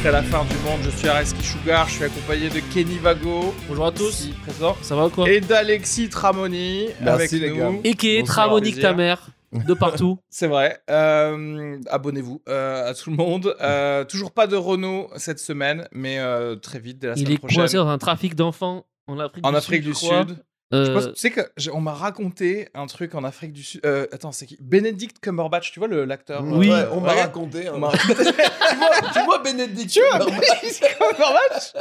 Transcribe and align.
Après 0.00 0.12
la 0.12 0.22
fin 0.22 0.44
du 0.46 0.54
monde, 0.64 0.80
je 0.82 0.88
suis 0.90 1.08
Areski 1.08 1.42
Sugar, 1.42 1.86
je 1.86 1.94
suis 1.96 2.04
accompagné 2.04 2.48
de 2.48 2.60
Kenny 2.72 2.96
Vago. 2.96 3.52
Bonjour 3.68 3.84
à 3.86 3.92
tous. 3.92 4.30
présent. 4.42 4.74
Ça 4.80 4.96
va 4.96 5.06
ou 5.06 5.10
quoi? 5.10 5.28
Et 5.28 5.42
d'Alexis 5.42 6.08
Tramoni 6.08 6.86
avec 7.04 7.30
les 7.32 7.50
nous. 7.50 7.56
gars. 7.56 7.70
Et 7.84 7.92
qui 7.94 8.16
est 8.16 8.26
Tramonique 8.26 8.80
ta 8.80 8.94
mère 8.94 9.28
de 9.52 9.74
partout. 9.74 10.18
C'est 10.30 10.46
vrai. 10.46 10.80
Euh, 10.88 11.76
Abonnez-vous 11.90 12.40
euh, 12.48 12.88
à 12.88 12.94
tout 12.94 13.10
le 13.10 13.16
monde. 13.16 13.54
Euh, 13.60 14.04
toujours 14.06 14.32
pas 14.32 14.46
de 14.46 14.56
Renault 14.56 15.10
cette 15.16 15.38
semaine, 15.38 15.86
mais 15.92 16.18
euh, 16.18 16.56
très 16.56 16.78
vite, 16.78 16.98
dès 16.98 17.08
la 17.08 17.12
Il 17.16 17.18
semaine 17.20 17.32
est 17.34 17.38
prochaine. 17.38 17.58
coincé 17.58 17.76
dans 17.76 17.88
un 17.88 17.98
trafic 17.98 18.34
d'enfants 18.34 18.86
en 19.06 19.18
Afrique 19.18 19.46
En 19.46 19.50
du 19.50 19.56
Afrique 19.58 19.82
Sud. 19.82 19.92
du. 19.92 19.94
Sud. 19.98 20.44
Euh, 20.72 20.84
Je 20.84 20.92
pense- 20.92 21.06
tu 21.14 21.20
sais 21.20 21.30
que 21.32 21.40
j'ai- 21.56 21.72
on 21.72 21.80
m'a 21.80 21.92
raconté 21.94 22.68
un 22.74 22.86
truc 22.86 23.14
en 23.16 23.24
Afrique 23.24 23.52
du 23.52 23.62
Sud. 23.64 23.80
Euh, 23.84 24.06
attends, 24.12 24.30
c'est 24.30 24.46
qui? 24.46 24.56
Benedict 24.60 25.18
Cumberbatch, 25.20 25.72
tu 25.72 25.80
vois 25.80 25.88
le- 25.88 26.04
l'acteur 26.04 26.44
Oui. 26.44 26.70
Ouais, 26.70 26.84
on 26.92 27.00
m'a 27.00 27.12
Ouais. 27.14 27.22
raconté. 27.22 27.66
hein. 27.66 27.72
On 27.74 27.78
m'a- 27.80 27.90
tu, 27.98 28.06
vois, 28.14 29.12
tu 29.12 29.24
vois 29.24 29.38
Bénédicte 29.42 29.90
Tu 29.92 30.00
vois, 30.00 30.18
Cumberbatch? 30.20 30.62
Benedict 30.62 30.96
Cumberbatch? 30.98 31.72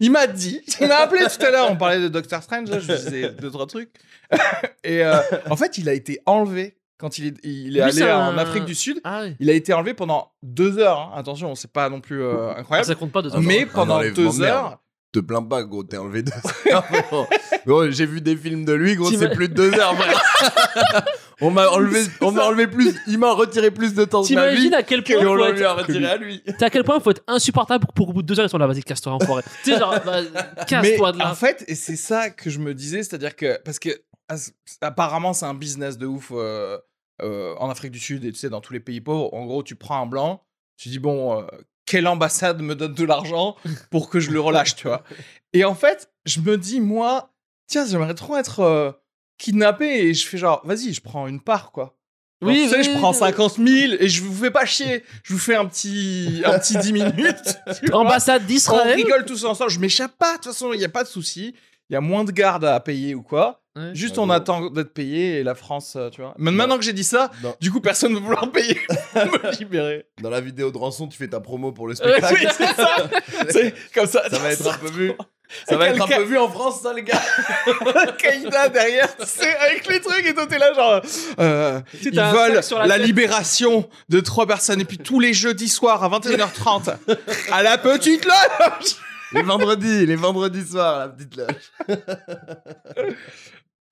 Il 0.00 0.10
m'a 0.12 0.26
dit, 0.26 0.60
il 0.80 0.88
m'a 0.88 0.96
appelé 0.96 1.24
tout 1.24 1.44
à 1.46 1.50
l'heure, 1.50 1.70
on 1.70 1.76
parlait 1.76 2.00
de 2.00 2.08
Doctor 2.08 2.42
Strange, 2.42 2.68
là, 2.68 2.78
je 2.80 2.92
lui 2.92 2.98
disais 2.98 3.30
deux, 3.30 3.50
trois 3.50 3.66
trucs. 3.66 3.90
Et 4.84 5.02
euh, 5.04 5.16
en 5.48 5.56
fait, 5.56 5.78
il 5.78 5.88
a 5.88 5.94
été 5.94 6.20
enlevé 6.26 6.76
quand 6.98 7.18
il 7.18 7.28
est, 7.28 7.34
il 7.44 7.76
est 7.76 7.80
allé 7.80 8.02
en 8.12 8.36
Afrique 8.38 8.64
du 8.66 8.74
Sud. 8.74 9.00
Ah 9.04 9.22
oui. 9.24 9.34
Il 9.40 9.48
a 9.50 9.54
été 9.54 9.72
enlevé 9.72 9.94
pendant 9.94 10.32
deux 10.42 10.78
heures. 10.78 10.98
hein. 11.00 11.12
Attention, 11.16 11.54
c'est 11.54 11.72
pas 11.72 11.88
non 11.88 12.00
plus 12.00 12.22
euh, 12.22 12.50
Ah, 12.54 12.60
incroyable. 12.60 12.86
ça 12.86 12.94
compte 12.94 13.10
pas 13.12 13.22
de 13.22 13.30
Ah, 13.32 13.38
mais 13.40 13.64
pendant 13.66 14.00
deux 14.02 14.42
heures, 14.42 14.78
Te 15.12 15.20
plains 15.20 15.42
pas, 15.42 15.62
gros, 15.62 15.84
t'es 15.84 15.98
enlevé 15.98 16.22
deux 16.22 16.32
heures. 16.72 17.90
J'ai 17.90 18.06
vu 18.06 18.22
des 18.22 18.34
films 18.34 18.64
de 18.64 18.72
lui, 18.72 18.96
gros, 18.96 19.10
c'est 19.10 19.30
plus 19.34 19.48
de 19.50 19.54
deux 19.54 19.74
heures, 19.74 19.94
frère. 19.94 21.04
on 21.42 21.50
m'a 21.50 21.68
enlevé, 21.68 22.04
on 22.22 22.30
m'a 22.30 22.46
enlevé 22.46 22.66
plus, 22.66 22.94
il 23.06 23.18
m'a 23.18 23.32
retiré 23.32 23.70
plus 23.70 23.92
de 23.92 24.04
temps 24.06 24.22
de 24.22 24.34
ma 24.34 24.48
vie 24.48 24.54
T'imagines 24.54 24.74
à 24.74 24.82
quel 24.82 25.04
que 25.04 25.12
point 25.12 25.26
on 25.26 25.36
faut 25.36 25.52
lui 25.52 25.64
a 25.64 25.72
être... 25.72 25.80
retiré 25.80 26.06
à 26.06 26.16
lui. 26.16 26.42
T'es 26.42 26.64
à 26.64 26.70
quel 26.70 26.82
point 26.84 26.98
faut 26.98 27.10
être 27.10 27.22
insupportable 27.26 27.84
pour, 27.84 27.92
pour 27.92 28.08
au 28.08 28.12
bout 28.14 28.22
de 28.22 28.26
deux 28.26 28.40
heures 28.40 28.46
ils 28.46 28.50
sont 28.50 28.56
là 28.58 28.66
vas-y 28.66 28.82
casse-toi 28.82 29.12
enfoiré. 29.12 29.42
tu 29.62 29.72
sais 29.72 29.78
genre 29.78 29.94
bah, 30.04 30.22
casse-toi 30.66 31.12
de 31.12 31.18
là. 31.18 31.30
en 31.30 31.34
fait, 31.34 31.62
et 31.68 31.74
c'est 31.74 31.96
ça 31.96 32.30
que 32.30 32.48
je 32.48 32.58
me 32.58 32.72
disais, 32.72 33.02
c'est-à-dire 33.02 33.36
que 33.36 33.60
parce 33.64 33.78
que 33.78 33.90
apparemment 34.80 35.34
c'est 35.34 35.46
un 35.46 35.54
business 35.54 35.98
de 35.98 36.06
ouf 36.06 36.32
euh, 36.32 36.78
euh, 37.20 37.54
en 37.58 37.68
Afrique 37.68 37.92
du 37.92 38.00
Sud 38.00 38.24
et 38.24 38.32
tu 38.32 38.38
sais 38.38 38.48
dans 38.48 38.60
tous 38.60 38.72
les 38.72 38.80
pays 38.80 39.00
pauvres. 39.00 39.32
En 39.34 39.44
gros, 39.44 39.62
tu 39.62 39.76
prends 39.76 40.00
un 40.02 40.06
blanc, 40.06 40.42
tu 40.76 40.88
dis 40.88 40.98
bon, 40.98 41.38
euh, 41.38 41.46
quelle 41.86 42.06
ambassade 42.06 42.60
me 42.62 42.74
donne 42.74 42.94
de 42.94 43.04
l'argent 43.04 43.56
pour 43.90 44.08
que 44.08 44.20
je 44.20 44.30
le 44.30 44.40
relâche, 44.40 44.76
tu 44.76 44.86
vois. 44.86 45.02
Et 45.52 45.64
en 45.64 45.74
fait, 45.74 46.10
je 46.24 46.40
me 46.40 46.56
dis 46.56 46.80
moi, 46.80 47.32
tiens, 47.66 47.86
j'aimerais 47.86 48.14
trop 48.14 48.36
être 48.36 48.60
euh, 48.60 48.92
kidnappé 49.38 49.86
et 50.06 50.14
je 50.14 50.26
fais 50.26 50.38
genre, 50.38 50.60
vas-y, 50.64 50.92
je 50.92 51.00
prends 51.00 51.26
une 51.26 51.40
part 51.40 51.72
quoi. 51.72 51.98
Oui, 52.42 52.62
tu 52.64 52.70
sais, 52.70 52.78
oui, 52.78 52.84
je 52.84 52.98
prends 52.98 53.12
oui. 53.12 53.18
50 53.18 53.56
000 53.56 53.68
et 54.00 54.08
je 54.08 54.20
vous 54.22 54.34
fais 54.34 54.50
pas 54.50 54.64
chier. 54.64 55.04
Je 55.22 55.32
vous 55.32 55.38
fais 55.38 55.54
un 55.54 55.64
petit, 55.64 56.42
un 56.44 56.58
petit 56.58 56.76
10 56.76 56.92
minutes. 56.92 57.56
Ambassade 57.92 58.42
On 58.42 58.46
d'Israël. 58.46 58.96
rigole 58.96 59.24
tous 59.24 59.44
ensemble. 59.44 59.70
Je 59.70 59.78
m'échappe 59.78 60.18
pas. 60.18 60.32
De 60.32 60.36
toute 60.38 60.46
façon, 60.46 60.72
il 60.72 60.78
n'y 60.78 60.84
a 60.84 60.88
pas 60.88 61.04
de 61.04 61.08
souci. 61.08 61.54
Il 61.88 61.92
y 61.92 61.96
a 61.96 62.00
moins 62.00 62.24
de 62.24 62.32
gardes 62.32 62.64
à 62.64 62.80
payer 62.80 63.14
ou 63.14 63.22
quoi. 63.22 63.61
Ouais. 63.74 63.90
Juste, 63.94 64.16
Ah 64.18 64.20
on 64.22 64.28
attend 64.30 64.68
d'être 64.70 64.92
payé 64.92 65.38
et 65.38 65.42
la 65.42 65.54
France, 65.54 65.94
euh, 65.96 66.10
tu 66.10 66.20
vois. 66.20 66.34
Mais 66.36 66.50
maintenant 66.50 66.76
que 66.76 66.84
j'ai 66.84 66.92
dit 66.92 67.04
ça, 67.04 67.30
du 67.60 67.70
coup, 67.72 67.80
personne 67.80 68.12
ne 68.12 68.18
va 68.18 68.24
vouloir 68.24 68.52
payer 68.52 68.78
pour 69.14 69.22
me 69.24 69.58
libérer. 69.58 70.04
dans 70.20 70.28
la 70.28 70.40
vidéo 70.42 70.70
de 70.70 70.76
rançon, 70.76 71.08
tu 71.08 71.16
fais 71.16 71.28
ta 71.28 71.40
promo 71.40 71.72
pour 71.72 71.86
le 71.88 71.92
Ouais, 71.94 71.96
spectacle. 72.20 72.34
oui, 72.38 72.46
c'est 72.54 72.74
ça. 72.74 72.96
c'est 73.48 73.74
comme 73.94 74.06
ça. 74.06 74.28
Ça 74.28 74.38
va 74.38 74.52
être 74.52 74.66
un 74.66 74.78
peu 74.78 74.90
vu. 74.90 75.12
Ça 75.68 75.76
va 75.76 75.88
être 75.88 76.00
un 76.02 76.06
peu 76.06 76.22
vu 76.22 76.38
en 76.38 76.48
France, 76.48 76.80
ça, 76.80 76.94
les 76.94 77.02
gars. 77.02 77.20
Al-Qaïda 77.94 78.70
derrière, 78.70 79.14
tu 79.18 79.26
sais, 79.26 79.54
avec 79.58 79.86
les 79.86 80.00
trucs 80.00 80.24
et 80.24 80.32
toi, 80.32 80.46
t'es 80.46 80.56
là, 80.56 80.72
genre. 80.72 81.02
euh, 81.40 81.78
ils 82.02 82.10
t'as 82.10 82.30
un 82.30 82.32
veulent 82.32 82.54
sac 82.54 82.64
sur 82.64 82.78
la 82.78 82.86
la 82.86 82.96
tête. 82.96 83.04
libération 83.06 83.86
de 84.08 84.20
trois 84.20 84.46
personnes. 84.46 84.80
Et 84.80 84.86
puis 84.86 84.96
tous 84.96 85.20
les 85.20 85.34
jeudis 85.34 85.68
soirs 85.68 86.02
à 86.02 86.08
21h30, 86.08 86.96
à 87.52 87.62
la 87.62 87.76
petite 87.76 88.24
loge. 88.24 88.96
Les 89.32 89.42
vendredis, 89.42 90.06
les 90.06 90.16
vendredis 90.16 90.66
soirs, 90.66 91.00
la 91.00 91.08
petite 91.10 91.36
loge. 91.36 91.96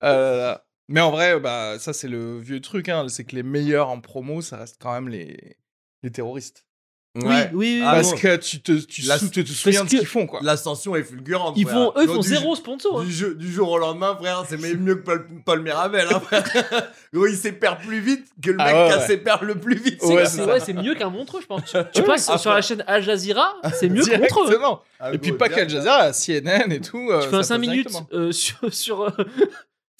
Euh, 0.03 0.55
mais 0.87 1.01
en 1.01 1.11
vrai, 1.11 1.39
bah, 1.39 1.77
ça, 1.79 1.93
c'est 1.93 2.07
le 2.07 2.39
vieux 2.39 2.59
truc. 2.61 2.89
Hein, 2.89 3.05
c'est 3.09 3.23
que 3.23 3.35
les 3.35 3.43
meilleurs 3.43 3.89
en 3.89 3.99
promo, 4.01 4.41
ça 4.41 4.57
reste 4.57 4.77
quand 4.81 4.91
même 4.93 5.09
les, 5.09 5.57
les 6.03 6.11
terroristes. 6.11 6.65
Oui, 7.13 7.23
oui, 7.25 7.43
oui. 7.53 7.81
Ah, 7.83 7.95
Parce 7.95 8.11
bon. 8.11 8.17
que 8.19 8.35
tu 8.37 8.61
te, 8.61 8.71
tu, 8.71 9.01
La- 9.01 9.19
sou- 9.19 9.27
te, 9.27 9.41
te 9.41 9.47
souviens 9.49 9.83
de 9.83 9.89
ce 9.89 9.97
qu'ils 9.97 10.05
font, 10.07 10.25
quoi. 10.27 10.39
L'ascension 10.43 10.95
est 10.95 11.03
fulgurante. 11.03 11.55
Ils 11.57 11.67
frère. 11.67 11.91
font, 11.91 11.93
eux, 11.99 12.07
font 12.07 12.21
zéro 12.21 12.55
sponsor. 12.55 13.01
hein. 13.01 13.03
Du, 13.03 13.11
jeu- 13.11 13.35
du 13.35 13.51
jour 13.51 13.69
au 13.69 13.77
lendemain, 13.77 14.15
frère, 14.15 14.45
c'est 14.47 14.55
mieux 14.55 14.95
que 14.95 15.01
Paul, 15.01 15.27
Paul 15.45 15.61
Mirabel. 15.61 16.07
Hein, 16.09 16.21
frère. 16.21 16.45
Gros, 17.13 17.27
il 17.27 17.35
s'épère 17.35 17.79
plus 17.79 17.99
vite 17.99 18.27
que 18.41 18.51
le 18.51 18.57
Ah 18.61 18.65
mec 18.65 18.75
ouais, 18.75 18.87
qui 18.87 18.93
a 18.93 18.97
ouais. 18.99 19.07
s'épère 19.07 19.43
le 19.43 19.55
plus 19.55 19.75
vite. 19.75 20.01
Ouais, 20.03 20.25
C'est 20.25 20.45
ouais, 20.45 20.81
mieux 20.81 20.95
qu'un 20.95 21.09
montreux, 21.09 21.41
je 21.41 21.47
pense. 21.47 21.63
Tu, 21.65 21.77
tu 21.95 22.03
passes 22.03 22.33
sur 22.37 22.53
la 22.53 22.61
chaîne 22.61 22.81
Al 22.87 23.03
Jazeera, 23.03 23.55
c'est 23.73 23.89
mieux 23.89 24.05
que 24.05 24.17
montreux. 24.17 24.57
Ah, 24.97 25.11
Et 25.13 25.17
puis 25.17 25.33
pas 25.33 25.49
qu'Al. 25.49 25.69
Jazeera, 25.69 26.13
CNN 26.13 26.71
et 26.71 26.79
tout. 26.79 27.09
euh, 27.11 27.23
Tu 27.23 27.27
fais 27.29 27.35
un 27.35 27.43
ça 27.43 27.55
5 27.55 27.59
passe 27.59 27.69
minutes 27.69 28.03
euh, 28.13 28.31
sur. 28.31 29.01
euh, 29.01 29.11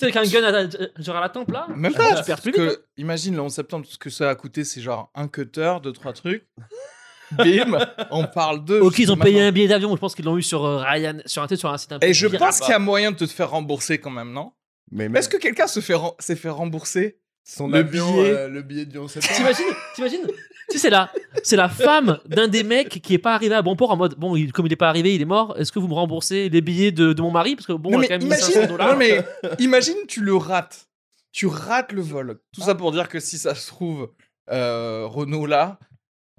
sais, 0.02 0.18
avec 0.18 0.18
un 0.18 0.24
gun 0.40 0.44
à, 0.44 0.52
la- 0.52 0.70
genre 1.00 1.16
à 1.16 1.22
la 1.22 1.30
tempe 1.30 1.52
là. 1.52 1.68
Même 1.76 1.94
pas. 1.94 2.16
Tu 2.16 2.24
perds 2.24 2.42
plus 2.42 2.52
vite. 2.52 2.56
que, 2.62 2.86
imagine 2.98 3.36
le 3.36 3.42
11 3.42 3.52
septembre, 3.54 3.86
tout 3.86 3.92
ce 3.94 3.98
que 3.98 4.10
ça 4.10 4.30
a 4.30 4.36
coûté, 4.36 4.64
c'est 4.64 4.82
genre 4.82 5.10
un 5.16 5.28
cutter, 5.28 5.76
deux, 5.84 5.92
trois 5.94 6.14
trucs. 6.14 6.46
Bim, 7.32 7.80
on 8.12 8.26
parle 8.28 8.66
d'eux. 8.66 8.82
Ok, 8.82 9.00
ils 9.00 9.10
ont 9.12 9.16
payé 9.16 9.42
un 9.42 9.54
billet 9.54 9.70
d'avion. 9.70 9.96
Je 9.96 10.00
pense 10.02 10.16
qu'ils 10.16 10.26
l'ont 10.26 10.38
eu 10.38 10.42
sur 10.44 10.66
euh, 10.66 10.84
Ryan, 10.84 11.18
sur 11.26 11.42
un, 11.42 11.56
sur 11.56 11.72
un 11.72 11.78
site 11.78 11.94
un 11.94 12.00
peu. 12.00 12.06
Et 12.06 12.14
je 12.14 12.28
pense 12.28 12.60
qu'il 12.60 12.72
y 12.72 12.74
a 12.74 12.80
moyen 12.80 13.12
de 13.12 13.16
te 13.16 13.26
faire 13.26 13.52
rembourser 13.52 14.00
quand 14.00 14.10
même, 14.10 14.34
non? 14.34 14.52
Mais 14.92 15.08
Mais 15.08 15.20
Est-ce 15.20 15.30
que 15.30 15.38
quelqu'un 15.38 15.68
se 15.68 15.80
fait 15.80 15.96
s'est 16.20 16.36
fait 16.36 16.50
rembourser 16.50 17.20
son 17.46 17.70
le 17.70 17.78
avion, 17.78 18.12
billet- 18.12 18.32
euh, 18.32 18.48
le 18.50 18.62
billet 18.62 18.86
du 18.86 18.98
11 18.98 19.10
septembre? 19.10 19.34
T'imagines 19.38 19.76
T'imagines 19.96 20.28
Tu 20.72 20.78
sais, 20.78 20.84
c'est 20.84 20.90
la, 20.90 21.12
c'est 21.44 21.56
la 21.56 21.70
femme 21.70 22.20
d'un 22.26 22.48
des 22.48 22.64
mecs 22.64 23.02
qui 23.02 23.14
est 23.14 23.18
pas 23.20 23.36
arrivé 23.36 23.54
à 23.56 23.62
bon 23.62 23.76
port 23.76 23.92
en 23.92 23.98
mode 23.98 24.16
bon, 24.18 24.36
il- 24.36 24.52
comme 24.54 24.66
il 24.68 24.74
est 24.74 24.78
pas 24.78 24.90
arrivé, 24.90 25.14
il 25.16 25.22
est 25.22 25.26
mort. 25.26 25.56
Est-ce 25.58 25.72
que 25.72 25.80
vous 25.80 25.88
me 25.88 25.94
remboursez 25.94 26.50
les 26.50 26.62
billets 26.62 26.92
de, 26.92 27.14
de 27.14 27.22
mon 27.22 27.32
mari? 27.32 27.56
Parce 27.56 27.68
que 27.68 27.74
bon, 27.74 27.92
Non, 27.92 27.98
on 27.98 28.00
a 28.00 28.02
mais 28.02 28.08
quand 28.08 28.14
même 28.16 28.22
imagine, 28.28 28.48
1500 28.48 28.68
dollars. 28.72 28.88
non, 28.92 28.98
mais 28.98 29.24
imagine, 29.60 29.96
tu 30.08 30.22
le 30.22 30.36
rates. 30.36 30.88
Tu 31.34 31.48
rates 31.48 31.92
le 31.92 32.02
vol. 32.02 32.40
Tout 32.54 32.62
ça 32.62 32.76
pour 32.76 32.92
dire 32.92 33.08
que 33.10 33.20
si 33.20 33.38
ça 33.38 33.56
se 33.56 33.68
trouve, 33.68 34.12
euh, 34.52 35.06
Renault 35.08 35.46
là, 35.46 35.80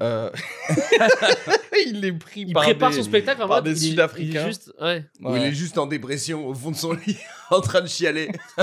euh, 0.03 0.31
il 1.87 2.05
est 2.05 2.13
pris 2.13 2.43
Il 2.43 2.53
par 2.53 2.63
prépare 2.65 2.91
des- 2.91 2.97
son 2.97 3.03
spectacle 3.03 3.43
en 3.43 3.49
par 3.49 3.59
mode 3.63 3.65
des 3.65 3.71
il 3.71 3.75
est- 3.75 3.87
Il 3.87 3.91
Sud-Africains. 3.91 4.43
est 4.43 4.47
juste, 4.47 4.73
ouais. 4.81 5.05
Où 5.21 5.31
Ouais. 5.31 5.41
il 5.41 5.47
est 5.47 5.53
juste 5.53 5.79
en 5.79 5.87
dépression 5.87 6.47
au 6.47 6.55
fond 6.55 6.71
de 6.71 6.77
son 6.77 6.93
lit, 6.93 7.17
en 7.51 7.61
train 7.61 7.81
de 7.81 7.87
chialer. 7.87 8.31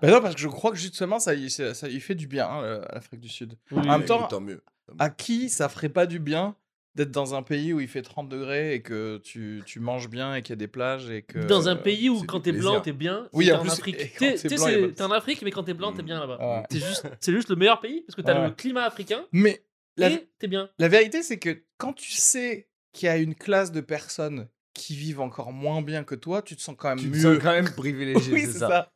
Bah 0.00 0.10
non, 0.12 0.20
parce 0.20 0.34
que 0.36 0.40
je 0.40 0.46
crois 0.48 0.70
que 0.70 0.76
justement, 0.76 1.18
ça, 1.18 1.32
ça, 1.48 1.74
ça 1.74 1.88
lui 1.88 1.98
fait 2.00 2.14
du 2.14 2.26
bien, 2.28 2.46
hein, 2.48 2.62
le- 2.62 2.80
l'Afrique 2.92 3.20
du 3.20 3.28
Sud. 3.28 3.54
Oui, 3.72 3.80
En 3.88 3.98
même 3.98 4.04
temps, 4.04 4.22
tant 4.28 4.40
mieux. 4.40 4.62
À 4.98 5.10
qui 5.10 5.48
ça 5.48 5.68
ferait 5.68 5.88
pas 5.88 6.06
du 6.06 6.18
bien 6.18 6.56
d'être 6.94 7.10
dans 7.12 7.34
un 7.36 7.42
pays 7.42 7.72
où 7.72 7.78
il 7.80 7.86
fait 7.86 8.02
30 8.02 8.28
degrés 8.28 8.74
et 8.74 8.82
que 8.82 9.18
tu, 9.22 9.62
tu 9.64 9.78
manges 9.78 10.08
bien 10.08 10.34
et 10.34 10.42
qu'il 10.42 10.50
y 10.50 10.54
a 10.54 10.56
des 10.56 10.66
plages 10.66 11.10
et 11.10 11.22
que... 11.22 11.38
dans 11.46 11.68
un 11.68 11.76
pays 11.76 12.08
où 12.08 12.24
quand 12.24 12.40
t'es 12.40 12.50
blanc 12.50 12.80
t'es 12.80 12.92
bien 12.92 13.28
Oui, 13.32 13.52
en 13.52 13.58
en 13.58 13.60
plus, 13.62 13.70
Afrique 13.72 14.14
t'es 14.18 14.34
t'es 14.34 15.02
en 15.02 15.12
Afrique 15.12 15.42
mais 15.42 15.52
quand 15.52 15.62
t'es 15.62 15.74
blanc 15.74 15.92
t'es 15.92 16.02
bien 16.02 16.18
là-bas 16.18 16.38
Ouais. 16.40 16.62
c'est 16.70 16.80
juste 16.80 17.06
c'est 17.20 17.32
juste 17.32 17.50
le 17.50 17.56
meilleur 17.56 17.80
pays 17.80 18.02
parce 18.02 18.16
que 18.16 18.22
t'as 18.22 18.40
Ouais. 18.40 18.48
le 18.48 18.50
climat 18.54 18.82
africain 18.84 19.24
Mais 19.32 19.62
la, 19.96 20.10
t'es 20.40 20.48
bien 20.48 20.70
la 20.78 20.88
vérité, 20.88 21.22
c'est 21.22 21.38
que 21.38 21.62
quand 21.76 21.92
tu 21.92 22.10
sais 22.12 22.68
qu'il 22.92 23.06
y 23.06 23.10
a 23.10 23.16
une 23.18 23.34
classe 23.36 23.70
de 23.70 23.80
personnes 23.80 24.48
qui 24.74 24.96
vivent 24.96 25.20
encore 25.20 25.52
moins 25.52 25.82
bien 25.82 26.02
que 26.04 26.14
toi, 26.14 26.40
tu 26.42 26.56
te 26.56 26.62
sens 26.62 26.74
quand 26.78 26.88
même 26.88 26.98
Tu 26.98 27.10
te 27.10 27.16
mieux. 27.16 27.34
sens 27.34 27.42
quand 27.42 27.52
même 27.52 27.70
privilégié, 27.76 28.32
oui, 28.32 28.42
c'est 28.46 28.58
ça. 28.58 28.92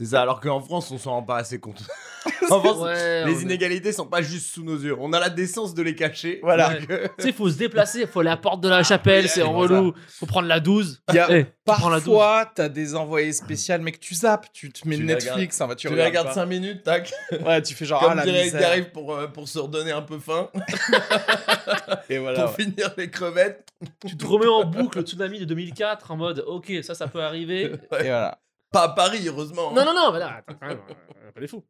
C'est 0.00 0.06
ça, 0.06 0.22
alors 0.22 0.40
qu'en 0.40 0.60
France, 0.60 0.92
on 0.92 0.98
s'en 0.98 1.10
rend 1.10 1.22
pas 1.24 1.38
assez 1.38 1.58
compte. 1.58 1.82
en 2.50 2.60
France, 2.60 2.82
ouais 2.84 3.24
les 3.26 3.42
inégalités 3.42 3.92
sont 3.92 4.06
pas 4.06 4.22
juste 4.22 4.54
sous 4.54 4.62
nos 4.62 4.76
yeux. 4.76 4.94
On 4.98 5.12
a 5.12 5.18
la 5.18 5.28
décence 5.28 5.74
de 5.74 5.82
les 5.82 5.96
cacher. 5.96 6.38
Voilà. 6.42 6.72
Euh, 6.88 7.08
tu 7.18 7.24
sais 7.24 7.32
faut 7.32 7.50
se 7.50 7.56
déplacer 7.56 8.06
faut 8.06 8.20
aller 8.20 8.28
à 8.28 8.34
la 8.34 8.36
porte 8.36 8.60
de 8.60 8.68
la 8.68 8.84
chapelle 8.84 9.24
oui, 9.24 9.30
c'est 9.32 9.42
relou 9.42 9.92
faut 10.08 10.26
prendre 10.26 10.46
la 10.46 10.60
12 10.60 11.02
Il 11.08 11.14
y 11.16 11.18
a 11.18 11.26
Eh, 11.30 11.34
la 11.34 11.42
12 11.42 11.48
Parfois, 11.64 12.50
t'as 12.54 12.68
des 12.68 12.94
envoyés 12.94 13.32
spéciaux, 13.32 13.74
mais 13.80 13.92
que 13.92 13.98
tu 13.98 14.14
zappes, 14.14 14.46
tu 14.52 14.70
te 14.70 14.86
mets 14.86 14.96
Tu 14.96 15.02
les 15.02 15.14
Netflix, 15.14 15.60
hein, 15.60 15.66
bah, 15.66 15.74
tu, 15.74 15.88
tu 15.88 15.94
les 15.94 16.04
regardes 16.04 16.28
pas. 16.28 16.34
5 16.34 16.46
minutes, 16.46 16.82
tac. 16.84 17.12
Ouais, 17.44 17.60
tu 17.62 17.74
fais 17.74 17.84
genre, 17.84 18.00
Comme 18.00 18.18
ah, 18.18 18.24
la. 18.24 18.50
Garif 18.50 18.90
pour, 18.92 19.14
euh, 19.14 19.26
pour 19.26 19.48
se 19.48 19.58
redonner 19.58 19.92
un 19.92 20.02
peu 20.02 20.18
faim. 20.18 20.48
Et 22.08 22.18
voilà. 22.18 22.44
pour 22.44 22.58
ouais. 22.58 22.64
finir 22.64 22.94
les 22.96 23.10
crevettes. 23.10 23.66
tu 24.06 24.16
te 24.16 24.26
remets 24.26 24.46
en 24.46 24.64
boucle 24.64 24.98
le 24.98 25.04
tsunami 25.04 25.40
de 25.40 25.44
2004 25.44 26.10
en 26.10 26.16
mode 26.16 26.44
ok 26.46 26.72
ça 26.82 26.94
ça 26.94 27.06
peut 27.06 27.22
arriver 27.22 27.72
Et 28.00 28.08
voilà. 28.08 28.38
Pas 28.70 28.84
à 28.84 28.88
Paris, 28.90 29.26
heureusement. 29.26 29.72
non 29.72 29.84
non 29.84 29.94
non 29.94 30.12
mais 30.12 30.18
là 30.18 30.36
attends, 30.36 30.54
quand 30.60 30.68
même, 30.68 30.80
euh, 30.90 31.32
pas 31.32 31.40
les 31.40 31.48
fous 31.48 31.64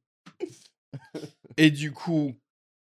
Et 1.57 1.71
du 1.71 1.93
coup, 1.93 2.35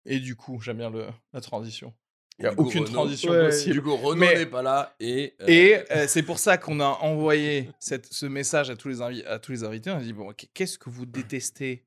et 0.06 0.20
du 0.20 0.36
coup, 0.36 0.60
j'aime 0.62 0.78
bien 0.78 0.90
le, 0.90 1.08
la 1.34 1.42
transition. 1.42 1.94
Il 2.40 2.46
y 2.46 2.48
a 2.48 2.52
Du 2.52 2.56
coup, 2.58 2.64
aucune 2.66 2.84
Renaud- 2.86 2.94
transition 2.94 3.32
Ouais, 3.32 3.46
possible. 3.48 3.74
Du 3.74 3.82
coup, 3.82 3.96
Renaud 3.96 4.16
Mais- 4.16 4.36
n'est 4.36 4.46
pas 4.46 4.62
là 4.64 4.96
et. 5.00 5.36
euh, 5.42 5.46
Et 5.48 5.76
euh, 5.92 6.08
c'est 6.08 6.24
pour 6.24 6.40
ça 6.40 6.58
qu'on 6.58 6.80
a 6.80 6.86
envoyé 7.02 7.70
cette, 7.80 8.12
ce 8.12 8.26
message 8.26 8.70
à 8.70 8.76
tous, 8.76 8.88
les 8.90 9.02
invi- 9.02 9.26
à 9.26 9.40
tous 9.40 9.52
les 9.52 9.64
invités. 9.64 9.92
On 9.92 9.98
a 9.98 10.02
dit 10.02 10.14
bon, 10.14 10.34
qu'est-ce 10.54 10.78
que 10.80 10.90
vous 10.90 11.06
détestez? 11.06 11.86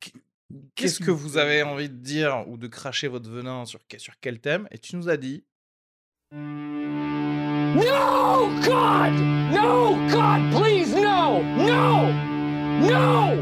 Qu- 0.00 0.12
Qu'est-ce 0.74 0.98
que 0.98 1.12
vous 1.12 1.18
vous 1.28 1.38
avez 1.38 1.62
envie 1.62 1.88
de 1.88 1.94
dire 1.94 2.44
ou 2.48 2.56
de 2.56 2.66
cracher 2.66 3.06
votre 3.06 3.30
venin 3.30 3.64
sur, 3.66 3.78
que- 3.86 3.98
sur 3.98 4.14
quel 4.20 4.40
thème? 4.40 4.66
Et 4.72 4.78
tu 4.78 4.96
nous 4.96 5.08
as 5.08 5.16
dit 5.16 5.44
No, 6.32 8.48
God! 8.64 9.12
No, 9.52 9.94
God, 10.08 10.50
please, 10.50 10.79
no! 11.30 11.42
No! 11.42 12.10
No! 12.80 13.36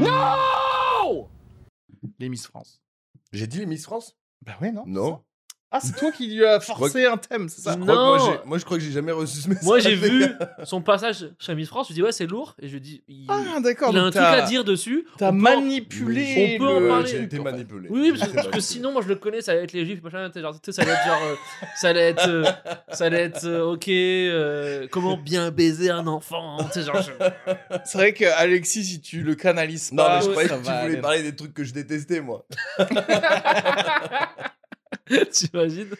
No! 0.00 1.28
les 2.18 2.28
Miss 2.28 2.46
France. 2.46 2.82
J'ai 3.32 3.46
dit 3.46 3.58
les 3.58 3.66
Miss 3.66 3.84
France? 3.84 4.16
Bah 4.42 4.56
ouais, 4.60 4.72
non 4.72 4.84
Non. 4.86 5.22
Ah, 5.76 5.80
c'est 5.82 5.96
toi 5.96 6.12
qui 6.12 6.28
lui 6.28 6.44
as 6.44 6.60
forcé 6.60 7.04
un 7.04 7.16
thème, 7.16 7.48
c'est 7.48 7.60
ça 7.62 7.72
Je 7.72 7.78
crois 7.82 7.94
que 7.94 8.00
moi, 8.00 8.18
Non. 8.18 8.40
moi, 8.46 8.58
je 8.58 8.64
crois 8.64 8.76
que 8.78 8.82
j'ai 8.84 8.92
jamais 8.92 9.10
reçu 9.10 9.38
ce 9.40 9.48
message. 9.48 9.64
Moi, 9.64 9.80
j'ai 9.80 9.96
vu 9.96 10.24
son 10.62 10.80
passage 10.80 11.26
chez 11.40 11.52
Miss 11.56 11.66
France. 11.68 11.88
Je 11.88 11.94
lui 11.94 11.96
dis, 11.96 12.02
ouais, 12.04 12.12
c'est 12.12 12.26
lourd. 12.26 12.54
Et 12.62 12.68
je 12.68 12.74
lui 12.74 12.80
dis, 12.80 13.02
il, 13.08 13.26
Ah, 13.28 13.58
d'accord. 13.60 13.90
il 13.92 13.98
a 13.98 14.02
un 14.04 14.10
truc 14.12 14.22
à 14.22 14.42
dire 14.42 14.62
dessus. 14.62 15.04
T'as 15.18 15.30
On 15.30 15.30
peut 15.32 15.36
en- 15.36 15.40
manipulé. 15.40 16.56
on 16.60 16.64
peut 16.64 16.70
en 16.70 16.78
le- 16.78 16.88
parler. 16.88 17.22
Été 17.24 17.38
manipulé. 17.40 17.88
Oui, 17.90 18.12
parce 18.16 18.30
que, 18.30 18.50
parce 18.50 18.64
sinon, 18.64 18.92
moi, 18.92 19.02
je 19.02 19.08
le 19.08 19.16
connais, 19.16 19.40
ça 19.40 19.50
allait 19.50 19.64
être 19.64 19.72
les 19.72 19.84
juifs, 19.84 20.00
machin, 20.00 20.28
tu 20.28 20.34
sais, 20.34 20.40
genre, 20.42 20.54
tu 20.60 20.72
sais, 20.72 20.72
ça 20.72 20.82
allait 20.82 20.92
être 20.92 21.04
genre, 21.06 21.22
euh, 21.24 21.34
ça 21.76 21.88
allait 21.88 22.08
être, 22.10 22.28
euh, 22.28 22.44
ça 22.92 23.04
allait 23.06 23.22
être, 23.22 23.44
euh, 23.44 23.72
ok, 23.72 23.88
euh, 23.88 24.86
comment 24.92 25.16
bien 25.16 25.50
baiser 25.50 25.90
un 25.90 26.06
enfant, 26.06 26.58
tu 26.72 26.80
sais, 26.80 26.82
genre, 26.82 27.02
je- 27.02 27.10
C'est 27.84 27.98
vrai 27.98 28.12
que 28.12 28.24
Alexis, 28.36 28.84
si 28.84 29.00
tu 29.00 29.22
le 29.22 29.34
canalises 29.34 29.90
Non, 29.92 30.04
pas, 30.04 30.18
mais 30.20 30.24
je 30.24 30.30
croyais 30.30 30.48
que 30.48 30.54
tu 30.54 30.70
voulais 30.86 31.00
parler 31.00 31.22
des 31.24 31.34
trucs 31.34 31.52
que 31.52 31.64
je 31.64 31.72
détestais, 31.72 32.20
moi. 32.20 32.46
t'imagines? 35.30 35.94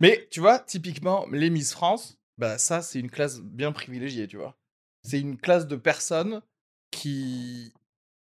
Mais 0.00 0.26
tu 0.30 0.40
vois, 0.40 0.58
typiquement, 0.58 1.26
les 1.30 1.50
Miss 1.50 1.72
France, 1.72 2.18
bah 2.38 2.58
ça, 2.58 2.82
c'est 2.82 2.98
une 3.00 3.10
classe 3.10 3.40
bien 3.40 3.72
privilégiée, 3.72 4.26
tu 4.26 4.36
vois. 4.36 4.56
C'est 5.02 5.20
une 5.20 5.36
classe 5.36 5.66
de 5.66 5.76
personnes 5.76 6.42
qui. 6.90 7.72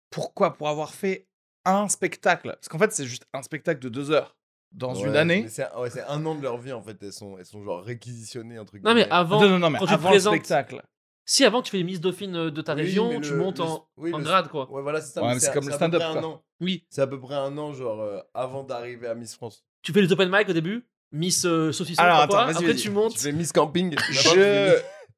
Pourquoi? 0.09 0.53
Pour 0.55 0.69
avoir 0.69 0.93
fait 0.93 1.27
un 1.65 1.87
spectacle. 1.89 2.49
Parce 2.49 2.69
qu'en 2.69 2.79
fait, 2.79 2.91
c'est 2.91 3.05
juste 3.05 3.25
un 3.33 3.41
spectacle 3.43 3.79
de 3.79 3.89
deux 3.89 4.11
heures 4.11 4.35
dans 4.71 4.95
une 4.95 5.15
année. 5.15 5.47
C'est 5.49 5.63
ouais, 5.75 5.89
un 6.07 6.25
an 6.25 6.35
de 6.35 6.41
leur 6.41 6.57
vie, 6.57 6.71
en 6.71 6.81
fait. 6.81 6.97
Elles 7.01 7.13
sont, 7.13 7.37
elles 7.37 7.45
sont 7.45 7.63
genre 7.63 7.83
réquisitionnées, 7.83 8.57
un 8.57 8.65
truc. 8.65 8.83
Non, 8.83 8.93
mais 8.95 9.07
avant, 9.09 9.41
non, 9.41 9.49
non, 9.49 9.59
non, 9.59 9.69
mais 9.69 9.79
quand 9.79 9.85
tu 9.87 9.93
avant 9.93 10.09
le 10.09 10.13
présentes- 10.13 10.33
spectacle. 10.35 10.81
si 11.25 11.43
avant 11.45 11.59
que 11.61 11.65
tu 11.65 11.71
fais 11.71 11.77
les 11.77 11.83
Miss 11.83 11.99
Dauphine 11.99 12.35
euh, 12.35 12.51
de 12.51 12.61
ta 12.61 12.73
Oui, 12.75 12.81
région, 12.81 13.19
tu 13.21 13.31
le- 13.31 13.37
montes 13.37 13.57
le- 13.59 13.65
en, 13.65 13.87
oui, 13.97 14.13
en 14.13 14.17
le- 14.19 14.23
grade, 14.23 14.47
quoi. 14.49 14.69
Ouais, 14.71 14.81
voilà, 14.81 15.01
c'est 15.01 15.13
ça. 15.13 15.21
Ouais, 15.21 15.27
mais 15.29 15.33
mais 15.35 15.39
c'est 15.41 15.53
comme 15.53 15.65
le 15.67 15.73
à 15.73 15.77
peu 15.77 15.77
stand-up, 15.77 16.01
près 16.01 16.09
un 16.09 16.21
quoi. 16.21 16.29
an. 16.29 16.43
Oui, 16.61 16.85
C'est 16.89 17.01
à 17.01 17.07
peu 17.07 17.19
près 17.19 17.35
un 17.35 17.57
an, 17.57 17.73
genre, 17.73 17.99
euh, 18.01 18.19
avant 18.33 18.63
d'arriver 18.63 19.07
à 19.07 19.15
Miss 19.15 19.35
France. 19.35 19.65
Tu 19.81 19.93
fais 19.93 20.01
les 20.01 20.11
open 20.11 20.29
mic 20.31 20.49
au 20.49 20.53
début, 20.53 20.87
Miss 21.11 21.45
euh, 21.45 21.71
saucisson, 21.71 22.01
Alors, 22.01 22.19
attends, 22.21 22.33
quoi. 22.35 22.45
vas-y, 22.45 22.55
après 22.55 22.67
vas-y. 22.67 22.75
tu 22.81 22.89
montes. 22.89 23.13
Tu 23.13 23.19
fais 23.19 23.31
Miss 23.31 23.51
Camping. 23.53 23.95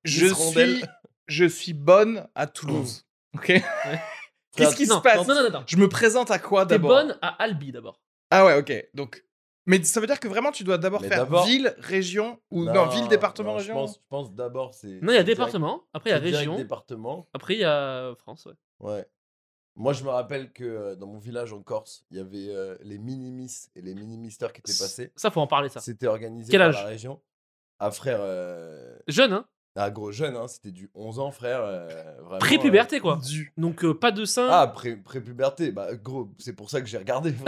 Je, 0.06 0.24
Miss- 0.24 0.32
Rondelle. 0.34 0.76
suis, 0.78 0.86
je 1.28 1.46
suis 1.46 1.74
bonne 1.74 2.28
à 2.36 2.48
Toulouse. 2.48 3.06
Ok 3.36 3.48
Qu'est-ce 4.56 4.76
qui 4.76 4.88
non, 4.88 4.98
se 4.98 5.02
passe? 5.02 5.28
non, 5.28 5.36
non, 5.36 5.44
non, 5.44 5.50
non. 5.52 5.64
Je 5.68 5.78
me 5.78 5.88
présente 5.88 6.32
à 6.32 6.40
quoi 6.40 6.66
T'es 6.66 6.76
d'abord? 6.76 6.90
bonne 6.92 7.18
à 7.22 7.30
Albi 7.44 7.72
d'abord. 7.72 8.02
Ah 8.32 8.46
ouais, 8.46 8.56
ok. 8.58 8.74
Donc, 8.94 9.24
mais 9.66 9.84
ça 9.84 10.00
veut 10.00 10.08
dire 10.08 10.20
que 10.20 10.28
vraiment 10.28 10.52
tu 10.52 10.64
dois 10.64 10.78
d'abord 10.78 11.02
Mais 11.02 11.08
faire 11.10 11.20
d'abord- 11.20 11.46
ville, 11.46 11.74
région 11.78 12.40
ou 12.50 12.64
non, 12.66 12.88
ville, 12.88 13.08
département, 13.08 13.52
non, 13.52 13.58
région? 13.58 13.74
Je 13.76 13.80
pense, 13.80 13.96
je 13.96 14.00
pense 14.10 14.34
d'abord, 14.34 14.74
c'est. 14.74 15.00
Non, 15.02 15.12
il 15.12 15.16
y 15.16 15.18
a 15.18 15.24
direct- 15.24 15.28
département, 15.28 15.84
après 15.94 16.10
il 16.10 16.14
y 16.14 16.16
a 16.16 16.20
direct 16.20 16.38
région, 16.38 16.56
département. 16.58 17.28
après 17.34 17.54
il 17.56 17.60
y 17.60 17.64
a 17.66 18.14
France, 18.18 18.46
ouais. 18.46 18.54
Ouais. 18.80 19.06
Moi, 19.80 19.94
je 19.94 20.04
me 20.04 20.10
rappelle 20.10 20.52
que 20.52 20.64
euh, 20.64 20.96
dans 20.96 21.08
mon 21.08 21.18
village 21.20 21.54
en 21.54 21.62
Corse, 21.62 22.06
il 22.12 22.18
y 22.18 22.20
avait 22.20 22.50
euh, 22.54 22.76
les 22.82 22.98
mini-miss 23.00 23.72
et 23.76 23.82
les 23.82 23.96
mini-misters 23.96 24.52
qui 24.54 24.60
étaient 24.60 24.78
passés. 24.78 25.12
Ça, 25.16 25.32
faut 25.32 25.40
en 25.42 25.48
parler, 25.48 25.70
ça. 25.70 25.80
C'était 25.80 26.06
organisé 26.08 26.52
Quel 26.52 26.60
par 26.60 26.68
âge? 26.70 26.76
la 26.76 26.84
région. 26.86 27.22
Ah, 27.80 27.90
frère. 27.92 28.20
euh, 28.22 28.98
Jeune, 29.08 29.32
hein 29.32 29.46
Ah, 29.78 29.90
gros 29.90 30.12
jeune, 30.12 30.36
hein, 30.36 30.50
c'était 30.50 30.72
du 30.72 30.92
11 30.96 31.20
ans, 31.20 31.32
frère. 31.32 31.62
euh, 31.64 31.88
vraiment, 32.24 32.40
Pré-puberté, 32.40 33.00
quoi. 33.00 33.20
Du. 33.26 33.54
Donc, 33.56 33.86
euh, 33.86 33.94
pas 33.98 34.12
de 34.12 34.26
sein. 34.26 34.50
Ah, 34.52 34.68
pré- 34.68 34.98
pré-puberté. 34.98 35.72
Bah, 35.72 35.96
gros, 35.96 36.30
c'est 36.40 36.54
pour 36.54 36.70
ça 36.70 36.82
que 36.82 36.88
j'ai 36.88 36.98
regardé. 36.98 37.34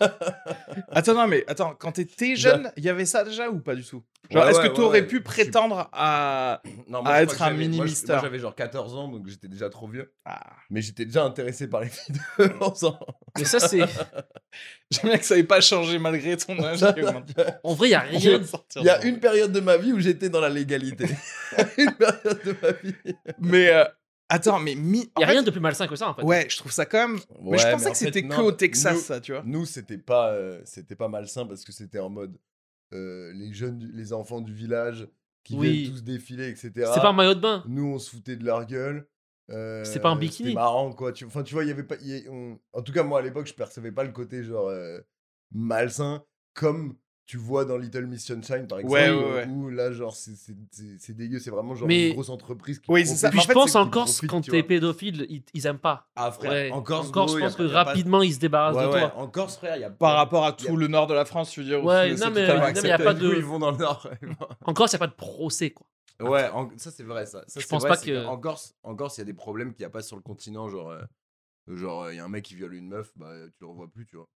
Attends, 0.90 1.14
non, 1.14 1.26
mais 1.26 1.44
attends, 1.48 1.74
quand 1.78 1.92
t'étais 1.92 2.36
jeune, 2.36 2.70
il 2.76 2.84
y 2.84 2.88
avait 2.88 3.04
ça 3.06 3.24
déjà 3.24 3.48
ou 3.50 3.58
pas 3.60 3.74
du 3.74 3.84
tout? 3.84 4.02
Ouais, 4.30 4.36
Genre, 4.40 4.48
est-ce 4.48 4.58
ouais, 4.58 4.64
que 4.64 4.68
ouais, 4.70 4.74
t'aurais 4.76 5.00
ouais. 5.00 5.06
pu 5.06 5.20
prétendre 5.20 5.88
à. 5.92 6.62
non, 6.88 7.02
moi, 7.02 7.22
être 7.22 7.42
un 7.42 7.50
mini-mister? 7.50 8.12
Moi, 8.12 8.22
j'avais 8.22 8.38
genre 8.38 8.54
14 8.54 8.94
ans, 8.94 9.08
donc 9.08 9.26
j'étais 9.28 9.48
déjà 9.48 9.68
trop 9.68 9.88
vieux. 9.88 10.12
Ah. 10.24 10.40
Mais 10.70 10.80
j'étais 10.80 11.04
déjà 11.04 11.24
intéressé 11.24 11.68
par 11.68 11.80
les 11.80 11.88
filles 11.88 12.14
de 12.38 12.50
11 12.60 12.84
ans. 12.84 12.98
Mais 13.36 13.44
ça, 13.44 13.58
c'est. 13.60 13.80
J'aime 14.90 15.04
bien 15.10 15.18
que 15.18 15.24
ça 15.24 15.36
n'ait 15.36 15.42
pas 15.44 15.60
changé 15.60 15.98
malgré 15.98 16.36
ton 16.36 16.58
âge. 16.62 16.82
En 17.64 17.74
vrai, 17.74 17.88
il 17.88 17.92
y 17.92 17.94
a 17.94 18.00
rien. 18.00 18.38
de- 18.38 18.44
Il 18.76 18.84
y 18.84 18.90
a 18.90 19.02
une 19.04 19.18
période 19.18 19.50
de 19.52 19.60
ma 19.60 19.76
vie 19.76 19.92
où 19.92 19.98
j'étais 20.00 20.28
dans 20.28 20.40
la 20.40 20.48
légalité. 20.50 21.06
une 21.78 21.92
période 21.92 22.40
de 22.44 22.56
ma 22.62 22.72
vie. 22.72 22.94
Mais. 23.38 23.68
euh, 23.70 23.84
Attends, 24.34 24.58
mais. 24.60 24.74
Mi... 24.74 24.98
Il 25.16 25.20
y 25.20 25.24
a 25.24 25.26
fait, 25.26 25.32
rien 25.32 25.42
de 25.42 25.50
plus 25.50 25.60
malsain 25.60 25.86
que 25.86 25.96
ça, 25.96 26.08
en 26.10 26.14
fait. 26.14 26.22
Ouais, 26.22 26.46
je 26.48 26.56
trouve 26.56 26.72
ça 26.72 26.86
quand 26.86 27.08
même. 27.08 27.18
mais 27.42 27.58
je 27.58 27.68
pensais 27.70 27.88
en 27.88 27.92
que 27.92 27.96
c'était 27.98 28.26
que 28.26 28.34
au 28.40 28.44
nous- 28.44 28.52
Texas, 28.52 29.00
ça, 29.02 29.20
tu 29.20 29.32
vois. 29.32 29.42
Nous, 29.44 29.64
c'était 29.66 29.98
pas, 29.98 30.32
euh, 30.32 30.60
c'était 30.64 30.96
pas 30.96 31.08
malsain 31.08 31.46
parce 31.46 31.64
que 31.64 31.72
c'était 31.72 31.98
en 31.98 32.08
mode 32.10 32.36
euh, 32.94 33.32
les 33.34 33.52
jeunes, 33.52 33.78
du- 33.78 33.92
les 33.92 34.12
enfants 34.12 34.40
du 34.40 34.52
village 34.54 35.08
qui 35.44 35.54
Oui. 35.56 35.70
viennent 35.82 35.92
tous 35.94 36.02
défiler, 36.04 36.48
etc. 36.48 36.70
C'est 36.94 37.00
pas 37.00 37.08
un 37.08 37.12
maillot 37.12 37.34
de 37.34 37.40
bain. 37.40 37.64
Nous, 37.66 37.84
on 37.86 37.98
se 37.98 38.10
foutait 38.10 38.36
de 38.36 38.44
leur 38.44 38.64
gueule. 38.66 39.06
Euh, 39.50 39.82
C'était 39.84 40.00
pas 40.00 40.10
un 40.10 40.16
bikini. 40.16 40.50
C'était 40.50 40.54
marrant, 40.60 40.92
quoi. 40.92 41.12
Tu, 41.12 41.24
enfin, 41.24 41.42
tu 41.42 41.52
vois, 41.54 41.64
il 41.64 41.68
y 41.68 41.72
avait 41.72 41.82
pas. 41.82 41.96
il 42.00 42.08
y 42.08 42.26
a- 42.26 42.30
on- 42.30 42.58
En 42.72 42.82
tout 42.82 42.92
cas, 42.92 43.02
moi, 43.02 43.18
à 43.18 43.22
l'époque, 43.22 43.46
je 43.46 43.54
percevais 43.54 43.92
pas 43.92 44.04
le 44.04 44.12
côté 44.12 44.44
genre 44.44 44.68
euh, 44.68 45.00
malsain 45.52 46.24
comme 46.54 46.96
tu 47.24 47.36
vois 47.36 47.64
dans 47.64 47.76
Little 47.78 48.06
Miss 48.06 48.24
Sunshine, 48.24 48.66
par 48.66 48.78
exemple. 48.80 48.92
Ouais, 48.94 49.10
ouais, 49.10 49.32
ouais. 49.34 49.46
Où 49.46 49.70
là, 49.70 49.92
genre, 49.92 50.14
c'est- 50.14 50.34
c'est 50.34 50.54
c'est- 50.70 50.96
c'est 50.98 51.12
dégueu. 51.16 51.38
C'est 51.38 51.50
vraiment 51.50 51.74
genre 51.74 51.86
Mais- 51.88 52.08
une 52.08 52.14
grosse 52.14 52.28
entreprise 52.28 52.78
qui. 52.80 52.90
Oui, 52.90 53.06
c'est 53.06 53.14
ça. 53.14 53.30
Puis 53.30 53.38
en 53.38 53.42
je 53.42 53.46
fait, 53.46 53.52
pense 53.54 53.74
en 53.76 53.88
Corse, 53.88 54.20
quand 54.26 54.40
tu 54.40 54.50
t'es 54.50 54.62
pédophile, 54.62 55.26
ils, 55.30 55.42
ils 55.54 55.66
aiment 55.66 55.78
pas. 55.78 56.08
Ah, 56.16 56.30
frère. 56.32 56.50
Ouais. 56.50 56.70
En 56.72 56.82
Corse, 56.82 57.08
En 57.08 57.10
Corse, 57.12 57.30
gros, 57.32 57.38
je 57.38 57.42
y 57.42 57.46
pense 57.46 57.56
que 57.56 57.62
y 57.62 57.72
pas- 57.72 57.84
rapidement, 57.84 58.22
ils 58.22 58.34
se 58.34 58.38
débarrassent 58.40 58.76
Ouais, 58.76 58.86
de 58.86 58.92
ouais. 58.92 59.00
toi. 59.00 59.14
En 59.16 59.28
Corse, 59.28 59.56
frère, 59.56 59.76
il 59.76 59.80
y 59.80 59.84
a 59.84 59.90
Par 59.90 60.16
rapport 60.16 60.44
à 60.44 60.48
y 60.48 60.50
a- 60.50 60.54
tout 60.54 60.76
le 60.76 60.88
nord 60.88 61.06
de 61.06 61.14
la 61.14 61.24
France, 61.24 61.50
tu 61.50 61.60
veux 61.60 61.66
dire. 61.66 61.84
Ouais, 61.84 62.10
non, 62.14 62.30
mais- 62.30 62.46
non, 62.48 62.60
mais 62.72 62.88
y 62.88 62.90
a 62.90 62.98
pas 62.98 63.14
de- 63.14 63.34
ils 63.36 63.44
vont 63.44 63.58
dans 63.60 63.70
le 63.70 63.78
nord. 63.78 64.06
En 64.64 64.74
Corse, 64.74 64.92
il 64.92 64.96
n'y 64.96 64.98
a 64.98 65.06
pas 65.06 65.06
de 65.06 65.14
procès, 65.14 65.70
quoi. 65.70 65.86
Ouais, 66.20 66.48
en- 66.50 66.70
ça 66.76 66.90
c'est 66.90 67.02
vrai 67.02 67.26
ça. 67.26 67.42
Ça, 67.48 67.58
Je 67.58 67.66
pense 67.66 67.82
vrai, 67.82 67.90
pas 67.90 67.96
que- 67.96 68.26
En 68.26 68.36
Corse, 68.38 68.74
en 68.84 68.94
Corse, 68.94 69.16
il 69.16 69.20
y 69.20 69.22
a 69.22 69.24
des 69.26 69.32
problèmes 69.32 69.72
qu'il 69.72 69.80
n'y 69.82 69.86
a 69.86 69.90
pas 69.90 70.02
sur 70.02 70.14
le 70.16 70.22
continent. 70.22 70.68
Genre, 70.68 70.90
euh, 70.90 71.02
genre, 71.68 72.10
il 72.12 72.16
y 72.16 72.20
a 72.20 72.24
un 72.24 72.28
mec 72.28 72.44
qui 72.44 72.54
viole 72.54 72.74
une 72.74 72.88
meuf, 72.88 73.10
bah 73.16 73.32
tu 73.54 73.58
le 73.62 73.66
revois 73.68 73.88
plus, 73.88 74.06
tu 74.06 74.16
vois. 74.16 74.28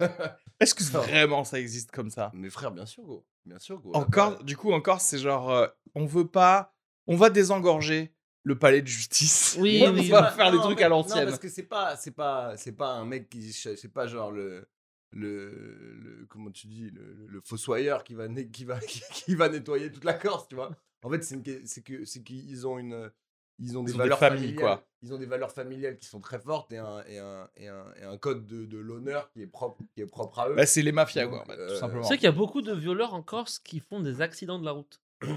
Est-ce 0.60 0.74
que 0.74 0.82
vraiment 0.84 1.44
ça 1.44 1.60
existe 1.60 1.90
comme 1.90 2.10
ça? 2.10 2.30
Mais 2.34 2.50
frère, 2.50 2.70
bien 2.72 2.86
sûr, 2.86 3.04
gros. 3.04 3.26
Bien 3.46 3.58
sûr, 3.58 3.80
gros. 3.80 3.94
Encore, 3.96 4.42
du 4.44 4.56
coup, 4.56 4.72
encore, 4.72 5.00
c'est 5.00 5.18
genre, 5.18 5.50
euh, 5.50 5.66
on 5.94 6.04
veut 6.04 6.26
pas, 6.26 6.74
on 7.06 7.16
va 7.16 7.30
désengorger 7.30 8.12
le 8.42 8.58
palais 8.58 8.82
de 8.82 8.86
justice. 8.86 9.56
Oui, 9.60 9.82
on 9.86 9.92
oui, 9.92 10.08
va 10.10 10.30
faire 10.32 10.50
des 10.50 10.56
Non, 10.58 10.64
trucs 10.64 10.78
mais- 10.78 10.84
à 10.84 10.88
Non, 10.88 10.96
l'ancienne. 10.98 11.26
parce 11.26 11.38
que 11.38 11.48
c'est 11.48 11.62
pas, 11.64 11.96
c'est 11.96 12.10
pas, 12.12 12.56
c'est 12.56 12.72
pas 12.72 12.92
un 12.94 13.04
mec 13.04 13.28
qui, 13.28 13.52
c'est 13.52 13.92
pas 13.92 14.06
genre 14.06 14.30
le, 14.32 14.68
le, 15.12 15.94
le- 15.94 16.26
comment 16.28 16.50
tu 16.50 16.66
dis, 16.66 16.90
le, 16.90 17.40
fossoyeur 17.44 18.04
qui 18.04 18.14
va, 18.14 18.28
qui 18.28 18.64
va, 18.64 18.78
qui, 18.80 19.34
va 19.34 19.48
nettoyer 19.48 19.90
toute 19.92 20.04
la 20.04 20.14
Corse, 20.14 20.48
tu 20.48 20.54
vois? 20.56 20.70
En 21.02 21.10
fait, 21.10 21.22
c'est 21.22 21.34
une 21.36 21.42
que- 21.42 21.62
c'est 21.66 21.82
que, 21.82 22.04
c'est 22.04 22.22
qu'ils 22.22 22.66
ont 22.66 22.78
une, 22.78 23.10
ils 23.58 23.76
ont 23.76 23.82
des 23.82 23.90
Ils 23.92 23.94
ont 23.94 23.98
des 23.98 23.98
valeurs 24.04 24.18
familles, 24.18 24.38
familiales. 24.40 24.60
quoi. 24.64 24.84
Ils 25.02 25.14
ont 25.14 25.18
des 25.18 25.26
valeurs 25.26 25.52
familiales 25.52 25.96
qui 25.98 26.06
sont 26.06 26.20
très 26.20 26.38
fortes 26.40 26.72
et 26.72 26.78
un, 26.78 27.02
et 27.06 27.18
un, 27.18 27.48
et 27.56 27.68
un, 27.68 27.84
et 28.00 28.04
un 28.04 28.16
code 28.16 28.46
de, 28.46 28.64
de 28.66 28.78
l'honneur 28.78 29.30
qui 29.30 29.42
est 29.42 29.46
propre, 29.46 29.82
qui 29.94 30.00
est 30.00 30.06
propre 30.06 30.38
à 30.40 30.48
eux. 30.50 30.54
Bah, 30.56 30.66
c'est 30.66 30.82
les 30.82 30.92
mafias, 30.92 31.24
Donc, 31.26 31.44
quoi, 31.44 31.44
fait, 31.54 31.60
euh, 31.60 31.68
tout 31.68 31.76
simplement. 31.76 32.02
Tu 32.02 32.08
sais 32.08 32.14
qu'il 32.16 32.24
y 32.24 32.28
a 32.28 32.32
beaucoup 32.32 32.62
de 32.62 32.72
violeurs 32.72 33.14
en 33.14 33.22
Corse 33.22 33.58
qui 33.60 33.78
font 33.80 34.00
des 34.00 34.20
accidents 34.20 34.58
de 34.58 34.64
la 34.64 34.72
route. 34.72 35.00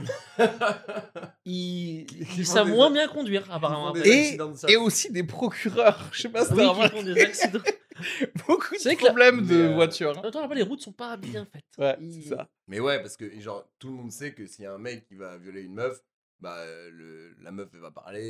Ils, 1.46 2.06
ils 2.38 2.46
savent 2.46 2.68
des- 2.68 2.74
moins 2.74 2.92
bien 2.92 3.08
conduire, 3.08 3.52
apparemment. 3.52 3.96
Et, 3.96 4.38
et 4.68 4.78
aussi 4.78 5.12
des 5.12 5.24
procureurs. 5.24 6.00
Je 6.12 6.22
sais 6.22 6.30
pas 6.30 6.46
si 6.46 6.54
Oui, 6.54 6.68
qui 6.84 6.90
font 6.90 7.04
des 7.04 7.22
accidents. 7.22 7.60
Beaucoup 8.48 8.76
de 8.76 8.90
la- 8.90 8.96
problèmes 8.96 9.46
de 9.46 9.56
euh, 9.56 9.74
voitures. 9.74 10.18
En 10.18 10.24
hein. 10.24 10.32
là-bas, 10.34 10.56
les 10.56 10.64
routes 10.64 10.82
sont 10.82 10.92
pas 10.94 11.18
bien 11.18 11.48
faites. 11.52 11.64
Ouais, 11.78 11.98
Ils- 12.00 12.24
ça. 12.30 12.48
Mais 12.68 12.80
ouais, 12.80 13.00
parce 13.02 13.18
que 13.18 13.40
genre 13.40 13.68
tout 13.80 13.88
le 13.90 13.94
monde 13.96 14.12
sait 14.12 14.34
que 14.34 14.46
s'il 14.46 14.64
y 14.64 14.68
a 14.68 14.74
un 14.74 14.78
mec 14.80 15.06
qui 15.08 15.16
va 15.16 15.38
violer 15.38 15.62
une 15.62 15.74
meuf, 15.74 16.02
bah 16.42 16.58
euh, 16.58 16.90
le, 16.92 17.36
la 17.42 17.52
meuf 17.52 17.70
elle 17.74 17.80
va 17.80 17.92
parler 17.92 18.24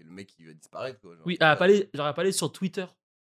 et 0.00 0.02
le 0.02 0.10
mec 0.10 0.34
il 0.38 0.46
va 0.46 0.52
disparaître 0.54 1.00
quoi. 1.00 1.14
genre. 1.14 1.26
Oui, 1.26 1.36
elle 1.40 1.46
va 1.46 1.56
pas 1.56 1.64
aller, 1.66 1.88
genre, 1.94 2.06
elle 2.06 2.14
va 2.14 2.14
pas 2.14 2.32
sur 2.32 2.50
Twitter. 2.52 2.86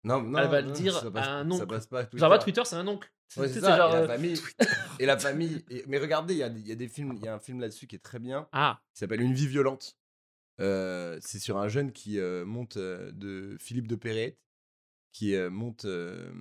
Non, 0.03 0.21
non, 0.23 0.39
elle 0.39 0.49
va 0.49 0.61
le 0.61 0.71
dire 0.71 0.97
ça 0.97 1.11
passe, 1.11 1.27
à 1.27 1.31
un 1.35 1.49
Ça 1.51 1.55
oncle. 1.57 1.67
passe 1.67 1.85
pas. 1.87 2.07
Genre, 2.13 2.39
Twitter, 2.39 2.61
c'est 2.65 2.75
un 2.75 2.87
oncle. 2.87 3.11
Ouais, 3.37 3.47
c'est 3.47 3.59
ça. 3.61 3.77
genre, 3.77 3.93
et 3.93 3.97
euh, 3.97 4.01
la 4.01 4.07
famille. 4.07 4.39
et 4.99 5.05
la 5.05 5.17
famille. 5.19 5.63
et- 5.69 5.83
mais 5.87 5.99
regardez, 5.99 6.33
il 6.33 6.37
y 6.39 6.43
a, 6.43 6.47
y 6.47 6.71
a 6.71 6.75
des 6.75 6.87
films, 6.87 7.13
il 7.17 7.23
y 7.23 7.27
a 7.27 7.33
un 7.35 7.39
film 7.39 7.59
là-dessus 7.59 7.85
qui 7.87 7.95
est 7.95 7.99
très 7.99 8.19
bien. 8.19 8.47
Ah, 8.51 8.81
qui 8.93 8.99
s'appelle 8.99 9.21
Une 9.21 9.33
vie 9.33 9.47
violente. 9.47 9.95
Euh, 10.59 11.17
c'est 11.21 11.39
sur 11.39 11.57
un 11.57 11.67
jeune 11.67 11.91
qui 11.91 12.19
euh, 12.19 12.45
monte 12.45 12.77
euh, 12.77 13.11
de 13.13 13.57
Philippe 13.59 13.87
de 13.87 13.95
Perret, 13.95 14.37
qui 15.11 15.35
euh, 15.35 15.49
monte. 15.49 15.85
euh, 15.85 16.31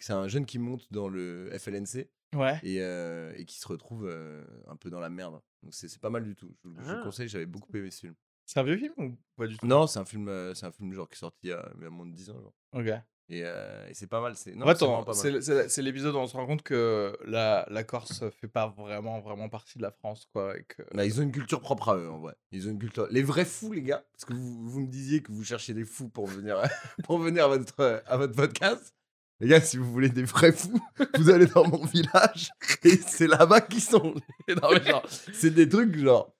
c'est 0.00 0.12
un 0.12 0.28
jeune 0.28 0.44
qui 0.46 0.58
monte 0.58 0.86
dans 0.92 1.08
le 1.08 1.50
FLNC 1.58 2.08
Ouais. 2.34 2.60
et, 2.62 2.82
euh, 2.82 3.32
et 3.36 3.46
qui 3.46 3.58
se 3.58 3.66
retrouve 3.66 4.06
euh, 4.06 4.44
un 4.66 4.76
peu 4.76 4.90
dans 4.90 5.00
la 5.00 5.08
merde. 5.08 5.40
Donc 5.62 5.74
c'est 5.74 6.00
pas 6.00 6.10
mal 6.10 6.24
du 6.24 6.34
tout. 6.36 6.54
Je, 6.64 6.70
je 6.82 6.90
Ah. 6.90 7.00
conseille, 7.02 7.28
j'avais 7.28 7.46
beaucoup 7.46 7.74
aimé 7.76 7.90
ce 7.90 8.00
film. 8.00 8.14
C'est 8.46 8.60
un 8.60 8.62
vieux 8.62 8.78
film 8.78 8.92
ou 8.96 9.18
pas 9.36 9.46
du 9.46 9.56
tout? 9.58 9.66
Non, 9.66 9.86
c'est 9.86 9.98
un 9.98 10.04
film, 10.06 10.28
euh, 10.28 10.54
c'est 10.54 10.64
un 10.66 10.72
film 10.72 10.92
genre 10.94 11.08
qui 11.08 11.14
est 11.16 11.18
sorti 11.18 11.38
il 11.44 11.50
y 11.50 11.52
a, 11.52 11.68
il 11.76 11.82
y 11.82 11.86
a 11.86 11.90
moins 11.90 12.06
de 12.06 12.12
10 12.12 12.30
ans. 12.30 12.40
genre. 12.40 12.54
Ok. 12.72 12.86
Et, 13.30 13.42
euh, 13.44 13.86
et 13.86 13.92
c'est 13.92 14.06
pas 14.06 14.22
mal. 14.22 14.36
C'est 14.36 14.54
non, 14.54 14.64
c'est 14.64 14.70
attends, 14.70 15.82
l'épisode 15.82 16.14
où 16.14 16.18
on 16.18 16.26
se 16.26 16.34
rend 16.34 16.46
compte 16.46 16.62
que 16.62 17.14
la, 17.26 17.66
la 17.68 17.84
Corse 17.84 18.26
fait 18.30 18.48
pas 18.48 18.68
vraiment, 18.68 19.20
vraiment 19.20 19.50
partie 19.50 19.76
de 19.76 19.82
la 19.82 19.90
France, 19.90 20.26
quoi. 20.32 20.56
Et 20.56 20.64
que... 20.64 20.82
Bah, 20.94 21.04
ils 21.04 21.20
ont 21.20 21.24
une 21.24 21.30
culture 21.32 21.60
propre 21.60 21.90
à 21.90 21.96
eux, 21.98 22.08
en 22.08 22.20
vrai. 22.20 22.34
Ils 22.52 22.66
ont 22.66 22.70
une 22.70 22.78
culture. 22.78 23.06
Les 23.10 23.22
vrais 23.22 23.44
fous, 23.44 23.74
les 23.74 23.82
gars, 23.82 24.02
parce 24.12 24.24
que 24.24 24.32
vous, 24.32 24.66
vous 24.70 24.80
me 24.80 24.86
disiez 24.88 25.22
que 25.22 25.30
vous 25.30 25.44
cherchiez 25.44 25.74
des 25.74 25.84
fous 25.84 26.08
pour 26.08 26.26
venir, 26.26 26.56
pour 27.04 27.18
venir 27.18 27.44
à, 27.44 27.48
votre, 27.48 28.02
à 28.06 28.16
votre 28.16 28.34
podcast. 28.34 28.94
Les 29.40 29.48
gars, 29.48 29.60
si 29.60 29.76
vous 29.76 29.90
voulez 29.90 30.08
des 30.08 30.24
vrais 30.24 30.52
fous, 30.52 30.80
vous 31.18 31.30
allez 31.30 31.46
dans 31.46 31.66
mon 31.66 31.84
village 31.84 32.50
et 32.84 32.96
c'est 33.06 33.26
là-bas 33.28 33.60
qu'ils 33.60 33.80
sont. 33.82 34.14
Non, 34.48 34.68
mais 34.72 34.82
genre, 34.84 35.06
c'est 35.32 35.50
des 35.54 35.68
trucs 35.68 35.96
genre. 35.96 36.34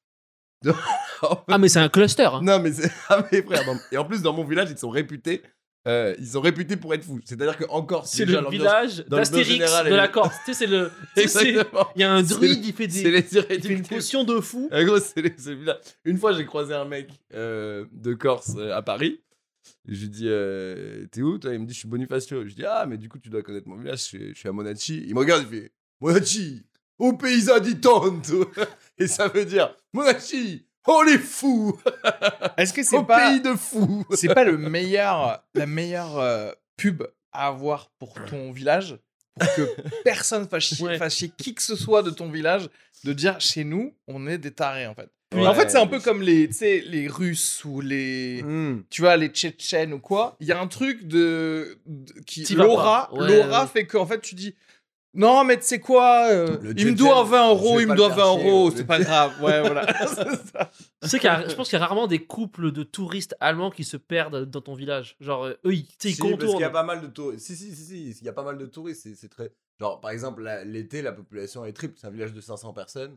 ah 1.49 1.59
mais 1.59 1.69
c'est 1.69 1.79
un 1.79 1.89
cluster. 1.89 2.25
hein. 2.25 2.41
Non, 2.43 2.59
mais 2.59 2.73
c'est. 2.73 2.91
Ah, 3.09 3.25
mais 3.31 3.43
frère, 3.43 3.65
dans- 3.65 3.79
et 3.93 3.97
en 3.99 4.05
plus, 4.05 4.23
dans 4.23 4.33
mon 4.33 4.45
village, 4.45 4.69
ils 4.71 4.79
sont 4.79 4.91
réputés 4.91 5.43
euh, 5.87 6.15
ils 6.19 6.27
sont 6.27 6.41
réputés 6.41 6.77
pour 6.77 6.93
être 6.93 7.05
fous. 7.05 7.21
C'est-à-dire 7.25 7.57
qu'en 7.57 7.83
Corse, 7.83 8.11
C'est 8.11 8.27
déjà, 8.27 8.39
le 8.41 8.45
l'ambiance- 8.47 8.61
village 8.63 8.97
dans 9.09 9.17
le 9.17 9.23
d'Astérix 9.23 9.49
général, 9.49 9.85
de 9.87 9.91
elle 9.91 9.97
la 9.97 10.09
Corse. 10.09 10.35
Tu 10.45 10.53
sais, 10.53 10.59
c'est 10.59 10.67
le. 10.67 10.91
tu 11.17 11.23
sais, 11.23 11.29
c'est- 11.29 11.49
Exactement. 11.51 11.89
Il 11.95 12.01
y 12.03 12.05
a 12.05 12.13
un 12.13 12.23
C'est 12.25 12.35
druide, 12.35 12.65
il 12.67 12.73
fait 12.75 12.91
C'est 12.91 13.05
des. 13.05 13.11
les 13.13 13.19
Il 13.21 13.23
fait 13.25 13.39
une 13.39 13.45
irréductibles. 13.55 13.89
potion 13.89 14.25
de 14.25 14.41
fou. 14.41 14.69
En 14.73 14.85
gros, 14.85 14.99
c'est 14.99 15.23
les- 15.23 15.35
c'est 15.39 15.51
le 15.51 15.57
village. 15.57 15.79
Une 16.05 16.19
fois, 16.19 16.33
j'ai 16.33 16.45
croisé 16.45 16.75
un 16.75 16.85
mec 16.85 17.09
euh, 17.33 17.87
de 17.93 18.13
Corse 18.15 18.53
euh, 18.59 18.75
à 18.77 18.83
Paris. 18.83 19.21
Je 19.87 20.01
lui 20.01 20.09
dis, 20.09 20.25
euh, 20.27 21.07
t'es 21.11 21.23
où 21.23 21.39
toi? 21.39 21.53
Il 21.55 21.61
me 21.61 21.67
dit, 21.67 21.75
je 21.75 21.79
suis 21.81 21.89
Bonifacio. 21.89 22.47
Je 22.47 22.55
dis, 22.55 22.65
ah, 22.65 22.87
mais 22.87 22.97
du 22.99 23.09
coup, 23.09 23.19
tu 23.19 23.29
dois 23.29 23.43
connaître 23.43 23.69
mon 23.69 23.77
village. 23.77 23.99
Je 24.01 24.05
suis, 24.05 24.29
je 24.35 24.39
suis 24.39 24.49
à 24.49 24.53
Monachi. 24.53 25.05
Il 25.07 25.15
me 25.15 25.21
regarde, 25.21 25.43
il 25.43 25.49
fait, 25.61 25.73
Monachi, 26.01 26.65
au 26.99 27.13
paysan 27.15 27.59
di 27.61 27.81
tanto. 27.81 28.51
Et 28.99 29.07
ça 29.07 29.29
veut 29.29 29.45
dire, 29.45 29.75
Monachi, 29.93 30.67
oh 30.87 31.03
les 31.07 31.19
fous, 31.19 31.79
Est-ce 32.57 32.73
que 32.73 32.83
c'est 32.83 32.97
au 32.97 33.05
pas, 33.05 33.29
pays 33.31 33.41
de 33.41 33.55
fous. 33.55 34.05
c'est 34.13 34.35
pas 34.35 34.45
le 34.45 34.59
meilleur, 34.59 35.43
la 35.55 35.67
meilleure 35.67 36.19
euh, 36.19 36.51
pub 36.77 37.03
à 37.33 37.47
avoir 37.49 37.91
pour 37.99 38.15
ton 38.25 38.51
village? 38.53 38.99
Pour 39.39 39.55
que 39.55 40.03
personne 40.03 40.49
fasse 40.49 40.65
chier, 40.65 40.85
Ouais. 40.87 40.99
fasse 40.99 41.15
chier 41.15 41.31
qui 41.39 41.55
que 41.55 41.63
ce 41.63 41.77
soit 41.77 42.03
de 42.03 42.11
ton 42.11 42.29
village 42.29 42.69
de 43.05 43.13
dire 43.13 43.41
chez 43.41 43.65
nous 43.65 43.95
on 44.07 44.27
est 44.27 44.39
des 44.39 44.51
tarés 44.53 44.87
en 44.87 44.95
fait. 44.95 45.09
Ouais. 45.35 45.47
En 45.47 45.53
fait 45.55 45.71
c'est 45.71 45.79
un 45.79 45.87
peu 45.87 46.01
comme 46.01 46.23
les, 46.23 46.49
tu 46.49 46.55
sais, 46.55 46.81
les 46.87 47.07
Russes 47.07 47.63
ou 47.65 47.81
les, 47.81 48.43
Hmm. 48.43 48.83
tu 48.91 49.03
vois 49.03 49.17
les 49.17 49.29
Tchétchènes 49.29 49.93
ou 49.93 49.99
quoi. 49.99 50.37
Il 50.41 50.47
y 50.47 50.53
a 50.53 50.61
un 50.61 50.67
truc 50.69 51.07
de, 51.07 51.79
de- 51.87 52.21
qui 52.27 52.45
l'aura. 52.55 53.13
Ouais, 53.13 53.27
l'aura 53.43 53.63
ouais. 53.63 53.69
fait 53.69 53.87
qu'en 53.87 54.07
fait 54.07 54.21
tu 54.21 54.35
dis 54.35 54.55
non 55.15 55.43
mais 55.43 55.57
tu 55.57 55.65
sais 55.65 55.81
quoi, 55.81 56.29
euh, 56.31 56.59
il 56.77 56.87
me 56.87 56.93
doit 56.95 57.25
20 57.25 57.47
je 57.47 57.51
euros, 57.51 57.81
il 57.81 57.89
me 57.89 57.95
doit 57.97 58.09
faire 58.15 58.27
20 58.35 58.39
chier, 58.41 58.51
euros, 58.51 58.71
c'est 58.71 58.85
pas 58.87 59.01
grave. 59.01 59.33
Ouais 59.43 59.61
voilà. 59.67 59.87
Ça. 60.07 60.25
Tu 61.03 61.09
sais 61.09 61.19
qu'il 61.19 61.27
y 61.27 61.33
a- 61.33 61.49
je 61.49 61.55
pense 61.55 61.69
qu'il 61.71 61.79
y 61.79 61.83
a 61.83 61.85
rarement 61.85 62.07
des 62.07 62.25
couples 62.25 62.73
de 62.73 62.83
touristes 62.83 63.35
allemands 63.41 63.71
qui 63.71 63.85
se 63.85 63.97
perdent 63.97 64.45
dans 64.45 64.61
ton 64.61 64.75
village. 64.75 65.17
Genre, 65.21 65.45
euh, 65.47 65.55
eux, 65.65 65.73
ils, 65.75 65.81
ils 65.81 65.87
Si, 65.87 65.89
parce 65.99 66.15
qu'il 66.17 66.31
contournent. 66.31 66.61
y 66.61 66.65
a 66.65 66.71
pas 66.71 66.83
mal 66.85 67.01
de 67.01 67.07
touristes. 67.07 67.47
Si, 67.47 67.57
si, 67.57 67.75
si, 67.75 67.85
si, 67.85 68.19
il 68.21 68.25
y 68.25 68.29
a 68.29 68.33
pas 68.35 68.43
mal 68.45 68.59
de 68.59 68.67
touristes. 68.67 69.09
C'est 69.17 69.29
très. 69.29 69.51
Genre, 69.81 70.01
par 70.01 70.11
exemple, 70.11 70.43
l'été, 70.67 71.03
la 71.03 71.13
population 71.13 71.65
est 71.65 71.73
triple. 71.73 71.95
C'est 71.99 72.07
un 72.07 72.11
village 72.11 72.33
de 72.33 72.41
500 72.41 72.73
personnes. 72.73 73.17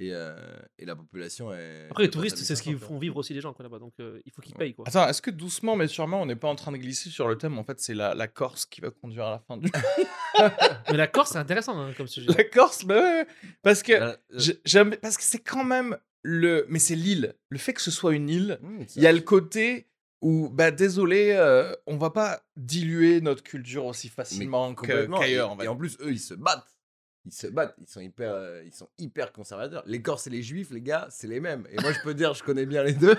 Et, 0.00 0.10
euh, 0.12 0.36
et 0.78 0.84
la 0.86 0.94
population 0.94 1.52
est. 1.52 1.88
Après, 1.90 2.04
les 2.04 2.10
touristes, 2.10 2.36
c'est 2.36 2.54
ce 2.54 2.62
qui 2.62 2.70
500, 2.74 2.86
font 2.86 2.98
vivre 3.00 3.16
aussi 3.16 3.34
les 3.34 3.40
gens 3.40 3.52
quoi, 3.52 3.64
là-bas. 3.64 3.80
Donc, 3.80 3.94
euh, 3.98 4.20
il 4.24 4.30
faut 4.30 4.40
qu'ils 4.40 4.54
payent. 4.54 4.72
Quoi. 4.72 4.84
Attends, 4.86 5.08
est-ce 5.08 5.20
que 5.20 5.32
doucement 5.32 5.74
mais 5.74 5.88
sûrement 5.88 6.22
on 6.22 6.26
n'est 6.26 6.36
pas 6.36 6.46
en 6.46 6.54
train 6.54 6.70
de 6.70 6.76
glisser 6.76 7.10
sur 7.10 7.26
le 7.26 7.36
thème 7.36 7.58
En 7.58 7.64
fait, 7.64 7.80
c'est 7.80 7.94
la, 7.94 8.14
la 8.14 8.28
Corse 8.28 8.64
qui 8.64 8.80
va 8.80 8.90
conduire 8.92 9.24
à 9.26 9.30
la 9.32 9.38
fin 9.40 9.56
du. 9.56 9.68
Mais 10.92 10.96
la 10.96 11.08
Corse, 11.08 11.30
c'est 11.32 11.38
intéressant 11.38 11.76
hein, 11.76 11.92
comme 11.96 12.06
sujet. 12.06 12.28
la 12.32 12.44
Corse, 12.44 12.84
bah 12.84 12.94
ouais, 12.94 13.00
ouais. 13.22 13.26
parce 13.62 13.82
que 13.82 13.92
Euh, 13.92 14.16
j'aime, 14.64 14.94
parce 15.02 15.16
que 15.16 15.24
c'est 15.24 15.40
quand 15.40 15.64
même 15.64 15.96
le, 16.22 16.64
mais 16.68 16.78
c'est 16.78 16.94
l'île. 16.94 17.34
Le 17.48 17.58
fait 17.58 17.72
que 17.72 17.80
ce 17.82 17.90
soit 17.90 18.14
une 18.14 18.28
île, 18.28 18.58
hmm, 18.62 18.82
il 18.94 19.02
y 19.02 19.06
a 19.08 19.12
le 19.12 19.20
côté 19.20 19.88
où, 20.20 20.48
bah 20.48 20.70
désolé, 20.70 21.32
euh, 21.32 21.72
on 21.86 21.96
va 21.96 22.10
pas 22.10 22.42
diluer 22.56 23.20
notre 23.20 23.42
culture 23.42 23.86
aussi 23.86 24.08
facilement 24.08 24.74
qu'ailleurs. 24.74 25.24
Et, 25.24 25.40
en 25.40 25.56
fait. 25.56 25.64
et 25.64 25.68
en 25.68 25.76
plus, 25.76 25.96
eux, 26.00 26.10
ils 26.10 26.20
se 26.20 26.34
battent. 26.34 26.76
Ils 27.24 27.32
se 27.32 27.46
battent. 27.46 27.74
Ils 27.80 27.86
sont 27.86 28.00
hyper, 28.00 28.32
euh, 28.32 28.62
ils 28.64 28.74
sont 28.74 28.88
hyper 28.98 29.32
conservateurs. 29.32 29.82
Les 29.86 30.02
Corses 30.02 30.26
et 30.26 30.30
les 30.30 30.42
Juifs, 30.42 30.70
les 30.70 30.80
gars, 30.80 31.06
c'est 31.10 31.26
les 31.26 31.40
mêmes. 31.40 31.66
Et 31.70 31.80
moi, 31.80 31.92
je 31.92 32.00
peux 32.00 32.14
dire, 32.14 32.34
je 32.34 32.42
connais 32.42 32.66
bien 32.66 32.82
les 32.82 32.94
deux. 32.94 33.16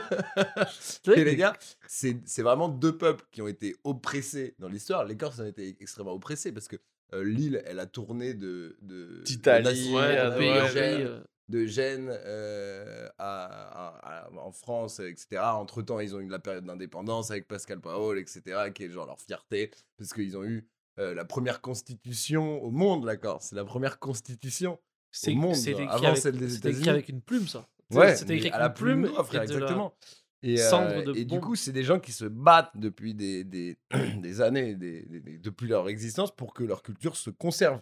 Et 1.15 1.23
les 1.23 1.35
gars, 1.35 1.55
c'est 1.87 2.17
c'est 2.25 2.41
vraiment 2.41 2.69
deux 2.69 2.97
peuples 2.97 3.25
qui 3.31 3.41
ont 3.41 3.47
été 3.47 3.75
oppressés 3.83 4.55
dans 4.59 4.67
l'histoire. 4.67 5.05
Les 5.05 5.15
Corses 5.15 5.39
ont 5.39 5.45
été 5.45 5.77
extrêmement 5.79 6.13
oppressés 6.13 6.51
parce 6.51 6.67
que 6.67 6.77
euh, 7.13 7.23
l'île, 7.23 7.61
elle 7.65 7.79
a 7.79 7.85
tourné 7.85 8.33
de 8.33 8.77
D'Italie, 9.25 9.87
de 9.87 9.89
de 9.89 9.95
ouais, 9.95 11.21
de 11.49 11.65
Gênes 11.65 12.09
euh, 12.11 13.09
à, 13.17 13.45
à- 13.45 14.25
à- 14.27 14.31
en 14.31 14.51
France, 14.51 14.99
etc. 14.99 15.41
Entre 15.43 15.81
temps, 15.81 15.99
ils 15.99 16.15
ont 16.15 16.19
eu 16.19 16.29
la 16.29 16.39
période 16.39 16.63
d'indépendance 16.65 17.31
avec 17.31 17.47
Pascal 17.47 17.81
Paol, 17.81 18.17
etc., 18.19 18.41
qui 18.73 18.83
est 18.83 18.89
genre 18.89 19.07
leur 19.07 19.19
fierté, 19.19 19.71
parce 19.97 20.13
qu'ils 20.13 20.37
ont 20.37 20.43
eu 20.43 20.67
euh, 20.99 21.13
la 21.13 21.25
première 21.25 21.61
constitution 21.61 22.61
au 22.63 22.71
monde, 22.71 23.05
la 23.05 23.17
Corse. 23.17 23.47
C'est 23.49 23.55
la 23.55 23.65
première 23.65 23.99
constitution. 23.99 24.79
C'est 25.11 25.33
monde, 25.33 25.55
avant 25.89 26.07
avec- 26.09 26.17
celle 26.21 26.37
des 26.37 26.49
c'était 26.49 26.69
États-Unis. 26.69 26.89
avec 26.89 27.09
une 27.09 27.21
plume, 27.21 27.47
ça. 27.47 27.67
Ouais, 27.91 28.15
c'était 28.15 28.35
écrit 28.35 28.49
à 28.51 28.59
la 28.59 28.69
plume. 28.69 29.01
noire, 29.07 29.25
frère, 29.25 29.39
la- 29.43 29.45
exactement. 29.51 29.95
Et, 30.43 30.61
euh, 30.61 31.03
de 31.03 31.15
et 31.17 31.25
du 31.25 31.39
coup, 31.41 31.55
c'est 31.55 31.71
des 31.71 31.83
gens 31.83 31.99
qui 31.99 32.11
se 32.11 32.25
battent 32.25 32.71
depuis 32.75 33.13
des, 33.15 33.43
des, 33.43 33.77
des 34.21 34.41
années, 34.41 34.75
des- 34.75 35.03
depuis 35.39 35.67
leur 35.67 35.89
existence, 35.89 36.33
pour 36.35 36.53
que 36.53 36.63
leur 36.63 36.83
culture 36.83 37.17
se 37.17 37.29
conserve. 37.31 37.81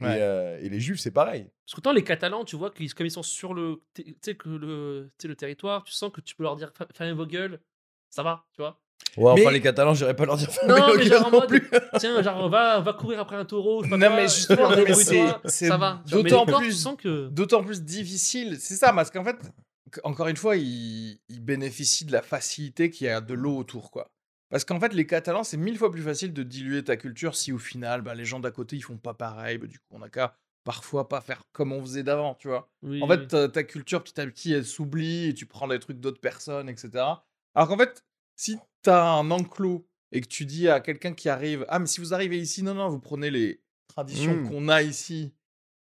Ouais. 0.00 0.18
Et, 0.18 0.22
euh, 0.22 0.58
et 0.60 0.68
les 0.68 0.80
juifs, 0.80 1.00
c'est 1.00 1.10
pareil. 1.12 1.46
Parce 1.66 1.74
qu'autant 1.76 1.92
les 1.92 2.02
Catalans, 2.02 2.44
tu 2.44 2.56
vois, 2.56 2.70
qu'ils- 2.70 2.92
comme 2.94 3.06
ils 3.06 3.10
sont 3.10 3.22
sur 3.22 3.54
le, 3.54 3.80
que 4.34 4.48
le, 4.48 5.10
le 5.22 5.36
territoire, 5.36 5.84
tu 5.84 5.92
sens 5.92 6.10
que 6.12 6.20
tu 6.20 6.34
peux 6.34 6.42
leur 6.42 6.56
dire 6.56 6.72
fermez 6.94 7.12
vos 7.12 7.26
gueules, 7.26 7.60
ça 8.10 8.22
va, 8.22 8.44
tu 8.54 8.62
vois. 8.62 8.80
Ouais, 9.16 9.34
Mais- 9.34 9.42
enfin, 9.42 9.50
les 9.52 9.60
Catalans, 9.60 9.94
j'irais 9.94 10.16
pas 10.16 10.24
leur 10.24 10.36
dire 10.36 10.48
Non, 10.66 10.76
fermez 10.76 11.08
cœur 11.08 11.26
en 11.26 11.30
non 11.30 11.40
mode, 11.40 11.48
plus. 11.48 11.68
tiens, 11.98 12.20
genre 12.22 12.48
va, 12.48 12.80
va 12.80 12.92
courir 12.94 13.20
après 13.20 13.36
un 13.36 13.44
taureau, 13.44 13.84
je 13.84 13.90
Non, 13.90 13.98
quoi, 13.98 14.16
mais 14.16 14.22
justement, 14.28 14.70
mais 14.70 14.94
c'est- 14.94 15.34
c'est 15.44 15.68
ça 15.68 15.76
va. 15.76 16.02
d'autant 16.06 16.46
plus- 16.46 16.84
que 16.96 17.28
D'autant 17.28 17.62
difficile, 17.82 18.56
c'est 18.58 18.74
ça, 18.76 18.92
parce 18.92 19.10
qu'en 19.10 19.24
fait, 19.24 19.36
encore 20.04 20.28
une 20.28 20.36
fois, 20.36 20.56
ils, 20.56 21.20
ils 21.28 21.40
bénéficient 21.40 22.06
de 22.06 22.12
la 22.12 22.22
facilité 22.22 22.90
qu'il 22.90 23.06
y 23.06 23.10
a 23.10 23.20
de 23.20 23.34
l'eau 23.34 23.56
autour, 23.56 23.90
quoi. 23.90 24.10
Parce 24.52 24.66
qu'en 24.66 24.78
fait, 24.78 24.92
les 24.92 25.06
Catalans, 25.06 25.44
c'est 25.44 25.56
mille 25.56 25.78
fois 25.78 25.90
plus 25.90 26.02
facile 26.02 26.34
de 26.34 26.42
diluer 26.42 26.84
ta 26.84 26.98
culture 26.98 27.34
si 27.34 27.52
au 27.52 27.58
final, 27.58 28.02
bah, 28.02 28.14
les 28.14 28.26
gens 28.26 28.38
d'à 28.38 28.50
côté, 28.50 28.76
ils 28.76 28.82
font 28.82 28.98
pas 28.98 29.14
pareil. 29.14 29.56
Bah, 29.56 29.66
du 29.66 29.78
coup, 29.78 29.86
on 29.92 30.02
a 30.02 30.10
qu'à 30.10 30.36
parfois 30.62 31.08
pas 31.08 31.22
faire 31.22 31.42
comme 31.52 31.72
on 31.72 31.80
faisait 31.80 32.02
d'avant, 32.02 32.34
tu 32.34 32.48
vois. 32.48 32.70
Oui, 32.82 33.00
En 33.00 33.08
oui. 33.08 33.16
fait, 33.16 33.28
ta, 33.28 33.48
ta 33.48 33.64
culture, 33.64 34.04
petit 34.04 34.20
à 34.20 34.26
petit, 34.26 34.52
elle 34.52 34.66
s'oublie 34.66 35.28
et 35.30 35.34
tu 35.34 35.46
prends 35.46 35.68
des 35.68 35.78
trucs 35.78 36.00
d'autres 36.00 36.20
personnes, 36.20 36.68
etc. 36.68 37.24
Alors 37.54 37.66
qu'en 37.68 37.78
fait, 37.78 38.04
si 38.36 38.58
tu 38.84 38.90
as 38.90 39.02
un 39.02 39.30
enclos 39.30 39.88
et 40.12 40.20
que 40.20 40.28
tu 40.28 40.44
dis 40.44 40.68
à 40.68 40.80
quelqu'un 40.80 41.14
qui 41.14 41.30
arrive 41.30 41.64
Ah, 41.70 41.78
mais 41.78 41.86
si 41.86 42.00
vous 42.00 42.12
arrivez 42.12 42.38
ici, 42.38 42.62
non, 42.62 42.74
non, 42.74 42.90
vous 42.90 43.00
prenez 43.00 43.30
les 43.30 43.62
traditions 43.88 44.36
Mm. 44.36 44.48
qu'on 44.48 44.68
a 44.68 44.82
ici 44.82 45.32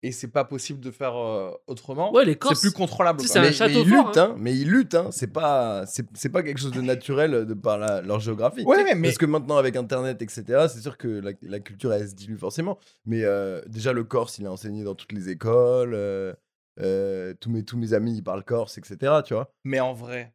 et 0.06 0.12
c'est 0.12 0.28
pas 0.28 0.44
possible 0.44 0.80
de 0.80 0.90
faire 0.90 1.16
euh, 1.16 1.50
autrement, 1.66 2.12
Ouais, 2.12 2.24
les 2.24 2.38
c'est 2.42 2.60
plus 2.60 2.72
contrôlable. 2.72 3.20
tu 3.20 3.26
sais, 3.26 3.40
mais, 3.40 3.52
château 3.52 3.72
mais 3.72 3.80
ils 3.80 3.88
fort, 3.94 4.06
luttent, 4.08 4.16
hein. 4.18 4.34
Mais 4.38 4.54
ils 4.56 4.68
luttent, 4.70 4.94
hein. 4.94 5.08
C'est 5.10 5.32
pas, 5.32 5.86
c'est, 5.86 6.06
c'est 6.14 6.28
pas 6.28 6.42
quelque 6.42 6.58
chose 6.58 6.72
de 6.72 6.80
naturel 6.82 7.46
de 7.46 7.54
par 7.54 7.78
la- 7.78 8.02
leur 8.02 8.20
géographie. 8.20 8.64
Ouais, 8.64 8.84
mais- 8.84 8.94
mais- 8.94 9.08
Parce 9.08 9.18
que 9.18 9.26
maintenant, 9.26 9.56
avec 9.56 9.76
Internet, 9.76 10.20
etc., 10.22 10.66
c'est 10.68 10.80
sûr 10.80 10.98
que 10.98 11.08
la, 11.08 11.32
la 11.42 11.60
culture, 11.60 11.92
elle 11.92 12.08
se 12.08 12.14
dilue 12.14 12.36
forcément. 12.36 12.78
Mais 13.06 13.24
euh, 13.24 13.62
déjà, 13.66 13.92
le 13.92 14.04
corse, 14.04 14.38
il 14.38 14.44
est 14.44 14.48
enseigné 14.48 14.84
dans 14.84 14.94
toutes 14.94 15.12
les 15.12 15.28
écoles. 15.30 15.94
euh, 15.94 16.34
euh, 16.80 17.34
tous, 17.40 17.50
mes, 17.50 17.64
tous 17.64 17.76
mes 17.78 17.92
amis, 17.94 18.16
ils 18.16 18.22
parlent 18.22 18.44
corse, 18.44 18.78
etc., 18.78 19.22
tu 19.24 19.32
vois. 19.34 19.52
Mais 19.64 19.80
en 19.80 19.92
vrai, 19.94 20.34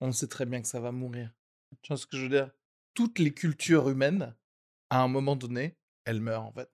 on 0.00 0.10
sait 0.12 0.26
très 0.26 0.44
bien 0.44 0.60
que 0.60 0.68
ça 0.68 0.80
va 0.80 0.90
mourir. 0.92 1.30
Tu 1.82 1.88
vois 1.92 1.96
ce 1.96 2.06
que 2.06 2.16
je 2.16 2.22
veux 2.24 2.28
dire? 2.28 2.50
Toutes 2.94 3.18
les 3.18 3.32
cultures 3.32 3.88
humaines, 3.88 4.34
à 4.90 5.00
un 5.02 5.08
moment 5.08 5.36
donné, 5.36 5.76
elles 6.04 6.20
meurent 6.20 6.44
en 6.44 6.52
fait. 6.52 6.68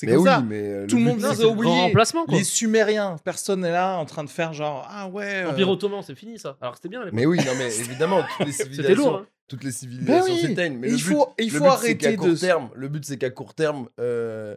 C'est 0.00 0.06
comme 0.06 0.18
oui, 0.18 0.24
ça. 0.28 0.40
mais 0.46 0.62
euh, 0.62 0.86
Tout 0.86 0.94
le 0.98 1.02
monde 1.02 1.20
les 1.20 1.34
c'est 1.34 1.42
a 1.42 1.48
oubliés. 1.48 1.92
Les 2.28 2.44
Sumériens, 2.44 3.16
personne 3.24 3.62
n'est 3.62 3.72
là 3.72 3.96
en 3.98 4.04
train 4.04 4.22
de 4.22 4.30
faire 4.30 4.52
genre 4.52 4.86
Ah 4.88 5.08
ouais. 5.08 5.42
euh, 5.44 5.50
Empire 5.50 5.68
ottoman, 5.70 6.02
c'est 6.06 6.14
fini 6.14 6.38
ça. 6.38 6.56
Alors 6.60 6.74
que 6.74 6.78
c'était 6.78 6.88
bien 6.88 7.00
à 7.00 7.04
l'époque. 7.06 7.16
Mais 7.18 7.26
oui, 7.26 7.38
non, 7.38 7.50
mais 7.58 7.76
évidemment, 7.80 8.22
toutes 8.36 8.46
les 8.46 8.52
C'était 8.52 8.64
civilisations, 8.74 9.04
lourd. 9.10 9.16
hein. 9.16 9.26
toutes 9.48 9.64
les 9.64 9.72
civilisations 9.72 10.32
oui, 10.32 10.40
s'éteignent. 10.40 10.78
Mais 10.78 10.86
il 10.86 10.92
le 10.92 10.98
faut- 10.98 11.26
but, 11.36 11.44
il 11.44 11.52
le 11.52 11.58
faut 11.58 11.64
arrêter 11.64 12.16
qu'à 12.16 12.24
de 12.28 12.34
terme, 12.36 12.70
le 12.76 12.86
but, 12.88 13.04
c'est 13.04 13.18
qu'à 13.18 13.30
court 13.30 13.54
terme, 13.54 13.88
euh, 13.98 14.54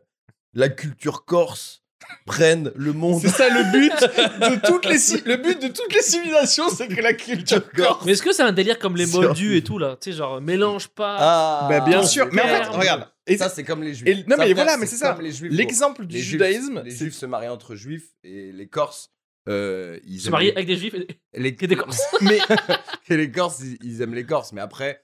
la 0.54 0.70
culture 0.70 1.26
corse 1.26 1.81
prenne 2.26 2.72
le 2.76 2.94
monde. 2.94 3.22
C'est 3.22 3.30
ça 3.30 3.50
le 3.50 3.72
but 3.72 3.92
de 3.92 4.68
toutes 4.68 4.86
les 4.86 4.98
ci- 4.98 5.22
le 5.26 5.38
but 5.38 5.62
de 5.62 5.68
toutes 5.68 5.94
les 5.94 6.02
civilisations, 6.02 6.70
c'est 6.70 6.88
que 6.88 7.02
la 7.02 7.14
culture 7.14 7.70
corse. 7.72 8.06
Mais 8.06 8.14
est-ce 8.14 8.22
que 8.24 8.32
c'est 8.34 8.44
un 8.44 8.52
délire 8.52 8.80
comme 8.80 8.96
les 8.96 9.06
Sur- 9.08 9.22
moldus 9.22 9.56
et 9.58 9.64
tout 9.64 9.78
là? 9.78 9.98
Tu 10.02 10.12
sais, 10.12 10.18
genre 10.18 10.40
mélange 10.42 10.88
pas. 10.90 11.18
Ah, 11.20 11.68
Bah, 11.70 11.80
bien 11.82 12.04
sûr. 12.04 12.28
Mais 12.32 12.42
en 12.42 12.46
fait, 12.46 12.52
merde. 12.60 12.76
regarde. 12.76 13.08
Et 13.28 13.38
ça, 13.38 13.50
c'est 13.50 13.64
comme 13.64 13.84
les 13.84 13.94
juifs. 13.94 14.08
et- 14.08 14.24
non, 14.28 14.36
mais 14.38 14.54
voilà, 14.54 14.78
mais 14.78 14.86
c'est 14.86 14.96
ça. 14.98 15.14
comme 15.14 15.24
les 15.24 15.32
juifs. 15.32 15.52
l'exemple 15.54 16.06
du 16.06 16.16
Les 16.16 16.22
juifs- 16.22 16.32
judaïsme, 16.32 16.82
les 16.84 16.92
c'est- 16.92 16.98
juifs 16.98 17.14
se 17.16 17.26
marient 17.26 17.48
entre 17.50 17.76
juifs 17.76 18.10
et 18.24 18.52
les 18.52 18.68
corses. 18.68 19.10
euh, 19.50 20.00
ils 20.06 20.20
se 20.22 20.28
aiment 20.28 20.34
marier 20.34 20.50
les- 20.52 20.56
avec 20.56 20.68
des 20.68 20.76
juifs 20.78 20.94
et 20.94 21.08
les, 21.40 21.48
et 21.50 21.52
des 21.68 21.76
corses. 21.76 22.00
mais 22.22 22.38
et 23.10 23.18
les 23.18 23.32
Corses, 23.32 23.60
ils, 23.62 23.78
ils 23.84 24.02
aiment 24.02 24.14
les 24.14 24.26
Corses. 24.26 24.52
Mais 24.54 24.62
après. 24.62 25.04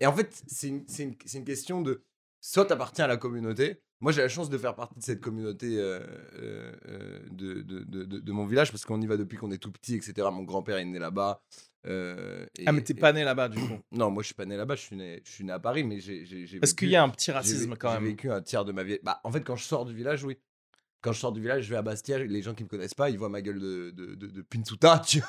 Et 0.00 0.06
en 0.06 0.14
fait, 0.14 0.30
c'est 0.46 0.68
une, 0.68 0.84
c'est 0.88 1.02
une- 1.02 1.14
c'est 1.26 1.38
une 1.38 1.44
question 1.44 1.82
de. 1.82 2.02
Soit 2.40 2.66
t'appartiens 2.66 3.04
à 3.06 3.08
la 3.08 3.16
communauté. 3.16 3.82
Moi, 4.00 4.12
j'ai 4.12 4.20
la 4.22 4.28
chance 4.28 4.50
de 4.50 4.58
faire 4.58 4.74
partie 4.74 4.98
de 4.98 5.02
cette 5.04 5.20
communauté 5.22 5.78
euh, 5.78 6.00
euh, 6.38 6.72
euh, 6.88 7.18
de, 7.30 7.62
de, 7.62 7.82
de, 7.84 8.04
de- 8.20 8.32
mon 8.32 8.44
village 8.44 8.70
parce 8.70 8.84
qu'on 8.84 9.00
y 9.00 9.06
va 9.06 9.16
depuis 9.16 9.38
qu'on 9.38 9.50
est 9.50 9.58
tout 9.58 9.72
petit, 9.72 9.94
etc. 9.94 10.28
Mon 10.30 10.42
grand-père 10.42 10.76
est 10.76 10.84
né 10.84 10.98
là-bas. 10.98 11.42
euh, 11.86 12.44
ah 12.66 12.72
mais 12.72 12.82
t'es 12.82 12.92
et- 12.92 12.96
pas 13.00 13.12
né 13.14 13.24
là-bas 13.24 13.48
du 13.48 13.58
coup. 13.58 13.78
Non, 13.92 14.10
moi, 14.10 14.22
je 14.22 14.26
suis 14.26 14.34
pas 14.34 14.44
né 14.44 14.56
là-bas. 14.56 14.74
Je 14.76 14.82
suis 14.82 14.96
né, 14.96 15.22
je 15.24 15.30
suis 15.32 15.44
né 15.44 15.52
à 15.52 15.58
Paris, 15.58 15.82
mais 15.82 15.98
j'ai. 16.00 16.26
j'ai- 16.26 16.46
j'ai 16.46 16.60
Parce 16.60 16.74
qu'il 16.74 16.88
y 16.90 16.96
a 16.96 17.02
un 17.02 17.08
petit 17.08 17.26
j'ai 17.26 17.32
racisme 17.32 17.74
quand 17.76 17.88
J'ai 17.88 17.94
même. 18.00 18.04
vécu 18.10 18.30
un 18.30 18.42
tiers 18.42 18.64
de 18.66 18.72
ma 18.72 18.82
vie. 18.82 18.98
Bah, 19.02 19.20
en 19.24 19.32
fait, 19.32 19.40
quand 19.42 19.56
je 19.56 19.64
sors 19.64 19.84
du 19.86 19.94
village, 19.94 20.24
oui. 20.24 20.36
Quand 21.00 21.12
je 21.12 21.20
sors 21.20 21.30
du 21.32 21.40
village, 21.40 21.64
je 21.64 21.70
vais 21.70 21.76
à 21.76 21.82
Bastia. 21.82 22.18
Les 22.18 22.42
gens 22.42 22.52
qui 22.54 22.64
me 22.64 22.68
connaissent 22.68 22.94
pas, 22.94 23.08
ils 23.10 23.18
voient 23.18 23.28
ma 23.28 23.40
gueule 23.40 23.60
de, 23.60 23.90
de, 23.92 24.42
Pinsuta, 24.42 24.98
tu. 25.06 25.22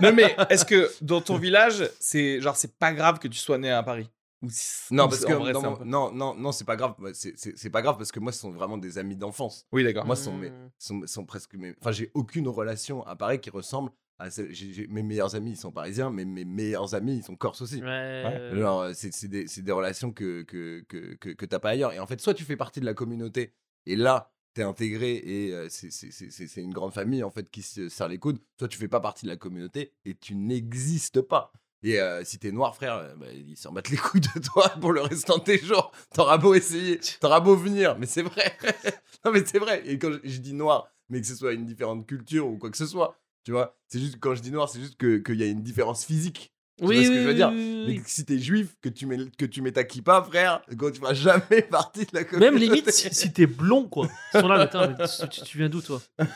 Non 0.00 0.12
mais 0.12 0.36
est-ce 0.50 0.64
que 0.66 0.90
dans 1.02 1.20
ton 1.22 1.38
village, 1.38 1.88
c'est 1.98 2.40
genre 2.40 2.56
c'est 2.56 2.76
pas 2.76 2.92
grave 2.92 3.18
que 3.18 3.28
tu 3.28 3.38
sois 3.38 3.56
né 3.58 3.70
à 3.70 3.82
Paris? 3.82 4.08
Ou 4.44 4.48
si- 4.50 4.92
Non, 4.94 5.04
ou 5.04 5.08
parce 5.08 5.20
c'est- 5.20 5.26
que 5.26 5.32
vrai, 5.32 5.52
non, 5.52 5.76
peu- 5.76 5.84
non, 5.84 6.12
non, 6.12 6.34
non, 6.34 6.52
c'est 6.52 6.64
pas 6.64 6.76
grave. 6.76 6.94
C'est 7.12 7.70
pas 7.70 7.82
grave 7.82 7.96
parce 7.96 8.12
que 8.12 8.20
moi, 8.20 8.32
ce 8.32 8.40
sont 8.40 8.52
vraiment 8.52 8.78
des 8.78 8.98
amis 8.98 9.16
d'enfance. 9.16 9.66
Oui, 9.72 9.84
d'accord. 9.84 10.04
Moi, 10.06 10.16
ce 10.16 10.24
sont, 10.24 10.36
mes, 10.36 10.50
Hmm. 10.50 10.70
sont, 10.78 11.02
sont 11.06 11.24
presque 11.24 11.54
mes. 11.54 11.74
Enfin, 11.80 11.92
j'ai 11.92 12.10
aucune 12.14 12.48
relation 12.48 13.04
à 13.06 13.16
Paris 13.16 13.40
qui 13.40 13.50
ressemble 13.50 13.90
à 14.18 14.30
celle. 14.30 14.52
mes 14.90 15.02
meilleurs 15.02 15.34
amis, 15.34 15.52
ils 15.52 15.56
sont 15.56 15.72
parisiens, 15.72 16.10
mais 16.10 16.24
mes 16.24 16.44
meilleurs 16.44 16.94
amis, 16.94 17.16
ils 17.16 17.22
sont 17.24 17.34
corses 17.36 17.62
aussi. 17.62 17.82
Ouais. 17.82 18.50
Genre, 18.54 18.80
euh, 18.82 18.92
c'est 18.94 19.12
c'est 19.12 19.28
des, 19.28 19.48
c'est 19.48 19.62
des 19.62 19.72
relations 19.72 20.12
que, 20.12 20.42
que, 20.42 20.84
que, 20.88 21.14
que, 21.14 21.30
que 21.30 21.46
t'as 21.46 21.58
pas 21.58 21.70
ailleurs. 21.70 21.92
Et 21.92 21.98
en 21.98 22.06
fait, 22.06 22.20
soit 22.20 22.34
tu 22.34 22.44
fais 22.44 22.56
partie 22.56 22.78
de 22.80 22.84
la 22.84 22.94
communauté, 22.94 23.54
et 23.86 23.96
là, 23.96 24.30
t'es 24.54 24.62
intégré, 24.62 25.14
et 25.16 25.52
euh, 25.52 25.66
c'est- 25.68 25.90
c'est 25.90 26.12
c'est- 26.12 26.30
c'est- 26.30 26.46
c'est 26.46 26.62
une 26.62 26.72
grande 26.72 26.92
famille, 26.92 27.24
en 27.24 27.30
fait, 27.32 27.50
qui 27.50 27.62
se 27.62 27.88
serre 27.88 28.06
les 28.06 28.18
coudes. 28.18 28.38
Soit 28.56 28.68
tu 28.68 28.78
fais 28.78 28.86
pas 28.86 29.00
partie 29.00 29.24
de 29.26 29.30
la 29.30 29.36
communauté, 29.36 29.92
et 30.04 30.14
tu 30.14 30.36
n'existes 30.36 31.20
pas. 31.20 31.52
Et 31.84 32.00
euh, 32.00 32.24
si 32.24 32.38
t'es 32.38 32.50
noir, 32.50 32.74
frère, 32.74 32.94
euh, 32.94 33.14
bah, 33.14 33.26
ils 33.30 33.58
s'en 33.58 33.70
battent 33.70 33.90
les 33.90 33.98
couilles 33.98 34.22
de 34.22 34.40
toi 34.40 34.70
pour 34.80 34.90
le 34.92 35.02
restant 35.02 35.36
de 35.36 35.44
tes 35.44 35.58
jours. 35.58 35.92
T'auras 36.14 36.38
beau 36.38 36.54
essayer, 36.54 36.98
t'auras 37.20 37.40
beau 37.40 37.54
venir, 37.54 37.98
mais 37.98 38.06
c'est 38.06 38.22
vrai. 38.22 38.56
non, 39.24 39.32
mais 39.32 39.44
c'est 39.44 39.58
vrai. 39.58 39.82
Et 39.86 39.98
quand 39.98 40.10
je, 40.24 40.38
dis 40.38 40.54
noir, 40.54 40.88
mais 41.10 41.20
que 41.20 41.26
ce 41.26 41.34
soit 41.34 41.52
une 41.52 41.66
différente 41.66 42.06
culture 42.06 42.48
ou 42.48 42.56
quoi 42.56 42.70
que 42.70 42.78
ce 42.78 42.86
soit, 42.86 43.20
tu 43.44 43.52
vois, 43.52 43.76
c'est 43.88 44.00
juste, 44.00 44.16
quand 44.18 44.34
je 44.34 44.40
dis 44.40 44.50
noir, 44.50 44.70
c'est 44.70 44.80
juste 44.80 44.96
que- 44.96 45.18
qu'il 45.18 45.38
y 45.38 45.42
a 45.42 45.46
une 45.46 45.62
différence 45.62 46.06
physique. 46.06 46.53
Tu 46.78 46.84
vois 46.84 46.94
ce 46.94 47.08
que 47.08 47.14
je 47.14 47.20
veux 47.28 47.34
dire 47.34 47.50
oui, 47.50 47.84
Mais 47.86 47.92
oui. 47.92 48.02
que 48.02 48.10
si 48.10 48.24
t'es 48.24 48.38
juif, 48.38 48.74
que 48.82 48.88
tu 48.88 49.06
mets, 49.06 49.18
que 49.38 49.44
tu 49.44 49.62
mets 49.62 49.70
ta 49.70 49.84
kippa, 49.84 50.22
frère, 50.28 50.60
quand 50.76 50.90
tu 50.90 50.98
feras 51.00 51.14
jamais 51.14 51.62
partie 51.70 52.00
de 52.04 52.10
la 52.12 52.24
communauté. 52.24 52.50
Même 52.50 52.60
limite, 52.60 52.90
si, 52.90 53.14
si 53.14 53.32
t'es 53.32 53.46
blond, 53.46 53.86
quoi. 53.88 54.08
Ils 54.34 54.40
sont 54.40 54.48
là, 54.48 54.56
mais 54.56 54.62
attends, 54.64 54.88
mais 54.98 55.28
tu, 55.28 55.58
viens 55.58 55.68
d'où, 55.68 55.80
toi? 55.80 56.02
Bah, 56.18 56.26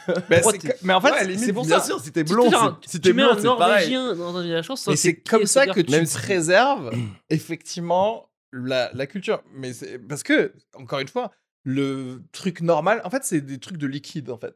que- 0.41 0.69
mais 0.85 0.93
en 0.95 1.01
fait, 1.01 1.11
Ouais, 1.11 1.37
c'est- 1.39 1.53
pour 1.53 1.67
bien 1.67 1.81
ça. 1.81 1.87
sûr, 1.87 2.01
si 2.01 2.13
t'es 2.13 2.23
blond, 2.23 2.49
si 2.87 3.01
tu 3.01 3.01
t'es 3.01 3.13
mets 3.13 3.25
blond, 3.25 3.35
c'est 3.37 3.43
pareil. 3.59 3.93
Dans 3.93 4.37
un 4.37 4.43
village, 4.43 4.69
ça 4.77 4.93
Et 4.93 4.97
c'est 4.97 5.17
comme 5.17 5.47
ça 5.47 5.67
que 5.67 5.81
tu 5.81 5.91
Même 5.91 6.07
si- 6.07 6.17
préserves 6.19 6.93
effectivement 7.31 8.31
la, 8.53 8.91
la 8.95 9.07
culture. 9.07 9.43
Mais 9.55 9.73
c'est 9.73 9.99
parce 9.99 10.23
que, 10.23 10.53
encore 10.75 11.01
une 11.01 11.09
fois, 11.09 11.33
le 11.65 12.23
truc 12.33 12.61
normal, 12.61 13.01
en 13.05 13.11
fait, 13.11 13.25
c'est 13.25 13.41
des 13.41 13.59
trucs 13.59 13.77
de 13.79 13.87
liquide, 13.87 14.31
en 14.31 14.39
fait. 14.39 14.55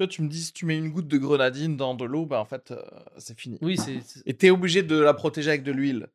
Tu 0.00 0.04
vois, 0.04 0.08
tu 0.08 0.22
me 0.22 0.28
dis, 0.28 0.42
si 0.42 0.52
tu 0.54 0.64
mets 0.64 0.78
une 0.78 0.88
goutte 0.88 1.08
de 1.08 1.18
grenadine 1.18 1.76
dans 1.76 1.94
de 1.94 2.06
l'eau, 2.06 2.24
bah 2.24 2.40
en 2.40 2.46
fait, 2.46 2.70
euh, 2.70 2.80
c'est 3.18 3.38
fini. 3.38 3.58
Oui, 3.60 3.76
c'est. 3.76 3.98
Et 4.24 4.32
t'es 4.32 4.48
obligé 4.48 4.82
de 4.82 4.98
la 4.98 5.12
protéger 5.12 5.50
avec 5.50 5.62
de 5.62 5.72
l'huile. 5.72 6.08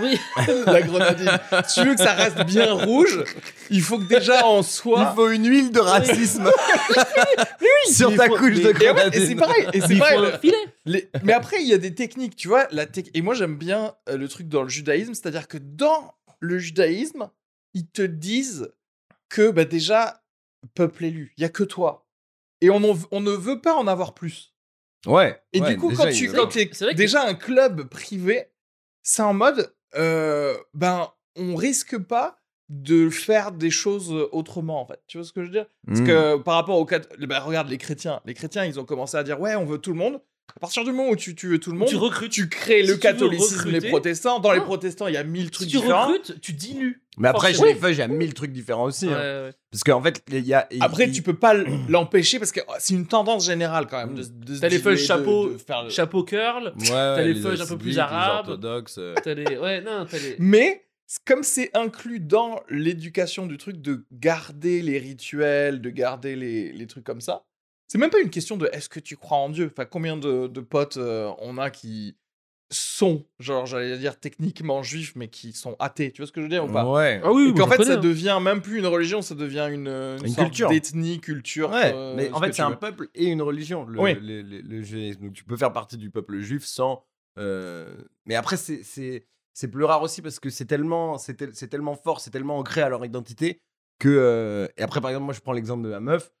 Oui. 0.00 0.18
la 0.66 0.82
grenadine. 0.82 1.30
si 1.68 1.80
tu 1.82 1.86
veux 1.86 1.94
que 1.94 2.02
ça 2.02 2.14
reste 2.14 2.42
bien 2.46 2.72
rouge, 2.72 3.22
il 3.70 3.80
faut 3.80 4.00
que 4.00 4.08
déjà 4.08 4.44
en 4.44 4.58
Il 4.62 4.64
soit. 4.64 5.14
faut 5.14 5.30
une 5.30 5.46
huile 5.46 5.70
de 5.70 5.78
racisme 5.78 6.50
sur 7.92 8.10
il 8.10 8.16
ta 8.16 8.26
faut- 8.26 8.36
couche 8.38 8.56
mais- 8.56 8.72
de 8.72 8.82
et 8.82 8.90
ouais, 8.90 9.08
Et 9.12 9.20
c'est 9.20 9.34
grenadine. 9.34 9.36
pareil. 9.36 9.66
Et 9.72 9.80
c'est 9.80 9.92
Il 9.92 9.98
faut 9.98 10.00
pareil. 10.00 10.52
Les- 10.84 11.08
Mais 11.22 11.32
après, 11.32 11.62
il 11.62 11.68
y 11.68 11.74
a 11.74 11.78
des 11.78 11.94
techniques, 11.94 12.34
tu 12.34 12.48
vois. 12.48 12.66
La 12.72 12.86
tec- 12.86 13.10
Et 13.14 13.22
moi, 13.22 13.34
j'aime 13.34 13.54
bien 13.56 13.94
euh, 14.08 14.16
le 14.16 14.26
truc 14.26 14.48
dans 14.48 14.64
le 14.64 14.68
judaïsme, 14.68 15.14
c'est-à-dire 15.14 15.46
que 15.46 15.58
dans 15.58 16.12
le 16.40 16.58
judaïsme, 16.58 17.30
ils 17.72 17.86
te 17.86 18.02
disent 18.02 18.72
que 19.28 19.52
bah, 19.52 19.64
déjà, 19.64 20.24
peuple 20.74 21.04
élu, 21.04 21.32
il 21.36 21.42
y 21.42 21.44
a 21.44 21.48
que 21.50 21.62
toi. 21.62 22.04
Et 22.62 22.70
on, 22.70 22.76
en- 22.82 22.98
on 23.10 23.20
ne 23.20 23.32
veut 23.32 23.60
pas 23.60 23.74
en 23.74 23.86
avoir 23.86 24.14
plus. 24.14 24.54
Ouais. 25.06 25.42
Et 25.52 25.60
ouais, 25.60 25.74
du 25.74 25.76
coup, 25.78 25.90
déjà, 25.90 26.04
quand 26.04 26.10
tu 26.10 26.28
quand 26.32 26.46
que- 26.48 26.64
que- 26.90 26.94
déjà 26.94 27.24
un 27.26 27.34
club 27.34 27.88
privé, 27.88 28.46
c'est 29.02 29.22
en 29.22 29.34
mode, 29.34 29.74
euh, 29.96 30.56
ben, 30.72 31.10
on 31.36 31.54
risque 31.56 31.98
pas 31.98 32.38
de 32.68 33.10
faire 33.10 33.52
des 33.52 33.70
choses 33.70 34.12
autrement, 34.32 34.80
en 34.80 34.86
fait. 34.86 35.02
Tu 35.08 35.18
vois 35.18 35.26
ce 35.26 35.32
que 35.32 35.42
je 35.42 35.46
veux 35.46 35.52
dire? 35.52 35.66
Parce 35.86 36.00
Mm. 36.00 36.06
que 36.06 36.36
par 36.38 36.54
rapport 36.54 36.78
aux... 36.78 36.86
bah, 37.26 37.40
regarde, 37.40 37.68
les 37.68 37.76
chrétiens. 37.78 38.20
Les 38.24 38.32
chrétiens, 38.34 38.64
ils 38.64 38.78
ont 38.80 38.84
commencé 38.84 39.16
à 39.16 39.22
dire, 39.24 39.40
ouais, 39.40 39.54
on 39.56 39.64
veut 39.66 39.78
tout 39.78 39.90
le 39.92 39.98
monde. 39.98 40.20
À 40.56 40.60
partir 40.60 40.84
du 40.84 40.92
moment 40.92 41.08
où 41.10 41.16
tu, 41.16 41.34
tu 41.34 41.48
veux 41.48 41.58
tout 41.58 41.72
le 41.72 41.78
monde, 41.78 41.88
Tu 41.88 41.96
recrutes. 41.96 42.30
tu 42.32 42.48
crées 42.48 42.82
Si 42.82 42.88
le 42.88 42.94
tu 42.94 43.00
catholicisme, 43.00 43.70
les 43.70 43.80
protestants. 43.88 44.38
Dans 44.40 44.52
les 44.52 44.58
Ah. 44.60 44.64
protestants, 44.64 45.06
il 45.06 45.14
y 45.14 45.16
a 45.16 45.24
mille 45.24 45.46
Si 45.46 45.50
trucs 45.50 45.68
tu 45.68 45.76
différents. 45.78 46.06
recrutes, 46.08 46.40
tu 46.40 46.52
dilues. 46.52 47.02
Mais 47.18 47.28
après, 47.28 47.52
chez 47.54 47.64
les 47.64 47.74
feuilles, 47.74 47.94
il 47.94 47.98
y 47.98 48.02
a 48.02 48.08
mille 48.08 48.32
trucs 48.34 48.52
différents 48.52 48.84
aussi. 48.84 49.06
Ouais, 49.06 49.14
hein. 49.14 49.44
ouais. 49.46 49.52
Parce 49.70 49.84
qu'en 49.84 50.02
fait, 50.02 50.22
il 50.30 50.46
y 50.46 50.54
a. 50.54 50.68
Après, 50.80 51.04
il- 51.08 51.12
tu 51.12 51.22
peux 51.22 51.34
pas 51.36 51.54
l'empêcher 51.88 52.38
parce 52.38 52.52
que 52.52 52.60
oh, 52.68 52.72
c'est 52.78 52.94
une 52.94 53.06
tendance 53.06 53.46
générale 53.46 53.86
quand 53.86 53.98
même. 54.06 54.14
De, 54.14 54.22
de 54.24 54.58
T'as 54.58 54.68
les 54.68 54.78
feuilles 54.78 54.98
chapeau- 54.98 55.48
de- 55.48 55.52
de 55.54 55.58
faire 55.58 55.84
le- 55.84 55.90
Chapeau 55.90 56.22
curl. 56.24 56.72
Ouais, 56.76 56.86
t'as 56.88 57.22
les 57.22 57.34
feuilles 57.34 57.60
un 57.60 57.66
peu 57.66 57.78
plus 57.78 57.98
arabes. 57.98 58.48
orthodoxes. 58.48 58.96
euh. 58.98 59.14
T'as 59.22 59.34
les. 59.34 59.56
Ouais, 59.58 59.80
non, 59.80 60.06
t'as 60.10 60.18
les. 60.18 60.36
Mais 60.38 60.84
comme 61.26 61.42
c'est 61.42 61.70
inclus 61.74 62.20
dans 62.20 62.60
l'éducation 62.70 63.46
du 63.46 63.58
truc 63.58 63.80
de 63.82 64.06
garder 64.12 64.80
les 64.80 64.98
rituels, 64.98 65.80
de 65.82 65.90
garder 65.90 66.36
les, 66.36 66.72
les 66.72 66.86
trucs 66.86 67.04
comme 67.04 67.20
ça, 67.20 67.44
c'est 67.88 67.98
même 67.98 68.10
pas 68.10 68.20
une 68.20 68.30
question 68.30 68.56
de 68.56 68.68
est-ce 68.72 68.88
que 68.88 69.00
tu 69.00 69.16
crois 69.16 69.38
en 69.38 69.48
Dieu? 69.50 69.70
Enfin, 69.72 69.84
combien 69.84 70.16
de, 70.16 70.46
de 70.46 70.60
potes 70.60 70.96
euh, 70.96 71.30
on 71.38 71.58
a 71.58 71.70
qui 71.70 72.16
sont, 72.70 73.26
genre, 73.38 73.66
j'allais 73.66 73.98
dire 73.98 74.18
techniquement 74.18 74.82
juifs, 74.82 75.12
mais 75.14 75.28
qui 75.28 75.52
sont 75.52 75.76
athées. 75.78 76.10
Tu 76.10 76.22
vois 76.22 76.26
ce 76.26 76.32
que 76.32 76.40
je 76.40 76.44
veux 76.46 76.50
dire 76.50 76.64
ou 76.64 76.72
pas? 76.72 76.90
Ouais. 76.90 77.20
Ah 77.22 77.30
oui, 77.30 77.48
Et 77.50 77.52
qu'en 77.54 77.66
moi, 77.66 77.76
fait, 77.76 77.84
ça 77.84 77.94
hein. 77.94 78.00
devient 78.00 78.38
même 78.42 78.62
plus 78.62 78.78
une 78.78 78.86
religion, 78.86 79.20
ça 79.20 79.34
devient 79.34 79.68
une, 79.70 79.88
une, 79.88 80.20
Une 80.24 80.28
sorte 80.28 80.48
culture. 80.48 80.68
d'ethnie, 80.70 81.20
culture. 81.20 81.68
Ouais, 81.70 81.92
euh, 81.94 82.14
mais 82.16 82.30
en 82.32 82.38
ce 82.38 82.44
fait, 82.44 82.52
c'est 82.54 82.62
un 82.62 82.70
veux. 82.70 82.76
peuple 82.78 83.08
et 83.14 83.26
une 83.26 83.42
religion, 83.42 83.84
le, 83.84 84.00
Oui. 84.00 84.14
le- 84.14 84.40
le- 84.40 84.60
le 84.62 84.82
judaïsme. 84.82 85.20
Donc, 85.26 85.32
tu 85.34 85.44
peux 85.44 85.56
faire 85.58 85.72
partie 85.72 85.98
du 85.98 86.10
peuple 86.10 86.38
juif 86.40 86.64
sans. 86.64 87.04
euh, 87.38 87.94
Mais 88.26 88.34
après, 88.36 88.56
c'est- 88.56 88.82
c'est 88.84 89.26
c'est 89.54 89.68
plus 89.68 89.84
rare 89.84 90.00
aussi 90.02 90.22
parce 90.22 90.40
que 90.40 90.48
c'est 90.48 90.64
tellement, 90.64 91.18
c'est 91.18 91.34
tel- 91.34 91.50
c'est 91.54 91.68
tellement 91.68 91.94
fort, 91.94 92.20
c'est 92.20 92.30
tellement 92.30 92.56
ancré 92.58 92.80
à 92.80 92.88
leur 92.88 93.04
identité 93.04 93.60
que. 93.98 94.08
euh, 94.08 94.66
Et 94.78 94.82
après, 94.82 95.02
par 95.02 95.10
exemple, 95.10 95.26
moi, 95.26 95.34
je 95.34 95.40
prends 95.40 95.52
l'exemple 95.52 95.82
de 95.84 95.90
ma 95.90 96.00
meuf. 96.00 96.32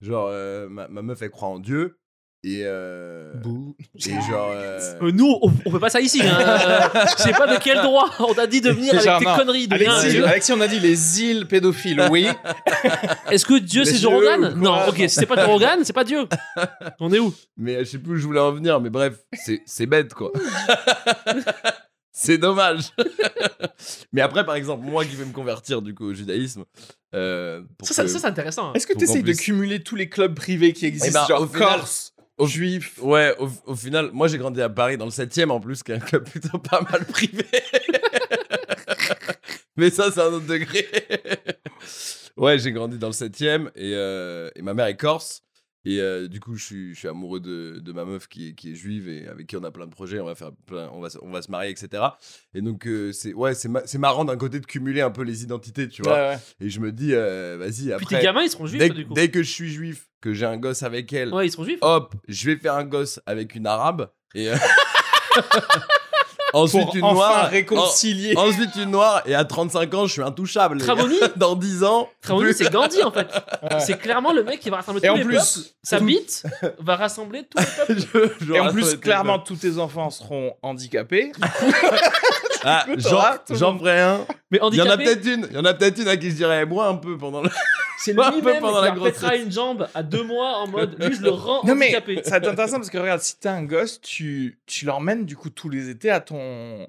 Genre, 0.00 0.28
euh, 0.30 0.68
ma, 0.68 0.88
ma 0.88 1.02
meuf, 1.02 1.20
elle 1.22 1.30
croit 1.30 1.48
en 1.48 1.58
Dieu. 1.58 1.98
Et. 2.44 2.60
euh, 2.64 3.32
Et 4.06 4.10
genre. 4.30 4.50
euh, 4.52 4.78
Euh, 5.02 5.10
nous, 5.12 5.26
on, 5.42 5.50
on 5.66 5.70
fait 5.72 5.80
pas 5.80 5.90
ça 5.90 6.00
ici. 6.00 6.22
Hein. 6.22 6.38
Je 7.18 7.22
sais 7.24 7.32
pas 7.32 7.48
de 7.48 7.60
quel 7.60 7.82
droit 7.82 8.08
on 8.20 8.32
t'a 8.32 8.46
dit 8.46 8.60
de 8.60 8.70
venir 8.70 8.92
avec 8.94 9.04
Genre, 9.04 9.18
tes 9.18 9.24
non. 9.24 9.36
conneries. 9.36 9.66
De 9.66 9.74
rien, 9.74 9.90
Alexis, 9.92 10.10
Dieu. 10.12 10.24
Alexis, 10.24 10.52
on 10.52 10.60
a 10.60 10.68
dit 10.68 10.78
les 10.78 11.22
îles 11.22 11.46
pédophiles, 11.48 12.06
oui. 12.12 12.28
Est-ce 13.30 13.44
que 13.44 13.58
Dieu 13.58 13.84
c'est 13.84 13.94
Les 13.94 13.98
Joe 13.98 14.12
yeux 14.12 14.18
Rogan 14.30 14.44
ou 14.44 14.60
quoi? 14.60 14.60
Non, 14.84 14.88
ok, 14.88 14.96
si 14.98 15.08
c'est 15.08 15.26
pas 15.26 15.34
Joe 15.36 15.46
Rogan, 15.46 15.80
c'est 15.82 15.92
pas 15.92 16.04
Dieu. 16.04 16.28
On 17.00 17.12
est 17.12 17.18
où? 17.18 17.34
Mais 17.56 17.80
je 17.80 17.90
sais 17.90 17.98
plus 17.98 18.12
où 18.12 18.16
je 18.16 18.26
voulais 18.26 18.38
en 18.40 18.52
venir, 18.52 18.80
mais 18.80 18.90
bref, 18.90 19.14
c'est 19.32 19.60
c'est 19.66 19.86
bête 19.86 20.14
quoi. 20.14 20.30
C'est 22.20 22.38
dommage. 22.38 22.90
mais 24.12 24.20
après, 24.20 24.44
par 24.44 24.56
exemple, 24.56 24.84
moi 24.84 25.04
qui 25.04 25.14
vais 25.14 25.24
me 25.24 25.32
convertir 25.32 25.82
du 25.82 25.94
coup 25.94 26.06
au 26.06 26.14
judaïsme. 26.14 26.64
euh, 27.14 27.62
pour 27.78 27.86
Ça, 27.86 27.94
ça, 27.94 28.02
que- 28.02 28.08
ça, 28.08 28.18
c'est 28.18 28.26
intéressant. 28.26 28.70
hein. 28.70 28.72
Est-ce 28.74 28.86
que 28.86 28.94
Faut 28.94 28.98
tu 28.98 29.06
qu'en 29.06 29.12
essayes 29.12 29.22
de 29.22 29.32
cumuler 29.32 29.82
tous 29.82 29.94
les 29.96 30.08
clubs 30.08 30.34
privés 30.34 30.72
qui 30.72 30.86
existent, 30.86 31.20
ben, 31.20 31.26
genre 31.28 31.42
au 31.42 31.46
final- 31.46 31.78
Corse, 31.78 32.14
au- 32.38 32.46
Juif 32.46 32.98
Ouais, 33.00 33.34
au, 33.38 33.48
au 33.66 33.76
final, 33.76 34.10
moi 34.12 34.26
j'ai 34.28 34.38
grandi 34.38 34.60
à 34.60 34.68
Paris 34.68 34.96
dans 34.96 35.04
le 35.04 35.10
7 35.12 35.38
e 35.38 35.48
en 35.50 35.60
plus, 35.60 35.82
qui 35.82 35.92
est 35.92 35.96
un 35.96 36.00
club 36.00 36.28
plutôt 36.28 36.58
pas 36.70 36.80
mal 36.90 37.04
privé. 37.06 37.46
mais 39.76 39.90
ça, 39.90 40.10
c'est 40.10 40.20
un 40.20 40.32
autre 40.32 40.46
degré. 40.46 40.86
ouais, 42.36 42.58
j'ai 42.58 42.72
grandi 42.72 42.98
dans 42.98 43.08
le 43.08 43.12
7 43.12 43.40
e 43.42 43.70
et, 43.76 43.92
euh, 43.94 44.50
et 44.56 44.62
ma 44.62 44.74
mère 44.74 44.86
est 44.86 44.96
corse. 44.96 45.42
Et 45.90 46.00
euh, 46.02 46.28
du 46.28 46.38
coup, 46.38 46.54
je 46.54 46.62
suis, 46.64 46.94
je 46.94 46.98
suis 46.98 47.08
amoureux 47.08 47.40
de, 47.40 47.78
de 47.82 47.92
ma 47.92 48.04
meuf 48.04 48.28
qui 48.28 48.48
est, 48.48 48.52
qui 48.52 48.72
est 48.72 48.74
juive 48.74 49.08
et 49.08 49.26
avec 49.26 49.46
qui 49.46 49.56
on 49.56 49.64
a 49.64 49.70
plein 49.70 49.86
de 49.86 49.90
projets. 49.90 50.20
On 50.20 50.26
va, 50.26 50.34
faire 50.34 50.50
plein, 50.66 50.90
on 50.92 51.00
va, 51.00 51.08
se- 51.08 51.16
on 51.22 51.30
va 51.30 51.40
se 51.40 51.50
marier, 51.50 51.70
etc. 51.70 52.02
Et 52.52 52.60
donc, 52.60 52.86
euh, 52.86 53.10
c'est 53.12 53.32
ouais, 53.32 53.54
c'est 53.54 53.68
ma- 53.68 53.86
c'est 53.86 53.96
marrant 53.96 54.26
d'un 54.26 54.36
côté 54.36 54.60
de 54.60 54.66
cumuler 54.66 55.00
un 55.00 55.10
peu 55.10 55.22
les 55.22 55.42
identités, 55.44 55.88
tu 55.88 56.02
vois. 56.02 56.12
Ouais, 56.12 56.28
ouais. 56.34 56.38
Et 56.60 56.68
je 56.68 56.80
me 56.80 56.92
dis, 56.92 57.14
euh, 57.14 57.56
vas-y, 57.58 57.70
Puis 57.70 57.84
tes 57.84 57.92
après, 58.16 58.22
gamins, 58.22 58.42
ils 58.42 58.50
seront 58.50 58.66
juifs, 58.66 58.78
dès, 58.80 58.90
du 58.90 59.06
coup. 59.06 59.14
dès 59.14 59.30
que 59.30 59.42
je 59.42 59.50
suis 59.50 59.70
juif, 59.70 60.08
que 60.20 60.34
j'ai 60.34 60.44
un 60.44 60.58
gosse 60.58 60.82
avec 60.82 61.10
elle, 61.14 61.32
Ouais, 61.32 61.46
ils 61.46 61.50
seront 61.50 61.64
juifs. 61.64 61.78
hop, 61.80 62.14
je 62.28 62.50
vais 62.50 62.56
faire 62.58 62.74
un 62.74 62.84
gosse 62.84 63.18
avec 63.24 63.54
une 63.54 63.66
arabe 63.66 64.10
et 64.34 64.50
ensuite 66.52 66.84
Pour 66.86 66.96
une 66.96 67.04
enfin 67.04 67.14
noire, 67.14 67.50
réconcilier. 67.50 68.36
en- 68.36 68.48
ensuite 68.48 68.74
une 68.76 68.90
noire 68.90 69.22
et 69.26 69.34
à 69.34 69.44
35 69.44 69.94
ans, 69.94 70.06
je 70.06 70.12
suis 70.12 70.22
intouchable. 70.22 70.78
Tramoni, 70.78 71.16
dans 71.36 71.54
10 71.56 71.84
ans, 71.84 72.08
Tramoni, 72.22 72.46
plus- 72.46 72.54
c'est 72.64 72.72
Gandhi 72.72 73.02
en 73.02 73.10
fait. 73.12 73.26
Ouais. 73.62 73.80
C'est 73.80 73.98
clairement 73.98 74.32
le 74.32 74.42
mec 74.44 74.60
qui 74.60 74.70
va 74.70 74.76
rassembler 74.76 75.00
Et 75.04 75.08
tous 75.08 75.12
en 75.14 75.16
les 75.16 75.24
plus, 75.24 75.36
peuples. 75.36 75.68
Sa 75.82 75.98
tout- 75.98 76.04
bite 76.06 76.44
va 76.78 76.96
rassembler 76.96 77.44
tous 77.48 77.58
les 77.88 77.94
peuples. 78.04 78.32
je- 78.40 78.46
je 78.46 78.52
Et 78.52 78.60
en 78.60 78.70
plus, 78.72 78.96
clairement, 78.96 79.38
tous 79.38 79.56
tes 79.56 79.78
enfants 79.78 80.10
seront 80.10 80.54
handicapés. 80.62 81.32
Ah, 82.64 82.86
j'en 83.50 83.78
ferai 83.78 84.00
un. 84.00 84.26
Mais 84.50 84.58
Il 84.72 84.76
y 84.76 84.80
en 84.82 84.86
a 84.86 84.94
handicapé, 84.94 85.04
peut-être 85.04 85.26
une. 85.26 85.46
Il 85.50 85.56
y 85.56 85.58
en 85.58 85.64
a 85.64 85.74
peut-être 85.74 85.98
une 86.00 86.08
à 86.08 86.16
qui 86.16 86.30
je 86.30 86.36
dirais 86.36 86.64
moi 86.66 86.86
un 86.88 86.96
peu 86.96 87.16
pendant 87.18 87.42
le. 87.42 87.50
c'est 87.98 88.12
un 88.18 88.30
peu 88.30 88.36
lui-même 88.38 88.60
pendant 88.60 88.78
qui 88.80 88.84
la 88.86 88.90
grossesse. 88.92 89.42
une 89.44 89.52
jambe 89.52 89.88
à 89.94 90.02
deux 90.02 90.22
mois 90.24 90.58
en 90.58 90.68
mode 90.68 90.96
lui, 91.02 91.14
je 91.14 91.22
le 91.22 91.30
rends 91.30 91.64
Non, 91.64 91.74
mais 91.74 91.86
handicapé. 91.86 92.20
ça 92.24 92.30
va 92.30 92.36
être 92.38 92.48
intéressant 92.48 92.76
parce 92.76 92.90
que 92.90 92.98
regarde, 92.98 93.20
si 93.20 93.38
t'as 93.38 93.52
un 93.52 93.64
gosse, 93.64 94.00
tu, 94.00 94.58
tu 94.66 94.84
l'emmènes 94.86 95.24
du 95.26 95.36
coup 95.36 95.50
tous 95.50 95.68
les 95.68 95.88
étés 95.90 96.10
à 96.10 96.20
ton. 96.20 96.86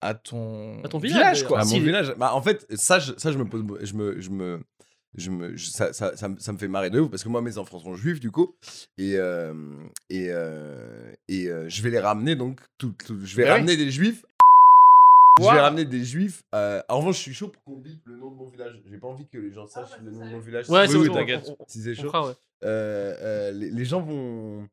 à 0.00 0.14
ton. 0.14 0.82
À 0.84 0.88
ton 0.88 0.98
village, 0.98 1.36
d'ailleurs. 1.38 1.48
quoi. 1.48 1.60
à 1.60 1.64
mon 1.64 1.70
si- 1.70 1.80
village. 1.80 2.14
Bah, 2.18 2.34
en 2.34 2.42
fait, 2.42 2.66
ça, 2.74 2.98
je, 2.98 3.12
ça, 3.16 3.30
je 3.32 3.38
me 3.38 3.44
pose, 3.44 3.62
je 3.82 3.94
me, 3.94 4.20
je 4.20 4.30
me, 4.30 4.60
je 5.14 5.30
me, 5.30 5.56
je- 5.56 5.70
ça, 5.70 5.92
ça, 5.92 6.16
ça, 6.16 6.28
me- 6.28 6.38
ça 6.38 6.52
me 6.52 6.58
fait 6.58 6.68
marrer 6.68 6.90
de 6.90 6.98
ouf 6.98 7.10
parce 7.10 7.22
que 7.22 7.28
moi, 7.28 7.40
mes 7.42 7.58
enfants 7.58 7.78
sont 7.78 7.94
juifs 7.94 8.18
du 8.18 8.30
coup, 8.30 8.56
et 8.98 9.16
euh, 9.16 9.52
et 10.10 10.28
euh, 10.30 11.12
et 11.28 11.48
euh, 11.48 11.68
je 11.68 11.82
vais 11.82 11.90
les 11.90 12.00
ramener 12.00 12.34
donc, 12.34 12.60
tout, 12.78 12.94
tout- 13.06 13.18
je 13.22 13.36
vais 13.36 13.44
oui. 13.44 13.50
ramener 13.50 13.76
des 13.76 13.90
juifs. 13.90 14.24
Je 15.38 15.44
vais 15.44 15.60
ramener 15.60 15.84
des 15.84 16.04
juifs. 16.04 16.42
euh, 16.54 16.82
en 16.88 16.98
revanche, 16.98 17.16
je 17.16 17.20
suis 17.22 17.34
chaud 17.34 17.48
pour 17.48 17.62
qu'on 17.64 17.76
bip 17.76 18.02
le 18.06 18.16
nom 18.16 18.30
de 18.30 18.36
mon 18.36 18.44
village. 18.46 18.80
J'ai 18.84 18.98
pas 18.98 19.06
envie 19.08 19.26
que 19.26 19.38
les 19.38 19.50
gens 19.50 19.66
sachent 19.66 19.98
le 20.02 20.10
nom 20.10 20.24
de 20.26 20.30
mon 20.30 20.38
village. 20.40 20.68
Ouais, 20.68 20.86
si- 20.86 20.92
c'est 20.92 20.98
oui, 20.98 21.10
t'inquiète. 21.10 21.50
Si 21.66 21.80
c'est 21.82 21.94
chaud. 21.94 22.08
fera, 22.08 22.26
ouais. 22.26 22.34
Euh, 22.64 23.14
euh, 23.20 23.52
les, 23.52 23.70
les 23.70 23.84
gens 23.84 24.00
vont. 24.02 24.68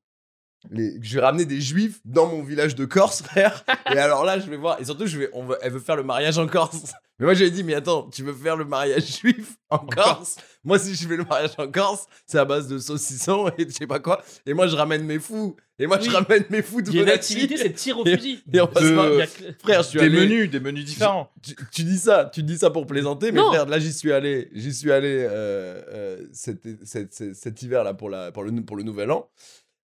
Les, 0.72 0.98
je 1.02 1.16
vais 1.20 1.26
ramener 1.26 1.46
des 1.46 1.62
juifs 1.62 2.00
dans 2.06 2.28
mon 2.28 2.44
village 2.44 2.76
de 2.76 2.86
Corse, 2.86 3.22
frère. 3.22 3.64
Et 3.94 3.98
alors 3.98 4.24
là, 4.26 4.40
je 4.40 4.50
vais 4.50 4.58
voir. 4.58 4.80
Et 4.82 4.86
surtout, 4.86 5.08
je 5.08 5.18
vais, 5.18 5.30
on 5.34 5.46
veut, 5.46 5.58
elle 5.62 5.72
veut 5.72 5.80
faire 5.80 5.96
le 5.96 6.04
mariage 6.04 6.38
en 6.38 6.48
Corse. 6.48 6.92
Mais 7.18 7.26
moi, 7.26 7.34
j'avais 7.34 7.52
dit, 7.52 7.64
mais 7.64 7.74
attends, 7.74 8.10
tu 8.10 8.24
veux 8.24 8.34
faire 8.34 8.56
le 8.56 8.64
mariage 8.66 9.20
juif 9.20 9.56
en 9.70 9.80
Corse? 9.80 10.38
Moi, 10.64 10.80
si 10.80 10.96
je 10.96 11.06
fais 11.08 11.18
le 11.18 11.26
mariage 11.26 11.52
en 11.58 11.70
Corse, 11.70 12.06
c'est 12.26 12.38
à 12.40 12.46
base 12.46 12.68
de 12.68 12.78
saucisson 12.78 13.50
et 13.58 13.66
je 13.68 13.74
sais 13.74 13.88
pas 13.88 14.00
quoi. 14.00 14.22
Et 14.46 14.54
moi, 14.54 14.68
je 14.68 14.76
ramène 14.76 15.04
mes 15.04 15.20
fous. 15.20 15.56
Et 15.82 15.88
moi, 15.88 15.98
je 16.00 16.10
ramène 16.10 16.44
mes 16.50 16.62
fous 16.62 16.82
de 16.82 16.90
Il 16.90 16.96
y 16.98 17.00
a 17.00 17.04
une 17.04 17.10
activité, 17.10 17.56
c'est 17.58 17.72
tir 17.72 17.98
au 18.00 18.06
fusil. 18.06 18.42
Et 18.52 18.60
on 18.60 18.66
va 18.66 18.82
se 18.82 18.86
De- 18.88 19.22
a 19.22 19.54
Frère, 19.64 19.84
je 19.84 19.88
suis 19.90 20.00
Des 20.00 20.06
allé- 20.06 20.20
menus, 20.28 20.50
des 20.50 20.60
menus 20.60 20.84
différents. 20.86 21.30
tu, 21.42 21.56
tu 21.72 21.84
dis 21.84 21.98
ça, 21.98 22.30
tu 22.34 22.44
dis 22.44 22.58
ça 22.58 22.70
pour 22.70 22.86
plaisanter, 22.86 23.32
mais 23.32 23.40
Non. 23.40 23.48
frère, 23.48 23.66
là 23.66 23.80
j'y 23.80 23.94
suis 23.94 24.12
allé, 24.12 24.50
j'y 24.54 24.74
suis 24.74 24.92
allé 24.92 25.26
euh, 25.30 25.82
euh, 25.90 26.26
cet, 26.34 26.68
cet- 26.86 27.14
cet- 27.14 27.34
cet 27.36 27.62
hiver 27.62 27.86
là 27.86 27.94
pour, 27.94 28.10
la, 28.10 28.32
pour, 28.34 28.44
le, 28.44 28.52
pour 28.62 28.76
le 28.76 28.84
nouvel 28.84 29.10
an. 29.12 29.30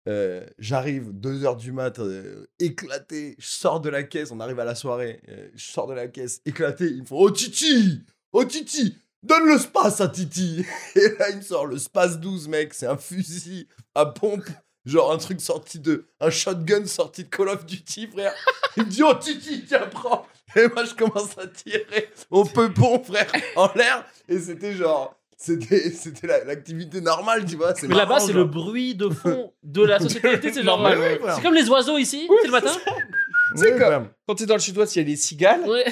Euh, 0.08 0.46
J'arrive 0.58 1.10
2h 1.12 1.56
du 1.58 1.72
mat, 1.72 1.98
euh, 1.98 2.46
éclaté, 2.58 3.36
je 3.38 3.46
sors 3.46 3.80
de 3.80 3.90
la 3.90 4.02
caisse, 4.02 4.30
on 4.30 4.40
arrive 4.40 4.58
à 4.58 4.64
la 4.64 4.74
soirée, 4.74 5.20
euh, 5.28 5.48
je 5.54 5.70
sors 5.70 5.86
de 5.86 5.92
la 5.92 6.08
caisse, 6.08 6.40
éclaté, 6.46 6.86
ils 6.86 7.02
me 7.02 7.06
font 7.06 7.18
Oh 7.18 7.30
Titi 7.30 8.02
Oh 8.32 8.44
Titi 8.44 8.96
Donne 9.22 9.46
le 9.46 9.58
space 9.58 10.00
à 10.00 10.08
Titi 10.08 10.64
Et 10.94 11.08
là 11.18 11.28
il 11.30 11.36
me 11.36 11.42
sort 11.42 11.66
le 11.66 11.76
space 11.76 12.18
12 12.18 12.48
mec, 12.48 12.72
c'est 12.72 12.86
un 12.86 12.96
fusil 12.96 13.68
à 13.94 14.06
pompe, 14.06 14.48
genre 14.86 15.12
un 15.12 15.18
truc 15.18 15.40
sorti 15.40 15.78
de... 15.78 16.06
un 16.20 16.30
shotgun 16.30 16.86
sorti 16.86 17.24
de 17.24 17.28
Call 17.28 17.50
of 17.50 17.66
Duty 17.66 18.06
frère. 18.06 18.32
Il 18.78 18.84
me 18.84 18.88
dit 18.88 19.02
Oh 19.02 19.14
Titi, 19.14 19.64
tiens 19.66 19.86
prends 19.86 20.26
et 20.56 20.68
moi, 20.68 20.84
je 20.84 20.94
commence 20.94 21.38
à 21.38 21.46
tirer 21.46 22.10
au 22.30 22.44
peupon, 22.44 23.02
frère, 23.02 23.30
en 23.56 23.70
l'air. 23.74 24.04
Et 24.28 24.38
c'était 24.38 24.72
genre. 24.72 25.16
C'était 25.42 25.90
c'était 25.90 26.26
la- 26.26 26.44
l'activité 26.44 27.00
normale, 27.00 27.46
tu 27.46 27.57
vois. 27.57 27.74
c'est 27.74 27.88
Mais 27.88 27.94
là-bas, 27.94 28.20
c'est 28.20 28.35
le 28.35 28.44
bruit 28.44 28.94
de 28.94 29.09
fond 29.09 29.53
de 29.62 29.83
la 29.83 29.98
société. 29.98 30.38
C'est 30.53 30.62
genre, 30.62 30.79
Normal, 30.79 30.98
ouais, 30.98 31.20
c'est 31.35 31.42
comme 31.42 31.55
les 31.55 31.68
oiseaux 31.70 31.96
ici, 31.96 32.29
c'est 32.42 32.46
le 32.46 32.53
matin. 32.53 32.70
Quoi 32.85 32.92
frère. 32.92 34.11
Quand 34.29 34.35
t'es 34.35 34.46
dans 34.46 34.55
le 34.55 34.61
sud-ouest, 34.61 34.94
il 34.96 34.98
y 34.98 35.03
a 35.03 35.05
les 35.09 35.16
cigales. 35.16 35.62
Ouais. 35.66 35.87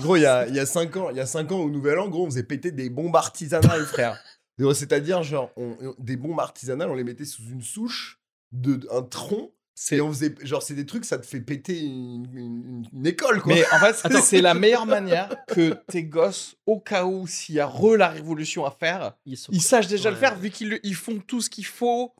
Gros, 0.00 0.14
il 0.16 0.22
y 0.22 0.26
a, 0.26 0.46
il 0.46 0.54
y 0.54 0.60
a 0.60 0.64
5 0.66 0.96
ans, 0.96 1.10
il 1.10 1.16
y 1.16 1.20
a 1.20 1.26
5 1.26 1.50
ans 1.52 1.58
au 1.58 1.68
Nouvel 1.70 1.98
An, 1.98 2.08
gros, 2.08 2.22
on 2.24 2.30
faisait 2.30 2.44
péter 2.44 2.70
des 2.70 2.88
bombes 2.88 3.16
artisanales, 3.16 3.84
frère. 3.84 4.16
C'est-à-dire, 4.74 5.22
genre, 5.24 5.50
on- 5.56 5.76
on- 5.82 5.94
des 5.98 6.16
bombes 6.16 6.38
artisanales, 6.38 6.88
on 6.88 6.94
les 6.94 7.02
mettait 7.04 7.24
sous 7.24 7.42
une 7.50 7.62
souche, 7.62 8.20
de, 8.52 8.78
un 8.92 9.02
tronc. 9.02 9.50
Et 9.90 10.00
on 10.00 10.08
faisait. 10.12 10.34
Genre, 10.42 10.62
c'est 10.62 10.74
des 10.74 10.86
trucs, 10.86 11.04
ça 11.04 11.18
te 11.18 11.26
fait 11.26 11.40
péter 11.40 11.80
une, 11.80 12.26
une- 12.34 12.84
une 12.92 13.06
école, 13.06 13.40
quoi. 13.40 13.54
Mais 13.54 13.64
en 13.72 13.78
fait, 13.78 13.96
Attends. 14.04 14.20
c'est 14.22 14.40
la 14.40 14.54
meilleure 14.54 14.86
manière 14.86 15.34
que 15.48 15.74
tes 15.88 16.04
gosses, 16.04 16.54
au 16.66 16.78
cas 16.78 17.04
où 17.04 17.26
s'il 17.26 17.54
y 17.56 17.60
a 17.60 17.66
re 17.66 17.96
la 17.96 18.08
révolution 18.08 18.64
à 18.66 18.70
faire, 18.70 19.14
Ils 19.26 19.36
sont- 19.36 19.50
ils 19.52 19.62
sachent 19.62 19.88
déjà 19.88 20.10
le 20.10 20.16
faire 20.16 20.36
vu 20.38 20.50
qu'ils 20.50 20.78
ils 20.82 20.94
font 20.94 21.18
tout 21.26 21.40
ce 21.40 21.48
qu'il 21.50 21.64
faut 21.66 22.14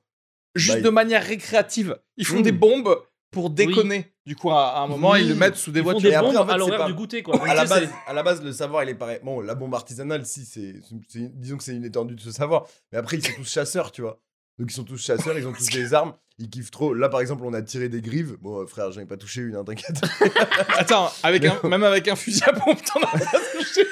juste 0.55 0.79
Bah, 0.79 0.83
de 0.83 0.89
manière 0.91 1.23
récréative. 1.23 1.99
Ils 2.17 2.27
font 2.27 2.41
des 2.41 2.53
bombes 2.53 2.97
pour 3.31 3.49
déconner. 3.51 4.13
Du 4.27 4.37
coup, 4.37 4.51
à, 4.51 4.77
à 4.77 4.81
un 4.81 4.87
moment, 4.87 5.11
Oui. 5.13 5.23
ils 5.23 5.29
le 5.29 5.35
mettent 5.35 5.57
sous 5.57 5.73
des 5.73 5.81
Ils 5.81 5.83
font 5.85 5.91
voitures. 5.93 6.09
des 6.11 6.15
Et 6.15 6.15
après, 6.17 6.37
en 6.37 6.47
fait, 6.47 6.53
à 6.53 6.57
l'horaire 6.57 6.79
pas- 6.79 6.87
du 6.87 6.95
goûter, 6.95 7.23
quoi. 7.23 7.43
à 7.49 7.55
la, 7.55 7.65
base, 7.65 7.89
à 8.07 8.13
la 8.13 8.23
base, 8.23 8.43
le 8.43 8.53
savoir, 8.53 8.85
il 8.85 8.91
est 8.91 8.95
pareil. 8.95 9.19
Bon, 9.23 9.41
la 9.41 9.55
bombe 9.55 9.75
artisanale, 9.75 10.25
si, 10.27 10.45
c'est. 10.45 10.75
c'est- 11.09 11.31
Disons 11.39 11.57
que 11.59 11.65
c'est 11.65 11.75
une 11.75 11.85
étendue 11.85 12.15
de 12.15 12.21
ce 12.21 12.31
savoir. 12.31 12.67
Mais 12.93 12.99
après, 12.99 13.17
ils 13.19 13.27
sont 13.27 13.33
tous 13.35 13.51
chasseurs, 13.51 13.91
tu 13.93 14.03
vois. 14.03 14.21
Donc, 14.59 14.71
ils 14.71 14.75
sont 14.75 14.85
tous 14.85 14.99
chasseurs, 15.03 15.37
ils 15.39 15.47
ont 15.47 15.53
tous 15.53 15.67
des 15.71 15.93
armes. 15.95 16.15
Ils 16.43 16.51
kiffent 16.51 16.73
trop. 16.73 16.93
Là, 16.93 17.09
par 17.09 17.21
exemple, 17.21 17.45
on 17.45 17.53
a 17.55 17.63
tiré 17.63 17.89
des 17.89 18.01
grives. 18.01 18.37
Bon, 18.41 18.63
euh, 18.63 18.67
frère, 18.67 18.91
j'en 18.91 19.01
ai 19.01 19.07
pas 19.07 19.17
touché 19.17 19.43
une, 19.43 19.55
hein, 19.55 19.63
t'inquiète. 19.63 20.01
Attends, 20.77 21.09
avec 21.23 21.45
un, 21.45 21.57
même 21.69 21.85
avec 21.85 22.09
un 22.09 22.17
fusil 22.17 22.43
à 22.45 22.53
pompe, 22.53 22.81
t'en 22.83 23.01
as 23.01 23.07
pas 23.13 23.39
touché. 23.53 23.87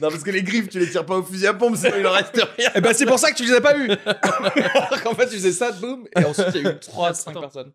non, 0.00 0.10
parce 0.10 0.22
que 0.22 0.30
les 0.30 0.42
grives, 0.42 0.68
tu 0.68 0.78
les 0.78 0.90
tires 0.90 1.06
pas 1.06 1.16
au 1.16 1.22
fusil 1.22 1.46
à 1.46 1.54
pompe, 1.54 1.76
sinon 1.76 1.94
il 1.98 2.06
en 2.06 2.12
reste 2.12 2.36
rien. 2.58 2.70
Eh 2.74 2.80
ben, 2.82 2.92
c'est 2.92 3.06
pour 3.06 3.18
ça 3.18 3.30
que 3.32 3.36
tu 3.38 3.44
les 3.44 3.54
as 3.54 3.60
pas 3.62 3.78
eu. 3.78 3.90
Alors 3.90 5.02
qu'en 5.02 5.14
fait, 5.14 5.28
tu 5.28 5.36
faisais 5.36 5.52
ça, 5.52 5.72
boum, 5.72 6.06
et 6.14 6.24
ensuite, 6.26 6.48
il 6.56 6.62
y 6.62 6.66
a 6.66 6.72
eu 6.72 6.78
3 6.78 7.14
5 7.14 7.30
Attends. 7.30 7.40
personnes. 7.40 7.72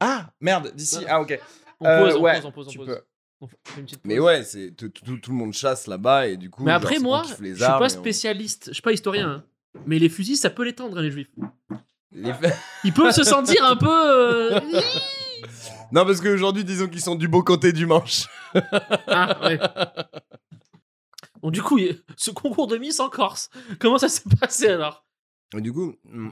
Ah, 0.00 0.30
merde, 0.40 0.72
d'ici. 0.74 1.04
Ah, 1.08 1.20
ok. 1.20 1.38
On 1.80 1.86
Euh, 1.86 2.04
pose, 2.04 2.16
on 2.16 2.20
ouais, 2.22 2.34
pose, 2.40 2.44
on 2.46 2.52
pose, 2.52 2.66
on 2.66 2.70
tu 2.70 2.78
pose. 2.78 2.86
peux. 2.88 3.00
On 3.40 3.48
une 3.78 3.84
petite 3.84 4.00
Mais 4.04 4.16
pause. 4.16 4.24
ouais, 4.24 4.44
c'est 4.44 4.70
tout, 4.76 4.88
tout- 4.88 5.16
tout 5.18 5.30
le 5.30 5.36
monde 5.36 5.52
chasse 5.52 5.86
là-bas 5.86 6.26
et 6.28 6.36
du 6.36 6.50
coup. 6.50 6.64
Mais 6.64 6.72
après, 6.72 6.98
moi, 6.98 7.22
kiffe 7.22 7.38
je 7.40 7.54
suis 7.54 7.58
pas 7.58 7.78
et 7.78 7.82
on- 7.84 7.88
spécialiste, 7.88 8.64
je 8.68 8.72
suis 8.74 8.82
pas 8.82 8.92
historien. 8.92 9.28
hein. 9.30 9.44
Mais 9.86 9.98
les 9.98 10.08
fusils, 10.10 10.36
ça 10.36 10.50
peut 10.50 10.64
l'étendre, 10.64 10.98
hein, 10.98 11.02
les 11.02 11.10
juifs. 11.10 11.30
Les 12.14 12.32
fa- 12.32 12.54
Ils 12.84 12.92
peuvent 12.92 13.12
se 13.12 13.24
sentir 13.24 13.64
un 13.64 13.76
peu. 13.76 13.88
euh, 14.54 14.60
Non, 15.92 16.06
parce 16.06 16.20
qu'aujourd'hui, 16.20 16.64
disons 16.64 16.88
qu'ils 16.88 17.00
sont 17.02 17.14
du 17.16 17.28
beau 17.28 17.42
côté 17.42 17.72
du 17.72 17.84
manche. 17.86 18.26
Ah, 19.08 19.38
ouais. 19.44 19.58
Bon, 21.42 21.50
du 21.50 21.62
coup, 21.62 21.76
il 21.78 22.00
ce 22.16 22.30
concours 22.30 22.66
de 22.66 22.78
Miss 22.78 22.98
en 23.00 23.10
Corse, 23.10 23.50
comment 23.78 23.98
ça 23.98 24.08
s'est 24.08 24.22
passé 24.40 24.68
alors? 24.68 25.04
Et 25.56 25.60
du 25.60 25.72
coup, 25.72 25.94
hmm, 26.04 26.30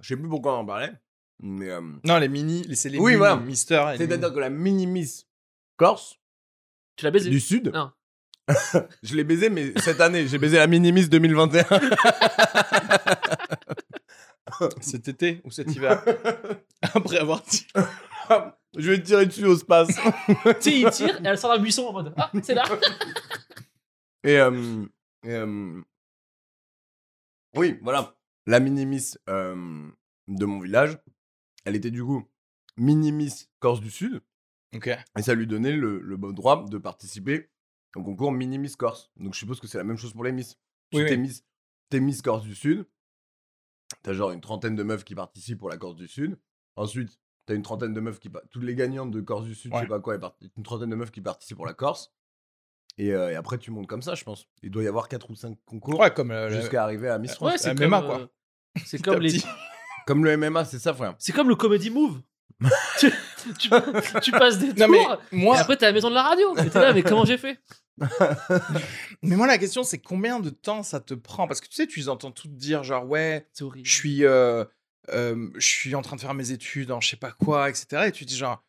je 0.00 0.08
sais 0.08 0.16
plus 0.16 0.28
pourquoi 0.28 0.56
on 0.56 0.60
en 0.60 0.64
parlait. 0.66 0.92
Mais. 1.40 1.68
euh, 1.70 1.80
Non, 2.04 2.18
les 2.18 2.28
mini, 2.28 2.62
les- 2.68 2.76
c'est 2.76 2.88
les 2.88 2.98
Oui, 2.98 3.12
mini 3.12 3.16
voilà. 3.18 3.36
Mister. 3.36 3.74
et 3.88 3.92
les 3.92 3.98
C'est-à-dire 3.98 4.28
mini- 4.28 4.34
que 4.36 4.40
la 4.40 4.50
mini-miss 4.50 5.26
Corse, 5.76 6.16
Tu 6.96 7.04
l'as 7.04 7.10
baisé 7.10 7.28
du 7.28 7.40
Sud. 7.40 7.72
Non. 7.74 7.90
je 9.02 9.14
l'ai 9.16 9.24
baisé, 9.24 9.50
mais 9.50 9.72
cette 9.80 10.00
année, 10.00 10.26
j'ai 10.28 10.38
baisé 10.38 10.56
la 10.58 10.66
mini-miss 10.66 11.08
2021. 11.10 11.64
cet 14.80 15.08
été 15.08 15.40
ou 15.44 15.50
cet 15.50 15.74
hiver. 15.74 16.02
Après 16.82 17.18
avoir 17.18 17.42
dit. 17.42 17.66
je 18.76 18.90
vais 18.90 18.98
te 18.98 19.06
tirer 19.06 19.26
dessus 19.26 19.46
au 19.46 19.56
space. 19.56 19.88
Tu 20.26 20.34
sais, 20.60 20.80
il 20.80 20.90
tire 20.90 21.16
et 21.16 21.26
elle 21.26 21.38
sort 21.38 21.54
d'un 21.54 21.62
buisson 21.62 21.86
en 21.86 21.92
mode 21.92 22.14
Ah, 22.16 22.30
c'est 22.42 22.54
là 22.54 22.64
et, 24.24 24.38
euh, 24.38 24.86
et, 25.24 25.32
euh, 25.32 25.82
oui, 27.56 27.78
voilà. 27.82 28.16
La 28.46 28.58
mini-miss 28.60 29.18
euh, 29.28 29.88
de 30.28 30.44
mon 30.46 30.60
village, 30.60 30.98
elle 31.64 31.76
était 31.76 31.90
du 31.90 32.02
coup 32.02 32.26
mini-miss 32.76 33.50
Corse 33.58 33.80
du 33.80 33.90
Sud. 33.90 34.22
Ok. 34.74 34.88
Et 34.88 35.22
ça 35.22 35.34
lui 35.34 35.46
donnait 35.46 35.72
le, 35.72 36.00
le 36.00 36.16
bon 36.16 36.32
droit 36.32 36.64
de 36.64 36.78
participer 36.78 37.50
au 37.96 38.02
concours 38.02 38.32
mini-miss 38.32 38.76
Corse. 38.76 39.10
Donc 39.16 39.34
je 39.34 39.38
suppose 39.38 39.60
que 39.60 39.66
c'est 39.66 39.78
la 39.78 39.84
même 39.84 39.98
chose 39.98 40.12
pour 40.12 40.24
les 40.24 40.32
miss. 40.32 40.58
Oui, 40.92 41.02
Si 41.02 41.06
t'es 41.06 41.16
miss, 41.16 41.44
t'es 41.90 42.00
miss 42.00 42.22
Corse 42.22 42.44
du 42.44 42.54
Sud, 42.54 42.86
t'as 44.02 44.12
genre 44.12 44.30
une 44.30 44.40
trentaine 44.40 44.76
de 44.76 44.82
meufs 44.82 45.04
qui 45.04 45.14
participent 45.14 45.58
pour 45.58 45.70
la 45.70 45.76
Corse 45.76 45.96
du 45.96 46.08
Sud. 46.08 46.38
Ensuite, 46.76 47.18
t'as 47.46 47.54
une 47.54 47.62
trentaine 47.62 47.94
de 47.94 48.00
meufs 48.00 48.20
qui... 48.20 48.30
Toutes 48.50 48.64
les 48.64 48.74
gagnantes 48.74 49.10
de 49.10 49.20
Corse 49.20 49.44
du 49.44 49.54
Sud, 49.54 49.72
je 49.74 49.80
sais 49.80 49.86
pas 49.86 50.00
quoi, 50.00 50.18
une 50.56 50.62
trentaine 50.62 50.90
de 50.90 50.96
meufs 50.96 51.10
qui 51.10 51.20
participent 51.20 51.56
pour 51.56 51.66
la 51.66 51.74
Corse. 51.74 52.12
Et, 52.96 53.12
euh, 53.12 53.32
et 53.32 53.34
après, 53.34 53.58
tu 53.58 53.70
montes 53.70 53.86
comme 53.86 54.02
ça, 54.02 54.14
je 54.14 54.24
pense. 54.24 54.46
Il 54.62 54.70
doit 54.70 54.84
y 54.84 54.86
avoir 54.86 55.08
4 55.08 55.30
ou 55.30 55.34
5 55.34 55.58
concours 55.64 55.98
Ouais, 55.98 56.12
comme 56.12 56.30
euh, 56.30 56.48
jusqu'à 56.50 56.84
arriver 56.84 57.08
à 57.08 57.18
Miss 57.18 57.34
France. 57.34 57.52
Ouais, 57.52 57.58
c'est. 57.58 57.74
MMA, 57.74 57.98
euh, 57.98 58.06
quoi. 58.06 58.30
C'est 58.84 59.02
comme 59.02 59.20
les. 59.20 59.32
Comme 60.06 60.22
le 60.22 60.36
MMA, 60.36 60.66
c'est 60.66 60.78
ça, 60.78 60.92
frère. 60.92 61.14
C'est 61.18 61.32
comme 61.32 61.48
le 61.48 61.56
comedy 61.56 61.88
move. 61.88 62.20
tu, 64.22 64.30
passes 64.32 64.58
des 64.58 64.72
Non, 64.74 64.88
tours. 64.88 65.18
Et 65.32 65.48
après, 65.56 65.76
t'es 65.76 65.86
à 65.86 65.88
la 65.88 65.94
maison 65.94 66.08
de 66.10 66.14
la 66.14 66.22
radio. 66.22 66.56
Et 66.58 66.70
t'es 66.70 66.80
là, 66.80 66.92
mais 66.92 67.02
comment 67.02 67.24
j'ai 67.24 67.38
fait? 67.38 67.58
Mais 69.22 69.36
moi, 69.36 69.46
la 69.46 69.58
question, 69.58 69.82
c'est 69.82 69.98
combien 69.98 70.40
de 70.40 70.50
temps 70.50 70.82
ça 70.82 71.00
te 71.00 71.14
prend? 71.14 71.46
Parce 71.46 71.60
que 71.60 71.68
tu 71.68 71.74
sais, 71.74 71.86
tu 71.86 72.00
les 72.00 72.08
entends 72.08 72.32
toutes 72.32 72.56
dire, 72.56 72.82
genre, 72.82 73.06
ouais, 73.06 73.48
je 73.82 73.92
suis, 73.92 74.24
euh, 74.24 74.64
euh, 75.10 75.50
je 75.54 75.66
suis 75.66 75.94
en 75.94 76.02
train 76.02 76.16
de 76.16 76.20
faire 76.20 76.34
mes 76.34 76.50
études 76.50 76.90
en 76.90 77.00
je 77.00 77.10
sais 77.10 77.16
pas 77.16 77.32
quoi, 77.32 77.70
etc. 77.70 78.08
Et 78.08 78.12
tu 78.12 78.24
te 78.24 78.30
dis, 78.30 78.36
genre, 78.36 78.64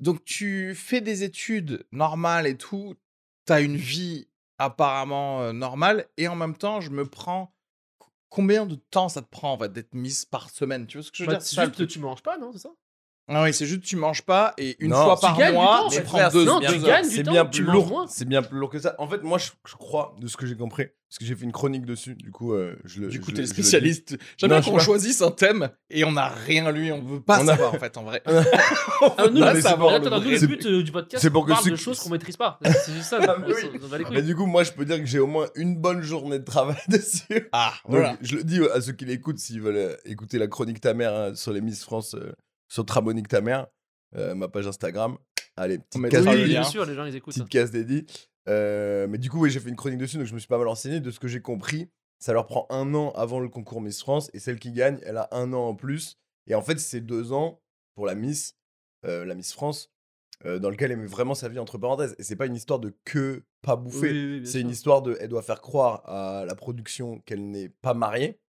donc 0.00 0.24
tu 0.24 0.74
fais 0.74 1.00
des 1.00 1.24
études 1.24 1.84
normales 1.92 2.46
et 2.46 2.56
tout, 2.56 2.94
t'as 3.44 3.60
une 3.60 3.76
vie 3.76 4.28
apparemment 4.58 5.42
euh, 5.42 5.52
normale, 5.52 6.06
et 6.16 6.28
en 6.28 6.36
même 6.36 6.56
temps, 6.56 6.80
je 6.80 6.90
me 6.90 7.06
prends. 7.06 7.54
Combien 8.28 8.64
de 8.64 8.76
temps 8.76 9.08
ça 9.08 9.22
te 9.22 9.28
prend 9.28 9.54
en 9.54 9.58
fait 9.58 9.72
d'être 9.72 9.92
mise 9.92 10.24
par 10.24 10.50
semaine? 10.50 10.86
Tu 10.86 10.98
vois 10.98 11.02
ce 11.04 11.10
que 11.10 11.16
je 11.16 11.24
veux 11.24 11.32
Bah, 11.32 11.38
dire? 11.38 11.64
juste, 11.64 11.88
tu 11.88 11.98
manges 11.98 12.22
pas, 12.22 12.38
non 12.38 12.52
C'est 12.52 12.60
ça? 12.60 12.70
Ah 13.32 13.44
oui, 13.44 13.54
c'est 13.54 13.64
juste 13.66 13.82
tu 13.82 13.94
manges 13.96 14.22
pas 14.22 14.54
et 14.58 14.76
une 14.80 14.90
Non, 14.90 15.04
fois 15.04 15.14
tu 15.14 15.20
par 15.22 15.36
gagnes 15.38 15.50
du 15.52 15.54
mois, 15.54 15.76
temps, 15.78 15.86
en 15.86 15.88
tu 15.88 15.96
fait. 15.96 16.02
prends 16.02 16.28
deux, 16.30 16.44
non, 16.44 16.58
deux 16.60 16.66
tu 16.66 16.72
heures. 16.74 16.82
gagnes 16.86 17.08
du 17.08 17.14
C'est 17.14 17.22
temps, 17.22 17.30
bien 17.30 17.46
tu 17.46 17.62
plus 17.62 17.66
manges 17.66 17.74
lourd. 17.76 17.88
moins. 17.88 18.06
C'est 18.08 18.24
bien 18.28 18.42
plus 18.42 18.58
lourd 18.58 18.70
que 18.70 18.78
ça. 18.80 18.96
En 18.98 19.06
fait, 19.08 19.22
moi, 19.22 19.38
je, 19.38 19.50
je 19.68 19.74
crois, 19.76 20.16
de 20.20 20.26
ce 20.26 20.36
que 20.36 20.46
j'ai 20.46 20.56
compris, 20.56 20.86
parce 21.08 21.18
que 21.18 21.24
j'ai 21.24 21.36
fait 21.36 21.44
une 21.44 21.52
chronique 21.52 21.86
dessus, 21.86 22.16
du 22.16 22.32
coup, 22.32 22.54
euh, 22.54 22.76
je 22.84 23.00
le. 23.02 23.06
Du 23.08 23.16
je 23.18 23.20
coup, 23.22 23.30
le- 23.30 23.36
t'es 23.36 23.42
le 23.42 23.46
je 23.46 23.50
le 23.52 23.54
dis. 23.56 23.62
spécialiste. 23.62 24.16
J'aime 24.36 24.50
Non, 24.50 24.56
bien 24.56 24.60
je 24.60 24.64
sais 24.64 24.70
qu'on 24.72 24.76
pas. 24.78 24.82
choisisse 24.82 25.22
un 25.22 25.30
thème 25.30 25.70
et 25.90 26.02
on 26.04 26.10
n'a 26.12 26.28
rien 26.28 26.72
lu, 26.72 26.90
on 26.90 27.02
veut 27.02 27.20
pas 27.20 27.38
On 27.40 27.46
a- 27.46 27.52
savoir 27.52 27.72
en 27.74 27.78
fait, 27.78 27.96
en 27.96 28.02
vrai. 28.02 28.20
Ah, 28.26 29.26
nous, 29.28 29.38
Non, 29.38 29.46
le- 29.46 29.54
mais 29.54 29.60
c'est 29.62 29.76
nous, 29.76 29.88
c'est- 30.34 30.40
le 30.40 30.46
but 30.46 30.66
euh, 30.66 30.82
du 30.82 30.92
podcast, 30.92 31.22
c'est 31.22 31.30
pour 31.30 31.42
on 31.42 31.46
que 31.46 31.50
parle 31.52 31.64
ceux 31.64 31.70
de 31.70 31.76
qui- 31.76 31.82
choses 31.82 31.98
qu'on 32.00 32.10
maîtrise 32.10 32.36
pas. 32.36 32.58
C'est 32.84 32.92
juste 32.92 33.08
ça. 33.10 33.18
Ah, 33.26 33.36
oui. 33.46 33.54
on 33.82 33.86
va 33.86 33.96
les 33.98 34.04
Mais 34.04 34.10
couilles. 34.10 34.22
du 34.24 34.36
coup, 34.36 34.46
moi, 34.46 34.62
je 34.64 34.72
peux 34.72 34.84
dire 34.84 34.98
que 34.98 35.06
j'ai 35.06 35.18
au 35.20 35.26
moins 35.26 35.46
une 35.54 35.76
bonne 35.76 36.02
journée 36.02 36.38
de 36.38 36.44
travail 36.44 36.76
dessus. 36.88 37.48
Ah, 37.52 37.72
Donc, 37.84 37.92
voilà. 37.94 38.16
je 38.20 38.36
le 38.36 38.44
dis 38.44 38.60
à 38.74 38.80
ceux 38.80 38.92
qui 38.92 39.04
l'écoutent, 39.06 39.38
s'ils 39.38 39.60
veulent 39.62 39.76
euh, 39.76 39.96
écouter 40.04 40.36
la 40.38 40.48
chronique 40.48 40.80
ta 40.80 40.92
mère 40.94 41.14
hein, 41.14 41.34
sur 41.34 41.52
les 41.52 41.60
Miss 41.62 41.82
France, 41.82 42.14
euh, 42.14 42.32
sur 42.70 42.86
Tramonique 42.86 43.28
ta 43.28 43.42
mère, 43.42 43.66
euh, 44.16 44.34
ma 44.34 44.48
page 44.48 44.66
Instagram. 44.66 45.18
Allez, 45.56 45.78
petite 45.78 46.00
le 46.00 46.30
Oui, 46.30 46.44
bien 46.46 46.62
sûr, 46.62 46.86
les 46.86 46.94
gens, 46.94 47.04
ils 47.04 47.14
écoutent. 47.14 47.34
petite 47.34 47.48
case 47.50 47.70
dédiée. 47.70 48.06
Euh, 48.48 49.06
mais 49.08 49.18
du 49.18 49.28
coup, 49.28 49.40
oui, 49.40 49.50
j'ai 49.50 49.60
fait 49.60 49.68
une 49.68 49.76
chronique 49.76 49.98
dessus, 49.98 50.16
donc 50.16 50.26
je 50.26 50.32
me 50.32 50.38
suis 50.38 50.48
pas 50.48 50.56
mal 50.56 50.68
renseigné. 50.68 51.00
De 51.00 51.10
ce 51.10 51.20
que 51.20 51.28
j'ai 51.28 51.42
compris, 51.42 51.90
ça 52.18 52.32
leur 52.32 52.46
prend 52.46 52.66
un 52.70 52.94
an 52.94 53.10
avant 53.14 53.40
le 53.40 53.48
concours 53.48 53.80
Miss 53.80 54.00
France, 54.00 54.30
et 54.32 54.38
celle 54.38 54.58
qui 54.58 54.72
gagne, 54.72 54.98
elle 55.02 55.18
a 55.18 55.28
un 55.32 55.52
an 55.52 55.68
en 55.68 55.74
plus. 55.74 56.16
Et 56.46 56.54
en 56.54 56.62
fait, 56.62 56.78
c'est 56.78 57.00
deux 57.00 57.32
ans 57.32 57.60
pour 57.94 58.06
la 58.06 58.14
Miss, 58.14 58.56
euh, 59.04 59.24
la 59.24 59.34
Miss 59.34 59.52
France, 59.52 59.92
euh, 60.46 60.58
dans 60.58 60.70
lequel 60.70 60.92
elle 60.92 60.98
met 60.98 61.06
vraiment 61.06 61.34
sa 61.34 61.48
vie 61.48 61.58
entre 61.58 61.76
parenthèses. 61.76 62.14
Et 62.18 62.22
c'est 62.22 62.36
pas 62.36 62.46
une 62.46 62.56
histoire 62.56 62.78
de 62.78 62.96
que 63.04 63.44
pas 63.62 63.76
bouffer. 63.76 64.10
Oui, 64.10 64.38
oui, 64.40 64.46
C'est 64.46 64.60
une 64.60 64.70
histoire 64.70 65.02
de. 65.02 65.16
Elle 65.20 65.28
doit 65.28 65.42
faire 65.42 65.60
croire 65.60 66.08
à 66.08 66.44
la 66.46 66.54
production 66.54 67.20
qu'elle 67.26 67.50
n'est 67.50 67.68
pas 67.68 67.94
mariée. 67.94 68.40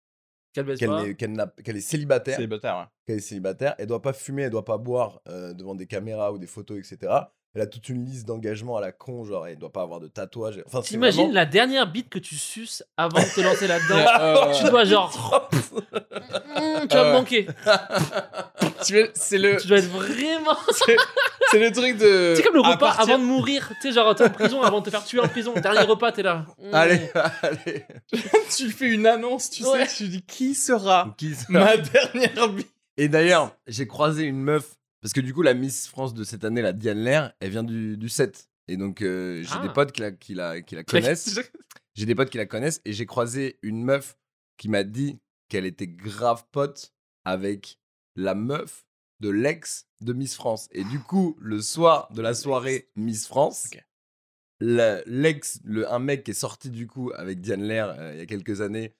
Qu'elle 0.52 0.64
baisse 0.64 0.78
qu'elle 0.80 0.88
pas. 0.88 1.02
n'est- 1.04 1.14
qu'elle 1.14 1.32
n'a- 1.32 1.52
qu'elle 1.64 1.76
est 1.76 1.80
célibataire, 1.80 2.36
Célibataire, 2.36 2.76
ouais. 2.76 2.84
qu'elle 3.06 3.16
est 3.18 3.20
célibataire, 3.20 3.74
elle 3.78 3.86
doit 3.86 4.02
pas 4.02 4.12
fumer, 4.12 4.42
elle 4.42 4.50
doit 4.50 4.64
pas 4.64 4.78
boire 4.78 5.20
euh, 5.28 5.52
devant 5.52 5.74
des 5.74 5.86
caméras 5.86 6.32
ou 6.32 6.38
des 6.38 6.46
photos, 6.48 6.78
etc. 6.78 7.12
Elle 7.54 7.62
a 7.62 7.66
toute 7.66 7.88
une 7.88 8.04
liste 8.04 8.26
d'engagements 8.28 8.76
à 8.76 8.80
la 8.80 8.92
con, 8.92 9.24
genre 9.24 9.46
elle 9.48 9.56
doit 9.58 9.72
pas 9.72 9.82
avoir 9.82 9.98
de 9.98 10.06
tatouage. 10.06 10.62
Enfin, 10.66 10.82
c'est 10.82 10.90
T'imagines 10.90 11.22
vraiment- 11.22 11.34
la 11.34 11.46
dernière 11.46 11.90
bite 11.90 12.08
que 12.08 12.20
tu 12.20 12.36
suces 12.36 12.84
avant 12.96 13.18
de 13.18 13.34
te 13.34 13.40
lancer 13.40 13.66
là-dedans? 13.66 13.96
Euh, 14.20 14.52
Tu 14.54 14.64
dois 14.70 14.84
genre. 14.84 15.50
Tu 16.88 16.96
vas 16.96 17.04
me 17.04 17.12
manquer. 17.12 17.46
tu 18.86 18.94
veux- 18.94 19.10
C'est 19.14 19.38
le, 19.38 19.56
Tu 19.56 19.66
dois 19.68 19.78
être 19.78 19.88
vraiment. 19.90 20.56
C'est 21.50 21.58
le 21.58 21.72
truc 21.72 21.96
de. 21.98 22.34
C'est 22.36 22.42
comme 22.42 22.54
le 22.54 22.60
repas 22.60 22.76
partir- 22.76 23.14
avant 23.14 23.18
de 23.18 23.24
mourir. 23.24 23.72
Tu 23.80 23.88
sais, 23.88 23.92
genre, 23.92 24.14
t'es 24.14 24.24
en 24.24 24.30
prison 24.30 24.62
avant 24.62 24.80
de 24.80 24.84
te 24.86 24.90
faire 24.90 25.04
tuer 25.04 25.20
en 25.20 25.28
prison. 25.28 25.52
Dernier 25.60 25.80
repas, 25.80 26.12
t'es 26.12 26.22
là. 26.22 26.46
Mm. 26.58 26.74
Allez, 26.74 27.10
allez. 27.42 27.84
Tu 28.56 28.70
fais 28.70 28.88
une 28.90 29.06
annonce, 29.06 29.50
tu 29.50 29.64
Ouais. 29.64 29.86
sais, 29.86 29.96
tu 30.04 30.08
dis 30.08 30.22
qui 30.22 30.54
sera 30.54 31.14
Qui 31.16 31.34
ma 31.48 31.76
dernière 31.76 32.48
vie? 32.52 32.66
Et 32.96 33.08
d'ailleurs, 33.08 33.56
j'ai 33.66 33.86
croisé 33.86 34.24
une 34.24 34.40
meuf, 34.42 34.76
parce 35.00 35.12
que 35.12 35.20
du 35.20 35.32
coup, 35.32 35.42
la 35.42 35.54
Miss 35.54 35.86
France 35.88 36.12
de 36.14 36.24
cette 36.24 36.44
année, 36.44 36.60
la 36.62 36.72
Diane 36.72 36.98
Lair, 37.02 37.32
elle 37.40 37.50
vient 37.50 37.62
du, 37.64 37.96
du 37.96 38.08
7. 38.08 38.48
Et 38.68 38.76
donc, 38.76 39.02
euh, 39.02 39.42
j'ai 39.42 39.48
Ah. 39.54 39.62
des 39.66 39.68
potes 39.72 39.92
qui 39.92 40.00
la, 40.02 40.10
qui 40.12 40.34
la, 40.34 40.60
qui 40.60 40.74
la 40.74 40.84
connaissent. 40.84 41.38
J'ai 41.94 42.06
des 42.06 42.14
potes 42.14 42.30
qui 42.30 42.38
la 42.38 42.46
connaissent. 42.46 42.80
Et 42.84 42.92
j'ai 42.92 43.06
croisé 43.06 43.58
une 43.62 43.82
meuf 43.82 44.16
qui 44.58 44.68
m'a 44.68 44.82
dit 44.84 45.18
qu'elle 45.48 45.64
était 45.66 45.88
grave 45.88 46.44
pote 46.52 46.92
avec 47.24 47.78
la 48.16 48.34
meuf 48.34 48.84
de 49.20 49.28
l'ex 49.30 49.86
de 50.00 50.12
Miss 50.12 50.34
France. 50.34 50.68
Et 50.72 50.84
du 50.84 50.98
coup, 51.00 51.36
le 51.40 51.60
soir 51.60 52.08
de 52.14 52.22
la 52.22 52.34
soirée 52.34 52.88
Miss 52.96 53.26
France, 53.26 53.68
Ok. 53.72 53.82
la- 54.60 55.02
l'ex, 55.06 55.60
le, 55.64 55.90
un 55.92 55.98
mec 55.98 56.24
qui 56.24 56.30
est 56.32 56.34
sorti 56.34 56.70
du 56.70 56.86
coup 56.86 57.12
avec 57.16 57.40
Diane 57.40 57.62
Lair 57.62 57.94
euh, 57.98 58.12
il 58.14 58.18
y 58.18 58.22
a 58.22 58.26
quelques 58.26 58.60
années, 58.60 58.94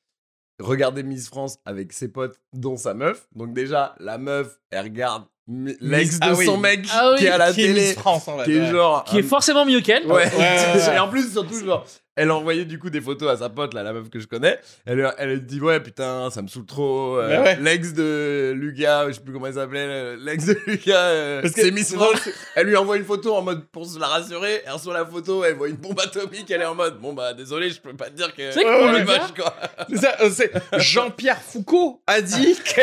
regardait 0.61 1.03
Miss 1.03 1.29
France 1.29 1.59
avec 1.65 1.93
ses 1.93 2.09
potes, 2.09 2.39
dont 2.53 2.77
sa 2.77 2.95
meuf. 2.95 3.29
Donc 3.35 3.53
déjà, 3.55 3.95
la 3.99 4.19
meuf, 4.19 4.59
elle 4.71 4.85
regarde 4.85 5.25
mi- 5.47 5.77
l'ex 5.81 6.19
ah 6.21 6.31
de 6.31 6.37
oui. 6.37 6.45
son 6.47 6.59
mec 6.59 6.87
Ah 6.93 7.13
oui, 7.13 7.19
qui 7.19 7.25
est 7.27 7.31
à 7.31 7.39
la 7.39 7.51
Qui 7.53 7.63
télé, 7.63 7.93
France, 7.95 8.29
en 8.29 8.39
fait. 8.39 8.45
qui 8.45 8.53
est 8.53 8.61
ouais. 8.61 8.71
genre... 8.71 9.05
Qui 9.05 9.19
est 9.19 9.23
forcément 9.23 9.65
mieux 9.65 9.81
qu'elle. 9.81 10.07
Ouais. 10.07 10.13
Ouais, 10.27 10.37
ouais, 10.37 10.75
ouais. 10.87 10.97
Et 10.97 10.99
en 10.99 11.09
plus, 11.09 11.31
surtout, 11.33 11.59
genre, 11.65 11.87
elle 12.23 12.31
envoyait 12.31 12.65
du 12.65 12.79
coup 12.79 12.91
des 12.91 13.01
photos 13.01 13.31
à 13.31 13.37
sa 13.39 13.49
pote, 13.49 13.73
là, 13.75 13.83
la 13.83 13.93
meuf 13.93 14.11
que 14.11 14.21
je 14.21 14.27
connais. 14.27 14.59
Elle, 14.87 15.11
elle 15.19 15.45
dit 15.47 15.61
Ouais, 15.61 15.81
putain, 15.81 16.29
ça 16.31 16.43
me 16.43 16.49
saoule 16.49 16.67
trop. 16.67 17.17
euh, 17.19 17.43
Ouais. 17.43 17.59
L'ex 17.61 17.93
de 17.95 18.53
Lucas, 18.55 19.07
je 19.09 19.13
sais 19.15 19.21
plus 19.21 19.33
comment 19.33 19.47
il 19.47 19.55
s'appelait, 19.55 20.17
l'ex 20.17 20.45
de 20.47 20.59
Lucas, 20.67 20.97
euh, 20.99 21.41
Parce 21.43 21.55
que- 21.55 21.63
c'est 21.63 21.71
Miss 21.71 21.95
France. 21.95 22.29
Elle 22.55 22.67
lui 22.67 22.77
envoie 22.77 22.97
une 22.97 23.05
photo 23.05 23.35
en 23.35 23.43
mode 23.43 23.65
pour 23.69 23.87
se 23.87 23.99
la 23.99 24.07
rassurer. 24.09 24.63
Elle 24.67 24.73
reçoit 24.73 24.95
la 24.95 25.07
photo, 25.07 25.45
elle 25.45 25.55
voit 25.55 25.69
une 25.69 25.77
bombe 25.77 25.99
atomique, 26.01 26.51
elle 26.51 26.63
est 26.63 26.67
en 26.67 26.75
mode 26.75 26.99
Bon, 27.01 27.13
bah, 27.13 27.33
désolé, 27.35 27.71
je 27.71 27.81
peux 27.81 27.95
pas 27.95 28.07
te 28.11 28.17
dire 28.17 28.35
que. 28.35 28.51
C'est 28.53 28.65
Oh, 28.65 29.33
quoi. 29.37 29.55
C'est 29.89 29.97
ça, 29.99 30.17
euh, 30.21 30.31
c'est 30.31 30.53
Jean-Pierre 30.79 31.41
Foucault 31.41 32.03
a 32.07 32.21
dit 32.21 32.57
que 32.65 32.81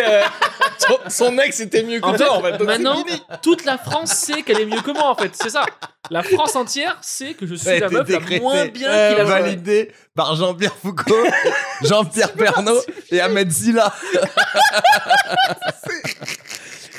son, 0.79 0.97
son 1.09 1.37
ex 1.39 1.59
était 1.59 1.83
mieux 1.83 1.99
que 1.99 2.05
En 2.05 2.13
toi, 2.15 2.41
fait, 2.41 2.53
en 2.53 2.57
fait. 2.57 2.63
Maintenant, 2.63 3.03
toute 3.41 3.65
la 3.65 3.77
France 3.77 4.11
sait 4.13 4.41
qu'elle 4.43 4.61
est 4.61 4.65
mieux 4.65 4.81
que 4.81 4.91
moi, 4.91 5.09
en 5.09 5.15
fait. 5.15 5.31
C'est 5.35 5.49
ça. 5.49 5.65
La 6.11 6.23
France 6.23 6.55
entière 6.55 6.97
sait 7.01 7.33
que 7.33 7.45
je 7.45 7.55
suis 7.55 7.67
Ouais, 7.67 7.79
la 7.79 7.89
t'es 7.89 7.95
meuf 7.95 8.09
la 8.09 8.17
décrété. 8.19 8.39
moins 8.41 8.65
bien 8.67 8.89
Ouais, 8.89 9.09
qu'il 9.15 9.21
a 9.21 9.25
ouais. 9.25 9.41
Validé 9.41 9.91
par 10.15 10.35
Jean-Pierre 10.35 10.75
Foucault, 10.75 11.15
Jean-Pierre 11.83 12.33
Pernaud 12.33 12.79
et 13.11 13.19
Ahmed 13.19 13.51
Silla. 13.51 13.93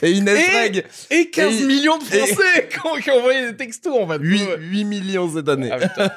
et 0.02 0.12
Inès 0.12 0.38
Et- 0.48 0.56
Reg. 0.58 0.84
Et 1.10 1.30
15 1.30 1.62
Et- 1.62 1.64
millions 1.66 1.98
de 1.98 2.04
Français 2.04 2.68
qui, 2.70 2.78
ont, 2.86 2.96
qui 2.96 3.10
ont 3.10 3.18
envoyé 3.18 3.50
des 3.50 3.56
textos, 3.56 3.94
en 4.00 4.06
fait. 4.08 4.18
8, 4.20 4.42
Ouais. 4.46 4.56
8 4.60 4.84
millions 4.84 5.34
cette 5.34 5.48
année. 5.48 5.70
Ah, 5.72 5.78
putain. 5.78 6.10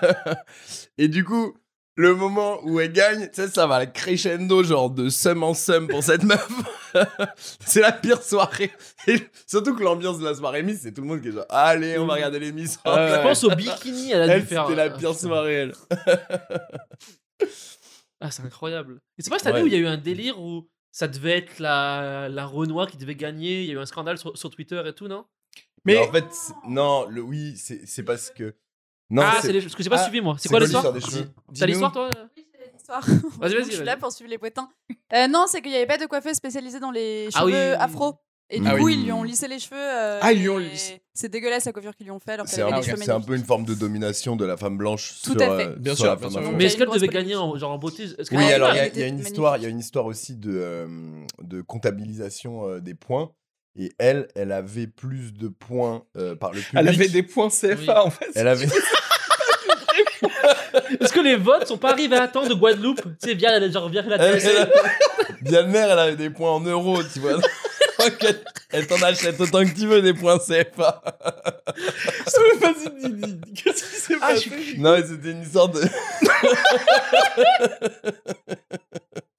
et 0.98 1.08
du 1.08 1.24
coup, 1.24 1.56
le 1.96 2.16
moment 2.16 2.60
où 2.64 2.80
elle 2.80 2.92
gagne, 2.94 3.26
tu 3.28 3.42
sais, 3.42 3.48
ça 3.50 3.68
va 3.68 3.86
crescendo, 3.86 4.64
genre 4.64 4.90
de 4.90 5.10
sum 5.10 5.44
en 5.44 5.54
sum 5.54 5.88
pour 5.88 6.04
cette 6.04 6.24
meuf. 6.24 6.50
c'est 7.60 7.82
la 7.82 7.92
pire 7.92 8.22
soirée. 8.24 8.72
Et 9.08 9.18
surtout 9.46 9.76
que 9.76 9.84
l'ambiance 9.84 10.20
de 10.20 10.26
la 10.26 10.34
soirée 10.34 10.64
Miss, 10.64 10.82
c'est 10.82 10.94
tout 10.94 11.02
le 11.02 11.08
monde 11.08 11.22
qui 11.22 11.28
est 11.30 11.32
genre, 11.32 11.46
allez, 11.50 11.98
on 11.98 12.06
va 12.08 12.14
regarder 12.16 12.40
les 12.40 12.52
Miss. 12.52 12.80
Je 12.86 13.22
pense 13.22 13.44
au 13.44 13.50
bikini, 13.56 14.12
elle 14.12 14.22
a 14.30 14.34
Elle, 14.36 14.42
dû 14.42 14.48
faire. 14.48 14.64
c'était 14.68 14.76
la 14.78 14.90
pire 14.90 15.14
soirée, 15.16 15.54
elle. 15.54 15.74
Ah, 18.20 18.30
c'est 18.30 18.44
incroyable. 18.44 19.02
Et 19.18 19.24
c'est 19.24 19.30
pas 19.30 19.40
cette 19.40 19.48
année 19.48 19.58
Ouais. 19.58 19.64
où 19.64 19.68
il 19.68 19.74
y 19.74 19.76
a 19.76 19.80
eu 19.80 19.88
un 19.88 19.98
délire 19.98 20.40
où 20.40 20.68
ça 20.92 21.08
devait 21.08 21.38
être 21.40 21.60
la, 21.60 22.30
la 22.30 22.46
Renoir 22.46 22.88
qui 22.88 22.98
devait 22.98 23.16
gagner. 23.16 23.62
Il 23.64 23.68
y 23.68 23.72
a 23.72 23.74
eu 23.74 23.80
un 23.80 23.86
scandale 23.86 24.18
sur, 24.18 24.38
sur 24.38 24.50
Twitter 24.52 24.82
et 24.86 24.94
tout, 24.94 25.08
non? 25.08 25.26
Mais 25.86 25.98
en 25.98 26.12
fait, 26.12 26.26
non, 26.68 27.08
le 27.08 27.22
oui, 27.22 27.56
c'est 27.58 27.82
c'est 27.88 28.04
parce 28.04 28.30
que. 28.30 28.54
Non, 29.12 29.22
Ah, 29.26 29.40
c'est 29.42 29.52
les- 29.52 29.62
parce 29.62 29.76
que 29.76 29.84
j'ai 29.84 29.90
pas 29.90 29.98
Ah, 30.00 30.04
suivi 30.04 30.22
moi. 30.22 30.36
C'est 30.40 30.50
quoi 30.50 30.60
l'histoire 30.60 30.84
cheveux 31.00 31.30
T'as 31.58 31.66
l'histoire 31.66 31.92
toi 31.92 32.10
Oui, 32.38 32.46
j'ai 32.58 32.72
l'histoire. 32.74 33.02
Vas-y, 33.40 33.54
vas-y, 33.56 33.66
Je 33.66 33.76
suis 33.76 33.84
là 33.86 33.98
pour 33.98 34.12
suivre 34.12 34.30
les 34.30 34.38
poétins. 34.38 34.70
Euh, 35.14 35.28
non, 35.28 35.46
c'est 35.48 35.62
qu'il 35.62 35.72
n'y 35.72 35.78
avait 35.78 35.86
pas 35.86 35.98
de 35.98 36.06
coiffeuse 36.06 36.36
spécialisée 36.36 36.80
dans 36.80 36.92
les 36.92 37.26
cheveux 37.30 37.34
Ah 37.36 37.46
oui, 37.46 37.52
oui. 37.54 37.76
afro. 37.80 38.16
Et 38.54 38.60
du 38.60 38.68
Ah 38.68 38.76
coup, 38.78 38.84
oui. 38.88 38.96
ils 38.96 39.04
lui 39.06 39.12
ont 39.14 39.24
lissé 39.24 39.48
les 39.48 39.60
cheveux. 39.60 39.78
euh, 39.80 40.20
Ah, 40.22 40.34
ils 40.34 40.42
lui 40.42 40.50
ont 40.50 40.58
lissé. 40.58 41.02
C'est 41.14 41.30
dégueulasse 41.30 41.64
la 41.66 41.72
coiffure 41.72 41.96
qu'ils 41.96 42.06
lui 42.08 42.12
ont 42.12 42.20
fait 42.20 42.38
C'est 42.46 42.62
un, 42.62 42.82
cheveux 42.82 43.22
peu 43.26 43.36
une 43.38 43.46
forme 43.46 43.64
de 43.64 43.74
domination 43.74 44.36
de 44.36 44.44
la 44.44 44.58
femme 44.58 44.78
blanche 44.78 45.22
Tout 45.24 45.32
sur, 45.40 45.42
à 45.42 45.58
fait. 45.58 45.68
euh, 45.68 45.76
Bien 45.78 45.94
sur 45.96 46.04
sûr, 46.04 46.12
la 46.12 46.16
bien 46.18 46.24
femme 46.24 46.32
sûr. 46.32 46.40
afro. 46.42 46.52
Mais 46.58 46.66
est-ce 46.66 46.76
qu'elle 46.78 46.90
devait 46.90 47.08
gagner 47.08 47.36
en, 47.36 47.40
polémique. 47.48 47.60
genre 47.62 47.72
en 47.72 47.78
beauté 47.78 48.08
Oui, 48.34 48.44
alors 48.52 48.72
il 48.74 49.00
y, 49.00 49.04
a- 49.04 49.08
une 49.08 49.20
histoire, 49.20 49.56
il 49.58 49.64
y 49.64 49.66
a 49.66 49.70
une 49.70 49.80
histoire 49.80 50.06
aussi 50.06 50.36
de, 50.36 50.52
euh, 50.54 50.88
de 51.42 51.62
comptabilisation 51.62 52.68
euh, 52.68 52.80
des 52.82 52.94
points. 52.94 53.32
Et 53.80 53.94
elle, 54.00 54.28
elle 54.36 54.52
avait 54.52 54.88
plus 54.88 55.32
de 55.34 55.48
points 55.48 56.04
euh, 56.18 56.36
par 56.36 56.50
le 56.52 56.58
public. 56.60 56.74
Elle 56.76 56.88
avait 56.90 57.08
des 57.08 57.24
points 57.24 57.48
CFA, 57.50 57.76
Oui. 57.78 57.90
en 57.90 58.10
fait. 58.10 58.28
Elle 58.36 58.48
avait. 58.50 58.68
Est-ce 61.00 61.14
que 61.14 61.20
les 61.22 61.36
votes 61.38 61.68
sont 61.68 61.78
pas 61.78 61.92
arrivés 61.92 62.18
à 62.18 62.28
temps 62.28 62.46
de 62.48 62.54
Guadeloupe? 62.54 63.02
Tu 63.02 63.30
sais, 63.30 63.34
via, 63.34 63.70
genre, 63.72 63.88
via 63.90 64.02
la 64.02 64.18
elle, 64.18 64.40
TSE. 64.40 64.48
elle- 64.48 64.72
Diane 65.42 65.70
Mère, 65.72 65.90
elle 65.92 66.00
avait 66.00 66.16
des 66.18 66.30
points 66.30 66.52
en 66.52 66.60
euros, 66.62 67.02
tu 67.04 67.20
vois. 67.20 67.34
Donc, 67.36 67.44
elle- 68.22 68.44
elle 68.72 68.88
t'en 68.88 69.02
achète 69.02 69.40
autant 69.40 69.64
que 69.64 69.74
tu 69.74 69.88
veux 69.88 70.02
des 70.02 70.14
points 70.14 70.38
CFA. 70.40 71.02
Vas-y, 72.60 72.90
dis, 73.10 73.36
dis, 73.38 73.54
qu'est-ce 73.54 73.84
qui 73.84 73.96
s'est 74.00 74.16
Ah, 74.22 74.36
je 74.36 74.50
passé? 74.50 74.76
Non, 74.78 74.98
mais 74.98 75.04
c'était 75.08 75.32
une 75.32 75.44
histoire 75.44 75.70
de. 75.70 75.82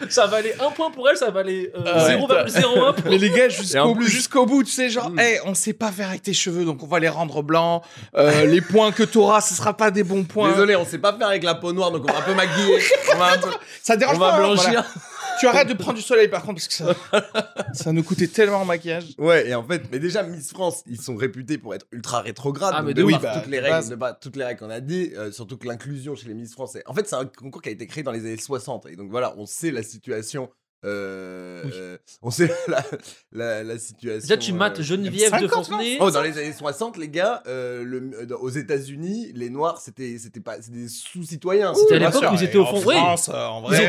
Ça 0.08 0.26
valait 0.26 0.54
un 0.60 0.70
point 0.70 0.90
pour 0.90 1.08
elle, 1.08 1.16
ça 1.16 1.30
valait 1.30 1.72
euh, 1.76 1.80
Ah 1.86 2.04
ouais. 2.06 2.16
0,01 2.16 2.94
pour 2.94 3.10
Mais 3.10 3.18
les 3.18 3.30
gars, 3.30 3.46
Et 3.46 3.50
jusqu'au 3.50 3.94
plus- 3.94 4.08
jusqu'au 4.08 4.46
bout, 4.46 4.62
tu 4.64 4.70
sais, 4.72 4.88
genre, 4.90 5.10
Mm. 5.10 5.18
hey, 5.20 5.38
on 5.44 5.54
sait 5.54 5.72
pas 5.72 5.90
faire 5.92 6.08
avec 6.10 6.22
tes 6.22 6.32
cheveux, 6.32 6.64
donc 6.64 6.82
on 6.82 6.86
va 6.86 6.98
les 6.98 7.08
rendre 7.08 7.42
blancs. 7.42 7.82
Euh, 8.16 8.44
les 8.46 8.60
points 8.60 8.92
que 8.92 9.02
t'auras, 9.02 9.40
ce 9.40 9.54
sera 9.54 9.76
pas 9.76 9.90
des 9.90 10.02
bons 10.04 10.24
points. 10.24 10.50
Désolé, 10.50 10.76
on 10.76 10.84
sait 10.84 10.98
pas 10.98 11.12
faire 11.16 11.28
avec 11.28 11.42
la 11.42 11.54
peau 11.54 11.72
noire, 11.72 11.90
donc 11.90 12.04
on 12.08 12.12
va 12.12 12.18
un 12.18 12.22
peu 12.22 12.34
maquiller. 12.34 12.78
On 13.14 13.18
va, 13.18 13.32
un 13.32 13.38
peu- 13.38 13.48
Ça 13.82 13.96
dérange 13.96 14.16
on 14.16 14.20
va 14.20 14.30
pas. 14.30 14.34
hein, 14.36 14.38
blanchir. 14.38 14.84
Tu 15.40 15.46
arrêtes 15.46 15.68
de 15.68 15.74
prendre 15.74 15.96
du 15.96 16.02
soleil, 16.02 16.28
par 16.28 16.42
contre, 16.42 16.54
parce 16.54 16.68
que 16.68 16.74
ça, 16.74 16.94
ça 17.74 17.92
nous 17.92 18.02
coûtait 18.02 18.26
tellement 18.28 18.58
en 18.62 18.64
maquillage. 18.64 19.14
Ouais, 19.18 19.48
et 19.48 19.54
en 19.54 19.62
fait, 19.64 19.82
mais 19.92 19.98
déjà, 19.98 20.22
Miss 20.22 20.50
France, 20.50 20.82
ils 20.86 21.00
sont 21.00 21.16
réputés 21.16 21.58
pour 21.58 21.74
être 21.74 21.86
ultra 21.92 22.20
rétrogrades. 22.20 22.74
Ah, 22.76 22.82
mais 22.82 22.94
de 22.94 23.02
par 23.02 23.22
ouf. 23.36 23.42
toutes 23.42 23.50
les 23.50 23.60
Bah, 23.60 23.76
règles, 23.76 23.90
de 23.90 23.94
par 23.96 24.18
toutes 24.18 24.36
les 24.36 24.44
règles 24.44 24.60
qu'on 24.60 24.70
a 24.70 24.80
dit, 24.80 25.12
euh, 25.16 25.30
surtout 25.32 25.56
que 25.58 25.66
l'inclusion 25.66 26.14
chez 26.14 26.28
les 26.28 26.34
Miss 26.34 26.52
France, 26.52 26.76
est- 26.76 26.82
en 26.86 26.94
fait, 26.94 27.08
c'est 27.08 27.16
un 27.16 27.26
concours 27.26 27.62
qui 27.62 27.68
a 27.68 27.72
été 27.72 27.86
créé 27.86 28.02
dans 28.02 28.12
les 28.12 28.20
années 28.20 28.36
60. 28.36 28.86
Et 28.86 28.96
donc 28.96 29.10
voilà, 29.10 29.34
on 29.36 29.46
sait 29.46 29.70
la 29.70 29.82
situation. 29.82 30.48
Euh, 30.86 31.62
Oui. 31.64 31.70
euh, 31.74 31.98
on 32.22 32.30
sait 32.30 32.50
la, 32.68 32.82
la, 33.32 33.64
la 33.64 33.78
situation. 33.78 34.20
Déjà, 34.20 34.36
tu 34.36 34.52
mates 34.52 34.80
euh, 34.80 34.82
Geneviève 34.82 35.32
de 35.32 35.46
50, 35.48 35.66
Fontenay. 35.66 35.98
Oh, 36.00 36.10
dans 36.10 36.22
les 36.22 36.38
années 36.38 36.52
60, 36.52 36.96
les 36.96 37.08
gars, 37.08 37.42
euh, 37.46 37.82
le, 37.84 38.26
dans- 38.26 38.36
aux 38.36 38.48
États-Unis, 38.50 39.32
les 39.34 39.50
Noirs, 39.50 39.80
c'était 39.80 40.16
c'était 40.18 40.40
pas 40.40 40.60
c'était 40.62 40.78
des 40.78 40.88
sous-citoyens. 40.88 41.74
C'était 41.74 41.94
à 41.94 41.98
Bien 41.98 42.08
l'époque 42.08 42.22
sûr, 42.22 42.32
où 42.32 42.34
ils 42.36 42.42
et 42.42 42.46
étaient 42.46 42.58
au 42.58 42.62
en 42.64 42.74
fond. 42.76 42.90
France, 42.90 43.28
euh, 43.32 43.46
en 43.46 43.60
vrai. 43.62 43.82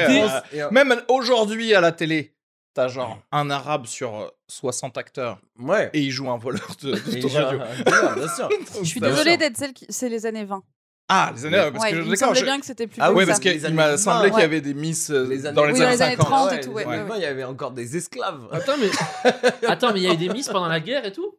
étaient- 0.52 0.72
Même 0.72 1.02
aujourd'hui 1.08 1.74
à 1.74 1.82
la 1.82 1.92
télé, 1.92 2.34
t'as 2.74 2.88
genre 2.88 3.20
un 3.32 3.50
arabe 3.50 3.86
sur 3.86 4.16
euh, 4.16 4.28
60 4.48 4.98
acteurs 4.98 5.40
ouais. 5.60 5.90
et 5.94 6.00
il 6.02 6.12
joue 6.12 6.30
un 6.30 6.38
voleur 6.38 6.72
de, 6.84 6.92
bien 6.94 8.28
sûr. 8.28 8.50
Je 8.82 8.88
suis 8.88 9.00
désolée 9.00 9.38
bien 9.38 9.38
d'être 9.38 9.58
celle 9.58 9.74
qui. 9.74 9.86
C'est 9.90 10.10
les 10.10 10.26
années 10.26 10.46
20. 10.46 10.64
Ah, 11.10 11.32
les 11.36 11.46
années, 11.46 11.72
parce 11.72 11.84
Ouais, 11.86 11.92
que 11.92 11.98
il 11.98 12.10
me 12.10 12.16
semblait 12.18 12.40
je- 12.42 12.46
bien 12.46 12.60
que 12.60 12.66
c'était 12.66 12.86
plus 12.88 12.98
Ah 13.02 13.14
Oui, 13.14 13.26
parce 13.26 13.38
ça. 13.38 13.44
que- 13.44 13.58
qu'il 13.58 13.74
m'a 13.74 13.98
semblé 13.98 14.30
20, 14.30 14.36
qu'il 14.36 14.42
y 14.42 14.46
avait 14.46 14.60
des 14.62 14.74
miss 14.74 15.10
euh, 15.10 15.26
Les 15.30 15.46
années- 15.46 15.56
dans 15.56 15.64
les 15.66 15.72
Oui, 15.74 15.80
dans 15.80 15.86
années 15.86 15.96
les 15.96 16.02
années 16.02 16.16
50. 16.18 16.28
30 16.28 16.54
et 16.54 16.60
tout, 16.60 16.72
ouais, 16.72 16.86
ouais, 16.86 17.04
20, 17.04 17.16
il 17.16 17.22
y 17.22 17.26
avait 17.26 17.44
encore 17.46 17.72
des 17.72 17.96
esclaves. 17.96 18.42
Attends, 18.52 18.74
mais 18.78 18.90
attends, 19.68 19.94
mais 19.94 20.00
il 20.02 20.04
y 20.04 20.08
a 20.10 20.14
eu 20.14 20.18
des 20.18 20.30
miss 20.30 20.48
pendant 20.50 20.68
la 20.68 20.80
guerre 20.82 21.06
et 21.06 21.12
tout? 21.14 21.34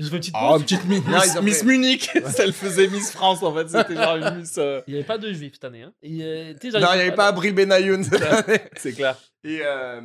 Ont 0.00 0.04
fait 0.06 0.16
une 0.16 0.18
petite 0.18 0.34
Oh, 0.38 0.56
une 0.58 0.62
petite 0.64 0.84
Miss, 0.88 1.02
Non, 1.06 1.42
Miss 1.42 1.58
fait- 1.60 1.64
Munich, 1.64 2.10
elle 2.38 2.52
faisait 2.52 2.88
Miss 2.88 3.12
France 3.12 3.42
en 3.44 3.54
fait, 3.54 3.68
c'était 3.68 3.94
genre 3.94 4.16
une 4.16 4.38
Miss. 4.40 4.56
euh, 4.58 4.82
Il 4.88 4.94
n'y 4.94 4.98
avait 4.98 5.06
pas 5.06 5.18
de 5.18 5.32
juifs 5.32 5.52
cette 5.54 5.64
année. 5.64 5.82
Hein. 5.84 5.92
Et, 6.02 6.18
euh, 6.22 6.52
Non, 6.52 6.58
il 6.64 6.78
n'y 6.80 6.84
avait 6.84 7.12
pas 7.12 7.28
Abril 7.28 7.54
Benayoun 7.54 8.02
cette 8.02 8.20
année. 8.20 8.60
C'est 8.76 8.92
clair. 8.92 9.16
Et, 9.44 9.60
euh, 9.62 10.00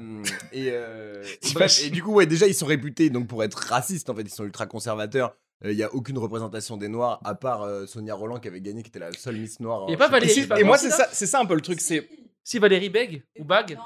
et, 0.54 0.70
euh, 0.72 1.24
bref, 1.54 1.82
et 1.84 1.90
du 1.90 2.04
coup, 2.04 2.14
ouais, 2.14 2.28
déjà, 2.28 2.46
ils 2.46 2.54
sont 2.54 2.66
réputés 2.68 3.10
donc, 3.10 3.28
pour 3.28 3.44
être 3.44 3.56
racistes. 3.56 4.10
En 4.10 4.16
fait, 4.16 4.22
ils 4.22 4.30
sont 4.30 4.44
ultra 4.46 4.68
conservateurs. 4.68 5.36
Euh, 5.66 5.72
Il 5.72 5.76
n'y 5.78 5.84
a 5.84 5.94
aucune 5.94 6.18
représentation 6.18 6.78
des 6.78 6.88
Noirs, 6.88 7.20
à 7.26 7.36
part 7.36 7.64
euh, 7.64 7.86
Sonia 7.86 8.14
Roland 8.16 8.40
qui 8.40 8.48
avait 8.48 8.62
gagné, 8.62 8.82
qui 8.84 8.90
était 8.90 9.00
la 9.00 9.12
seule 9.14 9.38
Miss 9.38 9.60
Noire. 9.60 9.88
A 9.88 9.92
euh, 9.92 9.98
pas 9.98 10.08
Valérie 10.08 10.32
Et, 10.32 10.34
si- 10.34 10.48
pas 10.48 10.60
et 10.60 10.64
moi, 10.64 10.78
c'est 10.78 10.90
ça, 10.90 11.08
c'est 11.12 11.26
ça 11.26 11.40
un 11.40 11.46
peu 11.46 11.56
le 11.56 11.62
truc, 11.62 11.82
c'est 11.82 12.08
Si 12.44 12.60
Valérie 12.60 12.90
Beg 12.90 13.24
ou 13.38 13.44
Bag, 13.44 13.78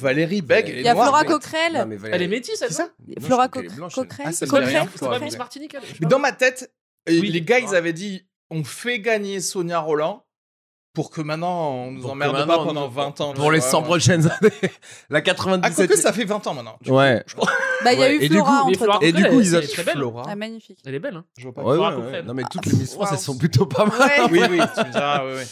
Valérie 0.00 0.42
Beg, 0.42 0.68
elle 0.68 0.78
Il 0.78 0.82
y 0.84 0.88
a. 0.88 0.94
Flora 0.94 1.22
Non, 1.24 1.28
Coquerel. 1.30 1.98
elle 2.12 2.22
est 2.22 2.28
métisse, 2.28 2.62
elle. 2.62 2.68
C'est 2.68 2.74
ça 2.74 2.88
non 3.06 3.14
Flora 3.20 3.48
blanche. 3.48 3.94
Coquerel. 3.94 4.26
Ah, 4.28 4.32
ça 4.32 4.46
Coquerel. 4.46 4.88
C'est 4.94 5.06
pas 5.06 5.18
Miss. 5.18 5.36
Martinique, 5.38 5.74
elle 5.74 5.82
Mais 6.00 6.06
dans 6.06 6.18
ma 6.18 6.32
tête, 6.32 6.72
euh, 7.08 7.12
Oui. 7.20 7.28
les 7.30 7.42
gars, 7.42 7.58
ils 7.58 7.74
avaient 7.74 7.92
dit 7.92 8.26
on 8.50 8.64
fait 8.64 8.98
gagner 9.00 9.40
Sonia 9.40 9.78
Roland 9.80 10.24
pour 10.94 11.10
que 11.10 11.20
maintenant 11.20 11.70
on 11.72 11.90
nous 11.92 12.00
Pour 12.00 12.10
que 12.10 12.14
emmerde 12.14 12.46
pas 12.46 12.56
pendant 12.58 12.88
nous- 12.88 12.94
20 12.94 13.20
ans. 13.20 13.32
Pour 13.34 13.52
les 13.52 13.60
vois, 13.60 13.68
100 13.68 13.78
ouais. 13.80 13.84
prochaines 13.84 14.26
années. 14.40 14.50
La 15.10 15.18
Ah, 15.18 15.22
97. 15.22 15.86
quoique 15.88 16.00
ça 16.02 16.12
fait 16.12 16.24
20 16.24 16.46
ans 16.46 16.54
maintenant. 16.54 16.78
Ouais. 16.88 17.24
Bah, 17.84 17.92
il 17.92 18.00
y 18.00 18.02
a 18.02 18.12
eu 18.12 18.16
et 18.20 18.28
du 18.28 18.34
Flora 18.34 18.64
entre 18.64 18.86
temps. 18.86 19.00
Et 19.00 19.12
du 19.12 19.22
coup, 19.22 19.38
elle- 19.38 19.46
ils 19.46 19.54
elle 19.54 19.60
ont- 19.60 19.62
est 19.62 19.66
très 19.72 19.84
belle. 19.84 19.94
Flora. 19.94 20.22
Ah, 20.26 20.34
magnifique. 20.34 20.80
Elle 20.84 20.96
est 20.96 20.98
belle. 20.98 21.14
Hein. 21.14 21.24
Je 21.38 21.44
vois 21.44 21.52
pas. 21.54 21.62
Ouais, 21.62 21.74
Flora 21.76 21.96
ouais. 21.96 22.22
Non, 22.24 22.34
mais 22.34 22.42
toutes 22.50 22.66
les 22.66 22.72
Miss 22.76 22.92
France, 22.94 23.10
elles 23.12 23.18
sont 23.18 23.38
plutôt 23.38 23.66
pas 23.66 23.86
mal. 23.86 24.00
Ouais. 24.00 24.28
Oui, 24.32 24.40
oui, 24.50 24.58
tu 24.74 24.84
me 24.84 24.90
diras, 24.90 25.24
oui, 25.24 25.32
oui. 25.36 25.44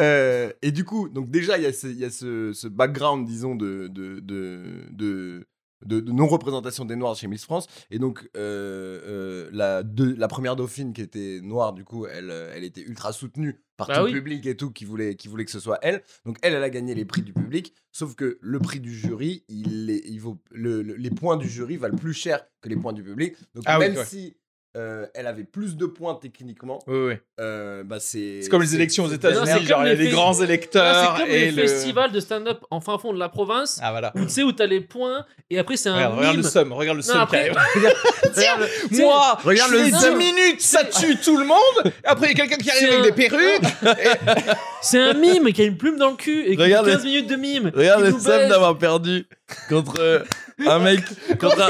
Euh, 0.00 0.50
et 0.62 0.72
du 0.72 0.84
coup, 0.84 1.08
donc 1.08 1.30
déjà, 1.30 1.56
il 1.56 1.62
y 1.62 1.66
a, 1.66 1.72
ce, 1.72 1.86
il 1.86 1.98
y 1.98 2.04
a 2.04 2.10
ce, 2.10 2.52
ce 2.52 2.66
background, 2.66 3.26
disons, 3.28 3.54
de, 3.54 3.86
de, 3.88 4.18
de, 4.20 4.86
de, 4.90 5.46
de- 5.84 6.00
de 6.00 6.12
non-représentation 6.12 6.84
des 6.84 6.96
Noirs 6.96 7.14
chez 7.16 7.26
Miss 7.28 7.44
France. 7.44 7.66
Et 7.90 7.98
donc, 7.98 8.28
euh, 8.36 9.00
euh, 9.06 9.50
la, 9.52 9.82
la 10.16 10.28
première 10.28 10.56
dauphine 10.56 10.92
qui 10.92 11.02
était 11.02 11.40
noire, 11.42 11.72
du 11.72 11.84
coup, 11.84 12.06
elle, 12.06 12.30
euh, 12.30 12.52
elle 12.54 12.64
était 12.64 12.80
ultra 12.82 13.12
soutenue 13.12 13.60
par 13.76 13.86
Bah 13.88 13.98
tout 13.98 14.04
oui. 14.06 14.12
le 14.12 14.18
public 14.18 14.44
et 14.46 14.56
tout, 14.56 14.70
qui 14.70 14.84
voulait, 14.84 15.14
qui 15.14 15.28
voulait 15.28 15.44
que 15.44 15.50
ce 15.52 15.60
soit 15.60 15.78
elle. 15.82 16.02
Donc, 16.24 16.36
elle, 16.42 16.54
elle 16.54 16.62
a 16.64 16.70
gagné 16.70 16.94
les 16.94 17.04
prix 17.04 17.22
du 17.22 17.32
public. 17.32 17.74
Sauf 17.92 18.14
que 18.14 18.38
le 18.40 18.58
prix 18.58 18.80
du 18.80 18.92
jury, 18.92 19.44
il, 19.48 19.90
est- 19.90 20.02
il 20.06 20.18
vaut, 20.20 20.38
le- 20.50 20.82
le- 20.82 20.94
les 20.96 21.10
points 21.10 21.36
du 21.36 21.48
jury 21.48 21.76
valent 21.76 21.96
plus 21.96 22.12
cher 22.12 22.44
que 22.60 22.68
les 22.68 22.76
points 22.76 22.92
du 22.92 23.02
public. 23.04 23.34
Donc, 23.54 23.64
Ah 23.66 23.78
oui, 23.78 23.86
même 23.88 23.96
ouais. 23.98 24.04
si 24.04 24.36
euh, 24.78 25.06
elle 25.14 25.26
avait 25.26 25.44
plus 25.44 25.76
de 25.76 25.84
points 25.86 26.14
techniquement, 26.14 26.78
Oui, 26.86 26.98
oui. 27.08 27.14
euh, 27.40 27.82
bah 27.84 27.96
c'est. 28.00 28.40
C'est 28.42 28.48
comme 28.48 28.62
les 28.62 28.74
élections 28.74 29.04
aux 29.04 29.10
États-Unis, 29.10 29.66
genre 29.66 29.78
comme 29.78 29.86
il 29.86 29.88
y 29.90 29.92
a 29.92 29.94
les 29.94 30.06
fes- 30.08 30.10
grands 30.12 30.40
électeurs 30.40 31.14
c'est 31.16 31.22
comme 31.22 31.30
et 31.30 31.38
les 31.46 31.50
le. 31.50 31.62
festivals 31.66 32.12
de 32.12 32.20
stand-up 32.20 32.60
en 32.70 32.80
fin 32.80 32.96
fond 32.98 33.12
de 33.12 33.18
la 33.18 33.28
province. 33.28 33.78
Ah 33.82 33.90
voilà. 33.90 34.12
Où 34.14 34.22
tu 34.24 34.28
sais 34.30 34.42
où 34.42 34.52
t'as 34.52 34.66
les 34.66 34.80
points 34.80 35.26
et 35.50 35.58
après 35.58 35.76
c'est 35.76 35.88
un 35.88 35.96
Regarde, 35.96 36.16
regarde 36.18 36.36
le 36.36 36.42
seum, 36.44 36.72
regarde 36.72 36.96
le 36.98 37.02
qui 37.02 37.10
après, 37.10 37.50
Moi, 38.92 39.38
regarde 39.44 39.72
le 39.72 39.78
fais 39.84 39.90
seum. 39.90 40.18
10 40.18 40.24
minutes, 40.32 40.60
ça 40.60 40.84
tue 40.84 41.16
tout 41.16 41.36
le 41.36 41.44
monde. 41.46 41.92
Après, 42.04 42.30
il 42.30 42.38
y 42.38 42.40
a 42.40 42.46
quelqu'un 42.46 42.56
qui 42.62 42.70
arrive 42.70 42.88
C'est 42.88 42.94
avec 42.94 43.00
un- 43.00 43.02
des 43.02 43.28
perruques. 43.28 44.56
c'est 44.82 44.98
un 45.00 45.14
mime 45.14 45.52
qui 45.52 45.62
a 45.62 45.64
une 45.64 45.76
plume 45.76 45.96
dans 45.98 46.10
le 46.10 46.16
cul 46.16 46.44
et 46.46 46.56
qui 46.56 46.62
Regarde 46.62 46.86
fait 46.86 46.92
le- 46.92 46.96
15 46.98 47.04
minutes 47.06 47.26
de 47.28 47.36
mime. 47.36 47.70
Regarde 47.74 48.04
le 48.04 48.12
baise. 48.12 48.48
d'avoir 48.48 48.76
perdu 48.78 49.26
contre 49.68 49.98
euh, 50.00 50.20
un 50.66 50.78
mec, 50.78 51.00
contre 51.40 51.62
un, 51.62 51.68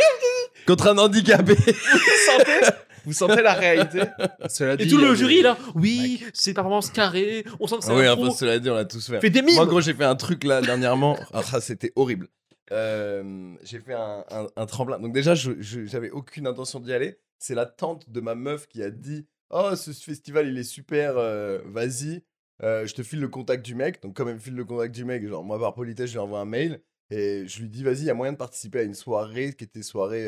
contre 0.67 0.89
un 0.89 0.99
handicapé. 0.99 1.55
Sentez 1.57 2.69
Vous 3.09 3.15
sentez 3.15 3.43
la 3.43 3.55
réalité 3.55 4.03
Cela 4.49 4.77
dit, 4.77 4.85
Et 4.85 4.89
tout 4.89 4.99
le 4.99 5.11
des- 5.11 5.17
jury 5.17 5.43
là, 5.43 5.57
oui, 5.75 6.23
c'est 6.35 6.53
performance 6.55 6.91
carrée, 6.91 7.45
on 7.59 7.67
sent 7.67 7.79
que 7.79 7.85
c'est 7.85 7.91
Ah 7.91 7.97
oui, 7.97 8.07
un 8.07 8.15
pro. 8.17 8.31
cela 8.31 8.59
dit, 8.59 8.69
on 8.71 8.75
l'a 8.75 8.85
tous 8.85 9.07
fait. 9.09 9.21
Fais 9.21 9.31
des 9.31 9.43
mimes. 9.43 9.55
Moi, 9.55 9.67
gros, 9.67 9.81
j'ai 9.81 9.95
fait 9.95 10.05
un 10.05 10.17
truc 10.17 10.45
là 10.45 10.61
dernièrement. 10.61 11.19
Ah, 11.33 11.61
c'était 11.61 11.93
horrible. 11.97 12.29
Euh, 12.73 13.55
j'ai 13.63 13.81
fait 13.81 13.95
un, 13.95 14.25
un- 14.31 14.47
un 14.57 14.67
tremplin. 14.67 14.99
Donc, 14.99 15.13
déjà, 15.15 15.35
je 15.35 15.53
je- 15.59 15.87
j'avais 15.87 16.11
aucune 16.11 16.47
intention 16.47 16.81
d'y 16.81 16.93
aller. 16.93 17.19
C'est 17.39 17.55
la 17.55 17.67
tante 17.67 18.11
de 18.11 18.21
ma 18.21 18.35
meuf 18.35 18.67
qui 18.69 18.83
a 18.83 18.91
dit 18.91 19.27
Oh, 19.51 19.75
ce 19.75 19.93
festival, 19.93 20.47
il 20.49 20.59
est 20.59 20.63
super, 20.65 21.15
euh, 21.17 21.61
vas-y, 21.65 22.23
euh, 22.63 22.87
je 22.87 22.95
te 22.95 23.03
file 23.03 23.21
le 23.21 23.29
contact 23.29 23.65
du 23.65 23.75
mec. 23.75 24.03
Donc, 24.03 24.15
comme 24.15 24.29
elle 24.29 24.35
me 24.35 24.41
file 24.41 24.55
le 24.57 24.65
contact 24.67 24.95
du 24.95 25.05
mec, 25.07 25.27
genre, 25.27 25.43
moi, 25.45 25.59
par 25.59 25.73
politesse, 25.75 26.09
je 26.09 26.13
lui 26.15 26.19
envoie 26.19 26.41
un 26.41 26.45
mail 26.45 26.81
et 27.11 27.45
je 27.47 27.61
lui 27.63 27.71
dis 27.71 27.83
Vas-y, 27.83 28.01
il 28.01 28.05
y 28.05 28.11
a 28.11 28.15
moyen 28.15 28.33
de 28.35 28.37
participer 28.39 28.81
à 28.81 28.83
une 28.83 28.93
soirée 28.95 29.55
qui 29.55 29.65
était 29.65 29.83
soirée. 29.83 30.27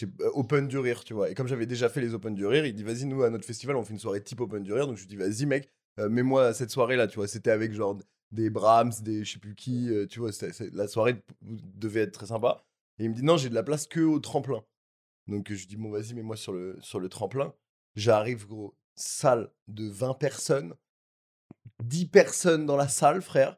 Sais- 0.00 0.12
euh, 0.20 0.30
Open 0.34 0.68
du 0.68 0.78
rire, 0.78 1.04
tu 1.04 1.14
vois. 1.14 1.30
Et 1.30 1.34
comme 1.34 1.46
j'avais 1.48 1.66
déjà 1.66 1.88
fait 1.88 2.00
les 2.00 2.14
Open 2.14 2.34
du 2.34 2.46
rire, 2.46 2.66
il 2.66 2.74
dit 2.74 2.82
Vas-y, 2.82 3.04
nous, 3.06 3.22
à 3.22 3.30
notre 3.30 3.44
festival, 3.46 3.76
on 3.76 3.84
fait 3.84 3.92
une 3.92 3.98
soirée 3.98 4.22
type 4.22 4.40
Open 4.40 4.62
du 4.62 4.72
rire. 4.72 4.86
Donc, 4.86 4.96
je 4.96 5.02
lui 5.02 5.08
dis 5.08 5.16
Vas-y, 5.16 5.46
mec, 5.46 5.70
euh, 5.98 6.08
mets-moi 6.08 6.52
cette 6.54 6.70
soirée-là, 6.70 7.06
tu 7.06 7.16
vois. 7.16 7.28
C'était 7.28 7.50
avec 7.50 7.72
genre 7.72 7.98
des 8.32 8.50
Brahms, 8.50 8.92
des 9.02 9.24
je 9.24 9.32
sais 9.34 9.38
plus 9.38 9.54
qui, 9.54 9.88
euh, 9.90 10.06
tu 10.06 10.18
vois. 10.20 10.30
la 10.72 10.88
soirée 10.88 11.22
devait 11.42 12.00
être 12.00 12.12
très 12.12 12.26
sympa. 12.26 12.64
Et 12.98 13.04
il 13.04 13.10
me 13.10 13.14
dit 13.14 13.22
Non, 13.24 13.36
j'ai 13.36 13.48
de 13.48 13.54
la 13.54 13.62
place 13.62 13.86
que 13.86 14.00
au 14.00 14.18
tremplin. 14.20 14.64
Donc, 15.28 15.46
je 15.52 15.54
lui 15.60 15.66
dis 15.66 15.76
Bon, 15.76 15.90
vas-y, 15.90 16.14
mets-moi 16.14 16.36
sur 16.36 16.52
le, 16.52 16.76
sur 16.80 17.00
le 17.00 17.08
tremplin. 17.08 17.54
J'arrive, 17.96 18.46
gros, 18.46 18.74
salle 18.96 19.50
de 19.68 19.88
20 19.88 20.14
personnes, 20.14 20.74
10 21.82 22.06
personnes 22.06 22.66
dans 22.66 22.76
la 22.76 22.88
salle, 22.88 23.22
frère. 23.22 23.56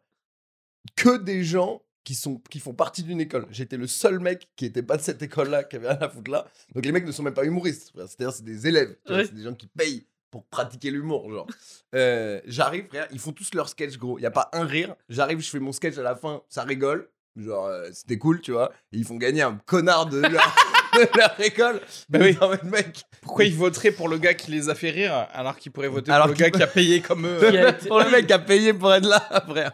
Que 0.97 1.17
des 1.17 1.43
gens 1.45 1.83
qui, 2.07 2.15
sont, 2.15 2.41
qui 2.49 2.61
font 2.61 2.73
partie 2.73 3.03
d'une 3.03 3.21
école. 3.21 3.47
J'étais 3.51 3.77
le 3.77 3.89
seul 3.89 4.21
mec 4.21 4.49
qui 4.55 4.65
était 4.65 4.83
pas 4.83 4.97
de 4.97 5.03
cette 5.03 5.21
école-là, 5.23 5.65
qui 5.65 5.75
avait 5.75 5.89
rien 5.89 5.99
à 6.01 6.09
foutre 6.09 6.31
là. 6.31 6.47
Donc 6.73 6.87
les 6.87 6.93
mecs 6.93 7.05
ne 7.05 7.11
sont 7.11 7.25
même 7.25 7.35
pas 7.35 7.45
humoristes. 7.45 7.93
C'est-à-dire, 7.97 8.33
c'est 8.33 8.45
des 8.45 8.69
élèves. 8.69 8.97
Ouais. 9.11 9.25
C'est 9.25 9.35
des 9.35 9.43
gens 9.43 9.55
qui 9.55 9.67
payent 9.67 10.07
pour 10.31 10.45
pratiquer 10.45 10.93
l'humour, 10.93 11.29
genre. 11.31 11.49
Euh, 11.97 12.41
J'arrive, 12.47 12.87
frère, 12.87 13.09
ils 13.11 13.19
font 13.19 13.33
tous 13.33 13.53
leur 13.55 13.69
sketch, 13.69 13.99
gros. 13.99 14.21
Il 14.21 14.23
y 14.23 14.27
a 14.27 14.31
pas 14.31 14.49
un 14.53 14.65
rire. 14.65 14.95
J'arrive, 15.09 15.41
je 15.41 15.51
fais 15.51 15.59
mon 15.59 15.73
sketch 15.73 15.99
à 15.99 16.03
la 16.03 16.15
fin, 16.15 16.43
ça 16.49 16.63
rigole. 16.63 17.11
Genre, 17.35 17.67
euh, 17.67 17.89
c'était 17.93 18.19
cool, 18.19 18.41
tu 18.41 18.53
vois. 18.53 18.73
Et 18.93 18.99
ils 18.99 19.05
font 19.05 19.17
gagner 19.17 19.43
un 19.43 19.57
connard 19.67 20.07
de 20.07 20.23
de 21.05 21.19
leur 21.19 21.41
école. 21.41 21.81
Bah 22.09 22.19
Mais 22.19 22.27
oui. 22.33 22.39
non, 22.41 22.51
mais 22.51 22.71
mec, 22.71 23.03
Pourquoi 23.23 23.45
ils 23.45 23.55
voteraient 23.55 23.91
pour 23.91 24.09
le 24.09 24.19
gars 24.19 24.35
qui 24.35 24.51
les 24.51 24.69
a 24.69 24.75
fait 24.75 24.91
rire 24.91 25.27
alors 25.33 25.57
qu'ils 25.59 25.73
pourraient 25.73 25.89
voter 25.89 26.11
Alors 26.13 26.27
pour 26.27 26.35
le 26.35 26.39
gars 26.39 26.51
peut- 26.51 26.59
qui 26.59 26.63
a 26.63 26.67
payé 26.67 27.01
comme 27.01 27.27
eux 27.27 27.39
Qui 27.51 27.57
a 27.59 27.71
été- 27.71 27.89
pour 27.89 27.99
le 28.01 28.11
mec 28.11 28.27
qui 28.27 28.33
a 28.33 28.39
payé 28.39 28.73
pour 28.75 28.93
être 28.95 29.07
là, 29.07 29.21
frère. 29.49 29.73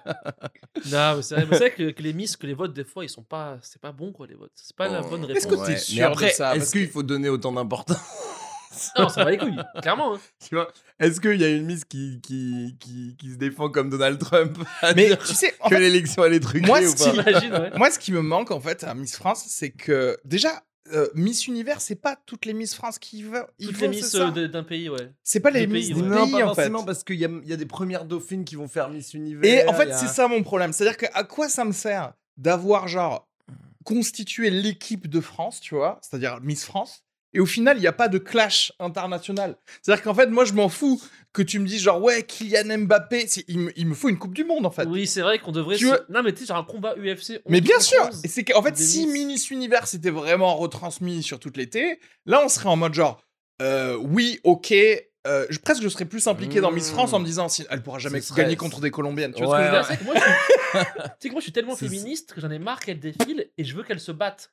Non, 0.91 1.17
mais 1.17 1.23
c'est 1.23 1.35
vrai, 1.35 1.47
mais 1.51 1.57
c'est 1.57 1.59
vrai 1.59 1.71
que, 1.73 1.91
que 1.91 2.03
les 2.03 2.13
miss, 2.13 2.37
que 2.37 2.47
les 2.47 2.55
votes, 2.55 2.73
des 2.75 2.85
fois, 2.85 3.05
ils 3.05 3.09
sont 3.11 3.23
pas. 3.23 3.59
C'est 3.63 3.81
pas 3.81 3.93
bon, 3.93 4.13
quoi, 4.13 4.27
les 4.27 4.35
votes. 4.35 4.53
C'est 4.55 4.75
pas 4.77 4.89
la 4.89 5.03
Oh. 5.05 5.09
bonne 5.11 5.25
Est-ce 5.31 5.47
réponse. 5.49 5.61
que 5.63 5.67
t'es 5.67 5.73
Ouais. 5.73 5.79
sûr 5.79 6.07
après, 6.07 6.29
de 6.29 6.33
ça 6.33 6.51
est-ce 6.53 6.59
Parce 6.59 6.71
qu'il 6.73 6.89
faut 6.89 7.03
donner 7.03 7.29
autant 7.29 7.53
d'importance 7.53 7.99
Non, 8.99 9.09
ça 9.11 9.23
va 9.25 9.31
les 9.31 9.37
couilles, 9.39 9.61
clairement. 9.83 10.15
hein. 10.15 10.21
Tu 10.49 10.55
vois 10.55 10.69
Est-ce 10.99 11.21
qu'il 11.21 11.41
y 11.41 11.45
a 11.45 11.49
une 11.51 11.67
miss 11.67 11.85
qui, 11.85 12.21
qui, 12.23 12.75
qui, 12.81 13.17
qui 13.19 13.31
se 13.33 13.37
défend 13.37 13.69
comme 13.69 13.91
Donald 13.91 14.19
Trump 14.19 14.59
à 14.81 14.95
Mais 14.95 15.09
dire 15.09 15.19
tu 15.19 15.35
sais, 15.35 15.55
en 15.61 15.69
que 15.69 15.75
fait, 15.77 15.81
l'élection 15.83 16.25
elle 16.25 16.33
est 16.35 16.41
truquée 16.41 16.67
moi, 16.67 16.81
ou 16.81 16.87
ce 16.89 16.97
pas? 16.97 17.11
qui- 17.11 17.19
T'imagines, 17.25 17.53
ouais. 17.53 17.71
moi, 17.77 17.91
ce 17.91 17.99
qui 17.99 18.13
me 18.13 18.23
manque 18.23 18.51
en 18.51 18.61
fait 18.61 18.83
à 18.85 18.95
Miss 18.95 19.15
France, 19.17 19.45
c'est 19.49 19.71
que 19.71 20.17
déjà. 20.25 20.63
Euh, 20.93 21.09
Miss 21.15 21.47
Univers, 21.47 21.81
c'est 21.81 21.95
pas 21.95 22.17
toutes 22.27 22.45
les 22.45 22.55
Miss 22.55 22.75
France 22.75 22.99
qui 22.99 23.23
veulent. 23.23 23.47
ils 23.59 23.69
Toutes 23.69 23.77
vont, 23.77 23.83
les 23.83 23.89
miss 23.97 24.15
euh, 24.17 24.31
de- 24.31 24.47
d'un 24.47 24.65
pays, 24.65 24.89
ouais. 24.89 25.13
C'est 25.23 25.41
pas 25.41 25.51
les 25.51 25.67
Miss 25.67 25.87
pays, 25.89 25.95
des 25.95 26.03
ouais. 26.03 26.09
Non, 26.09 26.25
pays 26.25 26.33
pas 26.33 26.39
en 26.39 26.49
fait. 26.51 26.55
forcément 26.55 26.85
parce 26.85 27.05
qu'il 27.05 27.17
y 27.21 27.25
a, 27.25 27.29
il 27.29 27.49
y 27.49 27.53
a 27.53 27.57
des 27.57 27.67
premières 27.67 28.05
dauphines 28.05 28.45
qui 28.45 28.57
vont 28.57 28.69
faire 28.69 28.89
Miss 28.91 29.15
Univers. 29.15 29.45
Et 29.49 29.67
en 29.69 29.75
fait, 29.75 29.91
a- 29.91 29.97
c'est 29.97 30.09
ça 30.09 30.27
mon 30.29 30.43
problème. 30.43 30.73
C'est-à-dire 30.73 30.97
que 30.97 31.07
à 31.15 31.25
quoi 31.25 31.49
ça 31.49 31.65
me 31.65 31.73
sert 31.73 32.13
d'avoir 32.37 32.89
genre 32.89 33.29
constitué 33.85 34.51
l'équipe 34.51 35.09
de 35.09 35.21
France, 35.21 35.61
tu 35.61 35.75
vois, 35.75 35.99
c'est-à-dire 36.03 36.41
Miss 36.41 36.65
France, 36.65 37.05
et 37.35 37.41
au 37.41 37.47
final, 37.47 37.77
il 37.79 37.81
n'y 37.81 37.87
a 37.87 37.93
pas 37.93 38.09
de 38.09 38.19
clash 38.19 38.73
international. 38.79 39.57
C'est-à-dire 39.81 40.03
qu'en 40.05 40.15
fait, 40.15 40.27
moi, 40.27 40.45
je 40.45 40.53
m'en 40.53 40.69
fous 40.69 41.03
que 41.33 41.43
tu 41.43 41.59
me 41.59 41.67
dises 41.67 41.81
genre 41.83 42.03
ouais, 42.03 42.25
Kylian 42.25 42.79
Mbappé, 42.81 43.27
il, 43.49 43.59
me, 43.59 43.73
il 43.79 43.87
me 43.87 43.95
faut 43.95 44.09
une 44.11 44.19
Coupe 44.19 44.35
du 44.35 44.45
Monde 44.45 44.67
en 44.67 44.71
fait. 44.71 44.85
Oui, 44.85 45.07
c'est 45.07 45.23
vrai 45.23 45.39
qu'on 45.39 45.53
devrait. 45.53 45.77
Tu 45.77 45.87
se- 45.87 45.93
veux- 45.93 46.05
Non, 46.11 46.23
mais 46.23 46.33
tu 46.33 46.41
sais, 46.41 46.47
genre 46.47 46.59
un 46.59 46.65
combat 46.65 46.95
UFC. 46.97 47.41
Mais 47.49 47.59
11 47.59 47.65
bien 47.65 47.81
sûr 47.81 48.03
11. 48.09 48.21
Et 48.25 48.29
c'est 48.29 48.45
qu'en 48.45 48.63
fait, 48.63 48.77
si 48.77 49.07
Miss. 49.07 49.27
Miss 49.27 49.51
Univers 49.51 49.87
était 49.95 50.11
vraiment 50.11 50.57
retransmis 50.57 51.23
sur 51.23 51.41
toute 51.41 51.57
l'été, 51.57 51.99
là, 52.27 52.43
on 52.45 52.49
serait 52.49 52.69
en 52.69 52.77
mode 52.77 52.93
genre 52.95 53.23
euh, 53.63 53.97
oui, 53.97 54.41
ok. 54.45 54.73
euh, 55.27 55.47
je, 55.51 55.59
presque, 55.59 55.83
je 55.83 55.89
serais 55.89 56.05
plus 56.05 56.27
impliqué 56.27 56.61
dans 56.61 56.71
Miss 56.73 56.91
France 56.91 57.13
en 57.13 57.21
me 57.21 57.25
disant 57.25 57.49
si 57.49 57.65
elle 57.71 57.83
pourra 57.83 57.99
jamais 58.01 58.21
gagner 58.37 58.57
contre 58.57 58.81
des 58.81 58.91
Colombiennes. 58.91 59.33
Tu 59.35 59.45
vois 59.45 59.57
Ouais, 59.59 59.83
ce 59.85 59.89
que 59.89 59.95
je 59.95 60.05
veux 60.05 60.05
dire 60.05 60.05
C'est 60.05 60.05
que 60.05 60.05
moi, 60.05 60.15
je 60.17 60.21
suis... 60.21 60.83
tu 60.83 61.11
sais 61.21 61.29
que 61.29 61.33
moi, 61.33 61.41
je 61.41 61.45
suis 61.45 61.53
tellement 61.53 61.77
féministe 61.77 62.33
que 62.35 62.41
j'en 62.41 62.51
ai 62.51 62.59
marre 62.59 62.81
qu'elles 62.81 62.99
défilent 63.01 63.49
et 63.57 63.65
je 63.65 63.75
veux 63.77 63.85
qu'elles 63.85 64.01
se 64.01 64.13
battent. 64.13 64.53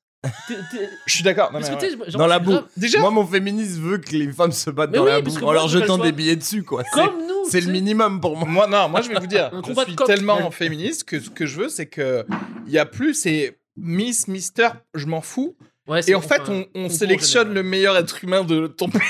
Je 1.08 1.14
suis 1.14 1.24
d'accord. 1.24 1.52
non, 1.54 1.60
mais 1.60 1.70
ouais. 1.70 1.90
genre, 2.10 2.20
Dans 2.20 2.28
la 2.28 2.40
boue. 2.40 2.52
grave- 2.52 2.68
Déjà, 2.76 3.00
Moi, 3.00 3.12
mon 3.12 3.26
féministe 3.26 3.78
veut 3.80 3.98
que 4.00 4.12
les 4.16 4.32
femmes 4.32 4.52
se 4.52 4.70
battent 4.70 4.92
Mais 4.92 4.98
dans 4.98 5.06
oui, 5.06 5.12
la 5.12 5.22
parce 5.22 5.34
boue 5.36 5.40
que 5.40 5.44
en 5.46 5.48
moi, 5.48 5.54
leur 5.54 5.68
je 5.70 5.76
veux 5.78 5.82
jetant 5.82 5.94
qu'elles 5.96 6.04
des 6.04 6.10
soient- 6.10 6.16
billets 6.18 6.36
dessus, 6.36 6.64
quoi. 6.64 6.84
C'est- 6.84 7.06
Comme 7.06 7.26
nous. 7.28 7.46
C'est 7.46 7.52
tu 7.62 7.68
le 7.68 7.74
sais. 7.74 7.80
minimum 7.80 8.20
pour 8.20 8.36
moi. 8.36 8.48
Moi, 8.48 8.68
non, 8.68 8.90
moi 8.90 9.02
je 9.02 9.10
vais 9.10 9.20
vous 9.20 9.28
dire, 9.28 9.50
Un 9.54 9.58
je 9.58 9.68
combat 9.70 9.84
de 9.86 9.90
suis 9.90 9.96
coq. 9.96 10.08
tellement 10.08 10.38
Ouais. 10.46 10.52
féministe 10.52 11.06
que 11.06 11.20
ce 11.20 11.30
que 11.30 11.46
je 11.46 11.62
veux, 11.62 11.70
c'est 11.70 11.86
que 11.88 12.26
il 12.68 12.74
y 12.74 12.78
a 12.78 12.86
plus, 12.86 13.14
c'est 13.14 13.58
Miss, 13.78 14.28
Mister, 14.28 14.70
je 14.94 15.06
m'en 15.06 15.22
fous. 15.22 15.56
Ouais, 15.88 16.02
c'est 16.02 16.12
Et 16.12 16.16
en 16.16 16.22
fait, 16.22 16.42
enfin, 16.42 16.52
on, 16.54 16.66
on 16.76 16.84
concours 16.84 16.92
sélectionne 16.98 17.48
général. 17.48 17.64
le 17.64 17.70
meilleur 17.70 17.98
être 17.98 18.24
humain 18.24 18.44
de 18.44 18.68
ton 18.68 18.90
pays. 18.90 19.02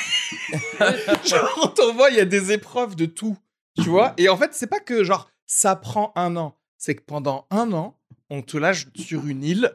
genre, 1.26 1.60
on 1.64 1.68
t'envoie, 1.68 2.10
il 2.12 2.18
y 2.18 2.22
a 2.22 2.26
des 2.26 2.52
épreuves 2.52 2.96
de 2.96 3.06
tout, 3.06 3.36
tu 3.82 3.90
vois. 3.90 4.14
Et 4.18 4.30
en 4.30 4.38
fait, 4.38 4.52
c'est 4.54 4.68
pas 4.68 4.80
que 4.80 5.04
genre 5.04 5.30
ça 5.46 5.76
prend 5.76 6.14
un 6.16 6.38
an, 6.38 6.56
c'est 6.78 6.96
que 6.96 7.02
pendant 7.06 7.48
un 7.50 7.74
an, 7.74 7.99
on 8.30 8.42
te 8.42 8.58
lâche 8.58 8.88
sur 8.96 9.26
une 9.28 9.44
île 9.44 9.72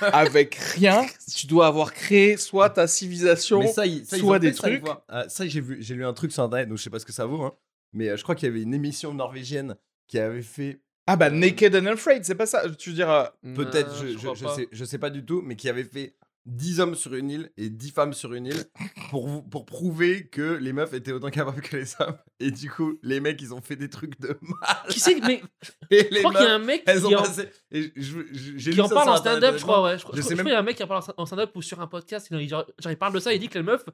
avec 0.00 0.54
rien. 0.56 1.06
Tu 1.36 1.46
dois 1.46 1.66
avoir 1.66 1.92
créé 1.92 2.36
soit 2.36 2.70
ta 2.70 2.86
civilisation. 2.86 3.60
Mais 3.60 3.66
ça, 3.68 3.86
il- 3.86 4.04
ça, 4.04 4.16
ils 4.16 4.20
soit 4.20 4.38
des 4.38 4.52
fait 4.52 4.78
trucs. 4.80 4.84
Ah, 5.08 5.28
ça, 5.28 5.46
j'ai 5.46 5.60
vu, 5.60 5.78
j'ai 5.80 5.94
lu 5.94 6.04
un 6.04 6.12
truc 6.12 6.32
sur 6.32 6.42
internet, 6.42 6.68
donc 6.68 6.78
je 6.78 6.82
sais 6.82 6.90
pas 6.90 6.98
ce 6.98 7.06
que 7.06 7.12
ça 7.12 7.26
vaut, 7.26 7.42
hein. 7.42 7.52
Mais 7.92 8.08
euh, 8.10 8.16
je 8.16 8.22
crois 8.22 8.34
qu'il 8.34 8.48
y 8.48 8.50
avait 8.50 8.62
une 8.62 8.74
émission 8.74 9.14
norvégienne 9.14 9.76
qui 10.08 10.18
avait 10.18 10.42
fait 10.42 10.80
Ah 11.06 11.16
bah 11.16 11.30
Naked 11.30 11.74
and 11.76 11.86
Afraid, 11.86 12.24
c'est 12.24 12.34
pas 12.34 12.46
ça. 12.46 12.68
Tu 12.78 12.90
veux 12.90 12.96
dire 12.96 13.10
euh, 13.10 13.24
Peut-être, 13.54 13.94
je, 14.00 14.08
je, 14.08 14.28
je 14.34 14.46
sais, 14.48 14.68
je 14.72 14.84
sais 14.84 14.98
pas 14.98 15.10
du 15.10 15.24
tout, 15.24 15.42
mais 15.44 15.54
qui 15.56 15.68
avait 15.68 15.84
fait 15.84 16.16
10 16.46 16.80
hommes 16.80 16.94
sur 16.94 17.14
une 17.14 17.30
île 17.30 17.50
et 17.56 17.70
10 17.70 17.90
femmes 17.90 18.12
sur 18.12 18.34
une 18.34 18.46
île 18.46 18.64
pour, 19.10 19.48
pour 19.48 19.64
prouver 19.64 20.26
que 20.28 20.42
les 20.56 20.72
meufs 20.74 20.92
étaient 20.92 21.12
autant 21.12 21.30
capables 21.30 21.60
que 21.62 21.76
les 21.76 21.94
hommes. 22.00 22.16
Et 22.40 22.50
du 22.50 22.70
coup, 22.70 22.98
les 23.02 23.20
mecs, 23.20 23.40
ils 23.40 23.54
ont 23.54 23.62
fait 23.62 23.76
des 23.76 23.88
trucs 23.88 24.20
de 24.20 24.36
mal. 24.42 24.76
Qui 24.90 25.00
c'est 25.00 25.20
mais 25.20 25.42
Et 25.90 26.08
je 26.12 26.18
crois 26.20 26.32
qu'il 26.32 26.42
y 26.42 26.46
a 26.46 26.54
un 26.54 26.58
mec 26.58 26.82
elles 26.86 27.00
qui 27.02 27.14
en, 27.14 27.22
passé. 27.22 27.48
Qui 27.72 28.80
en 28.80 28.88
parle 28.88 29.08
en 29.10 29.16
stand-up, 29.16 29.56
je 29.58 29.62
crois, 29.62 29.82
ouais. 29.82 29.98
Je, 29.98 30.04
Je 30.12 30.16
je 30.16 30.22
sais 30.22 30.34
crois 30.34 30.44
qu'il 30.44 30.52
y 30.52 30.56
a 30.56 30.58
un 30.58 30.62
mec 30.62 30.76
qui 30.76 30.82
en 30.82 30.86
parle 30.86 31.02
en- 31.16 31.26
stand-up 31.26 31.50
ou 31.54 31.62
sur 31.62 31.80
un 31.80 31.86
podcast. 31.86 32.28
il- 32.30 32.48
Genre, 32.48 32.64
genre, 32.78 32.92
il 32.92 32.98
parle 32.98 33.14
de 33.14 33.20
ça, 33.20 33.32
il 33.32 33.38
dit 33.40 33.48
que 33.48 33.58
les 33.58 33.64
meufs, 33.64 33.84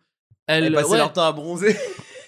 elles, 0.47 0.65
Elles 0.65 0.73
passaient 0.73 0.91
ouais, 0.91 0.99
leur 0.99 1.13
temps 1.13 1.27
à 1.27 1.33
bronzer. 1.33 1.71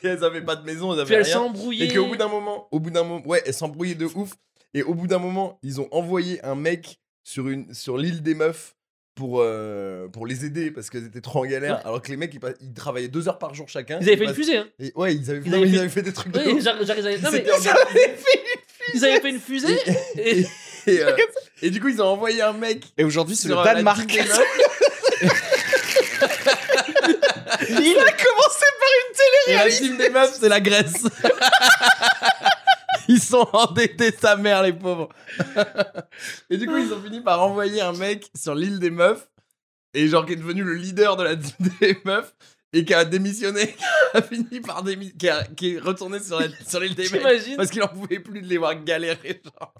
et 0.02 0.06
elles 0.06 0.22
avaient 0.24 0.44
pas 0.44 0.56
de 0.56 0.64
maison, 0.64 0.92
elles 0.94 1.04
puis 1.04 1.14
avaient 1.14 1.24
elles 1.24 1.32
rien. 1.32 1.42
s'embrouillaient. 1.42 1.86
Et 1.86 1.92
qu'au 1.94 2.06
bout 2.06 2.16
d'un 2.16 2.28
moment, 2.28 2.68
au 2.70 2.78
bout 2.80 2.90
d'un 2.90 3.02
moment, 3.02 3.26
ouais, 3.26 3.42
elles 3.44 3.54
s'embrouillaient 3.54 3.94
de 3.96 4.06
ouf. 4.06 4.32
Et 4.74 4.82
au 4.82 4.94
bout 4.94 5.06
d'un 5.06 5.18
moment, 5.18 5.58
ils 5.62 5.80
ont 5.80 5.88
envoyé 5.92 6.42
un 6.44 6.54
mec 6.54 7.00
sur, 7.24 7.48
une, 7.48 7.72
sur 7.74 7.98
l'île 7.98 8.22
des 8.22 8.34
meufs 8.34 8.74
pour, 9.14 9.40
euh, 9.40 10.08
pour 10.08 10.26
les 10.26 10.44
aider 10.44 10.70
parce 10.70 10.88
qu'elles 10.90 11.04
étaient 11.06 11.20
trop 11.20 11.40
en 11.40 11.46
galère. 11.46 11.80
Alors 11.84 12.00
que 12.02 12.08
les 12.10 12.16
mecs, 12.16 12.32
ils, 12.34 12.40
ils 12.60 12.72
travaillaient 12.72 13.08
deux 13.08 13.28
heures 13.28 13.38
par 13.38 13.54
jour 13.54 13.68
chacun. 13.68 13.98
Ils 14.00 14.08
avaient 14.08 14.16
fait 14.16 14.24
une 14.24 14.34
fusée, 14.34 14.56
hein. 14.56 14.66
et- 14.78 14.92
ouais, 14.96 15.14
ils 15.14 15.30
avaient, 15.30 15.40
Ils 15.44 15.50
non, 15.50 15.56
avaient 15.58 15.66
mais 15.66 15.68
ils 15.68 15.74
fait- 15.74 15.80
avaient 15.80 15.88
fait 15.90 16.02
des 16.02 16.12
trucs 16.12 16.32
de 16.32 16.38
Oui, 16.40 16.52
ouf. 16.52 16.62
j'arrive- 16.62 16.86
j'arrive- 16.86 17.04
Ils 17.18 17.22
non, 17.24 17.30
mais 17.30 17.38
s'étaient 17.38 17.50
organisés. 17.50 17.70
ils 18.94 19.04
avaient 19.04 19.20
fait 19.20 19.30
une 19.30 19.40
fusée. 19.40 19.78
Et... 20.16 20.40
et, 20.86 21.00
euh, 21.02 21.16
et 21.62 21.70
du 21.70 21.80
coup, 21.80 21.88
ils 21.88 22.00
ont 22.02 22.06
envoyé 22.06 22.42
un 22.42 22.52
mec. 22.54 22.84
Et 22.98 23.04
aujourd'hui, 23.04 23.36
c'est 23.36 23.48
le 23.48 23.56
euh, 23.56 23.62
Danemark. 23.64 24.10
Il 27.68 27.98
a 27.98 28.12
commencé 28.12 28.64
Et 29.48 29.54
la 29.54 29.68
team 29.70 29.96
des 29.96 30.08
meufs, 30.10 30.36
c'est 30.40 30.48
la 30.48 30.60
Grèce. 30.60 31.04
Ils 33.08 33.20
sont 33.20 33.46
endettés 33.52 34.12
sa 34.12 34.36
mère, 34.36 34.62
les 34.62 34.72
pauvres. 34.72 35.08
et 36.50 36.56
du 36.56 36.66
coup, 36.66 36.76
ils 36.76 36.92
ont 36.92 37.00
fini 37.02 37.20
par 37.20 37.42
envoyer 37.42 37.80
un 37.80 37.92
mec 37.92 38.30
sur 38.34 38.54
l'île 38.54 38.78
des 38.78 38.90
meufs. 38.90 39.28
Et 39.94 40.08
genre, 40.08 40.24
qui 40.24 40.32
est 40.32 40.36
devenu 40.36 40.62
le 40.62 40.74
leader 40.74 41.16
de 41.16 41.22
la 41.24 41.36
des 41.80 41.98
meufs. 42.04 42.34
Et 42.72 42.84
qui 42.86 42.94
a 42.94 43.04
démissionné. 43.04 43.66
Qui 43.66 44.16
a 44.16 44.22
fini 44.22 44.60
par 44.60 44.82
démissionner. 44.82 45.18
Qui, 45.18 45.28
a- 45.28 45.44
qui 45.44 45.74
est 45.74 45.78
retourné 45.78 46.18
sur 46.20 46.40
l'île 46.80 46.94
des. 46.94 47.04
T'imagines 47.08 47.56
Parce 47.56 47.70
qu'il 47.70 47.82
en 47.82 47.88
pouvait 47.88 48.18
plus 48.20 48.40
de 48.40 48.46
les 48.46 48.56
voir 48.58 48.74
galérer. 48.82 49.42
Genre. 49.44 49.74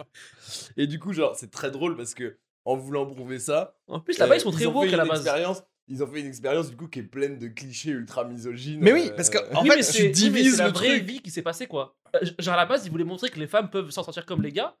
Et 0.77 0.85
du 0.85 0.99
coup, 0.99 1.13
genre, 1.13 1.35
c'est 1.35 1.49
très 1.51 1.71
drôle 1.71 1.95
parce 1.97 2.13
que 2.13 2.37
en 2.65 2.75
voulant 2.77 3.05
prouver 3.05 3.39
ça, 3.39 3.75
En 3.87 3.99
plus, 3.99 4.17
là-bas, 4.19 4.35
euh, 4.35 4.37
ils 4.37 4.41
sont 4.41 4.51
très 4.51 4.67
ont 4.67 4.73
woke 4.73 4.93
à 4.93 4.97
la 4.97 5.05
base. 5.05 5.21
expérience- 5.21 5.63
Ils 5.89 6.01
ont 6.01 6.07
fait 6.07 6.21
une 6.21 6.27
expérience 6.27 6.69
du 6.69 6.77
coup 6.77 6.87
qui 6.87 6.99
est 6.99 7.03
pleine 7.03 7.37
de 7.37 7.47
clichés 7.49 7.89
ultra 7.91 8.23
misogynes. 8.23 8.79
Mais 8.81 8.93
oui, 8.93 9.11
parce 9.15 9.29
que- 9.29 9.37
euh, 9.37 9.53
en 9.53 9.63
oui, 9.63 9.69
fait, 9.69 9.75
mais 9.77 9.83
tu 9.83 9.91
c'est 9.91 9.99
oui, 9.99 10.05
mais 10.07 10.11
divises 10.13 10.51
c'est 10.55 10.61
la 10.61 10.67
le 10.67 10.73
vraie 10.73 10.87
truc. 10.99 11.03
vie 11.03 11.21
qui 11.21 11.29
s'est 11.31 11.41
passée, 11.41 11.67
quoi. 11.67 11.95
Euh, 12.15 12.19
Genre, 12.39 12.53
à 12.53 12.57
la 12.57 12.65
base, 12.65 12.85
ils 12.85 12.91
voulaient 12.91 13.03
montrer 13.03 13.29
que 13.29 13.39
les 13.39 13.47
femmes 13.47 13.69
peuvent 13.69 13.89
s'en 13.91 14.03
sortir 14.03 14.25
comme 14.25 14.41
les 14.41 14.51
gars. 14.51 14.75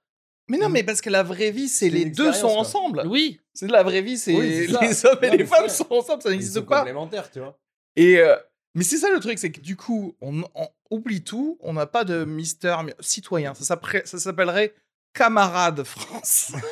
Mais 0.49 0.57
non, 0.57 0.67
mais 0.69 0.83
parce 0.83 0.99
que 1.01 1.09
la 1.09 1.23
vraie 1.23 1.51
vie, 1.51 1.69
c'est 1.69 1.89
les 1.89 2.05
deux 2.05 2.31
sont 2.33 2.47
quoi. 2.49 2.57
ensemble. 2.57 3.03
Oui. 3.07 3.39
C'est 3.53 3.67
la 3.71 3.81
vraie 3.83 4.01
vie, 4.01 4.17
c'est 4.17 4.35
Oui, 4.35 4.65
c'est 4.67 4.73
ça. 4.73 4.79
les 4.81 5.05
hommes 5.05 5.19
et 5.23 5.27
Non, 5.29 5.35
les 5.37 5.45
femmes 5.45 5.69
sont 5.69 5.87
ensemble, 5.91 6.21
ça 6.21 6.29
n'existe 6.29 6.59
pas. 6.61 6.79
complémentaires, 6.79 7.29
tu 7.31 7.39
vois. 7.39 7.57
Et 7.95 8.17
euh, 8.19 8.35
mais 8.75 8.83
c'est 8.83 8.97
ça 8.97 9.09
le 9.09 9.19
truc, 9.19 9.39
c'est 9.39 9.51
que 9.51 9.61
du 9.61 9.75
coup, 9.77 10.15
on, 10.21 10.41
on 10.55 10.67
oublie 10.91 11.23
tout, 11.23 11.57
on 11.61 11.73
n'a 11.73 11.85
pas 11.85 12.03
de 12.03 12.23
Mister 12.25 12.75
mi- 12.83 12.91
citoyen. 12.99 13.53
Ça 13.53 13.77
s'appellerait 14.03 14.73
camarade 15.13 15.83
France. 15.83 16.51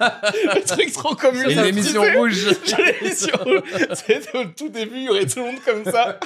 le 0.00 0.64
truc 0.66 0.92
trop 0.92 1.14
commun. 1.14 1.42
Ça, 1.54 1.64
l'émission 1.64 2.02
rouge. 2.16 2.46
L'émission 3.02 3.36
rouge. 3.42 3.62
C'était 3.94 4.36
au 4.38 4.44
tout 4.46 4.68
début, 4.68 4.96
il 4.96 5.02
y 5.04 5.08
aurait 5.08 5.26
tout 5.26 5.40
le 5.40 5.46
monde 5.46 5.60
comme 5.64 5.84
ça, 5.84 6.18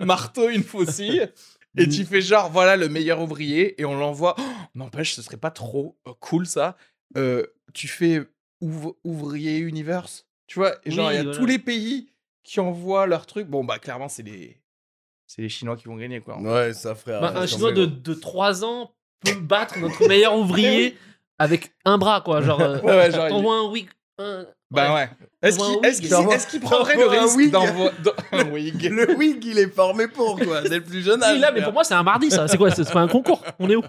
marteau, 0.00 0.48
une 0.48 0.62
faucille. 0.64 1.30
Et 1.78 1.88
tu 1.88 2.04
fais 2.06 2.22
genre, 2.22 2.50
voilà 2.50 2.76
le 2.76 2.88
meilleur 2.88 3.20
ouvrier, 3.20 3.78
et 3.80 3.84
on 3.84 3.98
l'envoie. 3.98 4.34
Oh, 4.38 4.42
N'empêche, 4.74 5.14
ce 5.14 5.20
serait 5.22 5.36
pas 5.36 5.50
trop 5.50 5.98
euh, 6.08 6.12
cool 6.20 6.46
ça. 6.46 6.76
Euh, 7.18 7.46
tu 7.74 7.86
fais 7.86 8.22
ouv- 8.62 8.94
ouvrier 9.04 9.58
universe, 9.58 10.26
tu 10.46 10.58
vois, 10.58 10.74
et 10.84 10.90
genre, 10.90 11.08
Oui, 11.08 11.14
il 11.14 11.16
y 11.16 11.20
a 11.20 11.22
voilà. 11.24 11.38
tous 11.38 11.44
les 11.46 11.58
pays 11.58 12.08
qui 12.44 12.60
envoient 12.60 13.06
leur 13.06 13.26
truc. 13.26 13.46
Bon, 13.48 13.62
bah, 13.62 13.78
clairement, 13.78 14.08
c'est 14.08 14.22
les, 14.22 14.58
c'est 15.26 15.42
les 15.42 15.48
Chinois 15.50 15.76
qui 15.76 15.84
vont 15.88 15.96
gagner, 15.96 16.20
quoi. 16.20 16.38
Ouais, 16.40 16.72
ça 16.72 16.94
frère. 16.94 17.20
Bah, 17.20 17.32
un 17.36 17.46
Chinois 17.46 17.70
c'est 17.70 17.80
de, 17.80 17.84
de 17.86 18.14
3 18.14 18.64
ans 18.64 18.94
peut 19.20 19.34
battre 19.34 19.78
notre 19.78 20.06
meilleur 20.08 20.34
ouvrier 20.38 20.96
avec 21.38 21.72
un 21.84 21.98
bras, 21.98 22.20
quoi. 22.22 22.40
Genre, 22.42 22.60
euh, 22.60 22.80
Ouais, 22.80 22.96
ouais, 22.96 23.10
genre, 23.12 23.26
il- 23.26 23.30
t'envoies 23.30 23.56
un 23.56 23.68
wig. 23.70 23.88
un- 24.18 24.46
Bah 24.70 24.94
ouais. 24.94 25.10
Est-ce 25.42 26.46
qu'il 26.48 26.60
prendrait 26.60 26.96
le 26.96 27.06
risque 27.06 27.36
wig. 27.36 27.50
d'envoyer 27.50 27.90
un 28.32 28.50
wig? 28.50 28.82
Le 28.90 29.14
wig, 29.16 29.44
il 29.44 29.58
est 29.58 29.68
formé 29.68 30.08
pour 30.08 30.38
quoi 30.38 30.62
Dès 30.68 30.76
le 30.78 30.82
plus 30.84 31.02
jeune 31.02 31.22
âge. 31.22 31.34
Oui, 31.34 31.40
là, 31.40 31.52
mais 31.52 31.62
pour 31.62 31.72
moi, 31.72 31.84
c'est 31.84 31.94
un 31.94 32.02
mardi, 32.02 32.30
ça. 32.30 32.48
C'est 32.48 32.56
quoi? 32.58 32.70
C'est 32.70 32.90
pas 32.92 33.00
un 33.00 33.08
concours? 33.08 33.44
On 33.58 33.68
est 33.70 33.76
où? 33.76 33.82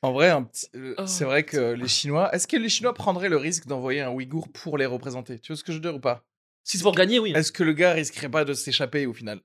En 0.00 0.12
vrai, 0.12 0.30
un 0.30 0.42
petit- 0.44 0.68
euh, 0.76 0.94
Oh, 0.98 1.06
c'est 1.06 1.24
vrai 1.24 1.44
que 1.44 1.72
les 1.72 1.88
Chinois. 1.88 2.32
Est-ce 2.34 2.46
que 2.46 2.56
les 2.56 2.68
Chinois 2.68 2.94
prendraient 2.94 3.28
le 3.28 3.36
risque 3.36 3.66
d'envoyer 3.66 4.00
un 4.00 4.10
Ouïghour 4.10 4.48
pour 4.52 4.78
les 4.78 4.86
représenter? 4.86 5.38
Tu 5.38 5.52
vois 5.52 5.56
ce 5.58 5.64
que 5.64 5.72
je 5.72 5.78
veux 5.78 5.82
dire 5.82 5.94
ou 5.94 6.00
pas? 6.00 6.22
Si 6.64 6.76
c'est 6.78 6.82
pour 6.84 6.94
gagner, 6.94 7.18
oui. 7.18 7.32
Est-ce 7.34 7.50
que 7.50 7.64
le 7.64 7.72
gars 7.72 7.92
risquerait 7.92 8.28
pas 8.28 8.44
de 8.44 8.52
s'échapper 8.54 9.06
au 9.06 9.12
final? 9.12 9.40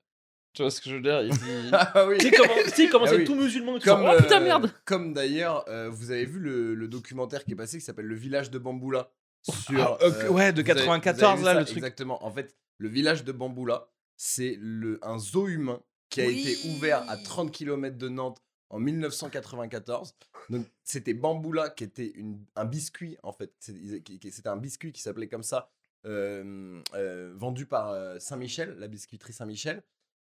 Tu 0.58 0.64
vois 0.64 0.72
ce 0.72 0.82
que 0.82 0.90
je 0.90 0.96
veux 0.96 1.02
dire 1.02 1.22
Il 1.22 1.30
dit- 1.30 1.40
Ah 1.72 2.06
oui. 2.08 2.18
Tu 2.18 2.30
sais 2.30 2.36
comment, 2.36 2.54
tu 2.64 2.70
sais 2.72 2.90
comment 2.90 3.06
Ah 3.06 3.10
c'est 3.10 3.18
oui. 3.18 3.26
tout 3.26 3.36
musulman 3.36 3.78
et 3.78 3.80
tout 3.80 3.88
Comme, 3.90 4.02
ça. 4.04 4.16
Oh 4.18 4.22
putain, 4.22 4.42
euh, 4.42 4.44
merde 4.44 4.72
Comme 4.86 5.14
d'ailleurs, 5.14 5.64
euh, 5.70 5.88
vous 5.90 6.10
avez 6.10 6.26
vu 6.26 6.40
le, 6.40 6.74
le 6.74 6.88
documentaire 6.88 7.44
qui 7.46 7.52
est 7.52 7.56
passé 7.56 7.78
qui 7.78 7.86
s'appelle 7.86 8.08
Le 8.08 8.16
village 8.16 8.50
de 8.50 8.58
Bamboula. 8.58 9.12
Sur, 9.44 9.80
Ah, 9.80 9.98
euh, 10.04 10.30
ouais, 10.30 10.52
de 10.52 10.62
vous 10.64 10.70
avez- 10.72 10.80
94, 10.80 11.16
vous 11.20 11.24
avez 11.24 11.44
là, 11.46 11.54
ça 11.54 11.60
le 11.60 11.66
truc. 11.66 11.78
Exactement. 11.78 12.26
En 12.26 12.32
fait, 12.32 12.56
le 12.80 12.90
village 12.90 13.24
de 13.24 13.32
Bamboula, 13.32 13.88
c'est 14.16 14.58
le, 14.60 14.98
un 15.04 15.20
zoo 15.20 15.48
humain 15.48 15.80
qui 16.10 16.22
a 16.22 16.26
Oui. 16.26 16.42
été 16.42 16.70
ouvert 16.70 17.08
à 17.08 17.18
30 17.18 17.52
km 17.52 17.96
de 17.98 18.10
Nantes 18.10 18.42
en 18.72 18.80
1994. 18.80 20.16
Donc, 20.50 20.66
c'était 20.84 21.14
Bamboula 21.14 21.70
qui 21.70 21.84
était 21.84 22.12
une, 22.16 22.40
un 22.56 22.66
biscuit, 22.66 23.16
en 23.24 23.32
fait. 23.32 23.52
Ils- 23.68 24.02
C'était 24.32 24.50
un 24.50 24.58
biscuit 24.58 24.92
qui 24.92 25.02
s'appelait 25.02 25.28
comme 25.28 25.44
ça, 25.44 25.70
euh, 26.06 26.82
euh, 26.96 27.32
vendu 27.36 27.66
par 27.68 27.92
euh, 27.92 28.18
Saint-Michel, 28.20 28.76
la 28.80 28.88
biscuiterie 28.88 29.34
Saint-Michel. 29.34 29.84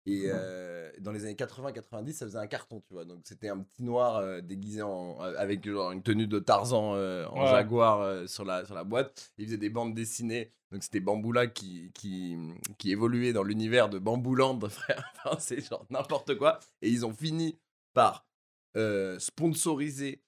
Et 0.06 0.24
euh, 0.28 0.92
dans 1.00 1.12
les 1.14 1.24
années 1.24 1.34
80-90, 1.36 2.12
ça 2.12 2.26
faisait 2.26 2.38
un 2.38 2.48
carton, 2.48 2.82
tu 2.82 2.94
vois. 2.94 3.06
Donc 3.06 3.22
c'était 3.24 3.48
un 3.48 3.60
petit 3.60 3.84
noir 3.84 4.18
euh, 4.18 4.42
déguisé 4.42 4.82
en, 4.82 5.22
euh, 5.22 5.34
avec 5.38 5.66
genre, 5.68 5.92
une 5.94 6.04
tenue 6.04 6.28
de 6.28 6.40
Tarzan 6.40 6.96
euh, 6.96 7.26
en 7.28 7.44
Ouais. 7.44 7.50
jaguar 7.52 8.28
sur, 8.28 8.44
la, 8.44 8.66
sur 8.66 8.76
la 8.76 8.84
boîte. 8.84 9.32
Il 9.38 9.46
faisait 9.46 9.58
des 9.58 9.70
bandes 9.70 9.94
dessinées. 9.96 10.52
Donc 10.72 10.84
c'était 10.84 11.00
Bamboula 11.00 11.48
qui, 11.48 11.92
qui, 11.94 12.36
qui 12.78 12.92
évoluait 12.92 13.32
dans 13.32 13.44
l'univers 13.44 13.88
de 13.90 13.98
Bambouland, 14.00 14.60
frère. 14.70 15.14
Enfin, 15.26 15.38
c'est 15.40 15.62
genre 15.66 15.86
n'importe 15.90 16.36
quoi. 16.38 16.60
Et 16.82 16.90
ils 16.90 17.06
ont 17.06 17.14
fini 17.14 17.58
par 17.94 18.26
sponsoriser 19.20 20.22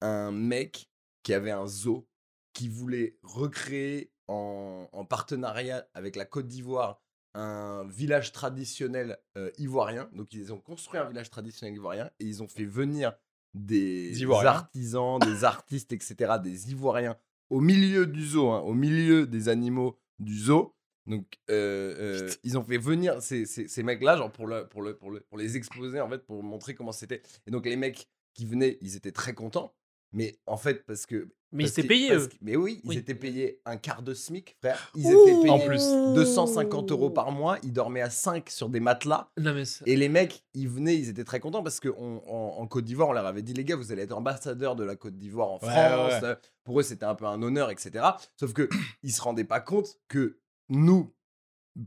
un 0.00 0.32
mec 0.32 0.88
qui 1.22 1.32
avait 1.34 1.50
un 1.52 1.66
zoo 1.66 2.06
qui 2.52 2.68
voulait 2.68 3.16
recréer 3.22 4.10
en, 4.28 4.88
en 4.92 5.04
partenariat 5.04 5.86
avec 5.94 6.16
la 6.16 6.24
Côte 6.24 6.48
d'Ivoire 6.48 7.00
un 7.34 7.86
village 7.88 8.32
traditionnel 8.32 9.18
euh, 9.36 9.50
ivoirien. 9.58 10.08
Donc 10.12 10.32
ils 10.32 10.52
ont 10.52 10.60
construit 10.60 11.00
un 11.00 11.08
village 11.08 11.30
traditionnel 11.30 11.74
ivoirien 11.74 12.10
et 12.20 12.24
ils 12.24 12.42
ont 12.42 12.48
fait 12.48 12.64
venir 12.64 13.12
des 13.54 14.20
Ivoiriens. 14.20 14.50
artisans, 14.50 15.18
des 15.18 15.44
artistes, 15.44 15.92
etc., 15.92 16.34
des 16.42 16.70
Ivoiriens 16.70 17.16
au 17.50 17.60
milieu 17.60 18.06
du 18.06 18.26
zoo, 18.26 18.48
hein, 18.50 18.60
au 18.60 18.72
milieu 18.72 19.26
des 19.26 19.48
animaux 19.48 19.98
du 20.18 20.38
zoo. 20.38 20.74
Donc 21.06 21.38
euh, 21.50 22.24
euh, 22.24 22.30
ils 22.44 22.56
ont 22.56 22.64
fait 22.64 22.78
venir 22.78 23.20
ces, 23.20 23.44
ces, 23.44 23.68
ces 23.68 23.82
mecs-là, 23.82 24.16
genre 24.16 24.30
pour, 24.30 24.46
le, 24.46 24.66
pour, 24.68 24.82
le, 24.82 24.96
pour, 24.96 25.10
le, 25.10 25.20
pour 25.20 25.36
les 25.36 25.56
exposer, 25.56 26.00
en 26.00 26.08
fait, 26.08 26.24
pour 26.24 26.42
montrer 26.42 26.74
comment 26.74 26.92
c'était. 26.92 27.20
Et 27.46 27.50
donc 27.50 27.66
les 27.66 27.76
mecs 27.76 28.08
qui 28.34 28.46
venaient, 28.46 28.78
ils 28.80 28.96
étaient 28.96 29.12
très 29.12 29.34
contents. 29.34 29.74
Mais 30.12 30.36
en 30.46 30.56
fait, 30.56 30.84
parce 30.86 31.06
que 31.06 31.28
Mais 31.52 31.64
ils 31.64 31.68
étaient 31.68 31.82
payés, 31.84 32.12
eux. 32.14 32.26
que- 32.26 32.34
Mais 32.42 32.56
oui, 32.56 32.80
ils 32.84 32.88
Oui. 32.90 32.96
étaient 32.98 33.14
payés 33.14 33.60
un 33.64 33.76
quart 33.76 34.02
de 34.02 34.14
SMIC, 34.14 34.56
frère. 34.60 34.90
Ils 34.94 35.06
étaient 35.06 35.40
payés 35.40 35.50
En 35.50 35.58
plus. 35.58 35.82
250 36.14 36.90
euros 36.92 37.10
par 37.10 37.30
mois. 37.32 37.58
Ils 37.62 37.72
dormaient 37.72 38.00
à 38.02 38.10
5 38.10 38.48
sur 38.50 38.68
des 38.68 38.80
matelas. 38.80 39.30
Non, 39.38 39.54
mais 39.54 39.64
c'est- 39.64 39.86
Et 39.86 39.96
les 39.96 40.08
mecs, 40.08 40.44
ils 40.54 40.68
venaient, 40.68 40.96
ils 40.96 41.08
étaient 41.08 41.24
très 41.24 41.40
contents 41.40 41.62
parce 41.62 41.80
qu'en 41.80 42.22
en, 42.26 42.56
en 42.58 42.66
Côte 42.66 42.84
d'Ivoire, 42.84 43.08
on 43.08 43.12
leur 43.12 43.26
avait 43.26 43.42
dit, 43.42 43.52
les 43.54 43.64
gars, 43.64 43.76
vous 43.76 43.92
allez 43.92 44.02
être 44.02 44.16
ambassadeurs 44.16 44.76
de 44.76 44.84
la 44.84 44.96
Côte 44.96 45.16
d'Ivoire 45.16 45.50
en 45.50 45.58
Ouais, 45.58 45.70
France. 45.70 46.22
ouais. 46.22 46.34
Pour 46.64 46.80
eux, 46.80 46.82
c'était 46.82 47.04
un 47.06 47.14
peu 47.14 47.26
un 47.26 47.42
honneur, 47.42 47.70
etc. 47.70 48.04
Sauf 48.38 48.52
que 48.52 48.68
ils 49.02 49.12
se 49.12 49.20
rendaient 49.20 49.44
pas 49.44 49.60
compte 49.60 49.98
que 50.08 50.38
nous, 50.68 51.12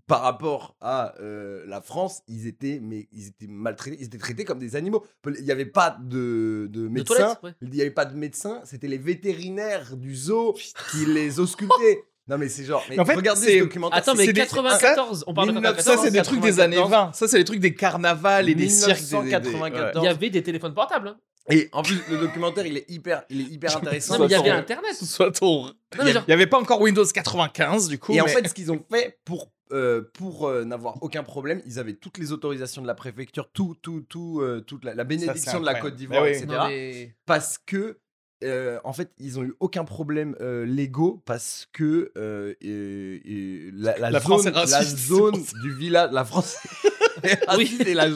par 0.07 0.21
rapport 0.21 0.75
à 0.81 1.13
euh, 1.21 1.63
la 1.67 1.79
France, 1.81 2.21
ils 2.27 2.47
étaient, 2.47 2.79
mais 2.81 3.07
ils 3.11 3.27
étaient 3.27 3.47
maltraités, 3.47 3.97
ils 3.99 4.05
étaient 4.05 4.17
traités 4.17 4.43
comme 4.43 4.57
des 4.59 4.75
animaux. 4.75 5.05
Il 5.37 5.43
n'y 5.43 5.51
avait 5.51 5.65
pas 5.65 5.97
de, 6.01 6.67
de 6.71 6.87
toilettes, 7.03 7.37
ouais. 7.43 7.51
il 7.61 7.69
n'y 7.69 7.81
avait 7.81 7.91
pas 7.91 8.05
de 8.05 8.15
médecins, 8.15 8.61
c'était 8.65 8.87
les 8.87 8.97
vétérinaires 8.97 9.95
du 9.95 10.15
zoo 10.15 10.53
qui 10.91 11.05
les 11.05 11.39
auscultaient. 11.39 12.03
Non 12.27 12.39
mais 12.39 12.49
c'est 12.49 12.63
genre, 12.63 12.83
mais 12.89 12.97
en 12.97 13.05
fait, 13.05 13.13
regardez 13.13 13.53
ce 13.59 13.59
documentaire. 13.59 13.99
Attends, 13.99 14.13
c'est- 14.13 14.17
mais 14.17 14.25
c'est 14.25 14.33
des- 14.33 14.41
94, 14.41 15.23
on 15.27 15.33
parle 15.35 15.49
de 15.49 15.53
1900, 15.53 15.75
94. 15.75 15.97
Ça, 15.99 16.03
c'est 16.03 16.11
des 16.11 16.23
trucs 16.23 16.41
des 16.41 16.59
années 16.59 16.75
94. 16.77 16.89
20. 17.09 17.13
Ça, 17.13 17.27
c'est 17.27 17.37
les 17.37 17.43
trucs 17.43 17.59
des 17.59 17.75
carnavals 17.75 18.49
et 18.49 18.55
des 18.55 18.67
cirques. 18.69 18.97
des- 18.99 19.05
des- 19.05 19.39
des- 19.39 19.49
1994. 19.49 19.91
Il 20.03 20.05
y 20.05 20.07
avait 20.07 20.29
des 20.31 20.41
téléphones 20.41 20.73
portables. 20.73 21.09
hein. 21.09 21.17
Et 21.51 21.69
en 21.73 21.83
plus, 21.83 21.99
le 22.09 22.17
documentaire, 22.17 22.65
il 22.65 22.75
est 22.77 22.89
hyper, 22.89 23.23
il 23.29 23.41
est 23.41 23.43
hyper 23.43 23.69
intéressant. 23.77 24.15
Non, 24.17 24.21
mais 24.21 24.25
il 24.25 24.31
y 24.31 24.35
avait 24.35 24.49
Internet. 24.49 24.95
Soit 24.95 25.31
ton. 25.33 25.65
Non, 25.65 25.71
mais 26.03 26.13
genre- 26.13 26.23
Il 26.25 26.31
n'y 26.31 26.33
avait 26.33 26.47
pas 26.47 26.57
encore 26.59 26.81
Windows 26.81 27.05
95, 27.05 27.87
du 27.89 27.99
coup. 27.99 28.13
Et 28.13 28.21
en 28.21 28.25
fait, 28.25 28.47
ce 28.47 28.53
qu'ils 28.55 28.71
ont 28.71 28.83
fait 28.91 29.19
pour, 29.23 29.51
euh, 29.71 30.01
pour 30.13 30.47
euh, 30.47 30.63
n'avoir 30.63 31.01
aucun 31.01 31.23
problème, 31.23 31.61
ils 31.65 31.79
avaient 31.79 31.93
toutes 31.95 32.17
les 32.17 32.31
autorisations 32.31 32.81
de 32.81 32.87
la 32.87 32.95
préfecture, 32.95 33.49
tout, 33.51 33.75
tout, 33.81 34.01
tout, 34.01 34.39
euh, 34.41 34.61
toute 34.61 34.83
la, 34.85 34.93
la 34.95 35.03
bénédiction 35.03 35.59
de 35.59 35.65
la. 35.65 35.79
Côte 35.79 35.95
d'Ivoire, 35.95 36.23
Mais 36.23 36.31
oui. 36.31 36.35
etc. 36.37 36.47
Non, 36.57 36.67
mais- 36.67 37.15
Parce 37.25 37.57
que, 37.57 37.97
euh, 38.43 38.79
en 38.83 38.93
fait, 38.93 39.11
ils 39.19 39.39
ont 39.39 39.43
eu 39.43 39.55
aucun 39.59 39.85
problème 39.85 40.35
euh, 40.41 40.65
légaux 40.65 41.21
parce 41.25 41.67
que 41.73 42.11
euh, 42.17 42.53
et- 42.61 43.21
et 43.67 43.71
la, 43.73 43.97
la 43.97 44.11
La 44.11 44.19
France 44.19 44.43
zone, 44.43 44.53
raciste, 44.53 45.09
la 45.09 45.61
du 45.61 45.73
village, 45.75 46.09
la 46.11 46.25
France 46.25 46.57
et, 47.23 47.93
la, 47.93 48.07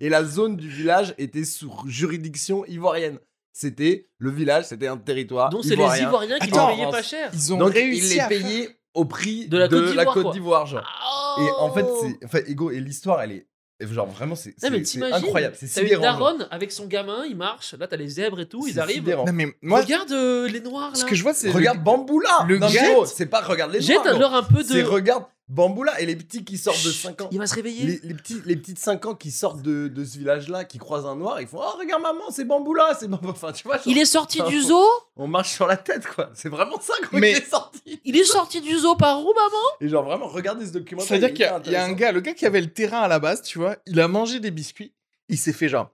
et 0.00 0.08
la 0.08 0.24
zone 0.24 0.56
du 0.56 0.68
village 0.68 1.14
était 1.18 1.44
sous 1.44 1.72
juridiction 1.86 2.64
ivoirienne. 2.66 3.18
C'était 3.52 4.08
le 4.18 4.30
village, 4.30 4.64
c'était 4.66 4.86
un 4.86 4.98
territoire 4.98 5.48
Donc, 5.50 5.62
c'est 5.64 5.70
les 5.70 5.74
ivoirien. 5.76 6.08
Ivoiriens 6.08 6.38
qui 6.40 6.46
les 6.48 6.52
Attends, 6.52 6.76
payaient 6.76 6.90
pas 6.90 7.02
cher. 7.02 7.30
Ils 7.32 7.54
ont 7.54 7.58
Donc, 7.58 7.72
réussi 7.72 8.16
ils 8.16 8.18
les 8.18 8.28
payaient 8.28 8.76
au 8.96 9.04
prix 9.04 9.46
De 9.48 9.58
la 9.58 9.68
Côte 9.68 9.84
d'Ivoire, 9.86 10.14
Côte 10.14 10.22
quoi. 10.24 10.32
d'Ivoire, 10.32 10.66
genre. 10.66 10.82
Oh 11.38 11.42
Et 11.42 11.50
en 11.62 11.70
fait, 11.72 11.86
c'est, 12.00 12.24
enfin, 12.24 12.38
Ego, 12.46 12.70
et 12.70 12.80
l'histoire, 12.80 13.20
elle 13.22 13.32
est 13.32 13.46
genre 13.80 14.06
vraiment, 14.06 14.34
c'est 14.34 14.50
Non, 14.50 14.54
c'est- 14.58 14.70
mais 14.70 14.84
c'est 14.84 15.02
incroyable. 15.02 15.54
C'est 15.60 15.66
T'as 15.68 15.82
une 15.82 15.88
sidérant. 15.88 16.02
genre. 16.04 16.18
daronne 16.18 16.48
avec 16.50 16.72
son 16.72 16.86
gamin, 16.86 17.24
il 17.28 17.36
marche. 17.36 17.74
Là, 17.78 17.86
t'as 17.86 17.96
les 17.96 18.08
zèbres 18.08 18.40
et 18.40 18.48
tout, 18.48 18.66
ils 18.66 18.72
C'est 18.74 18.80
arrivent. 18.80 18.96
sidérant. 18.96 19.26
Non, 19.26 19.32
mais 19.34 19.48
moi, 19.60 19.82
Regarde 19.82 20.10
euh, 20.12 20.48
les 20.48 20.60
noirs 20.60 20.88
là. 20.90 20.94
ce 20.94 21.04
que 21.04 21.14
je 21.14 21.22
vois, 21.22 21.34
c'est. 21.34 21.50
Regarde 21.50 21.76
le- 21.78 21.84
Bamboula 21.84 22.46
le 22.48 22.56
Non, 22.58 22.68
gros, 22.68 23.04
c'est 23.04 23.26
pas 23.26 23.42
regarde 23.42 23.72
les 23.72 23.82
Jette 23.82 23.96
noirs, 23.96 24.06
gros. 24.14 24.16
alors 24.16 24.34
un 24.34 24.42
peu 24.42 24.62
C'est 24.62 24.82
de. 24.82 24.88
regarde 24.88 25.24
Bamboula 25.48 26.00
et 26.00 26.06
les 26.06 26.16
petits 26.16 26.44
qui 26.44 26.58
sortent 26.58 26.82
de 26.84 26.90
Chut, 26.90 27.02
5 27.02 27.20
ans. 27.22 27.28
Il 27.30 27.38
va 27.38 27.46
se 27.46 27.54
réveiller. 27.54 27.84
Les, 27.86 28.00
les 28.02 28.14
petits, 28.14 28.42
les 28.44 28.56
petits 28.56 28.74
de 28.74 28.78
5 28.80 29.06
ans 29.06 29.14
qui 29.14 29.30
sortent 29.30 29.62
de, 29.62 29.86
de 29.86 30.04
ce 30.04 30.18
village-là, 30.18 30.64
qui 30.64 30.78
croisent 30.78 31.06
un 31.06 31.14
noir, 31.14 31.40
ils 31.40 31.46
font 31.46 31.58
Oh, 31.60 31.78
regarde 31.78 32.02
maman, 32.02 32.24
c'est 32.30 32.44
Bamboula, 32.44 32.96
c'est 32.98 33.06
Bamboula. 33.06 33.30
Enfin, 33.32 33.52
tu 33.52 33.62
vois, 33.64 33.76
genre, 33.76 33.84
Il 33.86 33.96
est 33.98 34.04
sorti 34.06 34.40
Enfin, 34.40 34.50
du 34.50 34.60
zoo 34.62 34.84
on 35.14 35.28
marche 35.28 35.52
sur 35.54 35.66
la 35.68 35.76
tête, 35.76 36.06
quoi. 36.06 36.30
C'est 36.34 36.48
vraiment 36.48 36.80
ça, 36.80 36.94
quoi, 37.08 37.20
Mais- 37.20 37.34
qui 37.34 37.38
est 37.42 37.48
sorti. 37.50 38.00
Il 38.04 38.16
est 38.16 38.24
sorti 38.24 38.60
du 38.60 38.76
zoo 38.76 38.96
par 38.96 39.20
où, 39.20 39.32
maman? 39.32 39.64
Et 39.80 39.88
genre, 39.88 40.04
vraiment, 40.04 40.26
regardez 40.26 40.66
ce 40.66 40.72
documentaire. 40.72 41.08
C'est-à-dire 41.08 41.28
il 41.28 41.32
est 41.32 41.34
qu'il 41.62 41.66
y, 41.66 41.68
il 41.68 41.72
y 41.72 41.76
a 41.76 41.84
un 41.84 41.92
gars, 41.92 42.10
le 42.12 42.20
gars 42.20 42.34
qui 42.34 42.44
avait 42.44 42.60
le 42.60 42.72
terrain 42.72 43.00
à 43.02 43.08
la 43.08 43.18
base, 43.20 43.40
tu 43.42 43.58
vois, 43.58 43.76
il 43.86 44.00
a 44.00 44.08
mangé 44.08 44.40
des 44.40 44.50
biscuits, 44.50 44.92
il 45.28 45.38
s'est 45.38 45.52
fait 45.52 45.68
genre. 45.68 45.90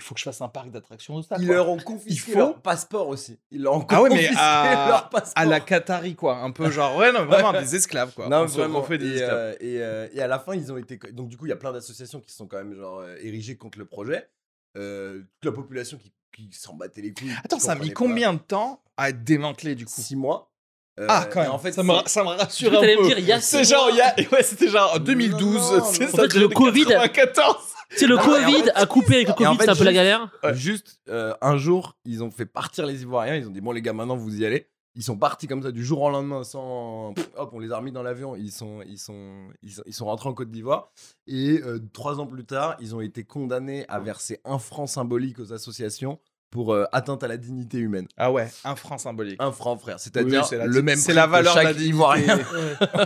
Il 0.00 0.02
faut 0.02 0.14
que 0.14 0.20
je 0.20 0.24
fasse 0.24 0.40
un 0.40 0.48
parc 0.48 0.70
d'attractions 0.70 1.18
de 1.18 1.22
ça. 1.24 1.34
Ils 1.40 1.46
quoi. 1.46 1.56
leur 1.56 1.68
ont 1.68 1.76
confisqué 1.78 2.30
faut- 2.32 2.38
leur 2.38 2.62
passeport 2.62 3.08
aussi. 3.08 3.36
Ils 3.50 3.62
leur 3.62 3.74
ont 3.74 3.86
Ah 3.88 4.00
ouais, 4.00 4.08
mais 4.10 4.14
confisqué 4.16 4.36
à- 4.38 4.86
leur 4.88 5.08
passeport. 5.10 5.32
À 5.34 5.44
la 5.44 5.58
Qatari, 5.60 6.14
quoi. 6.14 6.36
Un 6.38 6.52
peu 6.52 6.70
genre, 6.70 6.96
ouais, 6.96 7.10
non, 7.10 7.24
vraiment 7.24 7.52
des 7.52 7.74
esclaves, 7.74 8.12
quoi. 8.14 8.28
Non, 8.28 8.42
On 8.42 8.46
vraiment. 8.46 8.80
refait 8.80 8.98
des 8.98 9.08
et, 9.08 9.14
esclaves. 9.14 9.32
euh, 9.34 9.52
et, 9.60 9.82
euh, 9.82 10.08
et 10.14 10.22
à 10.22 10.28
la 10.28 10.38
fin, 10.38 10.54
ils 10.54 10.72
ont 10.72 10.76
été. 10.76 10.98
Donc, 11.12 11.28
du 11.28 11.36
coup, 11.36 11.46
il 11.46 11.50
y 11.50 11.52
a 11.52 11.56
plein 11.56 11.72
d'associations 11.72 12.20
qui 12.20 12.32
sont 12.32 12.46
quand 12.46 12.58
même 12.58 12.74
genre 12.74 13.00
euh, 13.00 13.16
érigées 13.20 13.56
contre 13.56 13.78
le 13.78 13.84
projet. 13.86 14.28
Euh, 14.76 15.22
toute 15.40 15.50
la 15.50 15.52
population 15.52 15.98
qui, 15.98 16.12
qui 16.32 16.48
s'en 16.52 16.74
battait 16.74 17.00
les 17.02 17.12
couilles. 17.12 17.32
Attends, 17.44 17.58
ça 17.58 17.72
a 17.72 17.74
mis 17.74 17.90
combien 17.92 18.32
de 18.34 18.38
temps 18.38 18.80
à 18.96 19.08
être 19.10 19.24
démantelé, 19.24 19.74
du 19.74 19.84
coup? 19.86 19.90
Six 19.94 20.14
mois. 20.14 20.52
Euh, 20.98 21.06
Ah, 21.08 21.26
quand 21.30 21.40
et 21.40 21.44
même. 21.44 21.52
En 21.52 21.58
fait, 21.58 21.72
ça, 21.72 21.82
me, 21.82 21.92
ça 22.06 22.22
me 22.22 22.28
rassure 22.28 22.72
un 22.76 22.80
peu. 22.80 23.06
dire, 23.06 23.18
il 23.18 23.24
y 23.24 23.32
a 23.32 23.40
C'est 23.40 23.64
genre, 23.64 23.88
il 23.90 23.96
y 23.96 24.00
a... 24.00 24.14
ouais, 24.32 24.42
c'était 24.42 24.68
genre 24.68 24.94
en 24.94 24.98
2012. 24.98 25.54
non, 25.72 25.84
c'est 25.84 26.06
ça, 26.08 26.14
En 26.14 26.16
fait, 26.28 26.34
le 26.34 26.48
Covid- 26.48 26.86
94. 26.86 27.56
C'est 27.90 28.06
le 28.06 28.16
ouais, 28.16 28.20
en 28.20 28.24
Covid 28.24 28.62
fait- 28.64 28.70
a 28.74 28.86
coupé 28.86 29.14
avec 29.14 29.28
le 29.28 29.32
Et 29.42 29.46
en 29.46 29.50
Covid, 29.56 29.58
fait, 29.58 29.64
c'est 29.64 29.70
un 29.70 29.74
peu 29.76 29.84
la 29.84 29.90
juste- 29.92 29.96
galère. 29.96 30.30
Juste 30.54 31.00
euh, 31.08 31.34
un 31.40 31.56
jour, 31.56 31.96
ils 32.04 32.22
ont 32.22 32.30
fait 32.30 32.44
partir 32.46 32.84
les 32.86 33.02
Ivoiriens. 33.02 33.36
Ils 33.36 33.46
ont 33.46 33.50
dit 33.50 33.60
bon 33.62 33.72
les 33.72 33.80
gars, 33.82 33.92
maintenant 33.94 34.16
vous 34.16 34.36
y 34.40 34.44
allez. 34.44 34.66
Ils 34.94 35.02
sont 35.04 35.16
partis 35.16 35.46
comme 35.46 35.62
ça 35.62 35.70
du 35.70 35.84
jour 35.84 36.02
au 36.02 36.10
lendemain 36.10 36.42
sans. 36.44 37.14
Hop, 37.36 37.50
on 37.52 37.60
les 37.60 37.70
a 37.72 37.76
remis 37.78 37.92
dans 37.92 38.02
l'avion. 38.02 38.34
Ils 38.34 38.50
sont, 38.50 38.80
ils 38.86 38.98
sont, 38.98 39.36
ils 39.62 39.70
sont, 39.72 39.82
ils 39.86 39.94
sont 39.94 40.06
rentrés 40.06 40.28
en 40.28 40.34
Côte 40.34 40.50
d'Ivoire. 40.50 40.90
Et 41.28 41.60
euh, 41.64 41.78
trois 41.92 42.18
ans 42.20 42.26
plus 42.26 42.44
tard, 42.44 42.76
ils 42.80 42.94
ont 42.96 43.00
été 43.00 43.22
condamnés 43.24 43.84
à 43.88 44.00
verser 44.00 44.40
un 44.44 44.58
franc 44.58 44.86
symbolique 44.88 45.38
aux 45.38 45.52
associations 45.52 46.18
pour 46.50 46.72
euh, 46.72 46.84
atteinte 46.92 47.22
à 47.22 47.28
la 47.28 47.36
dignité 47.36 47.78
humaine. 47.78 48.06
Ah 48.16 48.32
ouais, 48.32 48.48
un 48.64 48.74
franc 48.76 48.98
symbolique. 48.98 49.36
Un 49.38 49.52
franc, 49.52 49.76
frère. 49.76 50.00
C'est-à-dire 50.00 50.40
Oui, 50.42 50.46
c'est 50.48 50.56
la- 50.58 50.66
le 50.66 50.82
même. 50.82 50.96
C'est 50.98 51.12
la 51.14 51.26
valeur 51.26 51.54
de 51.54 51.60
la 51.60 51.74
dignité. 51.74 51.98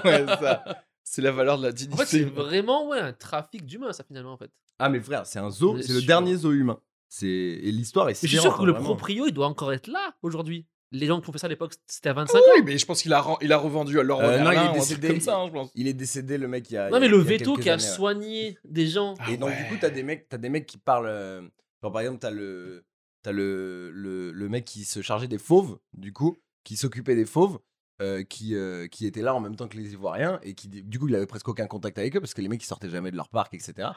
Ouais. 0.05 0.57
C'est 1.05 1.22
la 1.22 1.32
valeur 1.32 1.59
de 1.59 1.64
la 1.64 1.68
En 1.70 1.72
dignité. 1.72 1.97
fait, 2.05 2.07
c'est 2.18 2.22
vraiment 2.24 2.88
ouais, 2.88 2.99
un 3.01 3.12
trafic 3.12 3.66
d'humains, 3.66 3.93
ça, 3.93 4.05
finalement, 4.05 4.32
en 4.32 4.36
fait. 4.38 4.51
Ah 4.78 4.88
mais 4.88 5.01
frère, 5.01 5.26
c'est 5.26 5.38
un 5.38 5.51
zoo. 5.51 5.76
C'est 5.82 5.93
le 5.93 6.03
dernier 6.03 6.36
zoo 6.36 6.53
humain. 6.53 6.78
C'est 7.09 7.26
et 7.28 7.70
l'histoire 7.72 8.09
est. 8.09 8.22
Mais 8.22 8.28
je 8.28 8.34
suis 8.34 8.40
sûr 8.43 8.57
que 8.57 8.64
le 8.64 8.72
proprio, 8.74 9.26
il 9.26 9.32
doit 9.32 9.47
encore 9.47 9.72
être 9.72 9.88
là 9.88 10.14
aujourd'hui. 10.22 10.66
Les 10.95 11.07
gens 11.07 11.20
qui 11.20 11.28
ont 11.28 11.32
fait 11.32 11.38
ça 11.38 11.47
à 11.47 11.51
l'époque, 11.51 11.72
c'était 11.86 12.11
à 12.11 12.12
25 12.12 12.36
ans. 12.38 12.40
Oui, 12.57 12.62
mais 12.64 12.76
je 12.78 12.84
pense 12.86 13.01
qu'il 13.03 13.12
a, 13.14 13.24
il 13.40 13.51
a 13.53 13.57
revendu 13.59 13.99
à 13.99 14.03
Laurent 14.03 14.22
Euh, 14.24 14.38
non, 14.40 14.51
il 14.53 14.55
est 14.55 14.59
un 14.59 14.64
truc 14.68 14.74
décédé. 14.80 15.09
comme 15.09 15.20
ça, 15.20 15.36
hein, 15.36 15.47
je 15.49 15.53
pense. 15.53 15.70
Il 15.74 15.88
est 15.88 15.93
décédé, 15.95 16.36
le 16.38 16.49
mec, 16.49 16.70
il 16.70 16.74
y 16.74 16.76
a. 16.76 16.90
Non, 16.90 17.01
mais 17.01 17.09
le 17.09 17.16
veto 17.18 17.57
qui 17.57 17.68
a 17.70 17.74
années, 17.74 17.82
ouais. 17.82 17.88
soigné 17.88 18.59
des 18.64 18.86
gens. 18.86 19.14
Ah 19.18 19.30
Et 19.30 19.36
donc, 19.38 19.51
du 19.57 19.64
coup, 19.68 19.76
t'as 19.80 19.88
des 19.90 20.03
mecs, 20.03 20.28
t'as 20.28 20.36
des 20.38 20.49
mecs 20.51 20.66
qui 20.66 20.76
parlent. 20.78 21.07
euh, 21.09 21.40
genre, 21.82 21.93
par 21.93 22.03
exemple, 22.03 22.18
t'as 22.20 22.30
le, 22.30 22.84
t'as 23.23 23.33
le, 23.33 23.91
le, 23.93 24.33
le 24.33 24.49
mec 24.49 24.64
qui 24.64 24.85
se 24.85 25.01
chargeait 25.03 25.29
des 25.29 25.39
fauves, 25.39 25.79
du 25.93 26.12
coup, 26.12 26.37
qui 26.64 26.77
s'occupait 26.77 27.14
des 27.16 27.27
fauves, 27.27 27.59
euh, 28.01 28.25
qui, 28.25 28.57
euh, 28.57 28.89
qui 28.89 29.07
était 29.07 29.23
là 29.23 29.33
en 29.35 29.39
même 29.41 29.55
temps 29.55 29.68
que 29.68 29.77
les 29.77 29.93
Ivoiriens, 29.93 30.41
et 30.43 30.55
qui, 30.55 30.66
du 30.68 30.99
coup, 30.99 31.07
il 31.09 31.14
avait 31.14 31.27
presque 31.27 31.47
aucun 31.49 31.66
contact 31.68 31.99
avec 31.99 32.16
eux 32.16 32.20
parce 32.20 32.35
que 32.35 32.41
les 32.41 32.49
mecs, 32.49 32.62
ils 32.62 32.66
sortaient 32.66 32.89
jamais 32.91 33.11
de 33.12 33.16
leur 33.16 33.29
parc, 33.29 33.55
etc. 33.55 33.91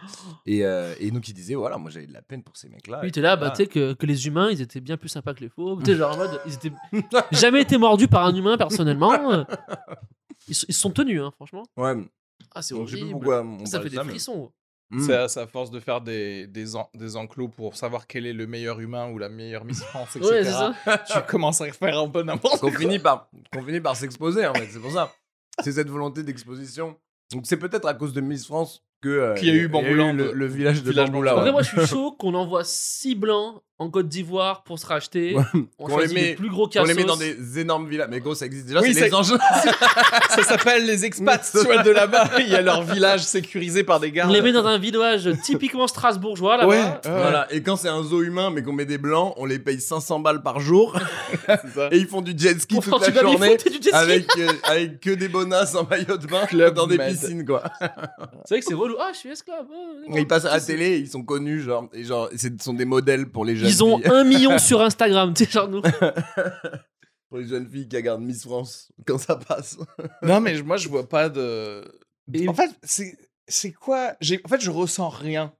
Et, 0.45 0.63
euh, 0.63 0.93
et 0.99 1.09
donc, 1.09 1.27
il 1.27 1.33
disait, 1.33 1.55
voilà, 1.55 1.77
moi, 1.77 1.89
j'avais 1.89 2.05
de 2.05 2.13
la 2.13 2.21
peine 2.21 2.43
pour 2.43 2.55
ces 2.55 2.69
mecs-là. 2.69 3.03
Et 3.05 3.11
t'es 3.11 3.21
là, 3.21 3.35
bah, 3.35 3.49
tu 3.51 3.57
sais 3.63 3.67
que, 3.67 3.93
que 3.93 4.05
les 4.05 4.27
humains, 4.27 4.51
ils 4.51 4.61
étaient 4.61 4.81
bien 4.81 4.97
plus 4.97 5.09
sympas 5.09 5.33
que 5.33 5.41
les 5.41 5.49
fauves. 5.49 5.83
Sais, 5.85 5.95
genre 5.95 6.13
en 6.13 6.17
mode, 6.17 6.39
ils 6.45 6.53
étaient 6.53 6.71
jamais 7.31 7.61
été 7.61 7.77
mordus 7.79 8.07
par 8.07 8.25
un 8.25 8.35
humain 8.35 8.57
personnellement. 8.57 9.45
Ils, 10.47 10.55
se- 10.55 10.65
ils 10.69 10.75
sont 10.75 10.91
tenus, 10.91 11.21
hein, 11.21 11.31
franchement. 11.35 11.63
Ouais, 11.77 11.95
Ah, 12.53 12.61
c'est 12.61 12.75
je 12.75 12.85
sais 12.85 12.95
horrible. 13.01 13.11
pourquoi 13.11 13.41
on 13.43 13.65
ça 13.65 13.79
fait 13.79 13.85
de 13.85 13.89
des 13.89 13.95
ça, 13.95 14.03
frissons. 14.03 14.51
C'est 14.99 15.15
à, 15.15 15.27
c'est 15.27 15.39
à 15.41 15.47
force 15.47 15.71
de 15.71 15.79
faire 15.79 15.99
des, 16.01 16.45
des, 16.47 16.75
en- 16.75 16.89
des 16.93 17.15
enclos 17.15 17.47
pour 17.49 17.75
savoir 17.75 18.05
quel 18.07 18.25
est 18.25 18.33
le 18.33 18.45
meilleur 18.45 18.79
humain 18.79 19.09
ou 19.09 19.17
la 19.17 19.29
meilleure 19.29 19.65
Miss 19.65 19.81
France, 19.83 20.15
etc. 20.15 20.29
Ouais, 20.31 20.43
c'est 20.43 20.51
ça. 20.51 20.75
tu 21.07 21.19
commences 21.31 21.59
à 21.61 21.71
faire 21.71 21.99
un 21.99 22.07
peu 22.09 22.21
n'importe 22.21 22.59
qu'on 22.61 22.69
quoi. 22.69 22.79
finit 22.79 22.99
par 22.99 23.29
qu'on 23.51 23.63
finit 23.63 23.81
par 23.81 23.95
s'exposer 23.95 24.45
en 24.45 24.53
fait 24.53 24.67
c'est 24.71 24.79
pour 24.79 24.91
ça 24.91 25.11
c'est 25.63 25.71
cette 25.71 25.89
volonté 25.89 26.21
d'exposition 26.23 26.95
donc 27.31 27.45
c'est 27.47 27.57
peut-être 27.57 27.87
à 27.87 27.93
cause 27.95 28.13
de 28.13 28.21
Miss 28.21 28.45
France 28.45 28.83
que 29.05 29.09
euh, 29.09 29.33
Qu'il 29.35 29.47
y 29.47 29.51
a 29.51 29.53
eu 29.53 29.61
il 29.63 29.67
Bamboulan 29.67 30.13
le, 30.13 30.31
le 30.33 30.45
village 30.47 30.81
de 30.83 30.89
village 30.89 31.09
Bamboula 31.11 31.35
En 31.37 31.41
vrai, 31.41 31.51
moi, 31.51 31.61
je 31.61 31.69
suis 31.69 31.85
chaud 31.87 32.11
qu'on 32.17 32.33
envoie 32.33 32.63
6 32.63 33.15
blancs 33.15 33.61
en 33.77 33.89
Côte 33.89 34.07
d'Ivoire 34.07 34.63
pour 34.63 34.79
se 34.79 34.85
racheter. 34.87 35.35
Ouais. 35.35 35.43
On 35.79 35.97
les 35.97 36.07
met- 36.07 36.13
les 36.29 36.35
plus 36.35 36.47
gros 36.49 36.63
on 36.65 36.69
cassos. 36.69 36.87
les 36.87 36.93
met 36.93 37.03
dans 37.03 37.17
des 37.17 37.59
énormes 37.59 37.89
villas 37.89 38.07
mais 38.09 38.21
gros 38.21 38.33
ça 38.33 38.45
existe 38.45 38.67
déjà 38.67 38.79
Oui, 38.79 38.93
c'est 38.93 39.01
les 39.01 39.09
c'est- 39.09 39.13
anges 39.13 39.33
Ça 40.29 40.43
s'appelle 40.43 40.85
les 40.85 41.03
expats, 41.03 41.41
tu 41.51 41.57
vois, 41.65 41.83
de 41.83 41.91
là-bas. 41.91 42.29
Il 42.39 42.47
y 42.49 42.55
a 42.55 42.61
leur 42.61 42.83
village 42.83 43.23
sécurisé 43.23 43.83
par 43.83 43.99
des 43.99 44.11
gardes. 44.11 44.29
On 44.31 44.33
les 44.33 44.41
met 44.41 44.53
dans 44.53 44.65
un 44.65 44.77
village 44.77 45.29
typiquement 45.43 45.87
strasbourgeois 45.87 46.55
là-bas. 46.55 46.69
Ouais, 46.69 46.77
ouais, 46.79 46.99
voilà 47.03 47.47
et 47.51 47.61
quand 47.63 47.75
c'est 47.75 47.89
un 47.89 48.01
zoo 48.01 48.21
humain 48.21 48.49
mais 48.49 48.63
qu'on 48.63 48.71
met 48.71 48.85
des 48.85 48.97
blancs 48.97 49.33
on 49.35 49.45
les 49.45 49.59
paye 49.59 49.81
500 49.81 50.21
balles 50.21 50.41
par 50.41 50.61
jour 50.61 50.97
ça. 51.47 51.89
et 51.91 51.97
ils 51.97 52.07
font 52.07 52.21
du 52.21 52.33
jet 52.37 52.57
ski 52.59 52.75
Pour 52.75 52.85
toute 53.01 53.13
la 53.13 53.21
journée 53.21 53.37
baby-foot 53.37 53.67
et 53.67 53.69
du 53.71 53.75
jet 53.83 53.89
ski. 53.89 53.93
avec 53.93 54.25
euh, 54.37 54.47
avec 54.63 54.99
que 55.01 55.09
des 55.11 55.27
bonasses 55.27 55.75
en 55.75 55.85
maillot 55.85 56.15
de 56.17 56.27
bain 56.27 56.45
Club 56.45 56.73
dans 56.75 56.87
des 56.87 56.97
Med. 56.97 57.11
piscines 57.11 57.45
quoi 57.45 57.63
C'est 58.45 58.55
vrai 58.55 58.59
que 58.61 58.65
c'est 58.65 58.73
relou. 58.95 59.07
Ah, 59.07 59.11
je 59.13 59.17
suis 59.19 59.29
esclave. 59.29 59.67
Et 60.13 60.19
ils 60.21 60.27
passent 60.27 60.45
à 60.45 60.51
la 60.55 60.61
télé 60.61 60.97
ils 60.99 61.09
sont 61.09 61.23
connus 61.23 61.61
genre 61.61 61.89
et 61.93 62.03
genre 62.03 62.29
ce 62.35 62.47
sont 62.61 62.73
des 62.73 62.85
modèles 62.85 63.29
pour 63.29 63.45
les 63.45 63.55
jeunes 63.55 63.67
Ils 63.69 63.83
ont 63.83 63.97
filles. 63.99 64.11
un 64.11 64.23
million 64.23 64.57
sur 64.59 64.81
Instagram, 64.81 65.33
tu 65.33 65.45
sais, 65.45 65.51
genre 65.51 65.67
nous. 65.67 65.81
pour 67.29 67.37
les 67.39 67.47
jeunes 67.47 67.67
filles 67.69 67.87
qui 67.87 67.95
regardent 67.95 68.21
Miss 68.23 68.43
France 68.43 68.91
quand 69.05 69.17
ça 69.17 69.35
passe. 69.35 69.77
Non, 70.21 70.39
mais 70.39 70.61
moi, 70.61 70.77
je 70.77 70.87
vois 70.89 71.07
pas 71.07 71.29
de. 71.29 71.83
Et- 72.33 72.47
En 72.47 72.53
fait, 72.53 72.71
c'est 72.83 73.17
c'est 73.47 73.71
quoi 73.71 74.15
j'ai 74.21 74.41
En 74.43 74.47
fait, 74.47 74.61
je 74.61 74.71
ressens 74.71 75.09
rien 75.09 75.53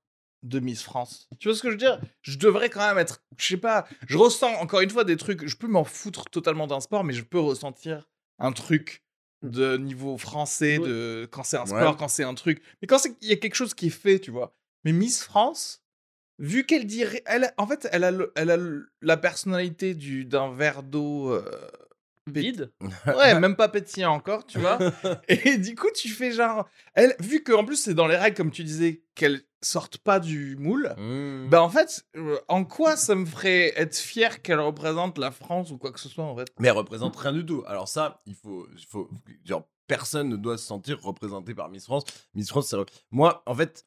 de 0.43 0.59
Miss 0.59 0.81
France. 0.83 1.27
Tu 1.39 1.47
vois 1.47 1.55
ce 1.57 1.61
que 1.61 1.69
je 1.69 1.73
veux 1.73 1.77
dire? 1.79 1.99
Je 2.21 2.37
devrais 2.37 2.69
quand 2.69 2.85
même 2.87 2.97
être. 2.97 3.23
Je 3.37 3.45
sais 3.47 3.57
pas. 3.57 3.85
Je 4.07 4.17
ressens 4.17 4.53
encore 4.61 4.81
une 4.81 4.89
fois 4.89 5.03
des 5.03 5.17
trucs. 5.17 5.47
Je 5.47 5.55
peux 5.55 5.67
m'en 5.67 5.83
foutre 5.83 6.25
totalement 6.29 6.67
d'un 6.67 6.79
sport, 6.79 7.03
mais 7.03 7.13
je 7.13 7.23
peux 7.23 7.39
ressentir 7.39 8.07
un 8.39 8.51
truc 8.51 9.03
de 9.51 9.77
niveau 9.77 10.17
français, 10.17 10.77
Ouais. 10.77 10.87
de 10.87 11.27
quand 11.31 11.43
c'est 11.43 11.57
un 11.57 11.61
Ouais. 11.61 11.67
sport, 11.67 11.97
quand 11.97 12.07
c'est 12.07 12.23
un 12.23 12.33
truc. 12.33 12.61
Mais 12.81 12.87
quand 12.87 12.97
il 13.21 13.27
y 13.29 13.33
a 13.33 13.37
quelque 13.37 13.55
chose 13.55 13.73
qui 13.73 13.87
est 13.87 13.89
fait, 13.89 14.19
tu 14.19 14.31
vois. 14.31 14.53
Mais 14.83 14.91
Miss 14.91 15.23
France, 15.23 15.83
vu 16.39 16.65
qu'elle 16.65 16.85
dirait, 16.85 17.23
elle, 17.25 17.53
en 17.57 17.65
fait, 17.67 17.87
elle 17.91 18.03
a, 18.03 18.11
le- 18.11 18.31
elle 18.35 18.51
a 18.51 18.57
le- 18.57 18.89
la 19.01 19.17
personnalité 19.17 19.93
du 19.95 20.25
d'un 20.25 20.51
verre 20.53 20.83
d'eau. 20.83 21.31
euh, 21.31 21.49
Vide. 22.27 22.71
Ouais, 23.05 23.39
même 23.39 23.55
pas 23.55 23.69
pétillant 23.69 24.13
encore, 24.13 24.45
tu 24.45 24.59
vois. 24.59 24.79
Et 25.27 25.57
du 25.57 25.75
coup, 25.75 25.89
tu 25.95 26.09
fais 26.09 26.31
genre. 26.31 26.67
Elle, 26.93 27.15
vu 27.19 27.43
qu'en 27.43 27.65
plus, 27.65 27.75
c'est 27.75 27.93
dans 27.93 28.07
les 28.07 28.17
règles, 28.17 28.35
comme 28.37 28.51
tu 28.51 28.63
disais, 28.63 29.03
qu'elle 29.15 29.41
sorte 29.61 29.97
pas 29.97 30.19
du 30.19 30.55
moule, 30.57 30.93
Mmh. 30.97 31.49
bah 31.49 31.61
en 31.63 31.69
fait, 31.69 32.05
euh, 32.15 32.37
en 32.47 32.65
quoi 32.65 32.95
ça 32.97 33.15
me 33.15 33.25
ferait 33.25 33.73
être 33.75 33.97
fier 33.97 34.41
qu'elle 34.43 34.59
représente 34.59 35.17
la 35.17 35.31
France 35.31 35.71
ou 35.71 35.77
quoi 35.77 35.91
que 35.91 35.99
ce 35.99 36.09
soit, 36.09 36.23
en 36.23 36.35
fait? 36.35 36.47
Mais 36.59 36.67
elle 36.67 36.75
représente 36.75 37.15
rien 37.15 37.33
du 37.33 37.45
tout. 37.45 37.63
Alors 37.65 37.87
ça, 37.87 38.21
il 38.25 38.35
faut, 38.35 38.67
il 38.77 38.85
faut, 38.85 39.09
genre, 39.43 39.67
personne 39.87 40.29
ne 40.29 40.35
doit 40.35 40.57
se 40.57 40.65
sentir 40.65 41.01
représenté 41.01 41.53
par 41.55 41.69
Miss 41.69 41.85
France. 41.85 42.03
Miss 42.35 42.49
France, 42.49 42.67
c'est... 42.69 42.77
Moi, 43.11 43.41
en 43.45 43.55
fait, 43.55 43.85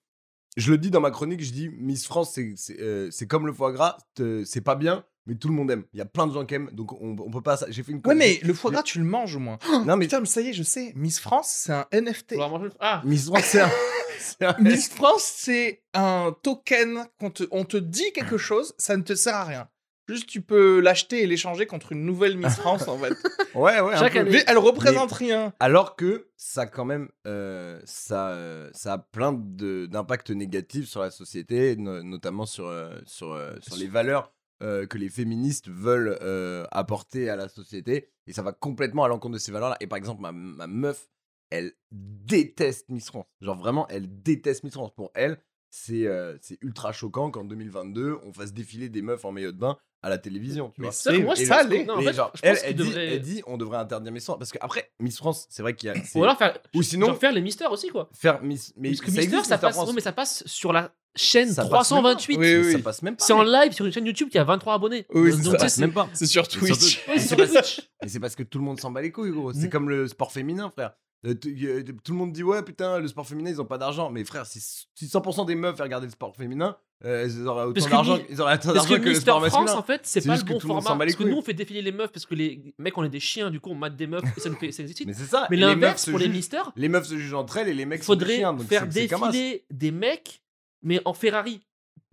je 0.56 0.72
le 0.72 0.78
dis 0.78 0.90
dans 0.90 1.00
ma 1.00 1.10
chronique, 1.12 1.42
je 1.44 1.52
dis 1.52 1.68
Miss 1.68 2.06
France, 2.06 2.32
c'est, 2.56 2.80
euh, 2.80 3.10
comme 3.28 3.46
le 3.46 3.52
foie 3.52 3.72
gras, 3.72 3.98
c'est 4.44 4.60
pas 4.60 4.74
bien, 4.74 5.04
mais 5.28 5.36
tout 5.36 5.46
le 5.48 5.54
monde 5.54 5.70
aime. 5.70 5.84
Il 5.92 5.98
y 5.98 6.02
a 6.02 6.06
plein 6.06 6.26
de 6.26 6.32
gens 6.32 6.44
qui 6.44 6.54
aiment, 6.54 6.70
donc 6.72 6.92
on, 7.00 7.14
on 7.20 7.30
peut 7.30 7.40
pas... 7.42 7.56
J'ai 7.68 7.84
fait 7.84 7.92
une 7.92 8.00
Ouais, 8.04 8.16
mais 8.16 8.40
le 8.42 8.52
foie 8.54 8.72
gras, 8.72 8.82
tu 8.82 8.98
le 8.98 9.04
manges 9.04 9.36
au 9.36 9.38
moins. 9.38 9.58
Non, 9.86 9.96
mais 9.96 10.06
Putain, 10.06 10.20
mais 10.20 10.26
ça 10.26 10.40
y 10.40 10.48
est, 10.48 10.52
je 10.54 10.62
sais. 10.64 10.92
Miss 10.96 11.20
France, 11.20 11.48
c'est 11.48 11.72
un 11.72 11.86
NFT. 11.92 12.34
Manger 12.36 12.70
Ah, 12.80 13.02
Miss 13.04 13.26
France, 13.26 13.44
c'est 13.44 13.60
un... 13.60 13.70
Miss 14.58 14.88
France, 14.88 15.22
c'est 15.36 15.82
un 15.94 16.34
token 16.42 17.06
qu'on 17.20 17.30
te, 17.30 17.44
on 17.52 17.64
te 17.64 17.76
dit 17.76 18.12
quelque 18.12 18.38
chose, 18.38 18.74
ça 18.78 18.96
ne 18.96 19.02
te 19.02 19.14
sert 19.14 19.34
à 19.36 19.44
rien. 19.44 19.68
Juste, 20.08 20.26
tu 20.26 20.40
peux 20.40 20.80
l'acheter 20.80 21.22
et 21.22 21.26
l'échanger 21.26 21.66
contre 21.66 21.92
une 21.92 22.06
nouvelle 22.06 22.38
Miss 22.38 22.56
France, 22.56 22.88
en 22.88 22.96
fait. 22.96 23.12
Ouais, 23.54 23.78
ouais. 23.80 23.92
un 23.94 23.98
Chaque 23.98 24.14
peu. 24.14 24.20
année. 24.20 24.30
Mais 24.30 24.44
elle 24.46 24.56
représente 24.56 25.12
rien. 25.12 25.52
Alors 25.60 25.96
que 25.96 26.28
ça, 26.38 26.64
quand 26.66 26.86
même, 26.86 27.10
euh, 27.26 27.78
ça, 27.84 28.30
euh, 28.30 28.70
ça 28.72 28.94
a 28.94 28.98
plein 28.98 29.34
d'impacts 29.34 30.30
négatifs 30.30 30.88
sur 30.88 31.02
la 31.02 31.10
société, 31.10 31.76
no- 31.76 32.02
notamment 32.02 32.46
sur, 32.46 32.66
euh, 32.68 32.98
sur, 33.04 33.32
euh, 33.32 33.54
sur 33.60 33.76
les 33.76 33.86
valeurs 33.86 34.32
euh, 34.62 34.86
que 34.86 34.98
les 34.98 35.08
féministes 35.08 35.68
veulent 35.68 36.18
euh, 36.20 36.64
apporter 36.70 37.28
à 37.30 37.36
la 37.36 37.48
société. 37.48 38.10
Et 38.26 38.32
ça 38.32 38.42
va 38.42 38.52
complètement 38.52 39.04
à 39.04 39.08
l'encontre 39.08 39.34
de 39.34 39.38
ces 39.38 39.52
valeurs-là. 39.52 39.76
Et 39.80 39.86
par 39.86 39.96
exemple, 39.96 40.20
ma, 40.20 40.32
ma 40.32 40.66
meuf, 40.66 41.08
elle 41.50 41.72
déteste 41.92 42.88
Miss 42.88 43.06
France. 43.06 43.26
Genre 43.40 43.56
vraiment, 43.56 43.86
elle 43.88 44.22
déteste 44.22 44.64
Miss 44.64 44.74
France. 44.74 44.92
Pour 44.94 45.10
elle, 45.14 45.38
c'est 45.70 46.06
euh, 46.06 46.36
ultra 46.62 46.92
choquant 46.92 47.30
qu'en 47.30 47.44
2022, 47.44 48.18
on 48.24 48.32
fasse 48.32 48.52
défiler 48.52 48.88
des 48.88 49.02
meufs 49.02 49.24
en 49.24 49.32
maillot 49.32 49.52
de 49.52 49.58
bain 49.58 49.76
à 50.02 50.08
la 50.08 50.18
télévision. 50.18 50.70
Tu 50.74 50.80
Mais 50.80 50.86
vois. 50.86 50.92
Ça, 50.92 51.12
moi, 51.18 51.34
Et 51.36 51.44
ça 51.44 51.64
en 51.64 51.68
fait, 51.68 52.14
je 52.34 52.60
elle, 52.64 52.74
dit, 52.76 52.84
devrait- 52.84 53.14
elle 53.14 53.20
dit, 53.20 53.42
on 53.46 53.56
devrait 53.58 53.78
interdire 53.78 54.12
Miss 54.12 54.24
France. 54.24 54.38
Parce 54.38 54.52
que 54.52 54.58
après, 54.60 54.90
Miss 55.00 55.16
France, 55.16 55.46
c'est 55.50 55.62
vrai 55.62 55.74
qu'il 55.74 55.88
y 55.88 55.90
a. 55.90 55.94
Ou 56.14 56.22
alors 56.22 56.38
faire, 56.38 56.56
Ou 56.74 56.82
sinon, 56.82 57.14
faire 57.16 57.32
les 57.32 57.40
mystères 57.42 57.72
aussi, 57.72 57.88
quoi. 57.88 58.08
faire 58.14 58.40
Miss. 58.42 58.72
Mais 58.76 58.90
Parce 58.90 59.00
que 59.00 59.06
ça 59.10 59.20
Mister, 59.20 59.34
existe, 59.36 59.46
ça 59.48 59.58
passe, 59.58 59.92
mais 59.92 60.00
ça 60.00 60.12
passe 60.12 60.44
sur 60.46 60.72
la 60.72 60.94
chaîne 61.16 61.48
Ça 61.48 61.62
passe 61.64 61.90
même 61.90 62.02
pas. 62.04 62.14
328. 62.14 62.36
Oui, 62.38 62.56
oui. 62.56 62.72
Ça 62.72 62.78
passe 62.78 63.02
même 63.02 63.16
pas. 63.16 63.24
C'est 63.24 63.32
en 63.32 63.42
live 63.42 63.72
sur 63.72 63.84
une 63.86 63.92
chaîne 63.92 64.06
YouTube 64.06 64.28
qui 64.28 64.38
a 64.38 64.44
23 64.44 64.74
abonnés. 64.74 65.04
Oui, 65.12 65.32
Donc, 65.32 65.52
ça. 65.54 65.58
passe 65.58 65.78
même 65.78 65.92
pas. 65.92 66.08
C'est 66.14 66.26
sur 66.26 66.46
c'est 66.48 66.58
parce- 66.66 66.78
Twitch. 66.78 67.90
Mais 68.02 68.08
c'est 68.08 68.20
parce 68.20 68.36
que 68.36 68.44
tout 68.44 68.58
le 68.58 68.64
monde 68.64 68.78
s'en 68.78 68.92
bat 68.92 69.02
les 69.02 69.10
couilles, 69.10 69.32
gros. 69.32 69.52
C'est 69.52 69.66
Mm. 69.66 69.70
comme 69.70 69.88
le 69.90 70.06
sport 70.06 70.30
féminin, 70.30 70.70
frère. 70.70 70.92
Euh, 71.26 71.32
a- 71.32 71.82
Tout 72.04 72.12
le 72.12 72.18
monde 72.18 72.32
dit, 72.32 72.42
ouais, 72.44 72.62
putain, 72.62 72.98
le 72.98 73.08
sport 73.08 73.26
féminin, 73.26 73.50
ils 73.50 73.60
ont 73.60 73.64
pas 73.64 73.78
d'argent. 73.78 74.10
Mais 74.10 74.24
frère, 74.24 74.46
si 74.46 74.60
si 74.60 75.06
100% 75.06 75.44
des 75.46 75.54
meufs 75.56 75.78
regardaient 75.80 76.06
le 76.06 76.12
sport 76.12 76.34
féminin, 76.36 76.76
euh, 77.04 77.28
ils 77.28 77.46
auraient 77.46 77.64
autant 77.64 77.88
d'argent 77.88 78.18
ils 78.28 78.40
auraient 78.40 78.54
autant 78.54 78.72
Parce 78.72 78.86
que 78.86 78.90
d'argent 78.92 79.04
que 79.04 79.08
le 79.08 79.14
sport 79.16 79.46
France, 79.46 79.52
masculin. 79.64 79.78
en 79.78 79.82
fait, 79.82 80.00
c'est 80.04 80.24
pas 80.26 80.36
le 80.36 80.42
bon 80.44 80.60
format. 80.60 80.96
Parce 80.96 81.14
que 81.16 81.24
nous, 81.24 81.36
on 81.36 81.42
fait 81.42 81.54
défiler 81.54 81.82
les 81.82 81.92
meufs 81.92 82.12
parce 82.12 82.24
que 82.26 82.34
les 82.36 82.72
mecs, 82.78 82.96
on 82.96 83.04
est 83.04 83.08
des 83.08 83.20
chiens, 83.20 83.50
du 83.50 83.58
coup, 83.60 83.70
on 83.70 83.74
mate 83.74 83.96
des 83.96 84.06
meufs 84.06 84.22
et 84.36 84.40
ça 84.40 84.48
nous 84.48 84.56
fait 84.56 84.70
ça 84.72 84.82
nous. 84.84 84.90
Mais 85.06 85.12
c'est 85.12 85.24
ça. 85.26 85.46
Mais 85.50 85.56
l'inverse, 85.56 86.04
se 86.04 86.10
pour 86.10 86.18
les 86.20 86.28
mystères, 86.28 86.70
les 86.76 86.88
meufs 86.88 87.06
se 87.06 87.16
jugent 87.16 87.34
entre 87.34 87.56
elles 87.58 87.68
et 87.68 87.74
les 87.74 87.84
mecs 87.84 88.04
sont 88.04 88.14
des 88.14 88.20
faudrait 88.20 88.36
chiens. 88.38 88.52
donc 88.52 88.66
faire 88.68 88.86
défiler 88.86 89.64
des 89.70 89.90
mecs, 89.90 90.42
mais 90.82 91.00
en 91.04 91.14
Ferrari. 91.14 91.60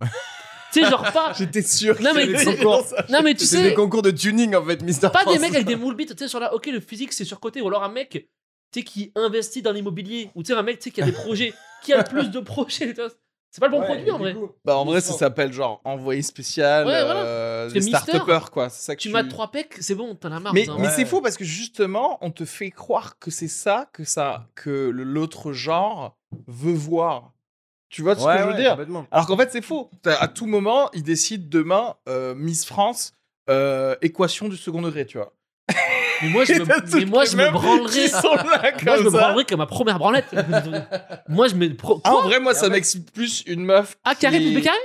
tu 0.72 0.82
sais, 0.82 0.90
genre 0.90 1.12
pas. 1.12 1.32
J'étais 1.38 1.62
sûr. 1.62 2.00
Non, 2.02 2.10
mais 2.14 2.26
sais- 2.38 2.56
ça. 2.56 3.06
Non, 3.08 3.20
mais 3.22 3.34
tu 3.34 3.44
C'est 3.44 3.62
des 3.62 3.68
sais, 3.70 3.74
concours 3.74 4.02
de 4.02 4.10
tuning 4.10 4.54
en 4.56 4.64
fait, 4.64 4.82
Mister 4.82 5.08
pas 5.12 5.24
des 5.24 5.38
mecs 5.38 5.54
avec 5.54 5.66
des 5.66 5.76
moules 5.76 5.94
bites, 5.96 6.10
tu 6.16 6.24
sais, 6.24 6.28
sur 6.28 6.40
la. 6.40 6.52
Ok, 6.54 6.66
le 6.66 6.80
physique, 6.80 7.12
c'est 7.12 7.24
surcoté. 7.24 7.60
Ou 7.62 7.68
alors 7.68 7.82
un 7.84 7.88
mec, 7.88 8.28
tu 8.72 8.80
sais, 8.80 8.84
qui 8.84 9.12
investit 9.14 9.62
dans 9.62 9.72
l'immobilier. 9.72 10.30
Ou 10.34 10.42
tu 10.42 10.52
sais, 10.52 10.58
un 10.58 10.62
mec, 10.62 10.78
tu 10.78 10.84
sais, 10.84 10.90
qui 10.90 11.02
a 11.02 11.04
des 11.04 11.12
projets. 11.12 11.54
Qui 11.82 11.92
a 11.92 11.98
le 11.98 12.04
plus 12.04 12.30
de 12.30 12.40
projets. 12.40 12.94
C'est 13.50 13.60
pas 13.60 13.68
le 13.68 13.72
bon 13.72 13.80
Ouais, 13.80 13.86
produit, 13.86 14.10
en 14.10 14.18
vrai. 14.18 14.34
coup, 14.34 14.50
Bah, 14.66 14.76
en 14.76 14.84
vrai, 14.84 15.00
ça 15.00 15.14
s'appelle 15.14 15.50
genre 15.52 15.80
envoyé 15.84 16.20
spécial, 16.20 16.86
Ouais, 16.86 17.04
voilà. 17.04 17.22
euh, 17.22 17.80
start 17.80 18.50
quoi. 18.50 18.68
C'est 18.68 18.82
ça 18.84 18.94
que 18.96 19.00
Tu 19.00 19.08
tu 19.08 19.12
mates 19.14 19.28
trois 19.30 19.50
pecs, 19.50 19.76
c'est 19.80 19.94
bon, 19.94 20.14
t'en 20.14 20.30
as 20.32 20.40
marre. 20.40 20.52
Mais, 20.52 20.68
hein. 20.68 20.76
mais 20.78 20.84
Ouais. 20.88 20.90
c'est 20.92 21.06
faux 21.06 21.22
parce 21.22 21.38
que 21.38 21.44
justement, 21.44 22.18
on 22.20 22.30
te 22.30 22.44
fait 22.44 22.70
croire 22.70 23.18
que 23.18 23.30
c'est 23.30 23.48
ça, 23.48 23.88
que 23.94 24.04
ça, 24.04 24.48
que 24.56 24.70
l'autre 24.90 25.52
genre 25.52 26.18
veut 26.46 26.74
voir. 26.74 27.32
Tu 27.88 28.02
vois 28.02 28.14
ce 28.16 28.26
Ouais, 28.26 28.34
que 28.36 28.42
je 28.42 28.46
veux 28.48 28.54
dire? 28.54 28.76
Alors 29.10 29.26
qu'en 29.26 29.36
fait, 29.38 29.50
c'est 29.50 29.62
faux. 29.62 29.90
À 30.04 30.28
tout 30.28 30.46
moment, 30.46 30.90
ils 30.92 31.02
décident 31.04 31.46
demain 31.48 31.94
euh, 32.08 32.34
Miss 32.34 32.66
France, 32.66 33.14
euh, 33.48 33.96
équation 34.02 34.48
du 34.48 34.56
second 34.56 34.82
degré, 34.82 35.06
tu 35.06 35.16
vois. 35.18 35.32
Mais 36.22 36.28
moi, 36.28 36.44
je 36.44 36.52
me, 36.54 36.96
mais 36.98 37.04
moi, 37.04 37.24
je 37.24 37.36
me 37.36 37.50
branlerais. 37.50 38.08
Sont 38.08 38.34
là 38.34 38.72
comme 38.72 38.84
Moi, 38.84 38.96
je 38.98 39.02
me 39.02 39.10
branlerais 39.10 39.44
comme 39.44 39.58
ma 39.58 39.66
première 39.66 39.98
branlette. 39.98 40.26
moi, 41.28 41.48
je 41.48 41.54
me. 41.54 41.74
Pro... 41.74 42.00
Ah, 42.04 42.14
en 42.14 42.22
vrai, 42.22 42.40
moi, 42.40 42.54
ça 42.54 42.66
fait- 42.66 42.70
m'excite 42.70 43.10
plus 43.12 43.42
une 43.46 43.64
meuf 43.64 43.96
Ah, 44.04 44.14
carré 44.14 44.38
qui- 44.38 44.62
carré 44.62 44.78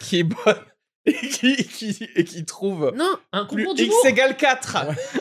qui 0.00 0.18
est 0.20 0.22
bonne 0.24 0.56
et 1.06 1.12
qui, 1.28 1.56
qui, 1.64 2.08
et 2.16 2.24
qui 2.24 2.44
trouve 2.44 2.92
Non, 2.96 3.10
un 3.32 3.44
concours 3.44 3.72
X 3.74 3.82
d'humour. 3.82 4.06
égale 4.06 4.36
4. 4.36 4.76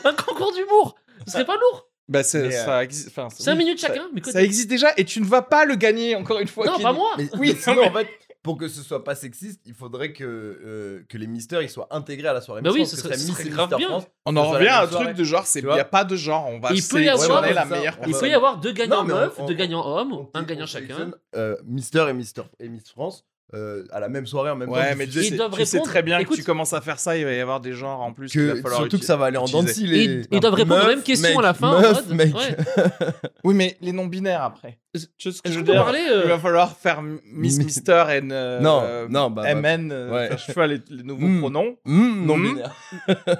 Un 0.06 0.14
concours 0.14 0.54
d'humour. 0.54 0.96
Ce 1.26 1.34
serait 1.34 1.46
pas 1.46 1.56
lourd. 1.56 1.88
Bah, 2.08 2.24
c'est- 2.24 2.38
euh, 2.40 2.52
ça 2.52 2.84
existe. 2.84 3.10
enfin, 3.10 3.30
5 3.30 3.52
oui, 3.54 3.58
minutes 3.60 3.80
ça- 3.80 3.88
chacun. 3.88 4.08
Mais 4.14 4.22
Ça 4.24 4.42
existe 4.44 4.70
déjà 4.70 4.90
et 4.98 5.06
tu 5.06 5.22
ne 5.22 5.26
vas 5.26 5.42
pas 5.44 5.66
le 5.66 5.76
gagner 5.76 6.16
encore 6.16 6.40
une 6.40 6.48
fois. 6.48 6.66
Non, 6.66 6.72
Kenny. 6.74 6.84
pas 6.84 6.94
moi. 6.94 7.12
Mais, 7.18 7.30
Oui, 7.38 7.56
non, 7.68 7.76
mais- 7.76 7.88
en 7.88 7.94
fait, 7.94 8.08
pour 8.44 8.58
que 8.58 8.68
ce 8.68 8.82
soit 8.82 9.04
pas 9.04 9.14
sexiste, 9.16 9.62
il 9.66 9.74
faudrait 9.74 10.14
que, 10.14 10.24
euh, 10.24 11.04
que 11.10 11.18
les 11.18 11.28
mystères 11.28 11.62
ils 11.62 11.70
soient 11.70 11.88
intégrés 11.92 12.28
à 12.28 12.34
la 12.34 12.42
soirée. 12.42 12.62
Bah 12.62 12.72
oui, 12.74 12.86
ce 12.88 12.96
serait- 12.98 13.16
serait 13.18 13.50
grave 13.50 13.70
Mister 13.70 13.78
bien. 13.78 13.88
France. 13.90 14.04
On 14.26 14.36
en 14.36 14.50
revient 14.50 14.68
à 14.68 14.82
un 14.84 14.88
truc 14.88 15.14
de 15.16 15.24
genre, 15.24 15.46
c'est 15.46 15.60
il 15.60 15.66
n'y 15.68 15.80
a 15.80 15.86
pas 15.86 16.04
de 16.04 16.16
genre. 16.16 16.48
On 16.48 16.60
va 16.60 16.72
Il 16.74 16.82
peut 16.84 17.04
y 17.04 17.10
avoir- 17.10 17.42
la 17.42 17.66
meilleure. 17.66 17.98
Il 18.08 18.14
peut 18.14 18.28
y 18.30 18.34
avoir 18.34 18.58
deux 18.60 18.72
gagnants 18.72 19.04
meufs, 19.04 19.40
deux 19.46 19.54
gagnants 19.54 19.86
hommes, 19.86 20.28
un 20.34 20.44
gagnant 20.44 20.66
chacun. 20.66 21.12
euh, 21.36 21.56
Mister 21.66 22.06
et 22.10 22.14
Mister 22.14 22.42
et 22.60 22.68
Miss 22.70 22.90
France 22.90 23.26
euh, 23.54 23.84
à 23.92 24.00
la 24.00 24.08
même 24.10 24.26
soirée 24.26 24.50
en 24.50 24.56
même 24.56 24.70
temps. 24.70 24.76
Ouais, 24.76 24.96
mais 24.96 25.06
tu 25.08 25.20
Ils 25.20 25.26
sais, 25.32 25.36
doivent 25.36 25.52
tu 25.58 25.66
sais 25.66 25.78
répondre. 25.78 25.92
très 25.92 26.04
bien 26.04 26.18
que 26.18 26.22
Écoute- 26.24 26.38
tu 26.38 26.44
commences 26.44 26.72
à 26.74 26.80
faire 26.82 27.00
ça, 27.00 27.18
il 27.18 27.26
va 27.26 27.34
y 27.34 27.40
avoir 27.40 27.60
des 27.60 27.74
genres 27.74 28.00
en 28.02 28.14
plus. 28.14 28.28
va 28.36 28.54
que, 28.54 28.62
falloir 28.62 28.80
surtout 28.82 28.98
que 29.00 29.06
ça 29.06 29.18
va 29.18 29.26
aller 29.26 29.38
en 29.38 29.46
dents 29.46 29.62
de 29.64 29.68
scie, 29.68 29.86
les- 29.88 30.04
Ils, 30.06 30.28
ils 30.32 30.40
doivent 30.40 30.54
répondre 30.54 30.76
aux 30.76 30.86
Meuf, 30.86 30.96
mêmes 30.96 31.04
questions 31.04 31.30
mec, 31.30 31.40
à 31.40 31.42
la 31.42 31.54
fin. 31.54 31.70
en 31.76 31.82
meuf, 31.82 32.08
mode, 32.08 32.16
mec. 32.18 32.34
ouais. 32.36 32.58
Oui, 33.44 33.54
mais 33.56 33.78
les 33.82 33.92
non-binaires 33.92 34.44
après. 34.44 34.80
Tu 34.94 35.00
sais 35.00 35.08
ce 35.18 35.42
que 35.42 35.48
Est-ce 35.50 35.54
je 35.54 35.60
veux 35.60 35.66
dire 35.66 35.84
parler 35.84 36.06
euh, 36.10 36.22
Il 36.24 36.30
va 36.30 36.40
falloir 36.40 36.78
faire 36.78 37.02
Miss 37.02 37.58
Mi- 37.58 37.66
Mister 37.66 38.04
et 38.10 38.22
euh, 38.32 38.60
Non, 38.60 38.82
euh, 38.84 39.08
non, 39.10 39.30
bah, 39.32 39.44
bah, 39.44 39.56
MN, 39.78 39.92
euh, 39.92 40.12
ouais. 40.12 40.28
faire- 40.30 40.38
je 40.38 40.52
fais 40.52 40.68
les, 40.68 40.80
les 40.90 41.04
nouveaux 41.04 41.28
Mm. 41.28 41.40
pronoms. 41.40 41.78
Mmh, 41.86 42.26
non 42.26 42.38
Mmh. 42.38 42.44
binaire. 42.48 42.76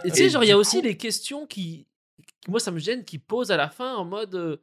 Et 0.06 0.10
tu 0.12 0.18
sais, 0.18 0.30
genre, 0.30 0.44
il 0.44 0.48
y 0.48 0.52
a 0.52 0.58
aussi 0.58 0.82
les 0.82 0.98
questions 0.98 1.46
qui, 1.46 1.88
moi, 2.48 2.60
ça 2.60 2.72
me 2.72 2.80
gêne, 2.80 3.04
qui 3.06 3.18
posent 3.20 3.52
à 3.52 3.58
la 3.58 3.70
fin 3.70 3.96
en 3.96 4.06
mode 4.06 4.36
euh, 4.36 4.58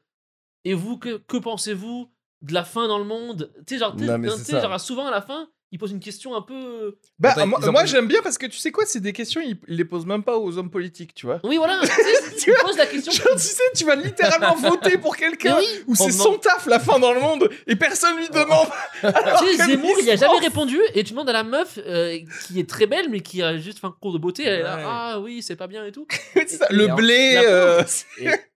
Et 0.64 0.74
vous, 0.74 0.98
que, 0.98 1.18
que 1.18 1.36
pensez-vous 1.36 2.10
de 2.42 2.54
la 2.54 2.64
fin 2.64 2.88
dans 2.88 2.98
le 2.98 3.04
monde 3.04 3.52
Tu 3.66 3.74
sais, 3.74 3.80
genre, 3.80 3.94
Non, 3.96 4.78
souvent 4.78 5.06
à 5.06 5.10
la 5.10 5.20
fin, 5.22 5.48
ils 5.70 5.78
posent 5.78 5.90
une 5.90 6.00
question 6.00 6.34
un 6.34 6.40
peu. 6.40 6.96
Bah, 7.18 7.34
Attends, 7.36 7.46
moi, 7.46 7.84
j'aime 7.84 8.06
bien 8.08 8.22
parce 8.22 8.38
que 8.38 8.46
tu 8.46 8.56
sais 8.56 8.70
quoi, 8.70 8.84
c'est 8.86 9.00
des 9.00 9.12
questions, 9.12 9.42
ils, 9.44 9.58
ils 9.68 9.76
les 9.76 9.84
posent 9.84 10.06
même 10.06 10.22
pas 10.22 10.38
aux 10.38 10.56
hommes 10.56 10.70
politiques, 10.70 11.12
tu 11.12 11.26
vois. 11.26 11.40
Oui, 11.44 11.58
voilà, 11.58 11.78
tu 11.82 11.88
sais, 11.88 12.50
ils 12.52 12.64
posent 12.64 12.78
la 12.78 12.86
question. 12.86 13.12
Genre, 13.12 13.34
tu 13.36 13.42
sais, 13.42 13.62
tu 13.76 13.84
vas 13.84 13.94
littéralement 13.96 14.54
voter 14.70 14.96
pour 14.96 15.14
quelqu'un 15.14 15.58
oui, 15.58 15.66
où 15.86 15.94
c'est 15.94 16.04
On 16.04 16.10
son 16.10 16.38
taf 16.38 16.64
la 16.66 16.78
fin 16.78 16.98
dans 16.98 17.12
le 17.12 17.20
monde 17.20 17.50
et 17.66 17.76
personne 17.76 18.16
lui 18.16 18.28
demande. 18.30 18.68
Alors 19.02 19.42
tu 19.42 19.46
sais, 19.56 19.66
Zemmour, 19.66 19.94
il 20.00 20.08
a 20.10 20.16
jamais 20.16 20.38
répondu 20.38 20.78
et 20.94 21.04
tu 21.04 21.10
demandes 21.10 21.28
à 21.28 21.34
la 21.34 21.44
meuf 21.44 21.78
euh, 21.86 22.16
qui 22.46 22.58
est 22.60 22.68
très 22.68 22.86
belle 22.86 23.10
mais 23.10 23.20
qui 23.20 23.42
a 23.42 23.58
juste 23.58 23.80
fait 23.80 23.86
un 23.88 23.94
cours 24.00 24.14
de 24.14 24.18
beauté, 24.18 24.44
elle 24.44 24.60
est 24.60 24.62
là, 24.62 24.76
Ouais. 24.76 24.82
ah 24.86 25.20
oui, 25.20 25.42
c'est 25.42 25.56
pas 25.56 25.66
bien 25.66 25.84
et 25.84 25.92
tout. 25.92 26.06
C'est 26.34 26.48
ça, 26.48 26.66
Et 26.70 26.74
le 26.74 26.86
blé. 26.94 27.34
euh, 27.44 27.82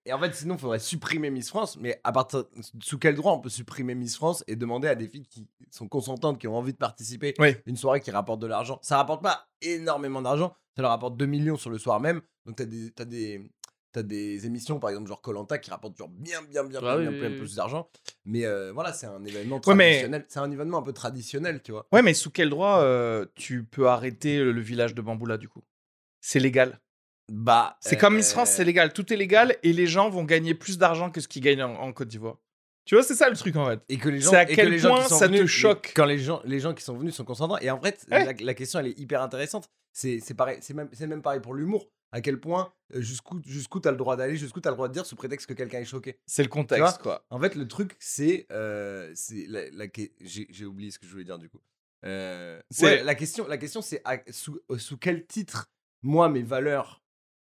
Et, 0.05 0.13
en 0.13 0.19
fait, 0.19 0.35
sinon, 0.35 0.55
il 0.57 0.61
faudrait 0.61 0.79
supprimer 0.81 1.31
Miss 1.31 1.49
France. 1.49 1.77
Mais 1.79 2.01
à 2.05 2.13
partir 2.13 2.45
sous 2.83 2.99
quel 2.99 3.15
droit 3.15 3.33
on 3.33 3.41
peut 3.41 3.49
supprimer 3.49 3.95
Miss 3.95 4.17
France 4.17 4.43
et 4.49 4.57
demander 4.57 4.89
à 4.89 4.95
des 4.95 5.07
filles 5.09 5.27
qui 5.29 5.47
sont 5.71 5.87
consentantes, 5.89 6.41
qui 6.41 6.49
ont 6.49 6.57
envie 6.57 6.73
de 6.73 6.79
participer, 6.79 7.35
Oui. 7.39 7.57
une 7.67 7.77
soirée 7.77 8.01
qui 8.01 8.11
rapporte 8.11 8.41
de 8.41 8.47
l'argent? 8.49 8.79
Ça 8.83 8.97
rapporte 8.97 9.23
pas 9.23 9.47
énormément 9.61 10.21
d'argent. 10.23 10.55
Ça 10.77 10.83
leur 10.83 10.91
rapporte 10.91 11.17
2 11.17 11.27
millions 11.27 11.57
sur 11.57 11.71
le 11.71 11.79
soir 11.79 12.01
même. 12.01 12.21
Donc, 12.47 12.57
t'as 12.57 12.65
des, 12.65 12.91
t'as 12.91 13.05
des, 13.05 13.49
t'as 13.93 14.03
des 14.03 14.45
émissions, 14.47 14.81
par 14.81 14.91
exemple, 14.91 15.07
genre 15.09 15.21
Colanta, 15.21 15.59
qui 15.59 15.71
rapportent 15.71 15.97
genre 15.97 16.09
bien, 16.09 16.43
bien, 16.43 16.65
bien, 16.65 16.81
Ah 16.83 16.97
bien, 16.99 17.11
oui, 17.11 17.19
bien 17.19 17.29
oui, 17.29 17.33
oui. 17.35 17.39
plus 17.39 17.55
d'argent. 17.55 17.89
Mais 18.25 18.45
euh, 18.47 18.73
voilà, 18.73 18.93
c'est 18.93 19.07
un 19.07 19.23
événement 19.25 19.61
Ouais, 19.67 19.75
mais- 19.75 19.85
traditionnel. 19.91 20.25
C'est 20.29 20.39
un 20.41 20.51
événement 20.51 20.79
un 20.79 20.83
peu 20.83 20.93
traditionnel, 20.93 21.63
tu 21.63 21.71
vois. 21.73 21.87
Ouais, 21.93 22.03
mais 22.03 22.15
sous 22.15 22.31
quel 22.31 22.51
droit 22.51 22.81
euh, 22.81 23.27
tu 23.37 23.63
peux 23.65 23.89
arrêter 23.89 24.43
le 24.43 24.61
village 24.61 24.95
de 24.97 25.03
Bamboula 25.03 25.37
du 25.37 25.49
coup? 25.49 25.63
C'est 26.21 26.41
légal? 26.41 26.81
Bah, 27.31 27.77
C'est 27.81 27.97
comme 27.97 28.17
Miss 28.17 28.33
France, 28.33 28.51
euh, 28.53 28.57
c'est 28.57 28.65
légal. 28.65 28.93
Tout 28.93 29.13
est 29.13 29.17
légal 29.17 29.57
et 29.63 29.73
les 29.73 29.87
gens 29.87 30.11
vont 30.11 30.25
gagner 30.25 30.55
plus 30.55 30.79
d'argent 30.79 31.11
que 31.11 31.21
ce 31.21 31.29
qu'ils 31.29 31.43
gagnent 31.43 31.63
en, 31.63 31.75
en 31.75 31.93
Côte 31.93 32.09
d'Ivoire. 32.09 32.37
Tu 32.85 32.97
vois, 32.97 33.05
c'est 33.05 33.15
ça 33.15 33.31
le 33.31 33.37
truc 33.37 33.55
en 33.57 33.67
fait. 33.67 33.81
Et 33.89 33.97
que 33.97 34.09
les 34.09 34.21
gens, 34.21 34.31
C'est 34.31 34.37
à 34.37 34.43
et 34.43 34.47
que 34.47 34.55
quel 34.57 34.77
gens 34.77 34.89
point 34.95 35.03
qui 35.05 35.09
sont 35.09 35.19
ça 35.19 35.29
te 35.29 35.47
choque 35.47 35.93
Quand 35.95 36.05
les 36.05 36.19
gens, 36.19 36.41
les 36.45 36.59
gens 36.59 36.75
qui 36.75 36.83
sont 36.83 36.97
venus 36.97 37.15
sont 37.15 37.25
consentants. 37.25 37.59
Et 37.59 37.71
en 37.71 37.81
fait, 37.81 38.05
Ouais. 38.11 38.25
la, 38.25 38.33
la 38.33 38.55
question, 38.55 38.81
elle 38.81 38.89
est 38.89 38.99
hyper 38.99 39.23
intéressante. 39.23 39.71
C'est 39.93 40.19
c'est 40.21 40.35
pareil, 40.35 40.59
c'est 40.63 40.75
même, 40.75 40.89
c'est 40.93 41.07
même 41.07 41.23
pareil 41.23 41.41
pour 41.41 41.55
l'humour. 41.55 41.89
À 42.15 42.21
quel 42.21 42.41
point, 42.41 42.73
euh, 42.95 43.01
jusqu'où 43.01 43.41
jusqu'où 43.47 43.79
t'as 43.81 43.91
le 43.93 43.97
droit 43.97 44.17
d'aller, 44.17 44.37
jusqu'où 44.37 44.61
t'as 44.61 44.71
le 44.71 44.77
droit 44.77 44.89
de 44.89 44.93
dire 44.93 45.07
sous 45.07 45.17
prétexte 45.17 45.47
que 45.47 45.55
quelqu'un 45.55 45.79
est 45.79 45.85
choqué. 45.87 46.19
C'est 46.27 46.43
le 46.43 46.49
contexte, 46.49 46.99
quoi. 46.99 47.25
En 47.31 47.39
fait, 47.41 47.55
le 47.55 47.67
truc, 47.69 47.95
c'est. 48.01 48.47
euh, 48.53 49.11
c'est 49.15 49.47
la, 49.49 49.71
la 49.71 49.87
que- 49.89 50.03
J'ai 50.21 50.47
j'ai 50.51 50.65
oublié 50.67 50.91
ce 50.91 50.99
que 50.99 51.07
je 51.07 51.13
voulais 51.13 51.25
dire 51.25 51.39
du 51.39 51.49
coup. 51.49 51.61
Euh, 52.05 52.61
C'est- 52.71 52.85
ouais, 52.85 53.03
la 53.05 53.15
question, 53.15 53.47
la 53.47 53.57
question 53.59 53.81
c'est 53.81 54.03
à- 54.05 54.19
sous, 54.31 54.59
euh, 54.71 54.79
sous 54.79 54.99
quel 54.99 55.25
titre, 55.27 55.71
moi, 56.03 56.29
mes 56.29 56.43
valeurs, 56.43 57.02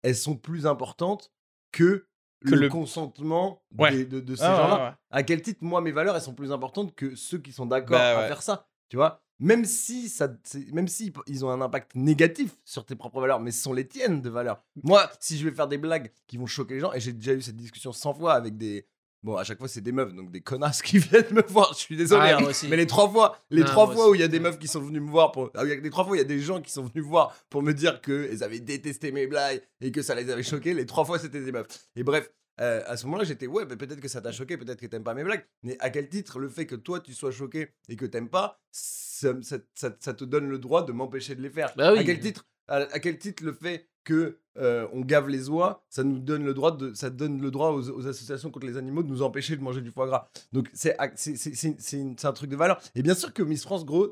elles 0.07 0.15
sont 0.15 0.35
plus 0.35 0.65
importantes 0.65 1.31
que, 1.71 2.07
Que 2.45 2.51
le, 2.55 2.61
le- 2.61 2.69
consentement 2.69 3.63
Ouais. 3.77 3.91
des- 3.91 4.05
de, 4.05 4.19
de 4.19 4.35
ces 4.35 4.43
Ah, 4.43 4.55
gens-là. 4.55 4.75
ouais, 4.77 4.89
ouais. 4.89 4.95
à 5.11 5.23
quel 5.23 5.41
titre 5.41 5.59
moi 5.63 5.81
mes 5.81 5.91
valeurs 5.91 6.15
elles 6.15 6.21
sont 6.21 6.33
plus 6.35 6.51
importantes 6.51 6.93
que 6.95 7.15
ceux 7.15 7.37
qui 7.39 7.51
sont 7.51 7.65
d'accord 7.65 7.97
Bah 7.97 8.19
à 8.19 8.27
faire 8.27 8.41
ça 8.41 8.67
tu 8.89 8.95
vois? 8.95 9.21
Même 9.39 9.65
si 9.65 10.07
ça 10.09 10.29
même 10.71 10.87
si 10.87 11.13
ils 11.27 11.45
ont 11.45 11.49
un 11.51 11.61
impact 11.61 11.93
négatif 11.95 12.55
sur 12.63 12.85
tes 12.85 12.95
propres 12.95 13.19
valeurs 13.21 13.39
mais 13.39 13.51
ce 13.51 13.61
sont 13.61 13.73
les 13.73 13.87
tiennes 13.87 14.21
de 14.21 14.29
valeurs. 14.29 14.63
Moi 14.83 15.09
si 15.19 15.37
je 15.37 15.47
vais 15.47 15.53
faire 15.55 15.67
des 15.67 15.77
blagues 15.77 16.11
qui 16.25 16.37
vont 16.37 16.45
choquer 16.47 16.75
les 16.75 16.79
gens 16.79 16.93
et 16.93 16.99
j'ai 16.99 17.13
déjà 17.13 17.33
eu 17.33 17.41
cette 17.41 17.55
discussion 17.57 17.91
100 17.91 18.13
fois 18.15 18.33
avec 18.33 18.57
des 18.57 18.87
bon 19.27 19.35
à 19.35 19.43
chaque 19.43 19.59
fois 19.59 19.67
c'est 19.67 19.81
des 19.81 19.91
meufs 19.91 20.13
donc 20.13 20.31
des 20.31 20.41
connasses 20.41 20.81
qui 20.87 20.97
viennent 20.99 21.31
me 21.33 21.43
voir 21.47 21.73
je 21.73 21.79
suis 21.79 21.95
désolé 21.97 22.31
Ah, 22.33 22.37
hein. 22.41 22.51
mais 22.69 22.77
les 22.77 22.87
trois 22.87 23.09
fois 23.09 23.37
les 23.51 23.61
Ah, 23.61 23.65
trois 23.65 23.85
fois 23.93 24.05
aussi. 24.05 24.11
où 24.11 24.15
il 24.15 24.21
y 24.21 24.23
a 24.23 24.27
des 24.27 24.39
meufs 24.39 24.57
qui 24.57 24.67
sont 24.67 24.81
venues 24.81 24.99
me 25.01 25.09
voir 25.11 25.31
pour 25.31 25.51
ah, 25.55 25.63
il 25.63 25.69
y 25.69 25.71
a- 25.73 25.75
les 25.75 25.89
trois 25.89 26.05
fois 26.05 26.15
il 26.15 26.19
y 26.19 26.23
a 26.23 26.27
des 26.27 26.39
gens 26.39 26.61
qui 26.61 26.71
sont 26.71 26.81
venus 26.83 27.03
me 27.03 27.09
voir 27.09 27.35
pour 27.49 27.61
me 27.61 27.73
dire 27.73 28.01
que 28.01 28.29
ils 28.31 28.43
avaient 28.43 28.59
détesté 28.59 29.11
mes 29.11 29.27
blagues 29.27 29.61
et 29.81 29.91
que 29.91 30.01
ça 30.01 30.15
les 30.15 30.29
avait 30.31 30.43
choqués 30.43 30.73
les 30.73 30.85
trois 30.85 31.05
fois 31.05 31.19
c'était 31.19 31.41
des 31.41 31.51
meufs 31.51 31.67
et 31.95 32.03
bref 32.03 32.31
euh, 32.59 32.81
à 32.87 32.97
ce 32.97 33.05
moment-là, 33.05 33.23
j'étais 33.23 33.45
ouais, 33.45 33.67
mais 33.69 33.75
peut-être 33.75 33.99
que 34.01 34.07
ça 34.07 34.19
t'a 34.19 34.31
choqué, 34.31 34.57
peut-être 34.57 34.79
que 34.81 34.87
t'aimes 34.87 35.03
pas 35.03 35.13
mes 35.13 35.23
blagues. 35.23 35.45
Mais 35.61 35.77
à 35.79 35.91
quel 35.91 36.09
titre 36.09 36.39
le 36.39 36.49
fait 36.49 36.65
que 36.65 36.73
toi 36.73 36.99
tu 36.99 37.13
sois 37.13 37.29
choqué 37.29 37.67
et 37.87 37.95
que 37.95 38.07
t'aimes 38.07 38.29
pas, 38.29 38.59
ça, 38.71 39.29
ça- 39.43 39.59
ça- 39.75 39.95
ça 39.99 40.13
te 40.15 40.23
donne 40.23 40.49
le 40.49 40.57
droit 40.57 40.83
de 40.83 40.91
m'empêcher 40.91 41.35
de 41.35 41.41
les 41.43 41.51
faire? 41.51 41.71
Bah 41.77 41.93
oui. 41.93 41.99
À 41.99 42.03
quel 42.03 42.19
titre 42.19 42.47
à, 42.67 42.75
à 42.77 42.99
quel 42.99 43.17
titre 43.17 43.43
le 43.43 43.53
fait 43.53 43.87
que 44.03 44.37
euh, 44.57 44.87
on 44.93 45.01
gave 45.01 45.27
les 45.27 45.49
oies, 45.49 45.83
ça 45.89 46.03
nous 46.03 46.17
donne 46.19 46.43
le 46.45 46.53
droit 46.53 46.71
de, 46.75 46.93
ça 46.93 47.09
donne 47.09 47.41
le 47.41 47.51
droit 47.51 47.71
aux, 47.71 47.89
aux 47.91 48.07
associations 48.07 48.49
contre 48.49 48.65
les 48.65 48.77
animaux 48.77 49.03
de 49.03 49.09
nous 49.09 49.21
empêcher 49.21 49.55
de 49.57 49.61
manger 49.61 49.81
du 49.81 49.91
foie 49.91 50.07
gras. 50.07 50.29
Donc 50.53 50.69
c'est 50.73 50.95
un 50.99 52.31
truc 52.33 52.49
de 52.49 52.55
valeur. 52.55 52.79
Et 52.95 53.03
bien 53.03 53.13
sûr 53.15 53.33
que 53.33 53.43
Miss 53.43 53.63
France, 53.63 53.85
gros, 53.85 54.09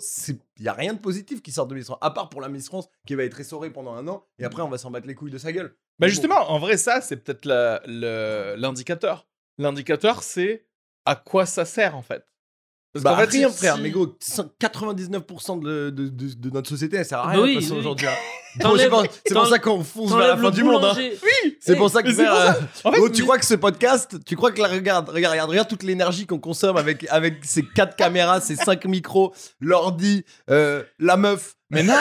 il 0.58 0.64
y 0.64 0.68
a 0.68 0.74
rien 0.74 0.94
de 0.94 1.00
positif 1.00 1.42
qui 1.42 1.52
sort 1.52 1.66
de 1.66 1.74
Miss 1.76 1.86
France, 1.86 1.98
à 2.02 2.12
part 2.12 2.30
pour 2.30 2.42
la 2.42 2.50
Miss 2.50 2.68
France 2.68 2.90
qui 3.08 3.16
va 3.16 3.24
être 3.24 3.40
essorée 3.40 3.70
pendant 3.72 3.94
un 3.94 4.08
an 4.10 4.26
et 4.38 4.44
après 4.44 4.62
on 4.62 4.70
va 4.70 4.78
s'en 4.78 4.92
battre 4.92 5.08
les 5.08 5.16
couilles 5.16 5.32
de 5.32 5.38
sa 5.38 5.52
gueule. 5.54 5.76
Bah 5.98 6.08
bon. 6.08 6.12
justement, 6.12 6.52
en 6.52 6.60
vrai, 6.60 6.76
ça, 6.78 7.00
c'est 7.00 7.16
peut-être 7.16 7.46
l'indicateur. 8.58 9.28
L'indicateur, 9.58 10.24
c'est 10.24 10.66
à 11.06 11.16
quoi 11.16 11.46
ça 11.46 11.64
sert 11.66 11.96
en 11.96 12.02
fait. 12.02 12.26
Parce 12.94 13.04
Bah, 13.04 13.16
fait, 13.18 13.38
rien, 13.38 13.50
si- 13.50 13.58
frère. 13.58 13.78
Mais 13.78 13.92
gros, 13.92 14.08
99% 14.08 15.60
de, 15.62 15.90
de, 15.90 16.10
de, 16.10 16.34
de 16.34 16.50
notre 16.50 16.70
société, 16.70 16.98
elle 16.98 17.06
sert 17.06 17.20
à 17.20 17.26
Bah 17.28 17.32
rien 17.32 17.42
oui, 17.44 17.50
de 17.50 17.54
toute 17.56 17.64
façon, 17.64 17.74
oui. 17.76 17.80
aujourd'hui. 17.80 18.08
c'est 18.60 19.34
pour 19.34 19.48
ça 19.48 19.60
qu'on 19.60 19.84
fonce 19.84 20.10
vers 20.12 20.28
la 20.28 20.38
fin 20.38 20.50
du 20.52 20.64
monde. 20.64 20.84
hein. 20.84 20.94
boulanger. 20.94 21.18
C'est 21.60 21.76
pour 21.76 21.90
ça 21.90 22.02
que 22.04 22.10
euh, 22.10 22.52
En 22.84 22.92
fait, 22.92 22.98
gros, 23.00 23.10
tu 23.10 23.22
mais- 23.22 23.24
crois 23.28 23.38
que 23.38 23.46
ce 23.46 23.56
podcast, 23.56 24.18
tu 24.26 24.36
crois 24.36 24.52
que 24.52 24.62
la 24.62 24.68
regarde, 24.68 25.10
regarde, 25.10 25.34
regarde, 25.34 25.50
regarde 25.50 25.68
toute 25.68 25.84
l'énergie 25.84 26.26
qu'on 26.26 26.40
consomme 26.40 26.78
avec 26.78 27.06
avec 27.10 27.40
ces 27.44 27.64
quatre 27.64 27.96
caméras, 27.96 28.42
ces 28.42 28.56
cinq 28.56 28.86
micros, 28.86 29.34
l'ordi, 29.60 30.24
euh, 30.50 30.84
la 31.00 31.18
meuf. 31.18 31.56
Mais 31.72 31.82
non 31.84 31.94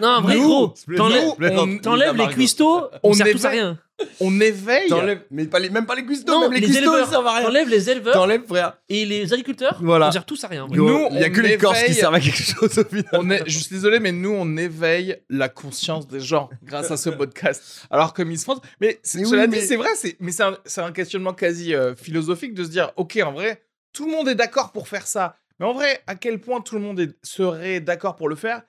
Non, 0.00 0.08
en 0.08 0.20
vrai, 0.22 0.36
gros, 0.38 0.74
t'enlèves 0.96 2.16
les 2.16 2.28
cuistots, 2.28 2.88
On 3.02 3.10
on 3.10 3.12
sert 3.14 3.30
tous 3.30 3.44
à 3.44 3.50
rien. 3.50 3.78
On 4.20 4.40
éveille. 4.40 4.88
T'enlèves, 4.88 5.22
mais 5.30 5.44
pas 5.46 5.58
les, 5.58 5.70
même 5.70 5.86
pas 5.86 5.94
les 5.94 6.04
cuistots, 6.04 6.32
Non, 6.32 6.40
même 6.42 6.52
les, 6.52 6.60
les 6.60 6.66
cuistots, 6.66 6.82
éleveurs. 6.92 7.08
servent 7.10 7.26
à 7.26 7.34
rien. 7.36 7.46
T'enlèves 7.46 7.68
les 7.68 7.90
éleveurs 7.90 8.14
T'enlèves, 8.14 8.46
frère. 8.46 8.76
et 8.88 9.04
les 9.04 9.32
agriculteurs, 9.32 9.78
Voilà. 9.82 10.08
on 10.08 10.12
sert 10.12 10.24
tous 10.24 10.42
à 10.44 10.48
rien. 10.48 10.66
Nous, 10.70 10.86
Gros, 10.86 11.08
il 11.10 11.20
y 11.20 11.24
a 11.24 11.28
on 11.28 11.32
que 11.32 11.40
les 11.40 11.56
Corses 11.58 11.82
qui 11.84 11.94
servent 11.94 12.14
à 12.14 12.20
quelque 12.20 12.42
chose 12.42 12.78
au 12.78 12.84
final. 12.84 13.04
On 13.12 13.30
est, 13.30 13.42
je 13.46 13.58
suis 13.58 13.74
désolé, 13.74 14.00
mais 14.00 14.12
nous, 14.12 14.30
on 14.30 14.56
éveille 14.56 15.16
la 15.28 15.48
conscience 15.48 16.06
des 16.06 16.20
gens 16.20 16.50
grâce 16.62 16.90
à 16.90 16.96
ce 16.96 17.10
podcast. 17.22 17.86
Alors 17.90 18.12
que 18.14 18.22
Miss 18.22 18.44
France, 18.44 18.58
mais, 18.80 19.00
Mais 19.14 19.20
oui, 19.22 19.26
cela 19.30 19.46
mais- 19.46 19.58
dit, 19.60 19.66
c'est 19.66 19.76
vrai, 19.76 19.90
c'est, 19.96 20.16
mais 20.20 20.32
c'est 20.32 20.42
un, 20.44 20.56
c'est 20.64 20.80
un 20.80 20.92
questionnement 20.92 21.32
quasi 21.34 21.74
euh, 21.74 21.94
philosophique 21.94 22.54
de 22.54 22.64
se 22.64 22.70
dire, 22.70 22.92
ok, 22.96 23.18
en 23.24 23.32
vrai, 23.32 23.62
tout 23.92 24.06
le 24.06 24.12
monde 24.12 24.28
est 24.28 24.34
d'accord 24.34 24.72
pour 24.72 24.88
faire 24.88 25.06
ça, 25.06 25.36
mais 25.60 25.66
en 25.66 25.72
vrai, 25.74 26.00
à 26.06 26.14
quel 26.14 26.40
point 26.40 26.60
tout 26.60 26.74
le 26.76 26.80
monde 26.80 26.98
est- 27.00 27.14
serait 27.22 27.80
d'accord 27.80 28.16
pour 28.16 28.28
le 28.28 28.36
faire? 28.36 28.62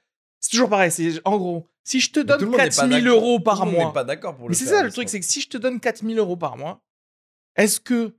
C'est 0.44 0.50
toujours 0.52 0.68
pareil. 0.70 0.92
C'est 0.92 1.22
en 1.24 1.38
gros, 1.38 1.68
si 1.86 2.02
je 2.02 2.12
te 2.12 2.20
donne 2.20 2.42
monde 2.42 2.52
n'est 2.52 2.58
pas 2.58 2.70
4000 2.70 3.04
d'accord. 3.06 3.18
euros 3.18 3.40
par 3.40 3.66
mois, 3.66 3.86
n'est 3.86 3.94
pas 3.94 4.04
d'accord 4.04 4.36
pour 4.36 4.50
le 4.50 4.52
mais 4.52 4.56
c'est 4.58 4.66
ça 4.66 4.84
le 4.84 4.92
truc, 4.92 5.08
c'est 5.08 5.22
que 5.22 5.26
si 5.26 5.40
je 5.40 5.48
te 5.48 5.58
donne 5.58 5.80
4000 5.80 6.20
euros 6.20 6.36
par 6.36 6.58
mois, 6.58 6.84
est-ce 7.56 7.80
que 7.80 8.14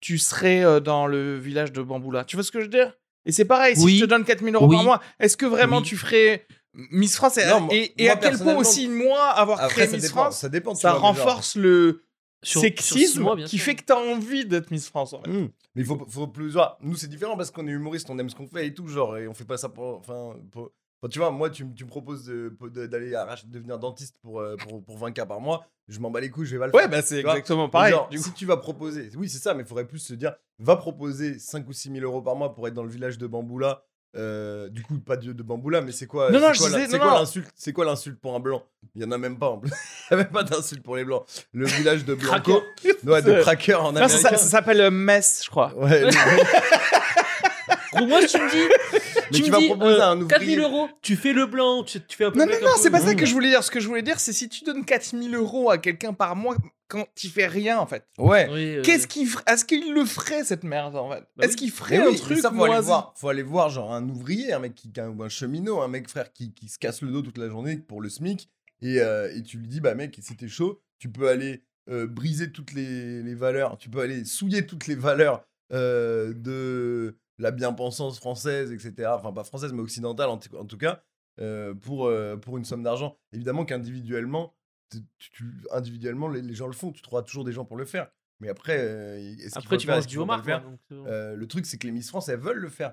tu 0.00 0.16
serais 0.16 0.64
euh, 0.64 0.80
dans 0.80 1.06
le 1.06 1.36
village 1.38 1.72
de 1.72 1.82
Bamboula 1.82 2.24
Tu 2.24 2.36
vois 2.36 2.42
ce 2.44 2.50
que 2.50 2.60
je 2.60 2.64
veux 2.64 2.70
dire? 2.70 2.96
Et 3.26 3.32
c'est 3.32 3.44
pareil, 3.44 3.76
si 3.76 3.84
Oui. 3.84 3.98
je 3.98 4.04
te 4.04 4.08
donne 4.08 4.24
4000 4.24 4.54
euros 4.54 4.66
Oui. 4.68 4.76
par 4.76 4.84
mois, 4.84 5.02
est-ce 5.20 5.36
que 5.36 5.44
vraiment 5.44 5.78
Oui. 5.78 5.82
tu 5.82 5.96
ferais 5.98 6.46
Miss 6.72 7.14
France? 7.16 7.36
Et, 7.36 7.46
Non, 7.46 7.60
moi- 7.60 7.74
et, 7.74 7.92
et 8.02 8.04
moi, 8.06 8.14
à 8.14 8.16
quel 8.16 8.38
point 8.38 8.56
aussi, 8.56 8.88
moi, 8.88 9.20
avoir 9.30 9.60
Après, 9.60 9.74
créé 9.74 9.86
ça 9.88 9.92
Miss 9.96 10.02
dépend, 10.04 10.14
France, 10.22 10.38
ça 10.38 10.48
dépend. 10.48 10.74
ça 10.74 10.92
vois, 10.92 11.00
mais 11.00 11.06
genre- 11.16 11.24
renforce 11.26 11.56
le 11.56 12.04
Sur- 12.42 12.60
sexisme 12.62 13.22
mois, 13.22 13.36
qui 13.36 13.58
sûr. 13.58 13.64
fait 13.66 13.74
que 13.74 13.84
tu 13.84 13.92
as 13.92 13.98
envie 13.98 14.46
d'être 14.46 14.70
Miss 14.70 14.88
France. 14.88 15.12
en 15.12 15.22
fait. 15.22 15.30
Hmm. 15.30 15.48
Mais 15.74 15.82
il 15.82 15.84
faut, 15.84 16.06
faut 16.08 16.26
plus. 16.28 16.56
Nous, 16.80 16.94
c'est 16.96 17.08
différent 17.08 17.36
parce 17.36 17.50
qu'on 17.50 17.66
est 17.66 17.70
humoriste, 17.72 18.08
on 18.08 18.18
aime 18.18 18.30
ce 18.30 18.34
qu'on 18.34 18.46
fait 18.46 18.66
et 18.68 18.72
tout, 18.74 18.86
genre, 18.88 19.18
et 19.18 19.28
on 19.28 19.34
fait 19.34 19.44
pas 19.44 19.58
ça 19.58 19.68
pour. 19.68 19.98
Enfin, 19.98 20.36
pour- 20.52 20.70
enfin, 21.02 21.08
tu 21.10 21.18
vois, 21.18 21.30
moi, 21.30 21.50
tu, 21.50 21.64
me 21.64 21.86
proposes 21.86 22.24
de- 22.26 22.54
de- 22.60 22.86
d'aller 22.86 23.14
arracher- 23.14 23.46
devenir 23.48 23.78
dentiste 23.78 24.16
pour, 24.22 24.40
euh, 24.40 24.56
pour, 24.56 24.82
pour 24.84 24.98
20K 24.98 25.26
par 25.26 25.40
mois, 25.40 25.66
je 25.88 25.98
m'en 26.00 26.10
bats 26.10 26.20
les 26.20 26.30
couilles, 26.30 26.46
je 26.46 26.52
vais 26.56 26.60
pas 26.60 26.66
le 26.66 26.74
Ouais, 26.74 26.82
faire. 26.82 26.90
bah 26.90 27.02
c'est 27.02 27.20
exactement 27.20 27.68
pareil. 27.68 27.92
genre, 27.92 28.08
du 28.08 28.18
coup. 28.18 28.24
si 28.24 28.32
tu 28.32 28.46
vas 28.46 28.56
proposer, 28.56 29.10
oui, 29.16 29.28
c'est 29.28 29.38
ça, 29.38 29.54
mais 29.54 29.62
il 29.62 29.66
faudrait 29.66 29.86
plus 29.86 29.98
se 30.00 30.14
dire, 30.14 30.34
va 30.58 30.76
proposer 30.76 31.38
5 31.38 31.66
ou 31.68 31.72
6 31.72 31.90
000 31.92 32.04
euros 32.04 32.22
par 32.22 32.36
mois 32.36 32.54
pour 32.54 32.66
être 32.68 32.74
dans 32.74 32.82
le 32.84 32.90
village 32.90 33.18
de 33.18 33.26
Bamboula. 33.26 33.82
Euh, 34.16 34.70
du 34.70 34.82
coup, 34.82 34.98
pas 34.98 35.18
de, 35.18 35.32
de 35.34 35.42
Bamboula, 35.42 35.82
mais 35.82 35.92
c'est 35.92 36.06
quoi 36.06 36.30
Non, 36.30 36.38
c'est 36.38 36.46
non, 36.46 36.52
je 36.54 36.58
quoi 36.60 36.70
la- 36.70 36.76
disais- 36.78 36.90
c'est 36.90 36.96
non, 36.96 37.02
quoi 37.04 37.12
non. 37.12 37.18
l'insulte 37.20 37.48
C'est 37.54 37.72
quoi 37.74 37.84
l'insulte 37.84 38.18
pour 38.18 38.34
un 38.34 38.40
blanc? 38.40 38.62
Il 38.94 39.02
y 39.02 39.04
en 39.04 39.12
a 39.12 39.18
même 39.18 39.38
pas 39.38 39.50
en 39.50 39.58
plus. 39.58 39.70
Il 40.10 40.12
y 40.12 40.14
a 40.14 40.16
même 40.16 40.30
pas 40.32 40.42
d'insulte 40.42 40.82
pour 40.82 40.96
les 40.96 41.04
blancs. 41.04 41.24
Le 41.52 41.66
village 41.66 42.04
de 42.06 42.14
Blanco, 42.14 42.62
ouais, 43.04 43.20
de 43.22 43.32
cracker 43.42 43.74
en 43.74 43.92
Non, 43.92 43.98
ça, 43.98 44.04
américain. 44.06 44.28
ça- 44.30 44.36
ça 44.38 44.46
s'appelle 44.46 44.80
euh, 44.80 44.90
Metz, 44.90 45.42
je 45.44 45.50
crois. 45.50 45.74
Ouais, 45.76 46.00
le- 46.00 46.06
moi, 48.06 48.20
tu 48.26 48.38
me 48.38 48.50
dis, 48.50 49.00
Mais 49.32 49.36
tu 49.38 49.42
tu 49.44 49.50
me 49.50 49.54
vas 49.54 49.60
dis, 49.60 49.66
proposer 49.66 49.96
euh, 49.96 50.02
à 50.02 50.08
un 50.08 50.20
ouvrier. 50.20 50.56
4000 50.56 50.60
euros, 50.60 50.88
tu 51.02 51.16
fais 51.16 51.32
le 51.32 51.46
blanc, 51.46 51.82
tu, 51.84 52.00
tu 52.00 52.16
fais 52.16 52.24
un 52.24 52.30
peu. 52.30 52.38
Non, 52.38 52.46
le 52.46 52.52
non, 52.52 52.66
non, 52.66 52.72
c'est 52.80 52.90
pas 52.90 53.00
ça 53.00 53.14
que 53.14 53.26
je 53.26 53.32
voulais 53.32 53.48
dire. 53.48 53.62
Ce 53.62 53.70
que 53.70 53.80
je 53.80 53.88
voulais 53.88 54.02
dire, 54.02 54.20
c'est 54.20 54.32
si 54.32 54.48
tu 54.48 54.64
donnes 54.64 54.84
4000 54.84 55.34
euros 55.34 55.70
à 55.70 55.78
quelqu'un 55.78 56.12
par 56.12 56.36
mois 56.36 56.56
quand 56.88 57.06
tu 57.14 57.28
fais 57.28 57.46
rien, 57.46 57.78
en 57.78 57.86
fait. 57.86 58.06
Ouais. 58.18 58.48
Oui, 58.50 58.76
euh, 58.76 58.82
Qu'est-ce 58.82 59.06
qu'il 59.06 59.26
ferait 59.26 59.44
Est-ce 59.46 59.64
qu'il 59.64 59.92
le 59.92 60.04
ferait 60.04 60.44
cette 60.44 60.62
merde 60.62 60.96
en 60.96 61.10
fait? 61.10 61.24
Bah 61.36 61.46
Est-ce 61.46 61.56
qu'il 61.56 61.70
ferait 61.70 61.96
un 61.96 62.14
truc 62.14 62.38
ça, 62.38 62.50
faut 62.50 62.64
aller 62.64 62.80
voir. 62.80 63.12
Faut 63.16 63.28
aller 63.28 63.42
voir, 63.42 63.70
genre, 63.70 63.92
un 63.92 64.08
ouvrier, 64.08 64.52
un 64.52 64.60
mec 64.60 64.74
qui, 64.74 64.92
ou 65.00 65.22
un 65.22 65.28
cheminot, 65.28 65.80
un 65.80 65.88
mec, 65.88 66.08
frère, 66.08 66.32
qui, 66.32 66.54
qui 66.54 66.68
se 66.68 66.78
casse 66.78 67.02
le 67.02 67.10
dos 67.10 67.22
toute 67.22 67.38
la 67.38 67.48
journée 67.48 67.76
pour 67.76 68.00
le 68.00 68.08
SMIC. 68.08 68.48
Et, 68.82 69.00
euh, 69.00 69.34
et 69.34 69.42
tu 69.42 69.58
lui 69.58 69.68
dis, 69.68 69.80
bah, 69.80 69.94
mec, 69.94 70.16
si 70.20 70.36
t'es 70.36 70.48
chaud, 70.48 70.80
tu 70.98 71.10
peux 71.10 71.28
aller 71.28 71.62
euh, 71.88 72.06
briser 72.06 72.52
toutes 72.52 72.72
les, 72.72 73.22
les 73.22 73.34
valeurs, 73.34 73.78
tu 73.78 73.88
peux 73.88 74.00
aller 74.00 74.24
souiller 74.24 74.66
toutes 74.66 74.86
les 74.86 74.96
valeurs 74.96 75.44
euh, 75.72 76.32
de 76.34 77.16
la 77.38 77.50
bien-pensance 77.50 78.18
française, 78.18 78.72
etc. 78.72 79.10
Enfin, 79.14 79.32
pas 79.32 79.44
française, 79.44 79.72
mais 79.72 79.82
occidentale 79.82 80.28
en, 80.30 80.38
tout- 80.38 80.56
en 80.56 80.64
tout 80.64 80.78
cas, 80.78 81.02
euh, 81.40 81.74
pour, 81.74 82.06
euh, 82.06 82.36
pour 82.36 82.56
une 82.58 82.64
somme 82.64 82.82
d'argent. 82.82 83.18
Évidemment 83.32 83.64
qu'individuellement, 83.64 84.54
individuellement, 85.72 86.28
les, 86.28 86.42
les 86.42 86.54
gens 86.54 86.66
le 86.66 86.72
font. 86.72 86.92
Tu 86.92 87.02
trouveras 87.02 87.22
toujours 87.22 87.44
des 87.44 87.52
gens 87.52 87.64
pour 87.64 87.76
le 87.76 87.84
faire. 87.84 88.08
Mais 88.40 88.48
après, 88.48 88.76
euh, 88.78 89.16
est-ce 89.38 89.58
Après, 89.58 89.76
le 89.76 89.80
tu 89.80 89.90
est-ce 89.90 90.06
du 90.06 90.18
homard. 90.18 90.42
le 90.46 90.52
euh, 90.92 91.04
euh, 91.06 91.36
le 91.36 91.46
truc, 91.48 91.64
c'est 91.66 91.78
que 91.78 91.86
les 91.86 91.92
Miss 91.92 92.08
France, 92.08 92.28
elles 92.28 92.38
veulent 92.38 92.58
le 92.58 92.68
faire. 92.68 92.92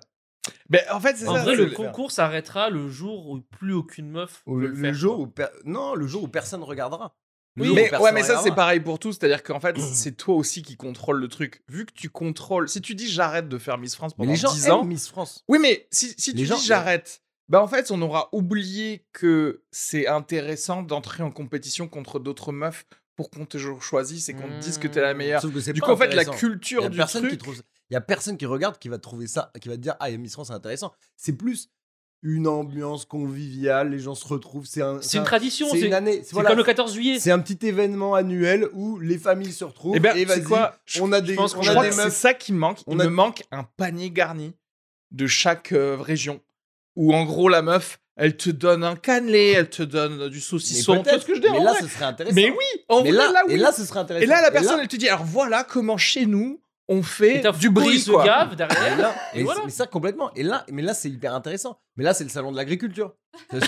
Ben, 0.70 0.82
en 0.92 1.00
fait, 1.00 1.16
c'est 1.16 1.28
En 1.28 1.36
ça. 1.36 1.44
vrai, 1.44 1.56
le 1.56 1.70
concours 1.70 2.12
s'arrêtera 2.12 2.70
le 2.70 2.90
jour 2.90 3.30
où 3.30 3.42
plus 3.42 3.74
aucune 3.74 4.10
meuf 4.10 4.44
veut 4.46 4.62
le, 4.62 4.68
le 4.68 4.74
le 4.74 4.82
faire. 4.82 4.94
jour 4.94 5.16
quoi. 5.16 5.24
où 5.24 5.28
per- 5.28 5.62
non, 5.66 5.96
le 5.96 6.08
jour 6.08 6.24
où 6.24 6.28
personne 6.28 6.64
regardera. 6.64 7.16
Oui, 7.58 7.72
mais, 7.76 7.96
ouais, 7.98 8.12
mais 8.12 8.24
ça, 8.24 8.42
c'est 8.42 8.54
pareil 8.56 8.80
pour 8.80 8.98
tout. 9.00 9.12
C'est-à-dire 9.12 9.44
qu'en 9.44 9.60
fait, 9.60 9.78
c'est 9.80 10.14
toi 10.18 10.36
aussi 10.36 10.62
qui 10.64 10.76
contrôle 10.76 11.20
le 11.20 11.28
truc. 11.28 11.62
Vu 11.70 11.86
que 11.86 11.94
tu 11.94 12.10
contrôles. 12.10 12.68
Si 12.70 12.82
tu 12.82 12.96
dis 12.96 13.08
j'arrête 13.08 13.48
de 13.48 13.58
faire 13.58 13.78
Miss 13.78 13.96
France 13.96 14.14
pendant 14.16 14.32
les 14.32 14.36
gens 14.38 14.52
10 14.54 14.66
aiment 14.68 14.74
ans. 14.74 14.84
Miss 14.86 15.08
France. 15.08 15.44
Oui, 15.48 15.60
mais 15.62 15.88
si, 15.92 16.14
si 16.18 16.34
tu 16.34 16.46
gens- 16.46 16.58
dis 16.58 16.66
j'arrête, 16.66 17.22
bah 17.50 17.62
en 17.62 17.68
fait, 17.68 17.92
on 17.92 18.02
aura 18.02 18.30
oublié 18.32 19.06
que 19.14 19.64
c'est 19.72 20.08
intéressant 20.08 20.82
d'entrer 20.82 21.22
en 21.24 21.30
compétition 21.32 21.88
contre 21.88 22.20
d'autres 22.20 22.52
meufs 22.52 22.86
pour 23.16 23.30
qu'on 23.30 23.46
te 23.46 23.58
choisisse 23.80 24.30
et 24.30 24.34
qu'on 24.34 24.48
te 24.48 24.60
dise 24.60 24.80
que 24.80 24.88
t'es 24.88 25.02
la 25.02 25.14
Mmh. 25.14 25.18
meilleure. 25.18 25.42
Sauf 25.42 25.54
que 25.54 25.60
c'est 25.60 25.74
Du 25.74 25.82
coup, 25.82 25.92
en 25.92 25.98
fait, 25.98 26.16
la 26.16 26.24
y 26.24 26.26
culture 26.32 26.86
a 26.86 26.90
du 26.90 26.98
personne 26.98 27.28
truc. 27.28 27.38
trouve. 27.40 27.62
Il 27.92 27.94
y 27.94 27.98
a 27.98 28.02
personne 28.02 28.38
qui 28.38 28.48
regarde 28.48 28.80
qui 28.80 28.90
va 28.90 28.98
trouver 28.98 29.28
ça, 29.28 29.52
qui 29.62 29.70
va 29.70 29.76
te 29.76 29.82
dire 29.82 29.96
ah 30.00 30.10
Miss 30.10 30.34
France 30.34 30.48
c'est 30.48 30.54
intéressant. 30.54 30.92
C'est 31.16 31.34
plus 31.34 31.70
une 32.26 32.48
ambiance 32.48 33.04
conviviale, 33.06 33.92
les 33.92 34.00
gens 34.00 34.16
se 34.16 34.26
retrouvent. 34.28 34.66
C'est 34.66 34.82
un. 34.82 35.02
C'est 35.02 35.18
une 35.18 35.24
un- 35.24 35.26
tradition, 35.26 35.68
C'est 35.70 35.82
une 35.82 35.94
année. 35.94 36.22
c'est 36.24 36.32
voilà, 36.34 36.50
comme 36.50 36.58
le 36.60 36.64
14 36.64 36.94
juillet. 36.94 37.20
C'est 37.20 37.32
un 37.32 37.40
petit 37.40 37.68
événement 37.68 38.16
annuel 38.16 38.68
où 38.74 38.98
les 39.00 39.18
familles 39.18 39.52
se 39.52 39.66
retrouvent. 39.66 39.94
Eh 39.96 40.00
ben, 40.00 40.16
et 40.18 40.26
quoi 40.44 40.78
Je- 40.86 41.02
on 41.02 41.12
a 41.12 41.20
je 41.20 41.26
des, 41.26 41.36
pense 41.36 41.54
on 41.56 41.62
je 41.62 41.70
a 41.70 41.74
crois 41.74 41.84
des 41.84 41.90
que 41.90 41.96
c'est 41.96 42.10
ça 42.10 42.34
qui 42.34 42.54
me 42.54 42.58
manque. 42.60 42.80
On 42.88 42.96
Il 42.96 43.02
a- 43.02 43.06
me 43.06 43.10
manque 43.10 43.44
un 43.52 43.64
panier 43.78 44.10
garni 44.10 44.54
de 45.12 45.28
chaque 45.28 45.74
euh, 45.74 45.98
région. 46.00 46.40
Où 46.96 47.14
en 47.14 47.26
gros, 47.26 47.50
la 47.50 47.62
meuf, 47.62 48.00
elle 48.16 48.38
te 48.38 48.50
donne 48.52 48.84
un 48.84 48.96
cannelé, 48.96 49.54
elle 49.58 49.70
te 49.70 49.84
donne 49.84 50.30
du 50.30 50.40
saucisson. 50.40 51.02
Peut-être, 51.04 51.22
ce 51.24 51.26
que 51.28 51.36
je 51.36 51.42
dis 51.42 51.48
Mais 51.52 51.58
en 51.60 51.64
là, 51.64 51.72
vrai 51.74 51.82
ce 51.82 51.88
serait 51.88 52.06
intéressant. 52.06 52.36
Mais 52.36 52.50
oui, 52.52 52.84
en 52.88 53.04
Mais 53.04 53.12
vrai, 53.12 53.18
là, 53.26 53.32
là, 53.32 53.44
oui. 53.48 53.54
et 53.56 53.58
là, 53.58 53.72
ce 53.74 53.84
serait 53.84 54.00
intéressant. 54.00 54.24
Et 54.24 54.28
là, 54.28 54.42
la 54.42 54.48
Et 54.48 54.52
personne, 54.52 54.80
elle 54.80 54.88
te 54.88 54.96
dit, 54.96 55.10
alors 55.10 55.26
voilà 55.26 55.64
comment 55.64 55.98
chez 55.98 56.26
nous, 56.26 56.62
on 56.90 57.00
Et 57.00 57.04
fait 57.04 57.44
du 57.60 57.70
il 57.92 58.00
se 58.00 58.12
quoi. 58.12 58.26
gave 58.26 58.54
Et 58.54 58.56
derrière. 58.56 58.98
là, 58.98 59.16
Et 59.34 59.40
et 59.40 59.44
voilà. 59.44 59.62
mais 59.66 59.72
ça 59.72 59.88
complètement. 59.88 60.34
Et 60.36 60.44
là, 60.44 60.66
mais 60.72 60.82
là, 60.82 60.94
c'est 60.94 61.10
hyper 61.10 61.34
intéressant. 61.34 61.80
Mais 61.96 62.04
là, 62.04 62.14
c'est 62.14 62.24
le 62.26 62.30
salon 62.30 62.52
de 62.52 62.58
l'agriculture. 62.58 63.14
Dire? 63.54 63.62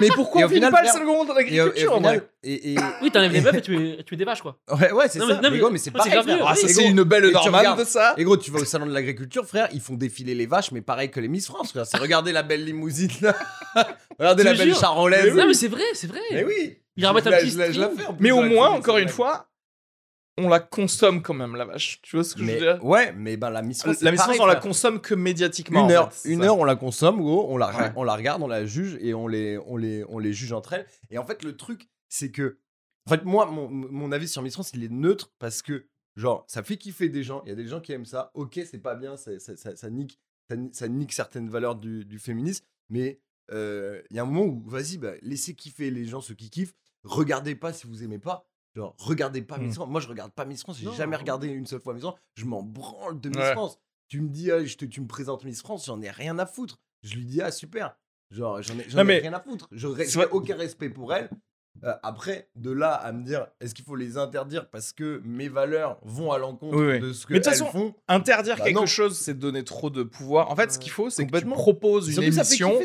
Mais 0.00 0.08
pourquoi 0.14 0.42
Et 0.42 0.44
on 0.44 0.48
finit 0.48 0.70
pas 0.70 0.80
le 0.82 0.88
second 0.88 1.24
de 1.24 1.30
Et, 1.30 1.32
et 1.32 1.56
l'agriculture, 1.56 1.92
en 1.92 1.96
final- 1.96 2.16
vrai? 2.18 2.28
et, 2.42 2.72
et- 2.72 2.78
Oui, 3.02 3.10
t'enlèves 3.10 3.32
les 3.32 3.40
meufs 3.40 3.54
et 3.54 3.60
tu 3.62 3.76
mets, 3.76 4.02
tu 4.04 4.16
des 4.16 4.24
vaches, 4.24 4.40
quoi. 4.42 4.58
ouais, 4.80 4.92
ouais, 4.92 5.08
c'est 5.08 5.18
ça. 5.18 5.26
mais- 5.26 5.34
non, 5.34 5.40
mais, 5.42 5.50
mais- 5.50 5.58
gros, 5.58 5.70
mais 5.70 5.78
c'est 5.78 5.90
mieux. 6.26 6.38
Ah, 6.46 6.54
ça, 6.54 6.68
Et 6.68 6.72
c'est 6.72 6.84
une 6.86 7.02
belle 7.02 7.24
et 7.24 7.32
regardes- 7.58 7.80
de 7.80 7.84
ça. 7.84 8.14
Et 8.16 8.24
gros, 8.24 8.36
tu 8.36 8.50
vas 8.50 8.60
au 8.60 8.64
salon 8.64 8.86
de 8.86 8.92
l'agriculture, 8.94 9.44
frère, 9.46 9.68
ils 9.72 9.80
font 9.80 9.94
défiler 9.94 10.34
les 10.34 10.46
vaches, 10.46 10.70
mais 10.72 10.80
pareil 10.80 11.10
que 11.10 11.20
les 11.20 11.28
Miss 11.28 11.46
France, 11.46 11.70
frère. 11.72 11.86
C'est 11.86 11.98
regardez 11.98 12.32
la 12.32 12.42
belle 12.42 12.64
limousine 12.64 13.10
là. 13.20 13.34
regardez 14.18 14.42
la 14.44 14.54
belle 14.54 14.74
charolaise. 14.74 15.34
Non, 15.34 15.46
mais 15.46 15.54
c'est 15.54 15.68
vrai, 15.68 15.82
c'est 15.94 16.06
vrai. 16.06 16.20
Mais 16.32 16.44
oui. 16.44 16.76
Ils 16.96 17.06
remettent 17.06 17.26
un 17.26 17.38
Je 17.44 17.58
la- 17.58 17.88
petit 17.88 18.02
Mais 18.20 18.30
au 18.30 18.42
moins, 18.42 18.70
encore 18.70 18.98
une 18.98 19.08
fois, 19.08 19.46
on 20.38 20.48
la 20.48 20.60
consomme 20.60 21.22
quand 21.22 21.34
même, 21.34 21.54
la 21.56 21.64
vache. 21.64 22.00
Tu 22.02 22.16
vois 22.16 22.24
ce 22.24 22.34
que 22.34 22.44
je 22.44 22.50
veux 22.52 22.58
dire? 22.58 22.84
ouais, 22.84 23.12
mais 23.12 23.36
ben 23.36 23.50
la 23.50 23.62
Miss 23.62 23.82
France. 23.82 24.00
La 24.02 24.12
on 24.40 24.46
la 24.46 24.56
consomme 24.56 25.00
que 25.00 25.14
médiatiquement. 25.14 25.80
Une 25.80 25.86
en 25.86 25.90
heure, 25.90 26.12
fait, 26.12 26.30
une 26.30 26.40
ça. 26.40 26.46
heure, 26.46 26.58
on 26.58 26.64
la 26.64 26.76
consomme, 26.76 27.20
gros, 27.20 27.46
on 27.52 27.56
la, 27.56 27.68
Ouais. 27.76 27.92
on 27.96 28.04
la 28.04 28.14
regarde, 28.14 28.42
on 28.42 28.46
la 28.48 28.64
juge 28.66 28.96
et 29.00 29.12
on 29.14 29.28
les, 29.28 29.58
on, 29.66 29.76
les, 29.76 30.04
on 30.08 30.18
les 30.18 30.32
juge 30.32 30.52
entre 30.52 30.72
elles. 30.74 30.86
Et 31.10 31.18
en 31.18 31.24
fait, 31.24 31.42
le 31.42 31.56
truc, 31.56 31.88
c'est 32.08 32.30
que. 32.30 32.58
En 33.06 33.10
fait, 33.10 33.24
moi, 33.24 33.46
mon, 33.46 33.68
mon 33.68 34.12
avis 34.12 34.28
sur 34.28 34.42
Miss 34.42 34.54
France, 34.54 34.70
il 34.74 34.84
est 34.84 34.88
neutre 34.90 35.32
parce 35.38 35.62
que, 35.62 35.86
genre, 36.16 36.44
ça 36.48 36.62
fait 36.62 36.76
kiffer 36.76 37.08
des 37.08 37.22
gens. 37.22 37.42
Il 37.44 37.48
y 37.48 37.52
a 37.52 37.56
des 37.56 37.66
gens 37.66 37.80
qui 37.80 37.92
aiment 37.92 38.04
ça. 38.04 38.30
Ok, 38.34 38.60
c'est 38.70 38.78
pas 38.78 38.94
bien, 38.94 39.16
ça, 39.16 39.38
ça, 39.40 39.56
ça- 39.56 39.74
ça 39.74 39.90
nique, 39.90 40.18
ça, 40.48 40.56
ni- 40.56 40.70
ça 40.72 40.86
nique 40.88 41.12
certaines 41.12 41.48
valeurs 41.48 41.76
du, 41.76 42.04
du 42.04 42.18
féminisme. 42.18 42.64
Mais 42.88 43.20
euh, 43.52 44.00
il 44.10 44.16
y 44.16 44.18
a 44.18 44.22
un 44.22 44.26
moment 44.26 44.44
où, 44.44 44.62
vas-y, 44.66 44.98
bah, 44.98 45.12
laissez 45.22 45.54
kiffer 45.54 45.90
les 45.90 46.04
gens, 46.04 46.20
ceux 46.20 46.34
qui 46.34 46.50
kiffent. 46.50 46.74
Regardez 47.04 47.54
pas 47.54 47.72
si 47.72 47.86
vous 47.86 48.04
aimez 48.04 48.18
pas. 48.18 48.46
Genre, 48.76 48.94
regardez 48.98 49.42
pas 49.42 49.58
Miss. 49.58 49.74
France. 49.74 49.88
Moi, 49.88 50.00
je 50.00 50.08
regarde 50.08 50.32
pas 50.32 50.44
Miss 50.44 50.62
France. 50.62 50.78
J'ai 50.78 50.92
jamais 50.92 51.16
regardé 51.16 51.48
une 51.48 51.66
seule 51.66 51.80
fois 51.80 51.92
Miss 51.94 52.02
France. 52.02 52.18
Je 52.34 52.44
m'en 52.44 52.62
branle 52.62 53.20
de 53.20 53.28
Miss 53.28 53.38
Ouais. 53.38 53.52
France. 53.52 53.78
Tu 54.08 54.20
me 54.20 54.28
dis, 54.28 54.50
ah, 54.50 54.64
je 54.64 54.76
te- 54.76 54.84
tu 54.84 55.00
me 55.00 55.06
présentes 55.06 55.44
Miss 55.44 55.60
France, 55.60 55.86
j'en 55.86 56.00
ai 56.02 56.10
rien 56.10 56.38
à 56.38 56.46
foutre. 56.46 56.78
Je 57.02 57.14
lui 57.16 57.24
dis, 57.24 57.40
ah, 57.42 57.50
super. 57.50 57.96
Genre, 58.30 58.62
j'en 58.62 58.78
ai, 58.78 59.14
ai 59.16 59.18
rien 59.20 59.32
à 59.32 59.40
foutre. 59.40 59.68
Je 59.72 59.88
n'ai 59.88 60.26
aucun 60.26 60.56
respect 60.56 60.90
pour 60.90 61.12
elle. 61.14 61.30
Euh, 61.82 61.92
après, 62.02 62.48
de 62.56 62.70
là 62.70 62.92
à 62.92 63.10
me 63.12 63.24
dire, 63.24 63.46
est-ce 63.60 63.74
qu'il 63.74 63.84
faut 63.86 63.96
les 63.96 64.18
interdire 64.18 64.68
parce 64.68 64.92
que 64.92 65.22
mes 65.24 65.48
valeurs 65.48 65.98
vont 66.02 66.30
à 66.30 66.36
l'encontre 66.38 66.76
Oui, 66.76 66.86
oui. 66.86 67.00
de 67.00 67.12
ce 67.14 67.24
que 67.26 67.32
Mais 67.32 67.38
de 67.38 67.44
toute 67.44 67.52
elles 67.54 67.58
façon, 67.58 67.70
font? 67.72 67.94
Interdire 68.06 68.56
Bah 68.58 68.64
quelque 68.64 68.76
non. 68.80 68.84
chose, 68.86 69.16
c'est 69.18 69.32
donner 69.38 69.64
trop 69.64 69.88
de 69.88 70.02
pouvoir. 70.02 70.50
En 70.50 70.56
fait, 70.56 70.70
ce 70.72 70.78
qu'il 70.78 70.92
faut, 70.92 71.08
c'est 71.08 71.26
que 71.26 71.38
tu 71.38 71.46
proposes 71.46 72.14
une 72.14 72.22
émission 72.22 72.78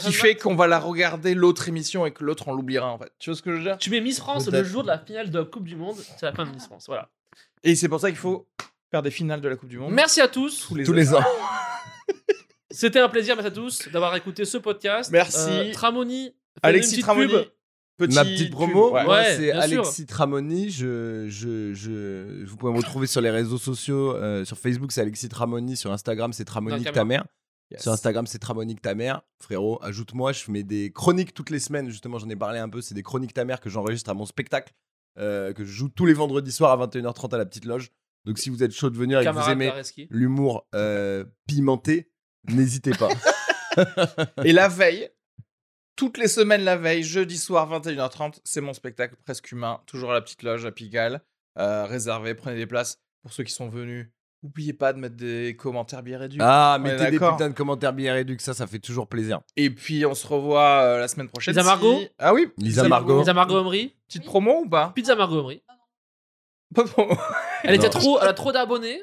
qui 0.00 0.12
fait 0.12 0.34
qu'on 0.36 0.54
va 0.54 0.66
la 0.66 0.78
regarder 0.78 1.34
l'autre 1.34 1.68
émission 1.68 2.04
et 2.04 2.10
que 2.12 2.24
l'autre 2.24 2.48
on 2.48 2.52
l'oubliera 2.54 2.90
en 2.92 2.98
fait. 2.98 3.10
Tu 3.18 3.30
vois 3.30 3.36
ce 3.36 3.42
que 3.42 3.52
je 3.52 3.56
veux 3.56 3.62
dire? 3.62 3.78
Tu 3.78 3.88
mets 3.88 4.00
Miss 4.02 4.18
France 4.18 4.48
le 4.48 4.64
jour 4.64 4.82
de 4.82 4.88
la 4.88 4.98
finale 4.98 5.30
de 5.30 5.38
la 5.38 5.44
Coupe 5.46 5.64
du 5.64 5.76
Monde, 5.76 5.96
c'est 6.18 6.26
la 6.26 6.32
fin 6.32 6.44
de 6.44 6.50
Miss 6.50 6.66
France. 6.66 6.84
Voilà. 6.88 7.08
Et 7.64 7.74
c'est 7.74 7.88
pour 7.88 8.00
ça 8.00 8.10
qu'il 8.10 8.18
faut 8.18 8.46
faire 8.90 9.00
des 9.02 9.10
finales 9.10 9.40
de 9.40 9.48
la 9.48 9.56
Coupe 9.56 9.70
du 9.70 9.78
Monde 9.78 9.92
Merci 9.94 10.20
à 10.20 10.28
tous. 10.28 10.66
tous 10.68 10.74
les 10.74 10.84
tous 10.84 10.92
les 10.92 11.14
ans. 11.14 11.24
C'était 12.70 13.00
un 13.00 13.08
plaisir, 13.08 13.34
merci 13.36 13.48
à 13.48 13.50
tous, 13.50 13.88
d'avoir 13.92 14.14
écouté 14.16 14.44
ce 14.44 14.58
podcast. 14.58 15.10
Merci. 15.10 15.38
Euh, 15.50 15.72
Tramoni. 15.72 16.34
Alexis 16.62 17.00
Tramoni. 17.00 17.32
pub. 17.32 17.46
Petit 18.06 18.14
Ma 18.14 18.24
petite 18.24 18.50
promo, 18.50 18.92
ouais. 18.92 19.04
moi, 19.04 19.16
Ouais, 19.18 19.36
c'est 19.36 19.50
sûr. 19.52 19.60
Alexis 19.60 20.06
Tramoni. 20.06 20.70
Je, 20.70 21.26
je, 21.28 21.72
je, 21.74 22.44
vous 22.44 22.56
pouvez 22.56 22.72
me 22.72 22.78
retrouver 22.78 23.06
sur 23.06 23.20
les 23.20 23.30
réseaux 23.30 23.58
sociaux. 23.58 24.14
euh, 24.16 24.44
sur 24.44 24.58
Facebook, 24.58 24.92
c'est 24.92 25.00
Alexis 25.00 25.28
Tramoni. 25.28 25.76
Sur 25.76 25.92
Instagram, 25.92 26.32
c'est 26.32 26.44
Tramonique 26.44 26.84
Dans 26.86 26.92
ta 26.92 27.04
mère. 27.04 27.24
Yes. 27.70 27.82
Sur 27.82 27.92
Instagram, 27.92 28.26
c'est 28.26 28.38
Tramonique 28.38 28.82
ta 28.82 28.94
mère. 28.94 29.22
Frérot, 29.40 29.78
ajoute-moi. 29.82 30.32
Je 30.32 30.50
mets 30.50 30.62
des 30.62 30.92
chroniques 30.92 31.32
toutes 31.32 31.48
les 31.50 31.58
semaines. 31.60 31.88
Justement, 31.88 32.18
j'en 32.18 32.28
ai 32.28 32.36
parlé 32.36 32.58
un 32.58 32.68
peu. 32.68 32.80
C'est 32.82 32.94
des 32.94 33.02
chroniques 33.02 33.32
ta 33.32 33.44
mère 33.44 33.60
que 33.60 33.70
j'enregistre 33.70 34.10
à 34.10 34.14
mon 34.14 34.26
spectacle. 34.26 34.72
euh, 35.18 35.52
que 35.52 35.64
je 35.64 35.70
joue 35.72 35.88
tous 35.88 36.06
les 36.06 36.14
vendredis 36.14 36.52
soirs 36.52 36.72
à 36.80 36.86
21h30 36.86 37.34
à 37.34 37.38
la 37.38 37.44
petite 37.46 37.64
loge. 37.64 37.90
Donc, 38.24 38.38
si 38.38 38.50
vous 38.50 38.62
êtes 38.62 38.72
chaud 38.72 38.88
de 38.90 38.96
venir 38.96 39.20
et 39.20 39.24
que 39.24 39.30
vous 39.30 39.50
aimez 39.50 39.72
l'humour 40.10 40.66
euh, 40.74 41.24
pimenté, 41.46 42.10
n'hésitez 42.48 42.92
pas. 42.92 43.08
Et 44.44 44.52
la 44.52 44.68
veille, 44.68 45.08
toutes 45.96 46.18
les 46.18 46.28
semaines 46.28 46.62
la 46.62 46.76
veille, 46.76 47.02
jeudi 47.02 47.36
soir 47.38 47.68
21h30, 47.70 48.38
c'est 48.44 48.60
mon 48.60 48.72
spectacle 48.72 49.14
presque 49.24 49.52
humain, 49.52 49.80
toujours 49.86 50.10
à 50.10 50.14
la 50.14 50.20
petite 50.22 50.42
loge 50.42 50.64
à 50.64 50.72
Pigalle. 50.72 51.20
Euh, 51.58 51.84
réservé, 51.84 52.34
prenez 52.34 52.56
des 52.56 52.66
places 52.66 52.98
pour 53.22 53.32
ceux 53.32 53.44
qui 53.44 53.52
sont 53.52 53.68
venus. 53.68 54.08
N'oubliez 54.42 54.72
pas 54.72 54.92
de 54.92 54.98
mettre 54.98 55.14
des 55.16 55.54
commentaires 55.56 56.02
bien 56.02 56.18
réduits. 56.18 56.40
Ah, 56.42 56.76
On 56.80 56.84
est 56.84 56.92
mettez 56.92 57.04
des 57.10 57.18
d'accord. 57.18 57.36
putains 57.36 57.50
de 57.50 57.54
commentaires 57.54 57.92
bien 57.92 58.12
réduits, 58.12 58.36
ça, 58.40 58.54
ça 58.54 58.66
fait 58.66 58.80
toujours 58.80 59.06
plaisir. 59.06 59.40
Et 59.56 59.70
puis 59.70 60.04
on 60.04 60.14
se 60.14 60.26
revoit 60.26 60.80
euh, 60.82 60.98
la 60.98 61.06
semaine 61.06 61.28
prochaine. 61.28 61.54
Lisa 61.54 61.62
Margot 61.64 62.00
si- 62.00 62.08
Ah 62.18 62.34
oui, 62.34 62.48
Lisa 62.58 62.88
Margot. 62.88 63.20
Lisa 63.20 63.34
Margot 63.34 63.58
Omri. 63.58 63.94
Petite 64.08 64.24
promo 64.24 64.62
ou 64.64 64.68
pas? 64.68 64.90
Pizza 64.96 65.14
Margot 65.14 65.38
Omri. 65.40 65.62
Pas 66.74 66.82
de 66.84 66.88
promo. 66.88 67.14
Elle 67.64 67.74
était 67.76 67.84
Non. 67.86 67.90
trop, 67.90 68.18
elle 68.20 68.28
a 68.28 68.32
trop 68.32 68.50
d'abonnés. 68.50 69.02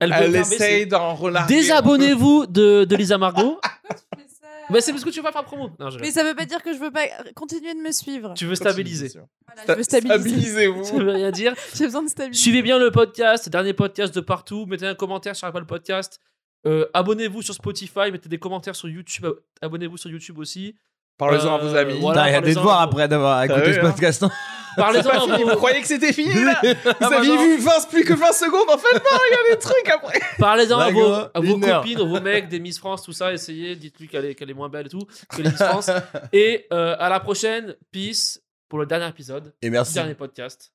Elle, 0.00 0.10
veut 0.10 0.16
Elle 0.16 0.32
faire 0.32 0.40
baisser. 0.42 0.54
essaye 0.54 0.86
d'en 0.86 1.14
relarguer. 1.14 1.54
un 1.54 1.56
Désabonnez-vous 1.58 2.46
de, 2.46 2.84
de 2.84 2.96
Lisa 2.96 3.18
Margot. 3.18 3.60
Pourquoi 3.62 3.94
tu 3.94 4.02
fais 4.22 4.27
Mais 4.70 4.80
c'est 4.80 4.92
parce 4.92 5.04
que 5.04 5.10
tu 5.10 5.16
veux 5.18 5.22
pas 5.22 5.32
faire 5.32 5.44
promo. 5.44 5.70
Non, 5.78 5.90
je... 5.90 5.98
Mais 5.98 6.10
ça 6.10 6.22
veut 6.24 6.34
pas 6.34 6.44
dire 6.44 6.62
que 6.62 6.72
je 6.72 6.78
veux 6.78 6.90
pas 6.90 7.06
continuer 7.34 7.74
de 7.74 7.80
me 7.80 7.90
suivre. 7.92 8.34
Tu 8.34 8.46
veux 8.46 8.54
stabiliser. 8.54 9.10
Voilà, 9.46 9.62
je 9.66 9.72
veux 9.72 9.82
stabiliser. 9.82 10.18
Stabilisez-vous. 10.18 10.84
Ça 10.84 10.96
veut 10.98 11.10
rien 11.10 11.30
dire. 11.30 11.54
J'ai 11.74 11.84
besoin 11.84 12.02
de 12.02 12.08
stabiliser. 12.08 12.42
Suivez 12.42 12.62
bien 12.62 12.78
le 12.78 12.90
podcast, 12.90 13.48
dernier 13.48 13.72
podcast 13.72 14.14
de 14.14 14.20
partout. 14.20 14.66
Mettez 14.66 14.86
un 14.86 14.94
commentaire 14.94 15.34
sur 15.36 15.46
Apple 15.46 15.64
Podcast. 15.64 16.20
Euh, 16.66 16.86
abonnez-vous 16.92 17.40
sur 17.42 17.54
Spotify, 17.54 18.10
mettez 18.10 18.28
des 18.28 18.38
commentaires 18.38 18.74
sur 18.76 18.88
YouTube. 18.88 19.24
Ab- 19.26 19.36
Abonnez-vous 19.62 19.96
sur 19.96 20.10
YouTube 20.10 20.38
aussi. 20.38 20.74
Parlez-en 21.18 21.56
à 21.56 21.58
Euh, 21.58 21.62
vos 21.68 21.74
amis. 21.76 21.98
voilà. 22.00 22.20
Putain, 22.22 22.30
il 22.30 22.32
y 22.32 22.36
a 22.36 22.40
des 22.40 22.54
devoirs 22.54 22.80
après 22.80 23.08
d'avoir 23.08 23.42
écouté 23.42 23.74
ce 23.74 23.78
hein 23.80 23.82
podcast. 23.90 24.22
hein. 24.22 24.30
Parlez-en 24.76 25.08
à 25.10 25.18
Vous 25.18 25.44
vos, 25.48 25.56
croyez 25.56 25.80
que 25.80 25.88
c'était 25.88 26.12
fini 26.12 26.32
là 26.44 26.60
Vous 26.62 26.68
Ah, 26.86 26.94
bah 27.10 27.16
aviez 27.18 27.36
vu 27.36 27.58
20, 27.58 27.70
plus 27.90 28.04
que 28.04 28.12
20 28.14 28.32
secondes 28.32 28.68
En 28.72 28.78
fait, 28.78 28.94
non, 28.94 29.18
il 29.28 29.32
y 29.32 29.34
a 29.34 29.54
des 29.54 29.58
trucs 29.60 29.88
après. 29.92 30.20
parlez-en 30.38 30.78
à 30.78 30.90
vos, 30.92 31.12
à 31.12 31.30
vos 31.40 31.58
copines, 31.58 31.98
à 32.00 32.04
vos 32.04 32.20
mecs, 32.20 32.48
des 32.48 32.60
Miss 32.60 32.78
France, 32.78 33.02
tout 33.02 33.12
ça. 33.12 33.32
Essayez, 33.32 33.74
dites-lui 33.74 34.06
qu'elle 34.06 34.24
est, 34.26 34.34
qu'elle 34.36 34.50
est 34.50 34.54
moins 34.54 34.68
belle 34.68 34.86
et 34.86 34.90
tout 34.90 35.04
que 35.30 35.42
les 35.42 35.50
Miss 35.50 35.60
France. 35.60 35.90
et 36.32 36.66
euh, 36.72 36.94
à 37.00 37.08
la 37.08 37.18
prochaine. 37.18 37.74
Peace 37.90 38.38
pour 38.68 38.78
le 38.78 38.86
dernier 38.86 39.08
épisode, 39.08 39.52
Et 39.62 39.70
merci. 39.70 39.94
dernier 39.94 40.14
podcast 40.14 40.70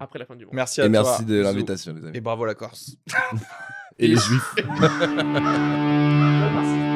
après 0.00 0.18
la 0.18 0.24
fin 0.24 0.34
du 0.36 0.46
monde. 0.46 0.54
Merci 0.54 0.80
à 0.80 0.86
Et 0.86 0.90
toi. 0.90 1.02
merci 1.02 1.24
de 1.26 1.42
l'invitation, 1.42 1.92
les 1.94 2.06
amis. 2.06 2.16
Et 2.16 2.20
bravo 2.22 2.46
la 2.46 2.54
Corse. 2.54 2.92
Et 3.98 4.06
les 4.08 4.16
juifs. 4.16 4.54
Merci. 4.80 6.78